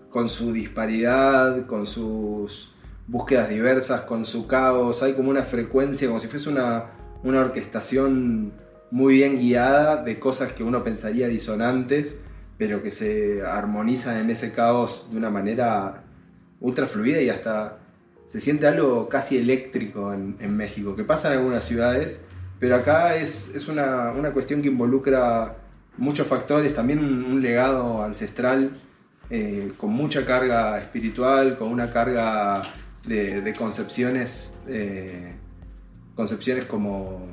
con 0.10 0.30
su 0.30 0.52
disparidad, 0.52 1.66
con 1.68 1.86
sus 1.88 2.74
búsquedas 3.08 3.50
diversas, 3.50 4.02
con 4.02 4.26
su 4.26 4.48
caos, 4.48 5.04
hay 5.04 5.14
como 5.14 5.30
una 5.30 5.44
frecuencia, 5.44 6.08
como 6.08 6.20
si 6.20 6.28
fuese 6.28 6.50
una, 6.50 6.86
una 7.24 7.40
orquestación 7.42 8.52
muy 8.90 9.16
bien 9.16 9.38
guiada 9.40 10.04
de 10.04 10.20
cosas 10.20 10.52
que 10.52 10.64
uno 10.64 10.84
pensaría 10.84 11.28
disonantes, 11.28 12.22
pero 12.58 12.84
que 12.84 12.92
se 12.92 13.42
armonizan 13.42 14.18
en 14.18 14.30
ese 14.32 14.52
caos 14.52 15.08
de 15.12 15.18
una 15.18 15.30
manera 15.30 16.04
ultra 16.60 16.88
fluida 16.88 17.22
y 17.22 17.30
hasta 17.30 17.78
se 18.28 18.40
siente 18.40 18.68
algo 18.68 19.08
casi 19.08 19.38
eléctrico 19.38 20.14
en 20.14 20.58
México, 20.58 20.96
que 20.96 21.04
pasa 21.04 21.32
en 21.32 21.40
algunas 21.40 21.66
ciudades, 21.66 22.22
pero 22.62 22.76
acá 22.76 23.16
es, 23.16 23.50
es 23.56 23.68
una, 23.68 24.12
una 24.12 24.30
cuestión 24.30 24.62
que 24.62 24.68
involucra 24.68 25.56
muchos 25.98 26.28
factores, 26.28 26.76
también 26.76 27.00
un, 27.00 27.24
un 27.24 27.42
legado 27.42 28.04
ancestral 28.04 28.70
eh, 29.32 29.72
con 29.78 29.92
mucha 29.92 30.24
carga 30.28 30.80
espiritual, 30.80 31.58
con 31.58 31.70
una 31.70 31.92
carga 31.92 32.72
de, 33.04 33.42
de 33.42 33.54
concepciones, 33.56 34.54
eh, 34.68 35.34
concepciones 36.14 36.66
como 36.66 37.26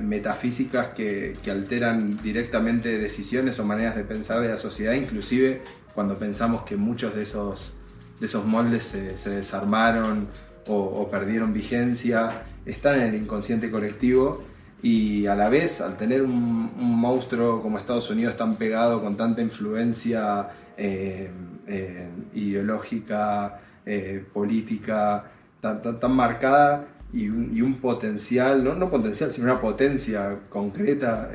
metafísicas 0.00 0.88
que, 0.94 1.36
que 1.42 1.50
alteran 1.50 2.16
directamente 2.22 2.96
decisiones 2.96 3.58
o 3.60 3.66
maneras 3.66 3.94
de 3.94 4.04
pensar 4.04 4.40
de 4.40 4.48
la 4.48 4.56
sociedad, 4.56 4.94
inclusive 4.94 5.60
cuando 5.94 6.18
pensamos 6.18 6.62
que 6.62 6.78
muchos 6.78 7.14
de 7.14 7.24
esos, 7.24 7.76
de 8.18 8.24
esos 8.24 8.46
moldes 8.46 8.84
se, 8.84 9.18
se 9.18 9.28
desarmaron 9.28 10.28
o, 10.66 10.76
o 10.76 11.08
perdieron 11.10 11.52
vigencia, 11.52 12.42
están 12.66 13.00
en 13.00 13.14
el 13.14 13.14
inconsciente 13.14 13.70
colectivo 13.70 14.40
y 14.82 15.26
a 15.26 15.34
la 15.34 15.48
vez 15.48 15.80
al 15.80 15.96
tener 15.96 16.22
un, 16.22 16.72
un 16.78 16.98
monstruo 16.98 17.62
como 17.62 17.78
Estados 17.78 18.10
Unidos 18.10 18.36
tan 18.36 18.56
pegado, 18.56 19.02
con 19.02 19.16
tanta 19.16 19.42
influencia 19.42 20.48
eh, 20.76 21.30
eh, 21.66 22.08
ideológica, 22.34 23.60
eh, 23.84 24.24
política, 24.32 25.24
tan, 25.60 25.82
tan, 25.82 26.00
tan 26.00 26.12
marcada 26.12 26.86
y 27.12 27.28
un, 27.28 27.54
y 27.54 27.60
un 27.60 27.74
potencial, 27.74 28.64
no, 28.64 28.74
no 28.74 28.90
potencial, 28.90 29.30
sino 29.30 29.52
una 29.52 29.60
potencia 29.60 30.38
concreta, 30.48 31.30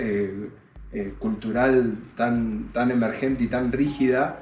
eh, 0.95 1.13
cultural 1.19 1.97
tan, 2.15 2.69
tan 2.71 2.89
emergente 2.89 3.43
y 3.43 3.47
tan 3.47 3.71
rígida, 3.71 4.39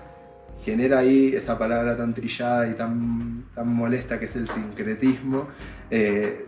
genera 0.64 1.00
ahí 1.00 1.34
esta 1.36 1.58
palabra 1.58 1.98
tan 1.98 2.14
trillada 2.14 2.68
y 2.70 2.74
tan, 2.74 3.46
tan 3.54 3.68
molesta 3.74 4.20
que 4.20 4.26
es 4.26 4.36
el 4.36 4.48
sincretismo, 4.48 5.48
eh, 5.90 6.46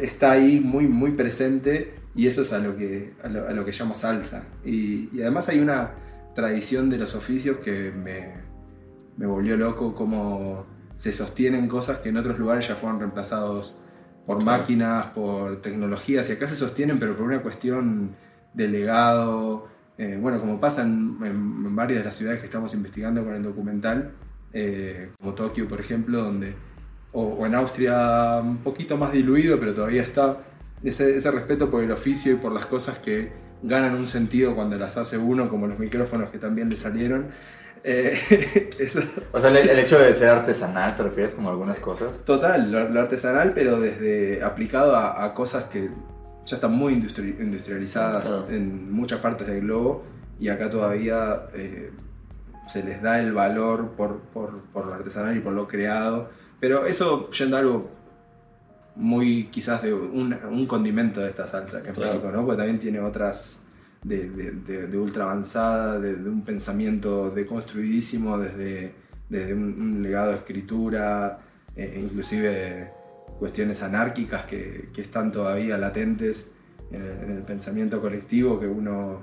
está 0.00 0.32
ahí 0.32 0.60
muy, 0.60 0.86
muy 0.86 1.12
presente 1.12 1.94
y 2.14 2.26
eso 2.26 2.42
es 2.42 2.52
a 2.52 2.58
lo 2.58 2.76
que, 2.76 3.14
a 3.22 3.28
lo, 3.28 3.48
a 3.48 3.52
lo 3.52 3.64
que 3.64 3.72
llamo 3.72 3.94
salsa. 3.94 4.44
Y, 4.64 5.08
y 5.12 5.22
además 5.22 5.48
hay 5.48 5.60
una 5.60 5.92
tradición 6.34 6.90
de 6.90 6.98
los 6.98 7.14
oficios 7.14 7.58
que 7.58 7.90
me, 7.90 8.34
me 9.16 9.26
volvió 9.26 9.56
loco 9.56 9.94
como 9.94 10.66
se 10.96 11.12
sostienen 11.12 11.68
cosas 11.68 11.98
que 11.98 12.08
en 12.08 12.16
otros 12.16 12.38
lugares 12.38 12.66
ya 12.66 12.76
fueron 12.76 12.98
reemplazados 12.98 13.80
por 14.26 14.42
máquinas, 14.42 15.06
por 15.06 15.62
tecnologías, 15.62 16.28
y 16.28 16.32
acá 16.32 16.46
se 16.46 16.56
sostienen 16.56 16.98
pero 16.98 17.16
por 17.16 17.26
una 17.26 17.40
cuestión 17.40 18.14
de 18.52 18.68
legado, 18.68 19.68
eh, 19.98 20.18
bueno, 20.20 20.40
como 20.40 20.60
pasa 20.60 20.82
en, 20.82 21.16
en- 21.22 21.64
en 21.66 21.76
varias 21.76 22.00
de 22.00 22.04
las 22.06 22.16
ciudades 22.16 22.40
que 22.40 22.46
estamos 22.46 22.72
investigando 22.74 23.24
con 23.24 23.34
el 23.34 23.42
documental, 23.42 24.12
eh, 24.52 25.10
como 25.18 25.34
Tokio 25.34 25.68
por 25.68 25.80
ejemplo, 25.80 26.22
donde, 26.22 26.54
o, 27.12 27.22
o 27.22 27.46
en 27.46 27.54
Austria 27.54 28.40
un 28.42 28.58
poquito 28.58 28.96
más 28.96 29.12
diluido, 29.12 29.58
pero 29.58 29.74
todavía 29.74 30.02
está 30.02 30.38
ese, 30.82 31.16
ese 31.16 31.30
respeto 31.30 31.70
por 31.70 31.82
el 31.82 31.90
oficio 31.90 32.32
y 32.32 32.36
por 32.36 32.52
las 32.52 32.66
cosas 32.66 32.98
que 32.98 33.30
ganan 33.62 33.94
un 33.94 34.06
sentido 34.06 34.54
cuando 34.54 34.76
las 34.78 34.96
hace 34.96 35.18
uno, 35.18 35.48
como 35.48 35.66
los 35.66 35.78
micrófonos 35.78 36.30
que 36.30 36.38
también 36.38 36.68
le 36.70 36.76
salieron. 36.76 37.26
Eh, 37.84 38.70
eso- 38.78 39.02
O 39.32 39.40
sea, 39.40 39.50
el, 39.50 39.56
el 39.68 39.78
hecho 39.80 39.98
de 39.98 40.14
ser 40.14 40.28
artesanal, 40.30 40.94
¿te 40.96 41.02
refieres 41.02 41.32
como 41.32 41.48
a 41.48 41.52
algunas 41.52 41.78
cosas? 41.80 42.24
Total, 42.24 42.70
lo, 42.70 42.88
lo 42.88 43.00
artesanal, 43.00 43.52
pero 43.54 43.80
desde 43.80 44.42
aplicado 44.42 44.94
a, 44.96 45.24
a 45.24 45.34
cosas 45.34 45.64
que 45.64 45.88
ya 46.48 46.56
están 46.56 46.72
muy 46.72 46.94
industri- 46.94 47.38
industrializadas 47.40 48.26
Claro. 48.26 48.48
en 48.50 48.90
muchas 48.92 49.20
partes 49.20 49.46
del 49.46 49.60
globo 49.62 50.04
y 50.40 50.48
acá 50.48 50.70
todavía 50.70 51.42
eh, 51.54 51.90
se 52.72 52.82
les 52.82 53.02
da 53.02 53.20
el 53.20 53.32
valor 53.32 53.90
por, 53.96 54.20
por- 54.32 54.60
por 54.72 54.86
lo 54.86 54.94
artesanal 54.94 55.36
y 55.36 55.40
por 55.40 55.52
lo 55.52 55.66
creado. 55.68 56.30
Pero 56.60 56.86
eso 56.86 57.28
yendo 57.30 57.56
a 57.56 57.60
algo 57.60 57.90
muy 58.96 59.44
quizás 59.44 59.82
de 59.82 59.92
un, 59.94 60.34
un 60.50 60.66
condimento 60.66 61.20
de 61.20 61.28
esta 61.30 61.46
salsa 61.46 61.82
que 61.82 61.90
es 61.90 61.94
Claro. 61.94 62.14
México, 62.14 62.32
¿no? 62.32 62.44
Porque 62.44 62.56
también 62.58 62.78
tiene 62.80 63.00
otras 63.00 63.60
de, 64.02 64.28
de- 64.30 64.50
de- 64.52 64.86
de 64.86 64.98
ultra 64.98 65.24
avanzada, 65.24 65.98
de, 66.00 66.14
un 66.14 66.42
pensamiento 66.42 67.30
deconstruidísimo 67.30 68.38
desde, 68.38 68.92
desde 69.28 69.54
un, 69.54 69.80
un 69.80 70.02
legado 70.02 70.30
de 70.30 70.36
escritura, 70.36 71.38
eh, 71.76 72.00
inclusive 72.02 72.90
cuestiones 73.38 73.82
anárquicas 73.82 74.44
que, 74.44 74.88
están 74.96 75.32
todavía 75.32 75.78
latentes 75.78 76.52
en 76.90 77.02
el, 77.02 77.24
en 77.24 77.30
el 77.36 77.42
pensamiento 77.42 78.00
colectivo, 78.00 78.58
que 78.58 78.66
uno 78.66 79.22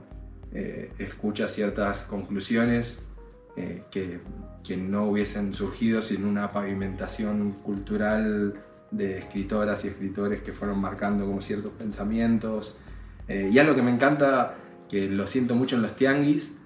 eh, 0.53 0.91
escucha 0.99 1.49
ciertas 1.49 2.03
conclusiones 2.03 3.09
eh, 3.57 3.83
que, 3.91 4.21
que 4.63 4.77
no 4.77 5.05
hubiesen 5.05 5.53
surgido 5.53 6.01
sin 6.01 6.25
una 6.25 6.49
pavimentación 6.49 7.53
cultural 7.63 8.53
de 8.91 9.17
escritoras 9.17 9.83
y 9.83 9.89
escritores 9.89 10.41
que 10.41 10.53
fueron 10.53 10.79
marcando 10.79 11.25
como 11.25 11.41
ciertos 11.41 11.73
pensamientos. 11.73 12.79
Eh, 13.27 13.49
y 13.51 13.59
algo 13.59 13.75
que 13.75 13.81
me 13.81 13.91
encanta, 13.91 14.55
que 14.89 15.09
lo 15.09 15.27
siento 15.27 15.55
mucho 15.55 15.75
en 15.75 15.81
los 15.81 15.95
tianguis, 15.97 16.57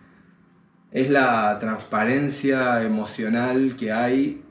es 0.92 1.10
la 1.10 1.58
transparencia 1.60 2.84
emocional 2.84 3.76
que 3.76 3.92
hay, 3.92 4.44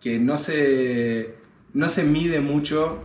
que 0.00 0.18
no 0.18 0.38
se, 0.38 1.35
no 1.76 1.88
se 1.88 2.02
mide 2.04 2.40
mucho 2.40 2.98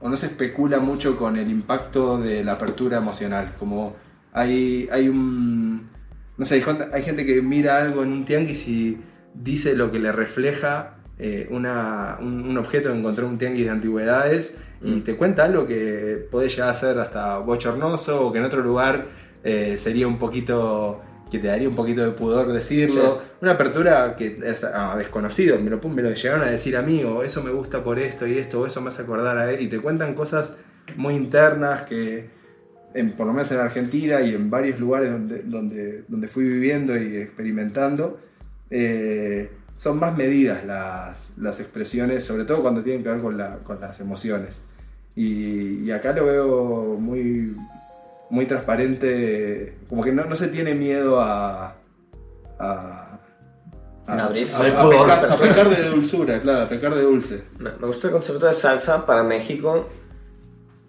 o 0.00 0.08
no 0.08 0.16
se 0.16 0.26
especula 0.26 0.78
mucho 0.78 1.16
con 1.16 1.36
el 1.36 1.50
impacto 1.50 2.18
de 2.18 2.44
la 2.44 2.52
apertura 2.52 2.98
emocional. 2.98 3.54
Como 3.58 3.96
hay, 4.32 4.88
hay 4.92 5.08
un. 5.08 5.88
No 6.36 6.44
sé, 6.44 6.54
hay, 6.92 7.02
gente- 7.02 7.26
que 7.26 7.42
mira 7.42 7.78
algo 7.78 8.04
en 8.04 8.12
un 8.12 8.24
tianguis 8.24 8.68
y 8.68 8.98
dice 9.34 9.74
lo 9.74 9.90
que 9.90 9.98
le 9.98 10.12
refleja 10.12 10.94
eh, 11.18 11.48
una- 11.50 12.16
un, 12.20 12.42
un 12.48 12.56
objeto 12.58 12.92
que 12.92 12.98
encontró 12.98 13.26
en 13.26 13.32
un 13.32 13.38
tianguis 13.38 13.64
de 13.64 13.70
antigüedades 13.70 14.56
y 14.80 14.92
Mm. 14.92 15.00
te 15.02 15.16
cuenta 15.16 15.44
algo 15.44 15.66
que 15.66 16.28
puede 16.30 16.48
llegar 16.48 16.68
a 16.70 16.74
ser 16.74 17.00
hasta 17.00 17.38
bochornoso 17.38 18.24
o 18.24 18.32
que 18.32 18.38
en 18.38 18.44
otro 18.44 18.62
lugar 18.62 19.06
eh, 19.42 19.76
sería 19.76 20.06
un 20.06 20.18
poquito 20.20 21.02
que 21.30 21.38
te 21.38 21.46
daría 21.48 21.68
un 21.68 21.76
poquito 21.76 22.02
de 22.04 22.10
pudor 22.12 22.52
decirlo. 22.52 23.20
Una 23.42 23.52
apertura 23.52 24.16
que 24.16 24.38
es 24.44 24.64
a 24.64 24.96
desconocido, 24.96 25.58
me 25.60 25.70
lo, 25.70 25.78
me 25.88 26.02
lo 26.02 26.10
llegaron 26.12 26.42
a 26.46 26.50
decir 26.50 26.76
a 26.76 26.82
mí, 26.82 27.04
o 27.04 27.22
eso 27.22 27.42
me 27.42 27.50
gusta 27.50 27.84
por 27.84 27.98
esto 27.98 28.26
y 28.26 28.38
esto, 28.38 28.60
o 28.62 28.66
eso 28.66 28.80
me 28.80 28.90
hace 28.90 29.02
acordar 29.02 29.36
a 29.38 29.52
él, 29.52 29.60
y 29.62 29.68
te 29.68 29.78
cuentan 29.78 30.14
cosas 30.14 30.56
muy 30.96 31.14
internas 31.14 31.82
que, 31.82 32.30
en- 32.94 33.12
por 33.12 33.26
lo 33.26 33.32
menos 33.34 33.50
en 33.52 33.58
Argentina 33.60 34.20
y 34.22 34.34
en 34.34 34.48
varios 34.50 34.80
lugares 34.80 35.10
donde, 35.12 35.42
donde, 35.42 36.04
donde 36.08 36.28
fui 36.28 36.44
viviendo 36.44 36.96
y 36.96 37.18
experimentando, 37.18 38.18
eh, 38.70 39.50
son 39.76 39.98
más 40.00 40.16
medidas 40.16 40.64
las, 40.66 41.32
las 41.38 41.60
expresiones, 41.60 42.24
sobre 42.24 42.44
todo 42.44 42.62
cuando 42.62 42.82
tienen 42.82 43.02
que 43.04 43.10
ver 43.10 43.20
con, 43.20 43.36
la- 43.38 43.58
con 43.58 43.80
las 43.80 44.00
emociones. 44.00 44.62
Y, 45.14 45.80
y 45.84 45.90
acá 45.90 46.12
lo 46.12 46.24
veo 46.26 46.96
muy, 46.98 47.54
muy 48.30 48.46
transparente, 48.46 49.78
como 49.88 50.02
que 50.02 50.12
no, 50.12 50.24
no 50.24 50.36
se 50.36 50.48
tiene 50.48 50.74
miedo 50.74 51.20
a... 51.20 51.76
a 52.58 53.18
Sin 54.00 54.20
a- 54.20 54.26
abrir. 54.26 54.48
a- 54.52 54.82
a 54.82 54.88
pecar, 54.90 55.32
a 55.32 55.36
pecar 55.36 55.68
de 55.76 55.88
dulzura, 55.88 56.40
claro, 56.40 56.64
a 56.64 56.68
pecar 56.68 56.94
de 56.94 57.02
dulce. 57.02 57.42
Me 57.58 57.70
me 57.72 57.86
gusta 57.86 58.08
el 58.08 58.12
concepto 58.12 58.46
de 58.46 58.54
salsa 58.54 59.04
para 59.06 59.22
México 59.22 59.88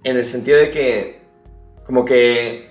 en 0.03 0.17
el 0.17 0.25
sentido 0.25 0.57
de 0.57 0.71
que 0.71 1.19
como 1.85 2.05
que 2.05 2.69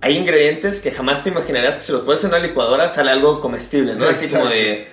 hay 0.00 0.16
ingredientes 0.18 0.80
que 0.80 0.90
jamás 0.90 1.22
te 1.22 1.30
imaginarías 1.30 1.76
que 1.76 1.82
si 1.84 1.92
los 1.92 2.02
pones 2.02 2.22
en 2.24 2.30
una 2.30 2.38
licuadora 2.40 2.88
sale 2.88 3.10
algo 3.10 3.40
comestible, 3.40 3.94
¿no? 3.94 4.06
Así 4.06 4.28
como 4.28 4.46
de... 4.46 4.88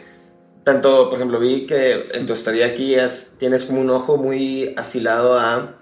Tanto, 0.63 1.09
por 1.09 1.17
ejemplo, 1.17 1.39
vi 1.39 1.65
que 1.65 2.09
en 2.13 2.27
tu 2.27 2.33
estadía 2.33 2.67
aquí 2.67 2.93
es- 2.93 3.31
tienes 3.39 3.63
como 3.65 3.81
un 3.81 3.89
ojo 3.89 4.17
muy 4.17 4.73
afilado 4.77 5.39
a, 5.39 5.75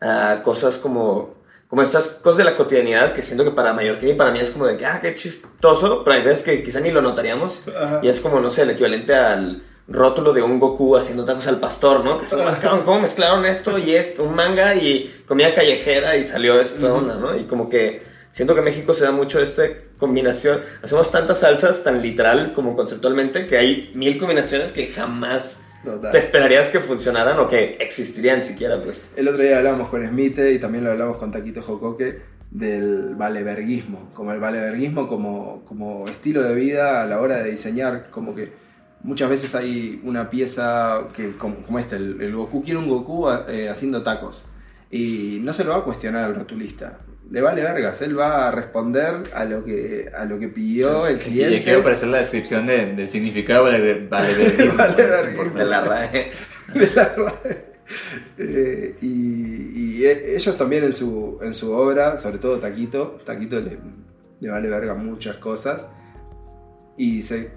a 0.00 0.42
cosas 0.42 0.76
como, 0.78 1.34
como 1.70 1.82
estas 1.82 2.08
cosas 2.08 2.38
de 2.38 2.44
la 2.44 2.56
cotidianidad 2.56 3.14
que 3.14 3.22
siento 3.22 3.44
que 3.44 3.52
para 3.52 3.72
Mallorca 3.72 4.04
y 4.04 4.14
para 4.14 4.32
mí 4.32 4.40
es 4.40 4.50
como 4.50 4.66
de 4.66 4.76
que, 4.76 4.84
ah, 4.84 4.98
qué 5.00 5.14
chistoso, 5.14 6.02
pero 6.04 6.16
hay 6.16 6.22
veces 6.24 6.42
que 6.42 6.64
quizá 6.64 6.80
ni 6.80 6.90
lo 6.90 7.00
notaríamos. 7.00 7.62
Ajá. 7.68 8.00
Y 8.02 8.08
es 8.08 8.18
como, 8.20 8.40
no 8.40 8.50
sé, 8.50 8.62
el 8.62 8.70
equivalente 8.70 9.14
al 9.14 9.62
rótulo 9.86 10.32
de 10.32 10.42
un 10.42 10.58
Goku 10.58 10.96
haciendo 10.96 11.24
tacos 11.24 11.46
al 11.46 11.60
pastor, 11.60 12.04
¿no? 12.04 12.18
Que 12.18 12.26
son, 12.26 12.40
"Ah, 12.46 12.58
cabrón, 12.60 12.82
¿cómo 12.84 13.00
mezclaron 13.00 13.46
esto 13.46 13.78
y 13.78 13.94
esto? 13.94 14.24
Un 14.24 14.34
manga 14.34 14.74
y 14.74 15.22
comida 15.26 15.54
callejera 15.54 16.16
y 16.16 16.24
salió 16.24 16.60
esta 16.60 16.92
onda, 16.92 17.14
¿no? 17.14 17.36
Y 17.36 17.44
como 17.44 17.68
que 17.68 18.02
siento 18.32 18.54
que 18.54 18.58
en 18.60 18.64
México 18.64 18.92
se 18.92 19.04
da 19.04 19.12
mucho 19.12 19.40
esta 19.40 19.62
combinación. 19.98 20.62
Hacemos 20.82 21.10
tantas 21.12 21.38
salsas 21.38 21.84
tan 21.84 22.02
literal 22.02 22.52
como 22.52 22.74
conceptualmente 22.74 23.46
que 23.46 23.56
hay 23.58 23.92
mil 23.94 24.18
combinaciones 24.18 24.72
que 24.72 24.88
jamás 24.88 25.59
Total. 25.84 26.12
te 26.12 26.18
esperarías 26.18 26.68
que 26.68 26.80
funcionaran 26.80 27.38
o 27.38 27.48
que 27.48 27.76
existirían 27.80 28.42
siquiera, 28.42 28.82
pues. 28.82 29.10
El 29.16 29.28
otro 29.28 29.42
día 29.42 29.58
hablábamos 29.58 29.88
con 29.88 30.06
Smith 30.06 30.38
y 30.38 30.58
también 30.58 30.84
lo 30.84 30.90
hablamos 30.90 31.16
con 31.16 31.32
Taquito 31.32 31.62
Jocoque 31.62 32.20
del 32.50 33.14
valeverguismo, 33.14 34.10
como 34.12 34.32
el 34.32 34.40
valeverguismo 34.40 35.06
como, 35.06 35.64
como 35.64 36.08
estilo 36.08 36.42
de 36.42 36.54
vida 36.54 37.02
a 37.02 37.06
la 37.06 37.20
hora 37.20 37.42
de 37.42 37.52
diseñar, 37.52 38.10
como 38.10 38.34
que 38.34 38.52
muchas 39.02 39.30
veces 39.30 39.54
hay 39.54 40.00
una 40.04 40.28
pieza 40.28 41.08
que 41.14 41.36
como, 41.36 41.62
como 41.64 41.78
esta, 41.78 41.96
el, 41.96 42.20
el 42.20 42.34
Goku 42.34 42.62
quiere 42.62 42.78
un 42.78 42.88
Goku 42.88 43.28
eh, 43.48 43.68
haciendo 43.68 44.02
tacos 44.02 44.46
y 44.90 45.38
no 45.42 45.52
se 45.52 45.64
lo 45.64 45.70
va 45.70 45.78
a 45.78 45.84
cuestionar 45.84 46.24
al 46.24 46.34
rotulista. 46.34 46.98
Le 47.30 47.40
vale 47.40 47.62
vergas, 47.62 48.02
él 48.02 48.18
va 48.18 48.48
a 48.48 48.50
responder 48.50 49.30
a 49.32 49.44
lo 49.44 49.64
que, 49.64 50.10
a 50.12 50.24
lo 50.24 50.38
que 50.38 50.48
pidió 50.48 51.06
el 51.06 51.16
Y 51.16 51.20
cliente. 51.20 51.62
quiero 51.62 51.80
aparecer 51.80 52.08
la 52.08 52.18
descripción 52.18 52.66
de- 52.66 52.94
del 52.94 53.08
significado 53.08 53.66
de 53.66 54.06
valeverguismo. 54.08 54.76
Valeverguismo. 54.76 55.58
De 55.58 55.64
la 55.64 55.80
RAE. 55.84 56.30
de 56.74 56.90
la 56.94 57.04
RAE. 57.16 57.70
Eh, 58.38 58.96
y, 59.00 59.96
y 60.00 60.04
e- 60.06 60.36
ellos 60.36 60.56
también 60.56 60.84
en 60.84 60.92
su, 60.92 61.38
en 61.42 61.54
su 61.54 61.72
obra, 61.72 62.16
sobre 62.18 62.38
todo 62.38 62.58
Taquito, 62.58 63.18
Taquito 63.24 63.60
le, 63.60 63.78
le 64.40 64.48
vale 64.48 64.68
verga 64.68 64.94
muchas 64.94 65.36
cosas 65.36 65.90
y 66.96 67.22
se, 67.22 67.50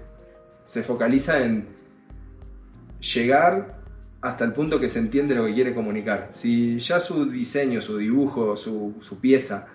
se 0.64 0.82
focaliza 0.82 1.44
en 1.44 1.66
llegar 3.00 3.76
hasta 4.24 4.44
el 4.44 4.52
punto 4.52 4.80
que 4.80 4.88
se 4.88 4.98
entiende 4.98 5.34
lo 5.34 5.44
que 5.44 5.52
quiere 5.52 5.74
comunicar. 5.74 6.30
Si 6.32 6.78
ya 6.78 6.98
su 6.98 7.26
diseño, 7.26 7.82
su 7.82 7.98
dibujo, 7.98 8.56
su, 8.56 8.94
su 9.00 9.20
pieza 9.20 9.68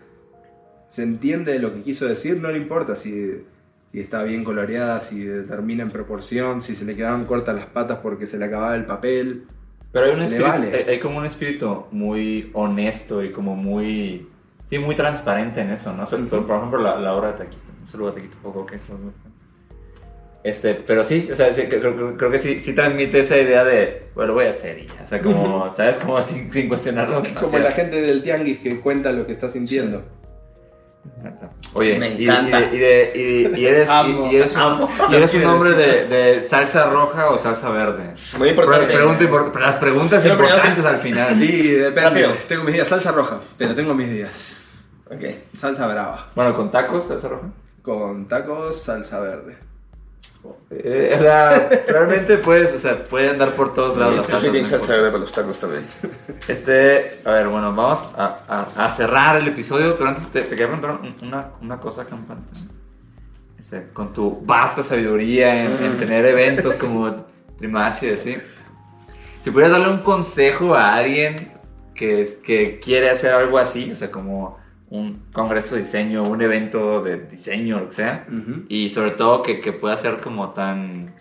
se 0.88 1.04
entiende 1.04 1.60
lo 1.60 1.72
que 1.72 1.84
quiso 1.84 2.08
decir, 2.08 2.42
no 2.42 2.50
le 2.50 2.58
importa 2.58 2.96
si, 2.96 3.44
si 3.92 4.00
está 4.00 4.24
bien 4.24 4.44
coloreada, 4.44 5.02
si 5.02 5.24
termina 5.48 5.84
en 5.84 5.92
proporción, 5.92 6.64
si 6.64 6.74
se 6.74 6.84
le 6.84 6.96
quedaban 6.96 7.26
cortas 7.26 7.56
las 7.56 7.68
patas 7.68 8.00
porque 8.00 8.26
se 8.26 8.40
le 8.40 8.46
acababa 8.46 8.76
el 8.76 8.86
papel. 8.86 9.46
Pero 9.92 10.08
hay 10.08 10.14
un 10.14 10.24
espíritu, 10.24 10.50
vale. 10.50 10.86
hay, 10.88 11.00
como 11.00 11.20
un 11.20 11.28
espíritu 11.28 11.86
muy 11.92 12.50
honesto 12.54 13.24
y 13.24 13.32
como 13.32 13.56
muy, 13.56 14.28
sí, 14.66 14.80
muy 14.80 14.96
transparente 14.96 15.62
en 15.62 15.70
eso, 15.70 15.94
¿no? 15.94 16.06
Por, 16.06 16.48
por 16.48 16.58
ejemplo, 16.58 16.82
la, 16.82 17.00
la 17.00 17.14
obra 17.14 17.34
de 17.34 17.38
Taquito. 17.38 17.72
Un 17.82 17.88
saludo 17.88 18.10
a 18.10 18.14
Taquito 18.16 18.38
Poco, 18.42 18.66
que 18.66 18.78
muy 18.78 19.14
fans. 19.24 19.49
Este, 20.44 20.74
pero 20.76 21.04
sí, 21.04 21.30
o 21.32 21.36
sea, 21.36 21.54
sí, 21.54 21.64
creo, 21.64 21.94
creo- 21.94 22.16
creo 22.18 22.32
que 22.32 22.40
sí, 22.40 22.60
sí 22.62 22.74
transmite 22.74 23.20
esa 23.20 23.38
idea 23.38 23.64
de, 23.66 24.08
bueno, 24.16 24.34
voy 24.34 24.46
a 24.46 24.52
hacer 24.52 24.80
y 24.80 24.88
ya. 24.88 25.04
O 25.04 25.06
sea, 25.06 25.22
como, 25.22 25.74
¿sabes? 25.78 25.98
Como 25.98 26.22
sin, 26.22 26.52
sin 26.52 26.68
cuestionarlo. 26.70 27.22
Como 27.40 27.60
la 27.60 27.72
gente 27.72 28.02
del 28.02 28.24
tianguis 28.24 28.60
que 28.60 28.80
cuenta 28.80 29.12
lo 29.12 29.26
que 29.28 29.34
está 29.34 29.50
sintiendo. 29.50 30.02
Oye, 31.74 31.98
Me 32.00 32.10
y- 32.14 32.24
encanta. 32.26 32.62
Y, 32.72 32.78
de- 32.78 33.12
y 33.16 33.44
de- 33.44 33.60
y- 33.60 33.66
eres, 33.66 33.90
un, 33.90 34.30
eres 35.14 35.34
un 35.34 35.44
hombre 35.46 35.72
de, 35.72 36.42
salsa 36.42 36.90
roja 36.90 37.30
o 37.30 37.38
salsa 37.38 37.70
verde. 37.70 38.14
Muy 38.38 38.50
importante. 38.50 38.86
Pre- 38.88 38.96
pregunta 38.96 39.24
impor- 39.24 39.60
las 39.60 39.78
preguntas 39.78 40.22
Pero 40.22 40.36
importantes 40.36 40.86
al 40.86 40.98
final. 41.00 41.38
Sí, 41.40 41.72
depende. 41.72 42.02
Rápido. 42.02 42.32
Tengo 42.48 42.64
mis 42.64 42.74
días 42.76 42.88
salsa 42.88 43.12
roja, 43.12 43.40
pero 43.58 43.76
tengo 43.76 43.94
mis 43.94 44.10
días. 44.10 44.56
Ok. 45.08 45.24
Salsa 45.56 45.88
brava. 45.88 46.30
Bueno, 46.36 46.56
con 46.56 46.72
tacos, 46.72 47.08
salsa 47.08 47.28
roja. 47.28 47.48
Con 47.82 48.28
tacos, 48.28 48.82
salsa 48.82 49.20
verde. 49.20 49.58
Eh, 50.72 51.14
o 51.18 51.20
sea, 51.20 51.70
realmente 51.88 52.38
puedes, 52.38 52.72
o 52.74 52.78
sea, 52.80 53.04
puede 53.04 53.30
andar 53.30 53.52
por 53.56 53.74
todos 53.74 53.98
lados 53.98 54.28
bien 54.52 54.66
salsa 54.66 54.76
importa. 54.76 54.94
verde 54.94 55.08
para 55.10 55.20
los 55.20 55.32
tacos 55.32 55.60
también. 55.60 55.86
Este, 56.48 57.22
a 57.26 57.32
ver, 57.32 57.48
bueno, 57.48 57.76
vamos 57.76 58.08
a, 58.18 58.40
a- 58.76 58.86
a 58.86 58.90
cerrar 58.92 59.36
el 59.38 59.48
episodio, 59.48 59.98
pero 59.98 60.10
antes 60.10 60.28
te, 60.28 60.42
te 60.42 60.50
quería 60.50 60.68
preguntar 60.68 60.92
un- 61.02 61.16
una, 61.28 61.48
una 61.62 61.80
cosa 61.80 62.06
campante. 62.06 62.54
Este, 63.58 63.88
con 63.92 64.14
tu 64.14 64.42
vasta 64.46 64.84
sabiduría 64.84 65.66
en, 65.66 65.84
en 65.84 65.98
tener 65.98 66.26
eventos 66.26 66.76
como 66.76 67.14
Trimachi 67.58 68.06
y 68.08 68.12
así. 68.12 68.38
Si 69.42 69.52
pudieras 69.52 69.74
darle 69.74 69.90
un 69.94 70.00
consejo 70.02 70.76
a 70.76 70.94
alguien 70.96 71.52
que, 71.94 72.40
que 72.44 72.80
quiere 72.80 73.10
hacer 73.10 73.34
algo 73.34 73.58
así, 73.58 73.92
o 73.92 73.96
sea, 73.98 74.10
como 74.10 74.58
un 74.90 75.26
congreso 75.32 75.76
de 75.76 75.82
diseño, 75.82 76.24
un 76.24 76.42
evento 76.42 77.02
de 77.04 77.18
diseño, 77.18 77.80
lo 77.80 77.90
que 77.90 77.96
sea, 77.96 78.26
y 78.68 78.90
sobre 78.90 79.12
todo 79.12 79.44
que, 79.44 79.60
que 79.60 79.72
pueda 79.72 79.96
ser 79.96 80.18
como 80.18 80.50
tan, 80.50 81.14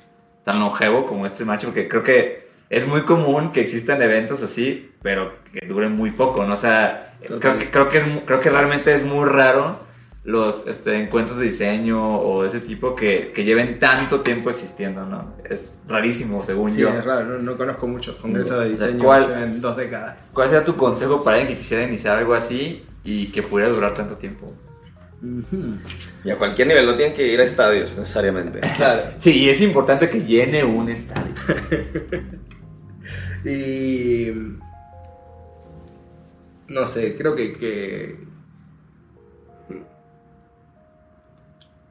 tan 0.45 0.59
longevo 0.59 1.05
como 1.07 1.27
este 1.27 1.45
match, 1.45 1.65
porque 1.65 1.87
creo 1.89 2.03
que 2.03 2.49
es 2.71 2.87
muy 2.87 3.03
común 3.03 3.53
que 3.53 3.61
existan 3.61 4.01
eventos 4.03 4.43
así, 4.43 4.91
pero 5.03 5.33
que 5.53 5.67
duren 5.67 5.93
muy 5.93 6.11
poco, 6.13 6.45
¿no? 6.45 6.55
O 6.55 6.57
sea, 6.57 7.15
creo 7.21 7.41
que, 7.41 7.71
creo, 7.71 7.89
que 7.89 7.99
es, 7.99 8.05
creo 8.25 8.41
que 8.41 8.51
realmente 8.51 8.95
es 8.95 9.05
muy 9.05 9.27
raro 9.29 9.87
los 10.25 10.67
este, 10.67 11.01
encuentros 11.01 11.39
de 11.39 11.47
diseño 11.47 12.17
o 12.19 12.45
ese 12.45 12.61
tipo 12.61 12.95
que, 12.95 13.33
que 13.35 13.45
lleven 13.45 13.79
tanto 13.79 14.21
tiempo 14.21 14.51
existiendo, 14.51 15.07
¿no? 15.07 15.35
Es 15.49 15.81
rarísimo, 15.89 16.45
según 16.45 16.71
Sí, 16.71 16.81
yo. 16.81 16.91
es 16.91 17.05
raro, 17.05 17.25
no, 17.27 17.39
no 17.39 17.57
conozco 17.57 17.87
muchos 17.87 18.17
congresos 18.17 18.61
de 18.63 18.69
diseño 18.71 19.05
¿cuál? 19.05 19.29
lleven 19.29 19.61
dos 19.61 19.77
décadas. 19.77 20.29
¿Cuál 20.35 20.49
sería 20.49 20.65
tu 20.65 20.77
consejo 20.77 21.23
para 21.25 21.39
alguien 21.39 21.55
que 21.55 21.63
quisiera 21.63 21.83
iniciar 21.85 22.19
algo 22.19 22.35
así 22.35 22.85
y 23.05 23.27
que 23.29 23.43
pudiera 23.43 23.71
durar 23.73 23.95
tanto 23.95 24.17
tiempo? 24.17 24.53
Y 26.25 26.31
a 26.31 26.37
cualquier 26.39 26.69
nivel, 26.69 26.87
no 26.87 26.95
tienen 26.95 27.15
que 27.17 27.27
ir 27.27 27.41
a 27.41 27.45
estadios 27.45 27.97
necesariamente. 27.99 28.61
Claro. 28.77 29.03
Sí, 29.19 29.33
y 29.37 29.49
es 29.49 29.61
importante 29.61 30.09
que 30.09 30.21
llene 30.23 30.65
un 30.65 30.89
estadio. 30.89 31.35
Y. 33.45 34.33
No 36.69 36.87
sé, 36.87 37.17
creo 37.17 37.35
que, 37.35 37.53
que- 37.53 38.17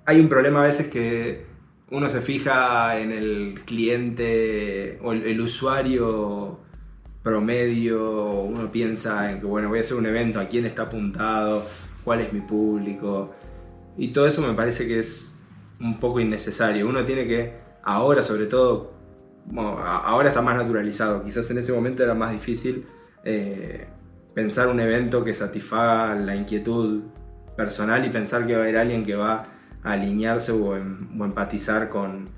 Hay 0.05 0.19
un 0.19 0.29
problema 0.29 0.63
a 0.63 0.67
veces 0.67 0.88
que 0.88 1.45
uno 1.89 2.09
se 2.09 2.21
fija 2.21 2.99
en 2.99 3.11
el 3.11 3.61
cliente 3.65 4.99
o 5.01 5.11
el, 5.13 5.23
el 5.25 5.41
usuario 5.41 6.59
promedio, 7.27 8.41
uno 8.41 8.71
piensa 8.71 9.29
en 9.31 9.41
que, 9.41 9.45
bueno, 9.45 9.67
voy 9.67 9.79
a 9.79 9.81
hacer 9.81 9.97
un 9.97 10.05
evento, 10.05 10.39
a 10.39 10.47
quién 10.47 10.65
está 10.65 10.83
apuntado, 10.83 11.65
cuál 12.05 12.21
es 12.21 12.31
mi 12.31 12.39
público. 12.39 13.33
Y 13.97 14.09
todo 14.13 14.27
eso 14.27 14.41
me 14.41 14.53
parece 14.53 14.87
que 14.87 14.99
es 14.99 15.35
un 15.81 15.99
poco 15.99 16.21
innecesario. 16.21 16.87
Uno 16.87 17.03
tiene 17.03 17.27
que, 17.27 17.57
ahora 17.83 18.23
sobre 18.23 18.45
todo, 18.45 18.93
ahora 19.83 20.29
está 20.29 20.41
más 20.41 20.55
naturalizado. 20.55 21.23
Quizás 21.23 21.49
en 21.51 21.57
ese 21.57 21.73
momento 21.73 22.01
era 22.03 22.13
más 22.13 22.31
difícil 22.31 22.85
eh, 23.25 23.87
pensar 24.33 24.69
un 24.69 24.79
evento 24.79 25.23
que 25.23 25.33
satisfaga 25.33 26.15
la 26.15 26.33
inquietud 26.33 27.03
personal 27.57 28.05
y 28.05 28.09
pensar 28.09 28.47
que 28.47 28.53
va 28.53 28.59
a 28.59 28.63
haber 28.63 28.77
alguien 28.77 29.03
que 29.03 29.15
va 29.15 29.47
a 29.83 29.91
alinearse 29.91 30.53
o, 30.53 30.77
em- 30.77 31.19
o 31.19 31.25
empatizar 31.25 31.89
con, 31.89 32.29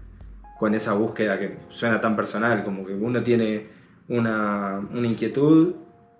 con 0.57 0.73
esa 0.73 0.93
búsqueda 0.93 1.37
que 1.37 1.59
suena 1.69 2.01
tan 2.01 2.15
personal, 2.15 2.63
como 2.63 2.85
que 2.85 2.93
uno 2.93 3.21
tiene 3.21 3.78
una, 4.09 4.79
una 4.93 5.07
inquietud 5.07 5.75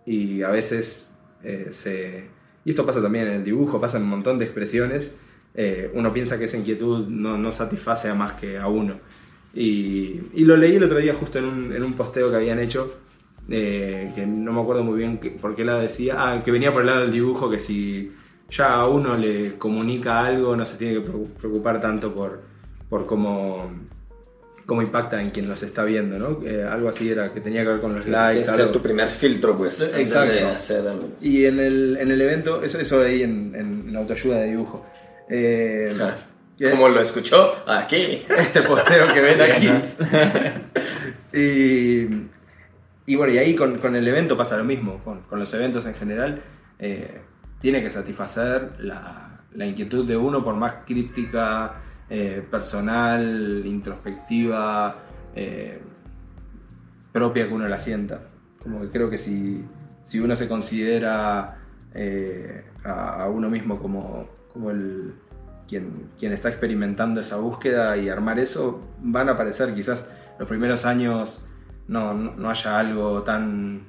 y 0.06 0.42
a 0.42 0.50
veces 0.52 1.14
eh, 1.44 1.68
se... 1.72 2.30
Y 2.66 2.70
esto 2.72 2.86
pasa 2.86 3.02
también 3.02 3.28
en 3.28 3.34
el 3.36 3.44
dibujo, 3.44 3.80
pasa 3.82 3.98
en 3.98 4.04
un 4.04 4.10
montón 4.10 4.38
de 4.40 4.46
expresiones. 4.46 5.12
eh, 5.56 5.92
uno 5.94 6.14
piensa 6.14 6.38
que 6.38 6.46
esa 6.46 6.58
inquietud 6.58 7.08
no, 7.08 7.38
no 7.38 7.52
satisface 7.52 8.10
a 8.10 8.14
más 8.16 8.34
que 8.34 8.58
a 8.58 8.68
uno. 8.68 8.96
Y, 9.54 10.22
y 10.34 10.46
lo 10.46 10.56
leí 10.56 10.76
el 10.76 10.84
otro 10.84 11.00
día 11.00 11.16
justo 11.16 11.40
en 11.40 11.46
un, 11.46 11.74
en 11.74 11.84
un 11.84 11.94
posteo 11.94 12.30
que 12.30 12.36
habían 12.38 12.60
hecho 12.60 12.94
eh, 13.50 14.12
que 14.14 14.26
no 14.28 14.54
me 14.54 14.62
acuerdo 14.62 14.84
muy 14.84 14.98
bien 15.00 15.20
por 15.42 15.56
qué 15.56 15.66
lado 15.66 15.82
decía, 15.82 16.16
ah, 16.18 16.44
que 16.44 16.52
venía 16.52 16.72
por 16.72 16.82
el 16.82 16.88
lado 16.88 17.02
del 17.02 17.12
dibujo, 17.12 17.50
que 17.50 17.58
si 17.60 18.12
ya 18.50 18.76
a 18.76 18.88
uno 18.88 19.16
le 19.16 19.58
comunica 19.58 20.24
algo, 20.26 20.56
no 20.56 20.66
se 20.66 20.78
tiene 20.78 20.94
que 20.96 21.10
preocu- 21.10 21.34
preocupar 21.34 21.82
tanto 21.82 22.14
por, 22.14 22.44
por 22.90 23.06
cómo, 23.08 23.72
cómo 24.70 24.84
impacta 24.84 25.20
en 25.20 25.32
quien 25.32 25.50
los 25.50 25.64
está 25.64 25.84
viendo, 25.84 26.20
¿no? 26.20 26.46
Eh, 26.46 26.64
algo 26.64 26.90
así 26.90 27.10
era 27.10 27.34
que 27.34 27.42
tenía 27.42 27.64
que 27.64 27.70
ver 27.70 27.82
con 27.82 27.96
los 27.96 28.06
likes. 28.06 28.30
Tienes 28.44 28.46
que 28.46 28.52
ser 28.52 28.62
algo. 28.62 28.74
tu 28.74 28.82
primer 28.84 29.10
filtro, 29.10 29.58
pues. 29.58 29.82
antes 29.82 29.98
Exacto. 30.00 30.48
hacer 30.48 30.88
algo. 30.88 31.10
Y 31.20 31.46
en 31.46 31.60
el, 31.60 31.98
en 32.00 32.12
el 32.12 32.22
evento, 32.22 32.62
eso, 32.64 32.80
eso 32.80 33.02
ahí 33.02 33.24
en, 33.24 33.56
en 33.56 33.92
la 33.92 34.00
autoayuda 34.00 34.38
de 34.42 34.48
dibujo. 34.50 34.86
Eh, 35.28 35.92
que- 36.56 36.70
Como 36.70 36.88
lo 36.90 37.02
escuchó 37.02 37.56
aquí. 37.68 38.22
este 38.38 38.62
posteo 38.62 39.12
que 39.12 39.22
ven 39.22 39.42
aquí. 39.42 39.70
y, 41.34 42.08
y 43.12 43.16
bueno, 43.16 43.34
y 43.34 43.38
ahí 43.38 43.56
con, 43.56 43.78
con 43.80 43.96
el 43.96 44.08
evento 44.08 44.38
pasa 44.38 44.58
lo 44.58 44.64
mismo, 44.64 45.02
con, 45.04 45.22
con 45.22 45.40
los 45.40 45.54
eventos 45.54 45.86
en 45.86 45.96
general. 45.96 46.42
eh, 46.80 47.22
tiene 47.60 47.82
que 47.84 47.90
satisfacer 47.90 48.70
la, 48.80 49.42
la 49.54 49.66
inquietud 49.66 50.06
de 50.08 50.16
uno, 50.16 50.44
por 50.46 50.56
más 50.56 50.76
críptica, 50.86 51.74
eh, 52.12 52.44
personal, 52.50 53.62
introspectiva, 53.66 54.96
eh, 55.36 55.80
propia 57.12 57.48
que 57.48 57.54
uno 57.54 57.68
la 57.68 57.78
sienta. 57.78 58.22
Como 58.64 58.82
que 58.82 58.90
creo 58.90 59.12
que 59.12 59.20
si, 59.20 59.64
si 60.04 60.20
uno 60.20 60.36
se 60.36 60.48
considera 60.48 61.60
eh, 61.94 62.66
a, 62.84 63.28
uno 63.30 63.52
mismo 63.52 63.80
como, 63.80 64.28
como 64.52 64.72
el, 64.72 65.14
quien, 65.68 66.10
quien 66.18 66.34
está 66.34 66.50
experimentando 66.50 67.22
esa 67.22 67.36
búsqueda 67.36 67.96
y 67.96 68.10
armar 68.10 68.40
eso, 68.40 68.82
van 69.04 69.30
a 69.30 69.34
aparecer 69.34 69.76
quizás 69.76 70.08
los 70.40 70.48
primeros 70.48 70.86
años 70.86 71.46
no, 71.88 72.16
no, 72.16 72.50
haya 72.50 72.80
algo 72.80 73.22
tan... 73.22 73.84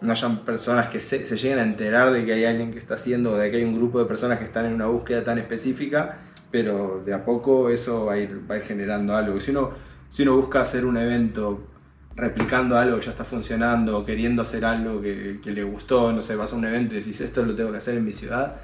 no 0.00 0.12
hayan 0.12 0.38
personas 0.46 0.88
que 0.88 1.00
se, 1.00 1.26
se 1.26 1.36
lleguen 1.36 1.58
a 1.58 1.62
enterar 1.62 2.10
de 2.10 2.24
que 2.24 2.32
hay 2.32 2.46
alguien 2.46 2.72
que 2.72 2.78
está 2.78 2.94
haciendo, 2.94 3.36
de 3.36 3.50
que 3.50 3.58
hay 3.58 3.64
un 3.64 3.76
grupo 3.76 3.98
de 3.98 4.06
personas 4.06 4.38
que 4.38 4.46
están 4.46 4.64
en 4.64 4.72
una 4.72 4.86
búsqueda 4.86 5.24
tan 5.24 5.38
específica, 5.38 6.20
pero 6.54 7.02
de 7.04 7.12
a 7.12 7.24
poco 7.24 7.68
eso 7.68 8.04
va 8.04 8.12
a 8.12 8.18
ir, 8.18 8.40
va 8.48 8.54
a 8.54 8.58
ir 8.58 8.64
generando 8.64 9.16
algo. 9.16 9.40
Si 9.40 9.50
uno, 9.50 9.70
si 10.08 10.22
uno 10.22 10.36
busca 10.36 10.60
hacer 10.60 10.84
un 10.86 10.96
evento 10.96 11.66
replicando 12.14 12.78
algo 12.78 13.00
que 13.00 13.06
ya 13.06 13.10
está 13.10 13.24
funcionando, 13.24 14.04
queriendo 14.04 14.40
hacer 14.42 14.64
algo 14.64 15.02
que, 15.02 15.40
que 15.42 15.50
le 15.50 15.64
gustó, 15.64 16.12
no 16.12 16.22
sé, 16.22 16.36
vas 16.36 16.52
a 16.52 16.56
un 16.56 16.64
evento 16.64 16.94
y 16.94 16.98
decís 16.98 17.20
esto 17.20 17.44
lo 17.44 17.56
tengo 17.56 17.72
que 17.72 17.78
hacer 17.78 17.96
en 17.98 18.04
mi 18.04 18.12
ciudad, 18.12 18.54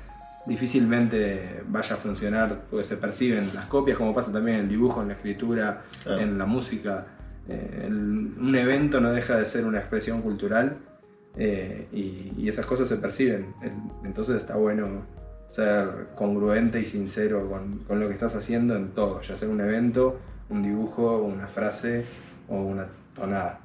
difícilmente 0.46 1.64
vaya 1.66 1.96
a 1.96 1.98
funcionar 1.98 2.60
porque 2.70 2.84
se 2.84 2.96
perciben 2.96 3.48
las 3.54 3.66
copias, 3.66 3.98
como 3.98 4.14
pasa 4.14 4.32
también 4.32 4.58
en 4.58 4.62
el 4.62 4.68
dibujo, 4.68 5.02
en 5.02 5.08
la 5.08 5.14
escritura, 5.14 5.82
Claro. 6.04 6.20
en 6.20 6.38
la 6.38 6.46
música. 6.46 7.06
Eh, 7.48 7.86
el- 7.86 8.34
un 8.38 8.54
evento 8.54 9.00
no 9.00 9.10
deja 9.10 9.36
de 9.36 9.46
ser 9.46 9.64
una 9.64 9.78
expresión 9.80 10.22
cultural 10.22 10.76
eh, 11.36 11.88
y, 11.92 12.34
y 12.38 12.48
esas 12.48 12.66
cosas 12.66 12.86
se 12.88 12.98
perciben. 12.98 13.52
Entonces 14.04 14.36
está 14.36 14.54
bueno 14.56 14.84
ser 15.50 16.06
congruente 16.14 16.80
y 16.80 16.86
sincero 16.86 17.48
con, 17.50 17.80
con 17.80 17.98
lo 17.98 18.06
que 18.06 18.12
estás 18.12 18.36
haciendo 18.36 18.76
en 18.76 18.90
todo, 18.90 19.20
ya 19.20 19.36
sea 19.36 19.48
un 19.48 19.60
evento, 19.60 20.20
un 20.48 20.62
dibujo, 20.62 21.18
una 21.18 21.48
frase 21.48 22.04
o 22.48 22.54
una 22.54 22.86
tonada. 23.16 23.58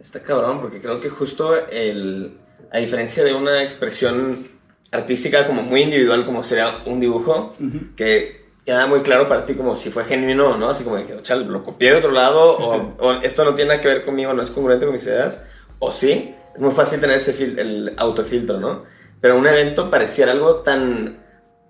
Está 0.00 0.20
cabrón, 0.20 0.60
porque 0.60 0.80
creo 0.80 1.00
que 1.00 1.08
justo 1.10 1.54
el, 1.68 2.38
a 2.72 2.78
diferencia 2.78 3.22
de 3.22 3.34
una 3.34 3.62
expresión 3.62 4.48
artística 4.90 5.46
como 5.46 5.62
muy 5.62 5.82
individual, 5.82 6.26
como 6.26 6.42
sería 6.42 6.82
un 6.86 6.98
dibujo, 6.98 7.54
que 7.94 8.42
queda 8.66 8.88
muy 8.88 9.00
claro 9.02 9.28
para 9.28 9.46
ti 9.46 9.54
como 9.54 9.76
si 9.76 9.90
fue 9.90 10.04
genuino 10.04 10.48
o 10.48 10.56
no, 10.56 10.70
así 10.70 10.82
como 10.82 10.96
de 10.96 11.04
que, 11.04 11.22
chal, 11.22 11.46
lo 11.46 11.62
copié 11.62 11.92
de 11.92 11.98
otro 11.98 12.10
lado, 12.10 12.58
o, 12.58 12.96
o 12.98 13.12
esto 13.22 13.44
no 13.44 13.54
tiene 13.54 13.70
nada 13.70 13.80
que 13.80 13.88
ver 13.88 14.04
conmigo, 14.04 14.32
no 14.32 14.42
es 14.42 14.50
congruente 14.50 14.86
con 14.86 14.94
mis 14.94 15.06
ideas, 15.06 15.44
o 15.78 15.92
sí, 15.92 16.34
es 16.52 16.60
muy 16.60 16.72
fácil 16.72 16.98
tener 16.98 17.16
ese 17.16 17.32
el 17.44 17.94
autofiltro, 17.96 18.58
¿no? 18.58 18.82
Pero 19.22 19.38
un 19.38 19.46
evento 19.46 19.88
pareciera 19.90 20.32
algo 20.32 20.56
tan 20.56 21.16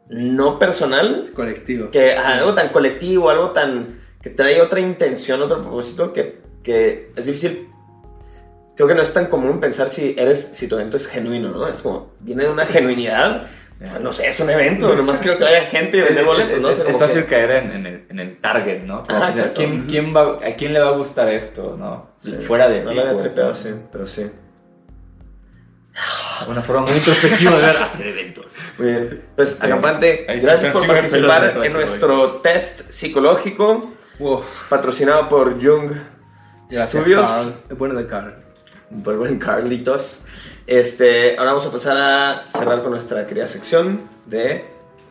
no 0.09 0.59
personal, 0.59 1.31
Colectivo. 1.35 1.91
que 1.93 2.15
algo 2.15 2.55
tan 2.55 2.71
colectivo, 2.71 3.31
algo 3.31 3.51
tan 3.51 4.01
que 4.21 4.31
trae 4.31 4.61
otra 4.61 4.81
intención, 4.81 5.41
otro 5.43 5.61
propósito 5.63 6.13
que, 6.13 6.41
que 6.65 7.09
es 7.15 7.27
difícil. 7.27 7.69
Creo 8.75 8.89
que 8.89 8.95
no 8.95 9.03
es 9.03 9.13
tan 9.13 9.27
común 9.27 9.61
pensar 9.61 9.91
si 9.91 10.15
eres 10.19 10.51
si 10.55 10.67
tu 10.67 10.77
evento 10.77 10.97
es 10.97 11.07
genuino, 11.07 11.51
¿no? 11.51 11.69
Es 11.69 11.83
como 11.83 12.13
viene 12.21 12.45
de 12.45 12.51
una 12.51 12.67
genuinidad. 12.67 13.47
No 14.01 14.13
sé, 14.13 14.29
es 14.29 14.39
un 14.39 14.49
evento, 14.49 14.95
nomás 14.97 15.19
quiero 15.19 15.37
que 15.39 15.45
haya 15.45 15.67
gente 15.67 15.97
y 15.97 16.01
Es, 16.01 16.07
vender 16.07 16.23
es- 16.23 16.29
boletos, 16.29 16.57
es- 16.57 16.63
¿no? 16.63 16.69
O 16.69 16.71
es- 16.71 16.77
sea, 16.79 16.87
es 16.87 16.93
como 16.93 17.07
fácil 17.07 17.23
que- 17.25 17.29
caer 17.29 17.51
en, 17.51 17.73
en 17.73 17.87
el, 17.87 18.05
en 18.09 18.21
el 18.21 18.41
target, 18.41 18.83
¿no? 18.85 19.03
Como 19.03 19.17
Ajá, 19.17 19.27
pensar, 19.27 19.47
exacto. 19.49 19.61
¿quién, 19.61 19.87
quién 19.87 20.17
va, 20.17 20.39
¿A 20.47 20.55
quién 20.57 20.73
le 20.73 20.81
va 20.81 20.89
a 20.89 20.97
gustar 20.97 21.29
esto, 21.33 21.77
no? 21.79 22.11
Sí. 22.19 22.33
Fuera 22.47 22.69
de 22.69 22.83
No 22.85 22.91
ti, 22.91 22.97
lo 22.97 23.03
había 23.03 23.13
pues, 23.15 23.25
tripeado, 23.27 23.51
¿no? 23.51 23.55
sí, 23.57 23.71
pero 23.91 24.07
sí. 24.07 24.31
Una 26.49 26.63
forma 26.63 26.83
muy 26.83 26.93
introspectiva 26.93 27.51
de 27.57 27.67
ver 27.67 27.77
hacer 27.83 28.07
eventos. 28.07 28.57
Muy 28.79 28.87
bien. 28.89 29.23
Pues, 29.37 29.57
acampante, 29.63 30.27
Ahí 30.29 30.41
gracias 30.41 30.73
por 30.73 30.87
participar 30.87 31.61
en 31.65 31.73
nuestro 31.73 32.33
test 32.41 32.91
psicológico 32.91 33.93
Wow. 34.19 34.43
patrocinado 34.69 35.29
por 35.29 35.55
Jung 35.63 35.91
Gracias, 36.71 37.03
Studios. 37.03 37.29
Carl. 37.29 37.55
Es 37.71 37.79
bueno 37.79 37.95
de 37.95 38.07
Carl. 38.07 38.35
por 39.03 39.17
buen 39.17 39.39
Carlitos. 39.39 40.21
Este, 40.67 41.37
ahora 41.39 41.53
vamos 41.53 41.67
a 41.67 41.73
pasar 41.73 41.97
a 41.97 42.51
cerrar 42.51 42.83
con 42.83 42.93
nuestra 42.93 43.27
querida 43.27 43.47
sección 43.49 44.03
de 44.27 44.65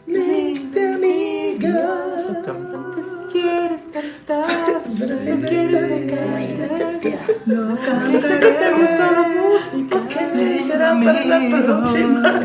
Link 0.07 0.71
de 0.73 0.93
Amigas. 0.93 2.27
¿Qué 3.31 3.41
será 10.71 10.99
para 11.03 11.25
la 11.25 11.65
próxima? 11.65 12.39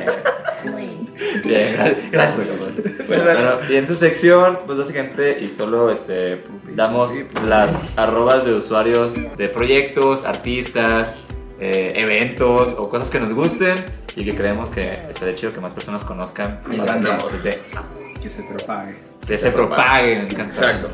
Bien, 1.44 1.77
gra- 1.77 1.97
gracias. 2.11 2.48
Acapante. 2.48 3.05
Bueno, 3.09 3.51
y 3.70 3.77
en 3.77 3.85
esta 3.85 3.94
sección, 3.94 4.59
pues 4.66 4.78
básicamente, 4.78 5.39
y 5.40 5.48
solo 5.48 5.90
este, 5.90 6.44
damos 6.74 7.12
las 7.47 7.73
arrobas 7.97 8.44
de 8.44 8.53
usuarios 8.55 9.15
de 9.36 9.48
proyectos, 9.48 10.24
artistas, 10.24 11.12
eh, 11.61 11.93
eventos 11.97 12.74
o 12.77 12.89
cosas 12.90 13.09
que 13.09 13.19
nos 13.20 13.32
gusten 13.32 13.77
y 14.15 14.24
que 14.24 14.35
creemos 14.35 14.69
que 14.69 14.98
estaría 15.09 15.35
chido 15.35 15.53
que 15.55 15.61
más 15.61 15.73
personas 15.73 16.05
conozcan 16.05 16.61
Y 16.70 16.77
la 16.77 16.85
que 17.01 17.51
se, 17.51 17.61
Que 18.20 18.31
se 18.31 18.43
propague. 18.43 18.94
se, 19.27 19.39
se 19.39 19.51
propague. 19.53 20.16
me 20.16 20.23
encanta. 20.24 20.44
Exacto. 20.57 20.89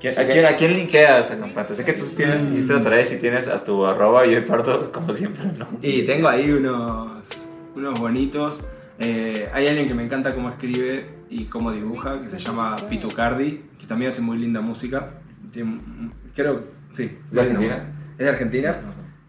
¿Quién- 0.00 0.18
¿A 0.18 0.24
quién, 0.24 0.46
¿A 0.46 0.56
quién 0.56 0.74
linkeas? 0.74 1.30
Sé 1.74 1.84
que 1.84 1.92
tú 1.92 2.06
tienes, 2.16 2.42
hiciste 2.46 2.72
la 2.72 2.82
tarea 2.82 3.02
y 3.02 3.06
si 3.06 3.16
tienes 3.18 3.46
a 3.48 3.62
tu 3.62 3.84
arroba 3.84 4.26
y 4.26 4.32
yo 4.34 4.46
parto 4.46 4.90
como 4.90 5.12
siempre, 5.12 5.44
¿no? 5.58 5.68
Y 5.82 6.02
tengo 6.02 6.28
ahí 6.28 6.50
unos, 6.50 7.22
unos 7.76 8.00
bonitos. 8.00 8.64
Eh, 8.98 9.48
hay 9.52 9.66
alguien 9.68 9.86
que 9.86 9.94
me 9.94 10.02
encanta 10.04 10.34
cómo 10.34 10.48
escribe 10.48 11.06
y 11.28 11.44
cómo 11.44 11.70
dibuja, 11.72 12.20
que 12.22 12.28
se 12.30 12.38
llama 12.38 12.76
Pitucardi, 12.88 13.62
que 13.78 13.86
también 13.86 14.10
hace 14.10 14.20
muy 14.22 14.38
linda 14.38 14.60
música. 14.60 15.10
Tiene 15.52 15.80
creo, 16.34 16.64
sí. 16.92 17.18
¿De 17.30 17.42
muy 17.42 17.50
linda 17.50 17.74
Argentina? 17.74 17.84
Es 18.12 18.24
de 18.24 18.28
Argentina. 18.28 18.76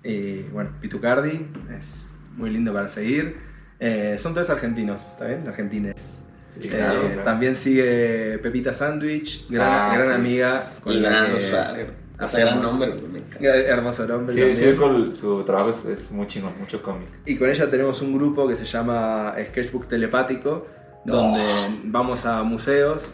Y 0.03 0.41
bueno, 0.53 0.71
Pitucardi 0.81 1.47
es 1.77 2.13
muy 2.35 2.49
lindo 2.49 2.73
para 2.73 2.87
seguir. 2.89 3.37
Eh, 3.79 4.15
son 4.19 4.33
tres 4.33 4.49
argentinos, 4.49 5.03
¿está 5.07 5.25
bien? 5.27 5.43
Argentines. 5.47 6.20
Sí, 6.51 6.59
Eh, 6.63 6.69
claro. 6.69 7.01
También 7.23 7.55
sigue 7.55 8.37
Pepita 8.43 8.73
Sandwich, 8.73 9.47
gran, 9.49 9.67
Ah, 9.71 9.95
gran 9.95 10.07
sí. 10.09 10.13
amiga. 10.13 10.63
Y 10.85 10.93
la 10.95 11.09
gran 11.09 11.37
que 11.37 11.49
gran 11.49 11.87
hacemos- 12.19 12.61
nombre, 12.63 12.91
pues, 12.91 13.11
me 13.13 13.19
encanta. 13.19 13.47
Hermoso 13.57 14.05
nombre. 14.07 14.35
Sí, 14.35 14.55
sí, 14.63 14.73
con 14.75 15.13
su 15.13 15.43
trabajo 15.43 15.69
es, 15.69 15.85
es 15.85 16.11
muy 16.11 16.27
chingón, 16.27 16.53
mucho 16.59 16.81
cómic. 16.83 17.07
Y 17.25 17.35
con 17.37 17.49
ella 17.49 17.69
tenemos 17.71 18.01
un 18.01 18.13
grupo 18.17 18.47
que 18.47 18.55
se 18.55 18.65
llama 18.65 19.33
Sketchbook 19.49 19.87
Telepático, 19.87 20.67
donde 21.05 21.41
vamos 21.85 22.25
a 22.25 22.43
museos 22.43 23.13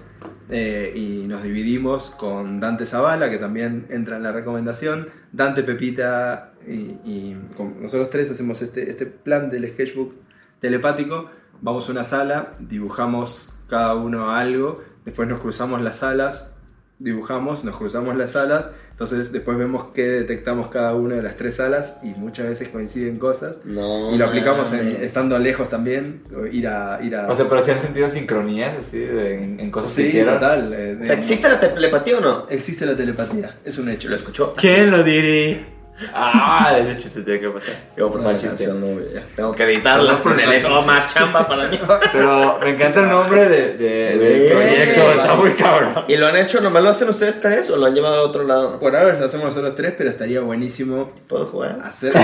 eh, 0.50 0.92
y 0.96 1.28
nos 1.28 1.44
dividimos 1.44 2.10
con 2.12 2.60
Dante 2.60 2.86
Zavala, 2.86 3.30
que 3.30 3.38
también 3.38 3.86
entra 3.90 4.18
en 4.18 4.24
la 4.24 4.32
recomendación, 4.32 5.10
Dante 5.32 5.62
Pepita 5.64 6.54
y, 6.68 6.98
y 7.06 7.38
con 7.56 7.82
nosotros 7.82 8.10
tres 8.10 8.32
hacemos 8.32 8.62
este, 8.62 8.90
este 8.90 9.06
plan 9.06 9.50
del 9.52 9.70
sketchbook 9.70 10.16
telepático. 10.60 11.30
Vamos 11.62 11.88
a 11.90 11.92
una 11.92 12.04
sala, 12.04 12.54
dibujamos 12.60 13.54
cada 13.68 13.96
uno 13.96 14.32
algo, 14.32 14.82
después 15.06 15.28
nos 15.28 15.40
cruzamos 15.40 15.82
las 15.82 15.98
salas, 15.98 16.56
dibujamos, 17.00 17.64
nos 17.64 17.76
cruzamos 17.76 18.16
las 18.16 18.32
salas, 18.32 18.72
entonces 18.92 19.32
después 19.32 19.58
vemos 19.58 19.92
qué 19.94 20.04
detectamos 20.04 20.70
cada 20.70 20.96
una 20.96 21.16
de 21.16 21.22
las 21.22 21.36
tres 21.36 21.56
salas 21.58 22.00
y 22.04 22.08
muchas 22.08 22.48
veces 22.48 22.70
coinciden 22.70 23.20
cosas. 23.20 23.58
No, 23.66 24.12
Y 24.14 24.18
lo 24.18 24.26
aplicamos 24.26 24.74
en- 24.74 25.04
estando 25.04 25.38
lejos 25.38 25.70
también, 25.70 26.24
ir 26.52 26.68
a... 26.68 27.00
Ir 27.04 27.16
a 27.16 27.28
O 27.30 27.36
sea, 27.36 27.46
pero 27.48 27.62
si 27.62 27.70
han 27.72 27.80
sentido 27.80 28.10
sincronías 28.10 28.76
así 28.80 28.98
de, 28.98 29.44
en, 29.44 29.60
en 29.60 29.70
cosas 29.70 29.92
que 29.96 30.02
sí, 30.02 30.08
hicieron. 30.08 30.34
total. 30.36 30.74
eh, 30.74 30.98
O 31.00 31.06
sea, 31.06 31.16
¿Existe 31.16 31.48
la 31.48 31.60
telepatía 31.60 32.18
o 32.18 32.22
no? 32.22 32.50
Existe 32.50 32.86
la 32.88 32.96
telepatía, 32.96 33.58
es 33.64 33.78
un 33.78 33.90
hecho. 33.90 34.10
¿Lo 34.10 34.16
escuchó? 34.16 34.56
¿Quién 34.58 34.90
lo 34.90 35.04
diría? 35.04 35.68
Ah, 36.14 36.78
ese 36.80 36.96
chiste 37.02 37.22
tiene 37.22 37.40
que 37.40 37.50
pasar. 37.50 37.74
Yo 37.98 38.12
por 38.12 38.22
Mal 38.22 38.36
chiste. 38.38 38.68
no. 38.68 38.98
Tengo 39.36 39.52
que 39.54 39.80
Por 39.80 40.22
ponerle 40.22 40.56
chiste. 40.56 40.70
todo 40.70 40.82
más 40.84 41.14
chamba 41.14 41.48
para 41.48 41.68
mí. 41.68 41.80
Pero 42.12 42.60
me 42.62 42.70
encanta 42.70 43.00
el 43.00 43.10
nombre 43.10 43.46
de, 43.50 43.74
de- 43.78 44.18
del 44.18 44.18
Güey. 44.20 44.50
proyecto, 44.52 45.12
está 45.14 45.34
muy 45.36 45.52
cabrón. 45.54 45.94
¿Y 46.08 46.16
lo 46.18 46.28
han 46.28 46.38
hecho, 46.38 46.62
nomás 46.62 46.84
lo 46.84 46.90
hacen 46.90 47.10
ustedes 47.10 47.42
tres 47.42 47.70
o 47.72 47.78
lo 47.78 47.86
han 47.88 47.96
llevado 47.96 48.16
a 48.18 48.22
otro 48.22 48.44
lado? 48.44 48.80
Por 48.80 48.96
ahora 48.96 49.18
lo 49.18 49.26
hacemos 49.26 49.48
nosotros 49.48 49.76
tres, 49.76 49.94
pero 49.98 50.10
estaría 50.12 50.40
buenísimo 50.42 51.12
¿Puedo 51.28 51.46
jugar? 51.48 51.80
hacer. 51.84 52.14
Sí. 52.14 52.20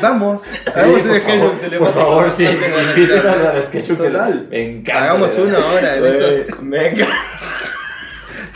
Vamos, 0.00 0.42
hagamos 0.66 1.02
Sí, 1.02 1.08
un 1.08 1.12
por 1.14 1.20
schedule 1.20 1.38
favor, 1.40 1.60
telepático. 1.60 1.84
Por 1.84 1.92
favor, 1.94 2.30
sí, 2.36 2.46
al 2.46 3.64
sketch 3.68 3.96
Total. 3.96 4.46
Me 4.50 4.62
encanta. 4.70 5.02
Hagamos 5.04 5.36
de 5.36 5.42
esto. 6.40 6.56
Güey, 6.60 6.70
Venga. 6.70 7.06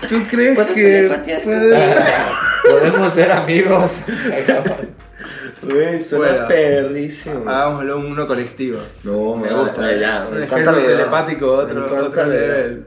¿Tú 0.09 0.23
crees 0.31 0.55
¿Cuánto 0.55 0.75
que 0.75 1.41
puede- 1.45 1.97
Podemos 2.71 3.13
ser 3.13 3.33
amigos. 3.33 3.93
Güey, 5.63 6.03
suena 6.03 6.33
Bueno. 6.33 6.49
perrísimo. 6.49 7.49
Hagámoslo 7.49 7.99
uno 7.99 8.27
colectivo. 8.27 8.79
No, 9.05 9.37
Me 9.37 9.53
gusta. 9.53 9.95
ya. 9.97 10.29
Un 10.31 10.37
telepático, 10.47 11.53
otro- 11.53 12.07
otro. 12.07 12.35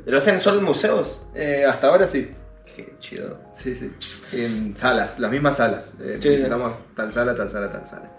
¿Y 0.06 0.12
lo 0.12 0.18
hacen 0.18 0.40
solo 0.40 0.60
en 0.60 0.66
museos? 0.66 1.28
Eh, 1.34 1.66
hasta 1.66 1.88
ahora 1.88 2.08
sí. 2.08 2.30
Qué 2.76 2.94
chido. 3.00 3.38
Sí, 3.56 3.76
sí. 3.76 3.92
En 4.32 4.76
salas, 4.78 5.20
las 5.20 5.32
mismas 5.32 5.58
salas. 5.58 5.98
Eh, 6.02 6.18
Sí, 6.22 6.30
visitamos 6.30 6.74
tal 6.96 7.12
sala, 7.12 7.36
tal 7.36 7.50
sala, 7.50 7.72
tal 7.72 7.86
sala. 7.88 8.10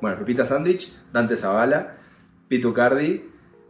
Bueno, 0.00 0.16
Lupita 0.18 0.46
Sandwich, 0.46 0.92
Dante 1.12 1.36
Zavala, 1.36 1.94
Pitu 2.48 2.72
Cardi. 2.72 3.24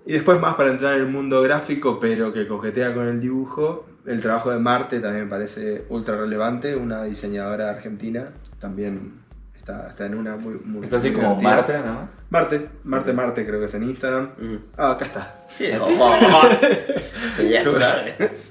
Y 0.06 0.12
después 0.14 0.40
más 0.40 0.54
para 0.54 0.70
entrar 0.70 0.94
en 0.94 1.00
el 1.00 1.06
mundo 1.08 1.42
gráfico, 1.42 1.98
pero 2.00 2.32
que 2.32 2.46
coquetea 2.46 2.94
con 2.94 3.06
el 3.08 3.20
dibujo. 3.20 3.86
El 4.10 4.20
trabajo 4.20 4.50
de 4.50 4.58
Marte 4.58 4.98
también 4.98 5.24
me 5.24 5.30
parece 5.30 5.84
ultra 5.88 6.16
relevante. 6.16 6.74
Una 6.74 7.04
diseñadora 7.04 7.70
argentina. 7.70 8.24
También 8.58 9.20
está, 9.56 9.88
está 9.88 10.06
en 10.06 10.16
una 10.16 10.36
muy, 10.36 10.54
muy 10.64 10.82
Está 10.82 10.96
así 10.96 11.10
muy 11.10 11.20
como. 11.20 11.40
Marte, 11.40 11.74
nada 11.74 11.92
más. 11.92 12.12
Marte, 12.28 12.68
Marte, 12.82 13.12
Marte 13.12 13.46
creo 13.46 13.60
que 13.60 13.66
es 13.66 13.74
en 13.74 13.84
Instagram. 13.84 14.30
Mm. 14.36 14.56
Ah, 14.76 14.90
acá 14.92 15.04
está. 15.04 15.34
Sí, 15.56 15.66
oh, 15.80 15.86
sí, 17.36 17.48
ya 17.50 17.64
sabes. 17.64 18.49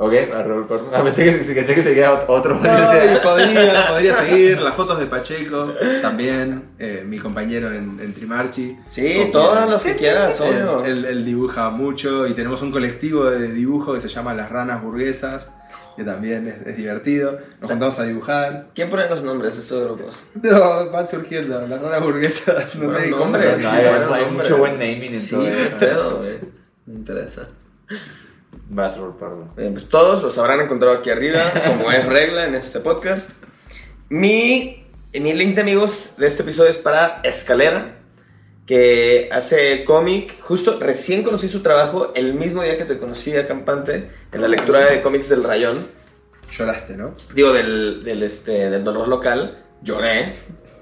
Ok, 0.00 0.12
a 0.32 0.42
Raúl, 0.44 0.66
perdón. 0.68 0.94
A 0.94 1.02
veces 1.02 1.44
que, 1.46 1.54
que, 1.54 1.74
que 1.74 1.82
seguía 1.82 2.12
otro. 2.28 2.54
No, 2.54 2.60
podría, 3.22 3.88
podría 3.88 4.14
seguir 4.14 4.60
las 4.62 4.74
fotos 4.76 4.98
de 5.00 5.06
Pacheco, 5.06 5.72
también 6.00 6.62
eh, 6.78 7.02
mi 7.04 7.18
compañero 7.18 7.72
en, 7.74 7.98
en 8.00 8.14
Trimarchi. 8.14 8.76
Sí, 8.88 9.28
todos 9.32 9.68
los 9.68 9.82
que 9.82 9.96
quieras, 9.96 10.40
obvio. 10.40 10.84
él- 10.84 11.04
él 11.04 11.24
dibuja 11.24 11.70
mucho 11.70 12.28
y 12.28 12.34
tenemos 12.34 12.62
un 12.62 12.70
colectivo 12.70 13.24
de 13.28 13.48
dibujo 13.52 13.92
que 13.94 14.00
se 14.00 14.08
llama 14.08 14.34
Las 14.34 14.50
Ranas 14.52 14.80
Burguesas, 14.84 15.56
que 15.96 16.04
también 16.04 16.46
es, 16.46 16.64
es 16.64 16.76
divertido. 16.76 17.36
Nos 17.60 17.68
juntamos 17.68 17.98
a 17.98 18.04
dibujar. 18.04 18.68
¿Quién 18.76 18.90
pone 18.90 19.08
los 19.10 19.22
nombres 19.24 19.56
de 19.56 19.62
estos 19.62 19.82
grupos? 19.82 20.24
No, 20.40 20.90
van 20.92 21.08
surgiendo, 21.08 21.60
Las 21.66 21.82
Ranas 21.82 22.02
Burguesas, 22.04 22.72
no 22.76 22.96
sé 22.96 23.10
cómo 23.10 23.24
nombres. 23.24 23.44
se 23.56 23.62
No, 23.64 24.14
hay, 24.14 24.26
mucho 24.30 24.58
buen 24.58 24.74
naming 24.74 25.14
en 25.14 25.20
Sí, 25.20 25.30
todo 25.34 25.42
qué 25.44 25.62
eso. 25.64 25.76
pedo, 25.80 26.18
güey. 26.18 26.38
Me 26.86 26.94
interesa. 26.94 27.48
Raúl, 28.74 29.16
perdón. 29.18 29.50
Bien, 29.56 29.72
pues 29.72 29.88
todos 29.88 30.22
los 30.22 30.36
habrán 30.38 30.60
encontrado 30.60 30.96
aquí 30.96 31.10
arriba, 31.10 31.52
como 31.66 31.90
es 31.90 32.04
regla 32.06 32.46
en 32.46 32.54
este 32.54 32.80
podcast. 32.80 33.30
Mi, 34.08 34.84
mi 35.14 35.32
link 35.32 35.54
de 35.54 35.62
amigos 35.62 36.12
de 36.16 36.26
este 36.26 36.42
episodio 36.42 36.70
es 36.70 36.78
para 36.78 37.20
Escalera, 37.22 37.96
que 38.66 39.28
hace 39.32 39.84
cómic. 39.84 40.40
Justo 40.40 40.78
recién 40.78 41.22
conocí 41.22 41.48
su 41.48 41.60
trabajo 41.60 42.12
el 42.14 42.34
mismo 42.34 42.62
día 42.62 42.76
que 42.76 42.84
te 42.84 42.98
conocí 42.98 43.34
a 43.34 43.46
Campante, 43.46 44.10
en 44.32 44.40
la 44.40 44.48
lectura 44.48 44.90
de 44.90 45.00
cómics 45.02 45.28
del 45.28 45.44
Rayón. 45.44 45.86
Lloraste, 46.50 46.96
¿no? 46.96 47.14
Digo, 47.34 47.52
del, 47.52 48.02
del, 48.04 48.22
este, 48.22 48.70
del 48.70 48.84
dolor 48.84 49.08
local. 49.08 49.64
Lloré. 49.82 50.34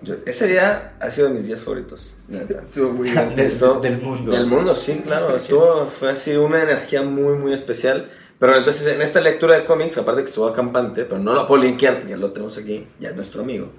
Yo- 0.02 0.16
ese 0.26 0.46
día 0.46 0.94
ha 1.00 1.10
sido 1.10 1.28
de 1.28 1.34
mis 1.34 1.46
días 1.46 1.60
favoritos. 1.60 2.12
Estuvo 2.30 2.92
muy 2.92 3.10
bien. 3.10 3.34
Del- 3.36 3.46
Esto- 3.46 3.80
del 3.80 4.00
mundo. 4.00 4.32
Del 4.32 4.46
mundo, 4.46 4.76
sí, 4.76 5.00
claro. 5.04 5.36
Estuvo, 5.36 5.86
fue 5.86 6.10
así 6.10 6.36
una 6.36 6.62
energía 6.62 7.02
muy, 7.02 7.34
muy 7.36 7.52
especial. 7.52 8.10
Pero 8.38 8.54
entonces 8.54 8.86
en 8.94 9.00
esta 9.00 9.18
lectura 9.22 9.58
de 9.58 9.64
cómics, 9.64 9.96
aparte 9.96 10.20
que 10.22 10.28
estuvo 10.28 10.46
acampante, 10.46 11.06
pero 11.06 11.18
no 11.18 11.32
lo 11.32 11.46
puedo 11.48 11.62
linkear 11.62 11.94
porque 11.94 12.10
ya 12.10 12.16
lo 12.18 12.32
tenemos 12.32 12.58
aquí, 12.58 12.86
ya 13.00 13.08
es 13.08 13.16
nuestro 13.16 13.40
amigo. 13.40 13.70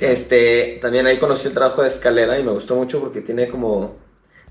Este, 0.00 0.78
también 0.82 1.06
ahí 1.06 1.18
conocí 1.18 1.46
el 1.46 1.54
trabajo 1.54 1.82
de 1.82 1.88
Escalera 1.88 2.36
y 2.38 2.42
me 2.42 2.50
gustó 2.50 2.74
mucho 2.74 2.98
porque 2.98 3.20
tiene 3.20 3.46
como, 3.48 3.96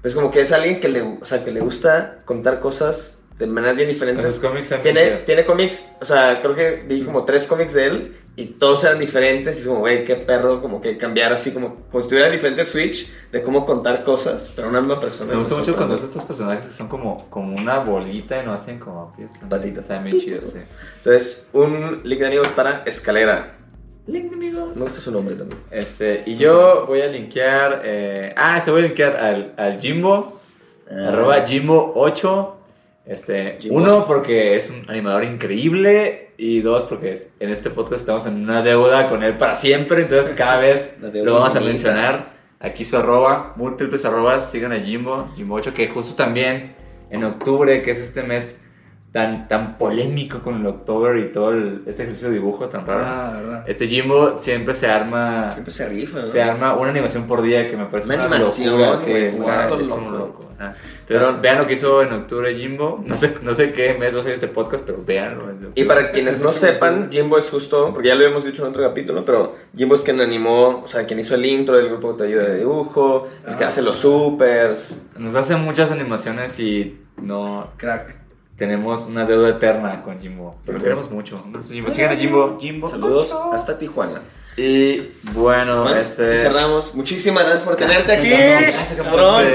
pues 0.02 0.16
como 0.16 0.32
que 0.32 0.40
es 0.42 0.54
alguien 0.54 0.80
que 0.80 0.88
le, 0.88 1.02
o 1.02 1.26
sea, 1.26 1.44
que 1.44 1.52
le 1.52 1.60
gusta 1.60 2.20
contar 2.24 2.62
cosas 2.62 3.21
de 3.38 3.48
maneras 3.48 3.78
bien 3.78 3.90
diferentes. 3.90 4.26
Esos 4.26 4.40
cómics 4.40 4.64
están 4.64 4.82
Tiene, 4.82 5.18
tiene 5.26 5.46
cómics, 5.46 5.86
o 6.00 6.06
sea, 6.06 6.40
creo 6.42 6.54
que 6.56 6.84
vi 6.88 7.02
como 7.04 7.26
tres 7.26 7.46
cómics 7.46 7.74
de 7.74 7.86
él 7.88 8.18
y 8.36 8.46
todos 8.46 8.84
eran 8.84 9.00
diferentes. 9.00 9.58
Y 9.58 9.60
es 9.62 9.68
como, 9.68 9.80
güey, 9.80 10.06
qué 10.06 10.16
perro, 10.16 10.62
como 10.62 10.80
que 10.80 10.98
cambiar 10.98 11.34
así, 11.34 11.52
como, 11.52 11.76
como 11.90 12.02
si 12.02 12.10
tuviera 12.10 12.30
diferentes 12.30 12.70
switch 12.70 13.12
de 13.32 13.42
cómo 13.42 13.66
contar 13.66 14.04
cosas, 14.04 14.52
pero 14.56 14.70
una 14.70 14.80
misma 14.80 15.00
persona. 15.00 15.32
Me 15.32 15.40
gusta 15.40 15.56
mucho 15.56 15.76
cuando 15.76 15.96
estos 15.96 16.24
personajes 16.24 16.72
son 16.74 16.88
como, 16.88 17.30
como 17.30 17.56
una 17.56 17.80
bolita 17.80 18.42
y 18.42 18.46
no 18.46 18.54
hacen 18.54 18.78
como 18.80 19.12
pies. 19.16 19.34
Patitas. 19.50 19.84
Está 19.84 20.00
bien 20.00 20.20
chido, 20.20 20.46
sí. 20.46 20.60
Entonces, 20.98 21.46
un 21.54 22.02
link 22.04 22.20
de 22.20 22.28
amigos 22.28 22.48
para 22.50 22.84
Escalera. 22.86 23.58
Link 24.08 24.30
de 24.30 24.36
amigos. 24.36 24.78
Me 24.78 24.84
gusta 24.84 25.00
su 25.00 25.12
nombre 25.12 25.36
también. 25.36 25.62
Este, 25.72 26.24
y 26.26 26.38
yo 26.38 26.86
voy 26.88 27.02
a 27.02 27.08
linkear. 27.08 27.82
eh, 27.84 28.34
ah, 28.38 28.62
se 28.62 28.72
voy 28.72 28.82
a 28.82 28.84
linkear 28.84 29.16
al, 29.18 29.54
al 29.58 29.80
Jimbo. 29.80 30.40
Ah. 30.90 31.10
Arroba 31.10 31.46
Jimbo8. 31.46 32.54
Este, 33.06 33.58
uno, 33.70 34.06
porque 34.06 34.56
es 34.56 34.70
un 34.70 34.90
animador 34.90 35.24
increíble. 35.24 36.30
Y 36.38 36.62
dos, 36.62 36.86
porque 36.86 37.28
en 37.40 37.50
este 37.50 37.70
podcast 37.70 38.02
estamos 38.02 38.26
en 38.26 38.36
una 38.44 38.62
deuda 38.62 39.10
con 39.10 39.24
él 39.24 39.38
para 39.38 39.56
siempre. 39.56 40.04
Entonces, 40.04 40.34
cada 40.36 40.58
vez 40.60 40.94
lo 41.02 41.36
vamos 41.36 41.56
a 41.56 41.60
mencionar. 41.60 42.32
Aquí 42.60 42.86
su 42.86 42.98
arroba, 42.98 43.54
múltiples 43.58 44.06
arrobas. 44.06 44.52
Sigan 44.52 44.72
a 44.72 44.80
Jimbo, 44.80 45.30
Jimbo8, 45.36 45.74
que 45.74 45.88
justo 45.88 46.16
también 46.16 46.76
en 47.10 47.24
octubre, 47.24 47.82
que 47.82 47.92
es 47.92 48.00
este 48.00 48.24
mes 48.24 48.61
tan, 49.12 49.48
tan 49.50 49.78
polémico 49.78 50.40
con 50.40 50.62
el 50.62 50.66
October 50.68 51.18
y 51.18 51.32
todo 51.34 51.52
el- 51.52 51.84
este 51.86 52.04
ejercicio 52.04 52.30
de 52.30 52.36
dibujo 52.36 52.70
tan 52.70 52.86
raro. 52.86 53.04
Ah, 53.06 53.34
verdad. 53.42 53.64
Este 53.68 53.88
Jimbo 53.88 54.38
siempre 54.38 54.74
se 54.74 54.88
arma. 54.88 55.52
Siempre 55.52 55.74
se 55.74 55.88
rifa, 55.90 56.20
¿no? 56.20 56.28
Se 56.28 56.42
arma 56.42 56.76
una 56.76 56.92
animación 56.92 57.28
por 57.28 57.42
día 57.42 57.68
que 57.68 57.76
me 57.76 57.86
parece 57.86 58.08
Una 58.14 58.26
una, 58.28 58.36
animación, 58.38 58.78
locura. 58.80 58.98
sí, 58.98 59.12
es 59.12 59.34
loco. 59.34 59.96
un 59.96 60.18
loco. 60.18 60.46
Entonces, 61.10 61.42
vean 61.42 61.58
lo 61.58 61.66
que 61.66 61.74
hizo 61.74 62.04
en 62.04 62.14
octubre 62.14 62.56
Jimbo. 62.56 63.04
No 63.06 63.16
sé, 63.18 63.34
no 63.42 63.54
sé 63.54 63.74
qué 63.74 63.96
mes 63.96 64.16
va 64.16 64.20
a 64.20 64.24
ser 64.24 64.34
este 64.34 64.48
podcast, 64.48 64.86
pero 64.86 65.04
véanlo. 65.04 65.46
Y 65.76 65.84
para 65.86 66.12
quienes 66.12 66.40
no 66.40 66.52
sepan, 66.52 67.10
Jimbo 67.12 67.38
es 67.40 67.50
justo, 67.50 67.92
porque 67.94 68.10
ya 68.10 68.16
lo 68.16 68.24
habíamos 68.24 68.46
dicho 68.46 68.62
en 68.64 68.70
otro 68.70 68.84
capítulo, 68.84 69.26
pero 69.26 69.56
Jimbo 69.76 69.96
es 69.96 70.04
quien 70.04 70.22
animó, 70.22 70.84
o 70.86 70.88
sea, 70.88 71.06
quien 71.06 71.20
hizo 71.20 71.34
el 71.36 71.46
intro 71.46 71.76
del 71.76 71.88
grupo 71.90 72.14
de 72.14 72.28
ayuda 72.28 72.44
de 72.44 72.60
dibujo, 72.60 73.28
el 73.46 73.58
que 73.58 73.64
Ah. 73.64 73.70
hace 73.70 73.82
los 73.82 73.98
supers. 73.98 75.02
Nos 75.18 75.34
hace 75.36 75.56
muchas 75.56 75.92
animaciones 75.92 76.58
y 76.60 77.02
no 77.22 77.72
Crack. 77.78 78.21
Tenemos 78.58 79.06
una 79.08 79.26
deuda 79.26 79.50
eterna 79.50 80.04
con 80.04 80.20
Jimbo. 80.20 80.56
Pero 80.66 80.78
lo 80.78 80.84
queremos 80.84 81.10
mucho. 81.12 81.38
Jimbo, 81.70 81.90
sigan 81.92 82.12
a 82.12 82.16
Jimbo. 82.16 82.58
Jimbo. 82.60 82.90
Saludos 82.90 83.34
hasta 83.54 83.78
Tijuana. 83.78 84.22
Y 84.58 85.12
bueno, 85.32 85.84
Bueno, 85.84 85.96
este. 85.98 86.38
cerramos. 86.40 86.94
Muchísimas 86.94 87.44
gracias 87.46 87.64
por 87.66 87.78
tenerte 87.78 88.04
Gracias, 88.04 88.20
aquí. 88.20 88.64
gracias, 88.74 88.94
cabrón. 89.02 89.46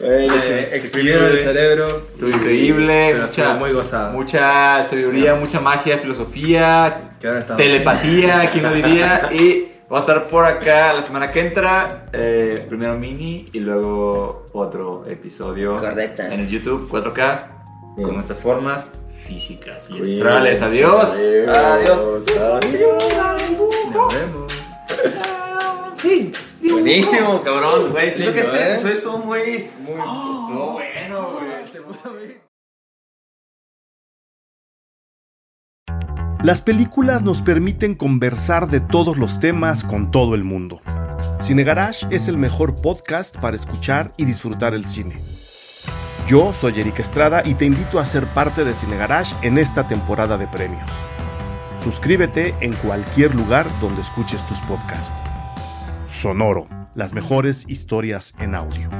Eh, 0.00 0.68
exprimieron 0.72 1.24
el 1.30 1.38
cerebro. 1.38 2.02
Estuvo 2.06 2.28
increíble, 2.28 3.14
mucha, 3.14 3.24
estuvo 3.42 3.54
muy 3.54 3.72
gozado. 3.72 4.12
mucha 4.12 4.84
sabiduría, 4.84 5.34
mucha 5.36 5.58
magia, 5.60 5.98
filosofía, 5.98 7.12
telepatía, 7.56 8.50
quién 8.52 8.64
lo 8.64 8.72
diría. 8.74 9.30
Y 9.32 9.68
vamos 9.88 10.06
a 10.08 10.12
estar 10.12 10.28
por 10.28 10.44
acá 10.44 10.92
la 10.92 11.02
semana 11.02 11.30
que 11.30 11.40
entra. 11.40 12.06
eh, 12.12 12.66
primero 12.68 12.98
mini 12.98 13.48
y 13.54 13.60
luego 13.60 14.44
otro 14.52 15.04
episodio 15.08 15.76
Correcto. 15.78 16.22
en 16.24 16.40
el 16.40 16.48
YouTube 16.48 16.88
4K 16.90 17.59
Bien. 17.96 18.06
con 18.06 18.14
nuestras 18.14 18.40
formas 18.40 18.88
físicas 19.26 19.86
y 19.90 19.98
Cuídense. 19.98 20.22
astrales. 20.22 20.62
Adiós. 20.62 21.10
Adiós. 21.48 22.24
Nos 23.92 24.14
vemos. 24.14 24.52
Sí. 26.00 26.32
Buenísimo, 26.62 27.42
cabrón. 27.42 27.90
Güey, 27.92 28.10
siento 28.12 28.32
que 28.32 28.40
este 28.40 28.56
¿eh? 28.56 28.72
episodio 28.74 28.94
estuvo 28.94 29.18
muy. 29.18 29.70
Muy 29.80 29.94
Estuvo 29.94 30.72
bueno, 30.72 31.30
güey. 31.32 32.40
Las 36.42 36.62
películas 36.62 37.22
nos 37.22 37.42
permiten 37.42 37.94
conversar 37.94 38.68
de 38.68 38.80
todos 38.80 39.18
los 39.18 39.40
temas 39.40 39.84
con 39.84 40.10
todo 40.10 40.34
el 40.34 40.42
mundo. 40.42 40.80
Cine 41.42 41.64
Garage 41.64 42.06
es 42.10 42.28
el 42.28 42.38
mejor 42.38 42.80
podcast 42.80 43.36
para 43.36 43.56
escuchar 43.56 44.12
y 44.16 44.24
disfrutar 44.24 44.72
el 44.72 44.86
cine. 44.86 45.22
Yo 46.30 46.52
soy 46.52 46.78
Eric 46.78 47.00
Estrada 47.00 47.42
y 47.44 47.54
te 47.54 47.64
invito 47.64 47.98
a 47.98 48.06
ser 48.06 48.24
parte 48.24 48.62
de 48.62 48.72
Cine 48.72 48.96
Garage 48.96 49.34
en 49.44 49.58
esta 49.58 49.88
temporada 49.88 50.38
de 50.38 50.46
premios. 50.46 50.88
Suscríbete 51.82 52.54
en 52.60 52.72
cualquier 52.74 53.34
lugar 53.34 53.66
donde 53.80 54.02
escuches 54.02 54.46
tus 54.46 54.58
podcasts. 54.60 55.20
Sonoro, 56.06 56.68
las 56.94 57.12
mejores 57.14 57.64
historias 57.66 58.32
en 58.38 58.54
audio. 58.54 58.90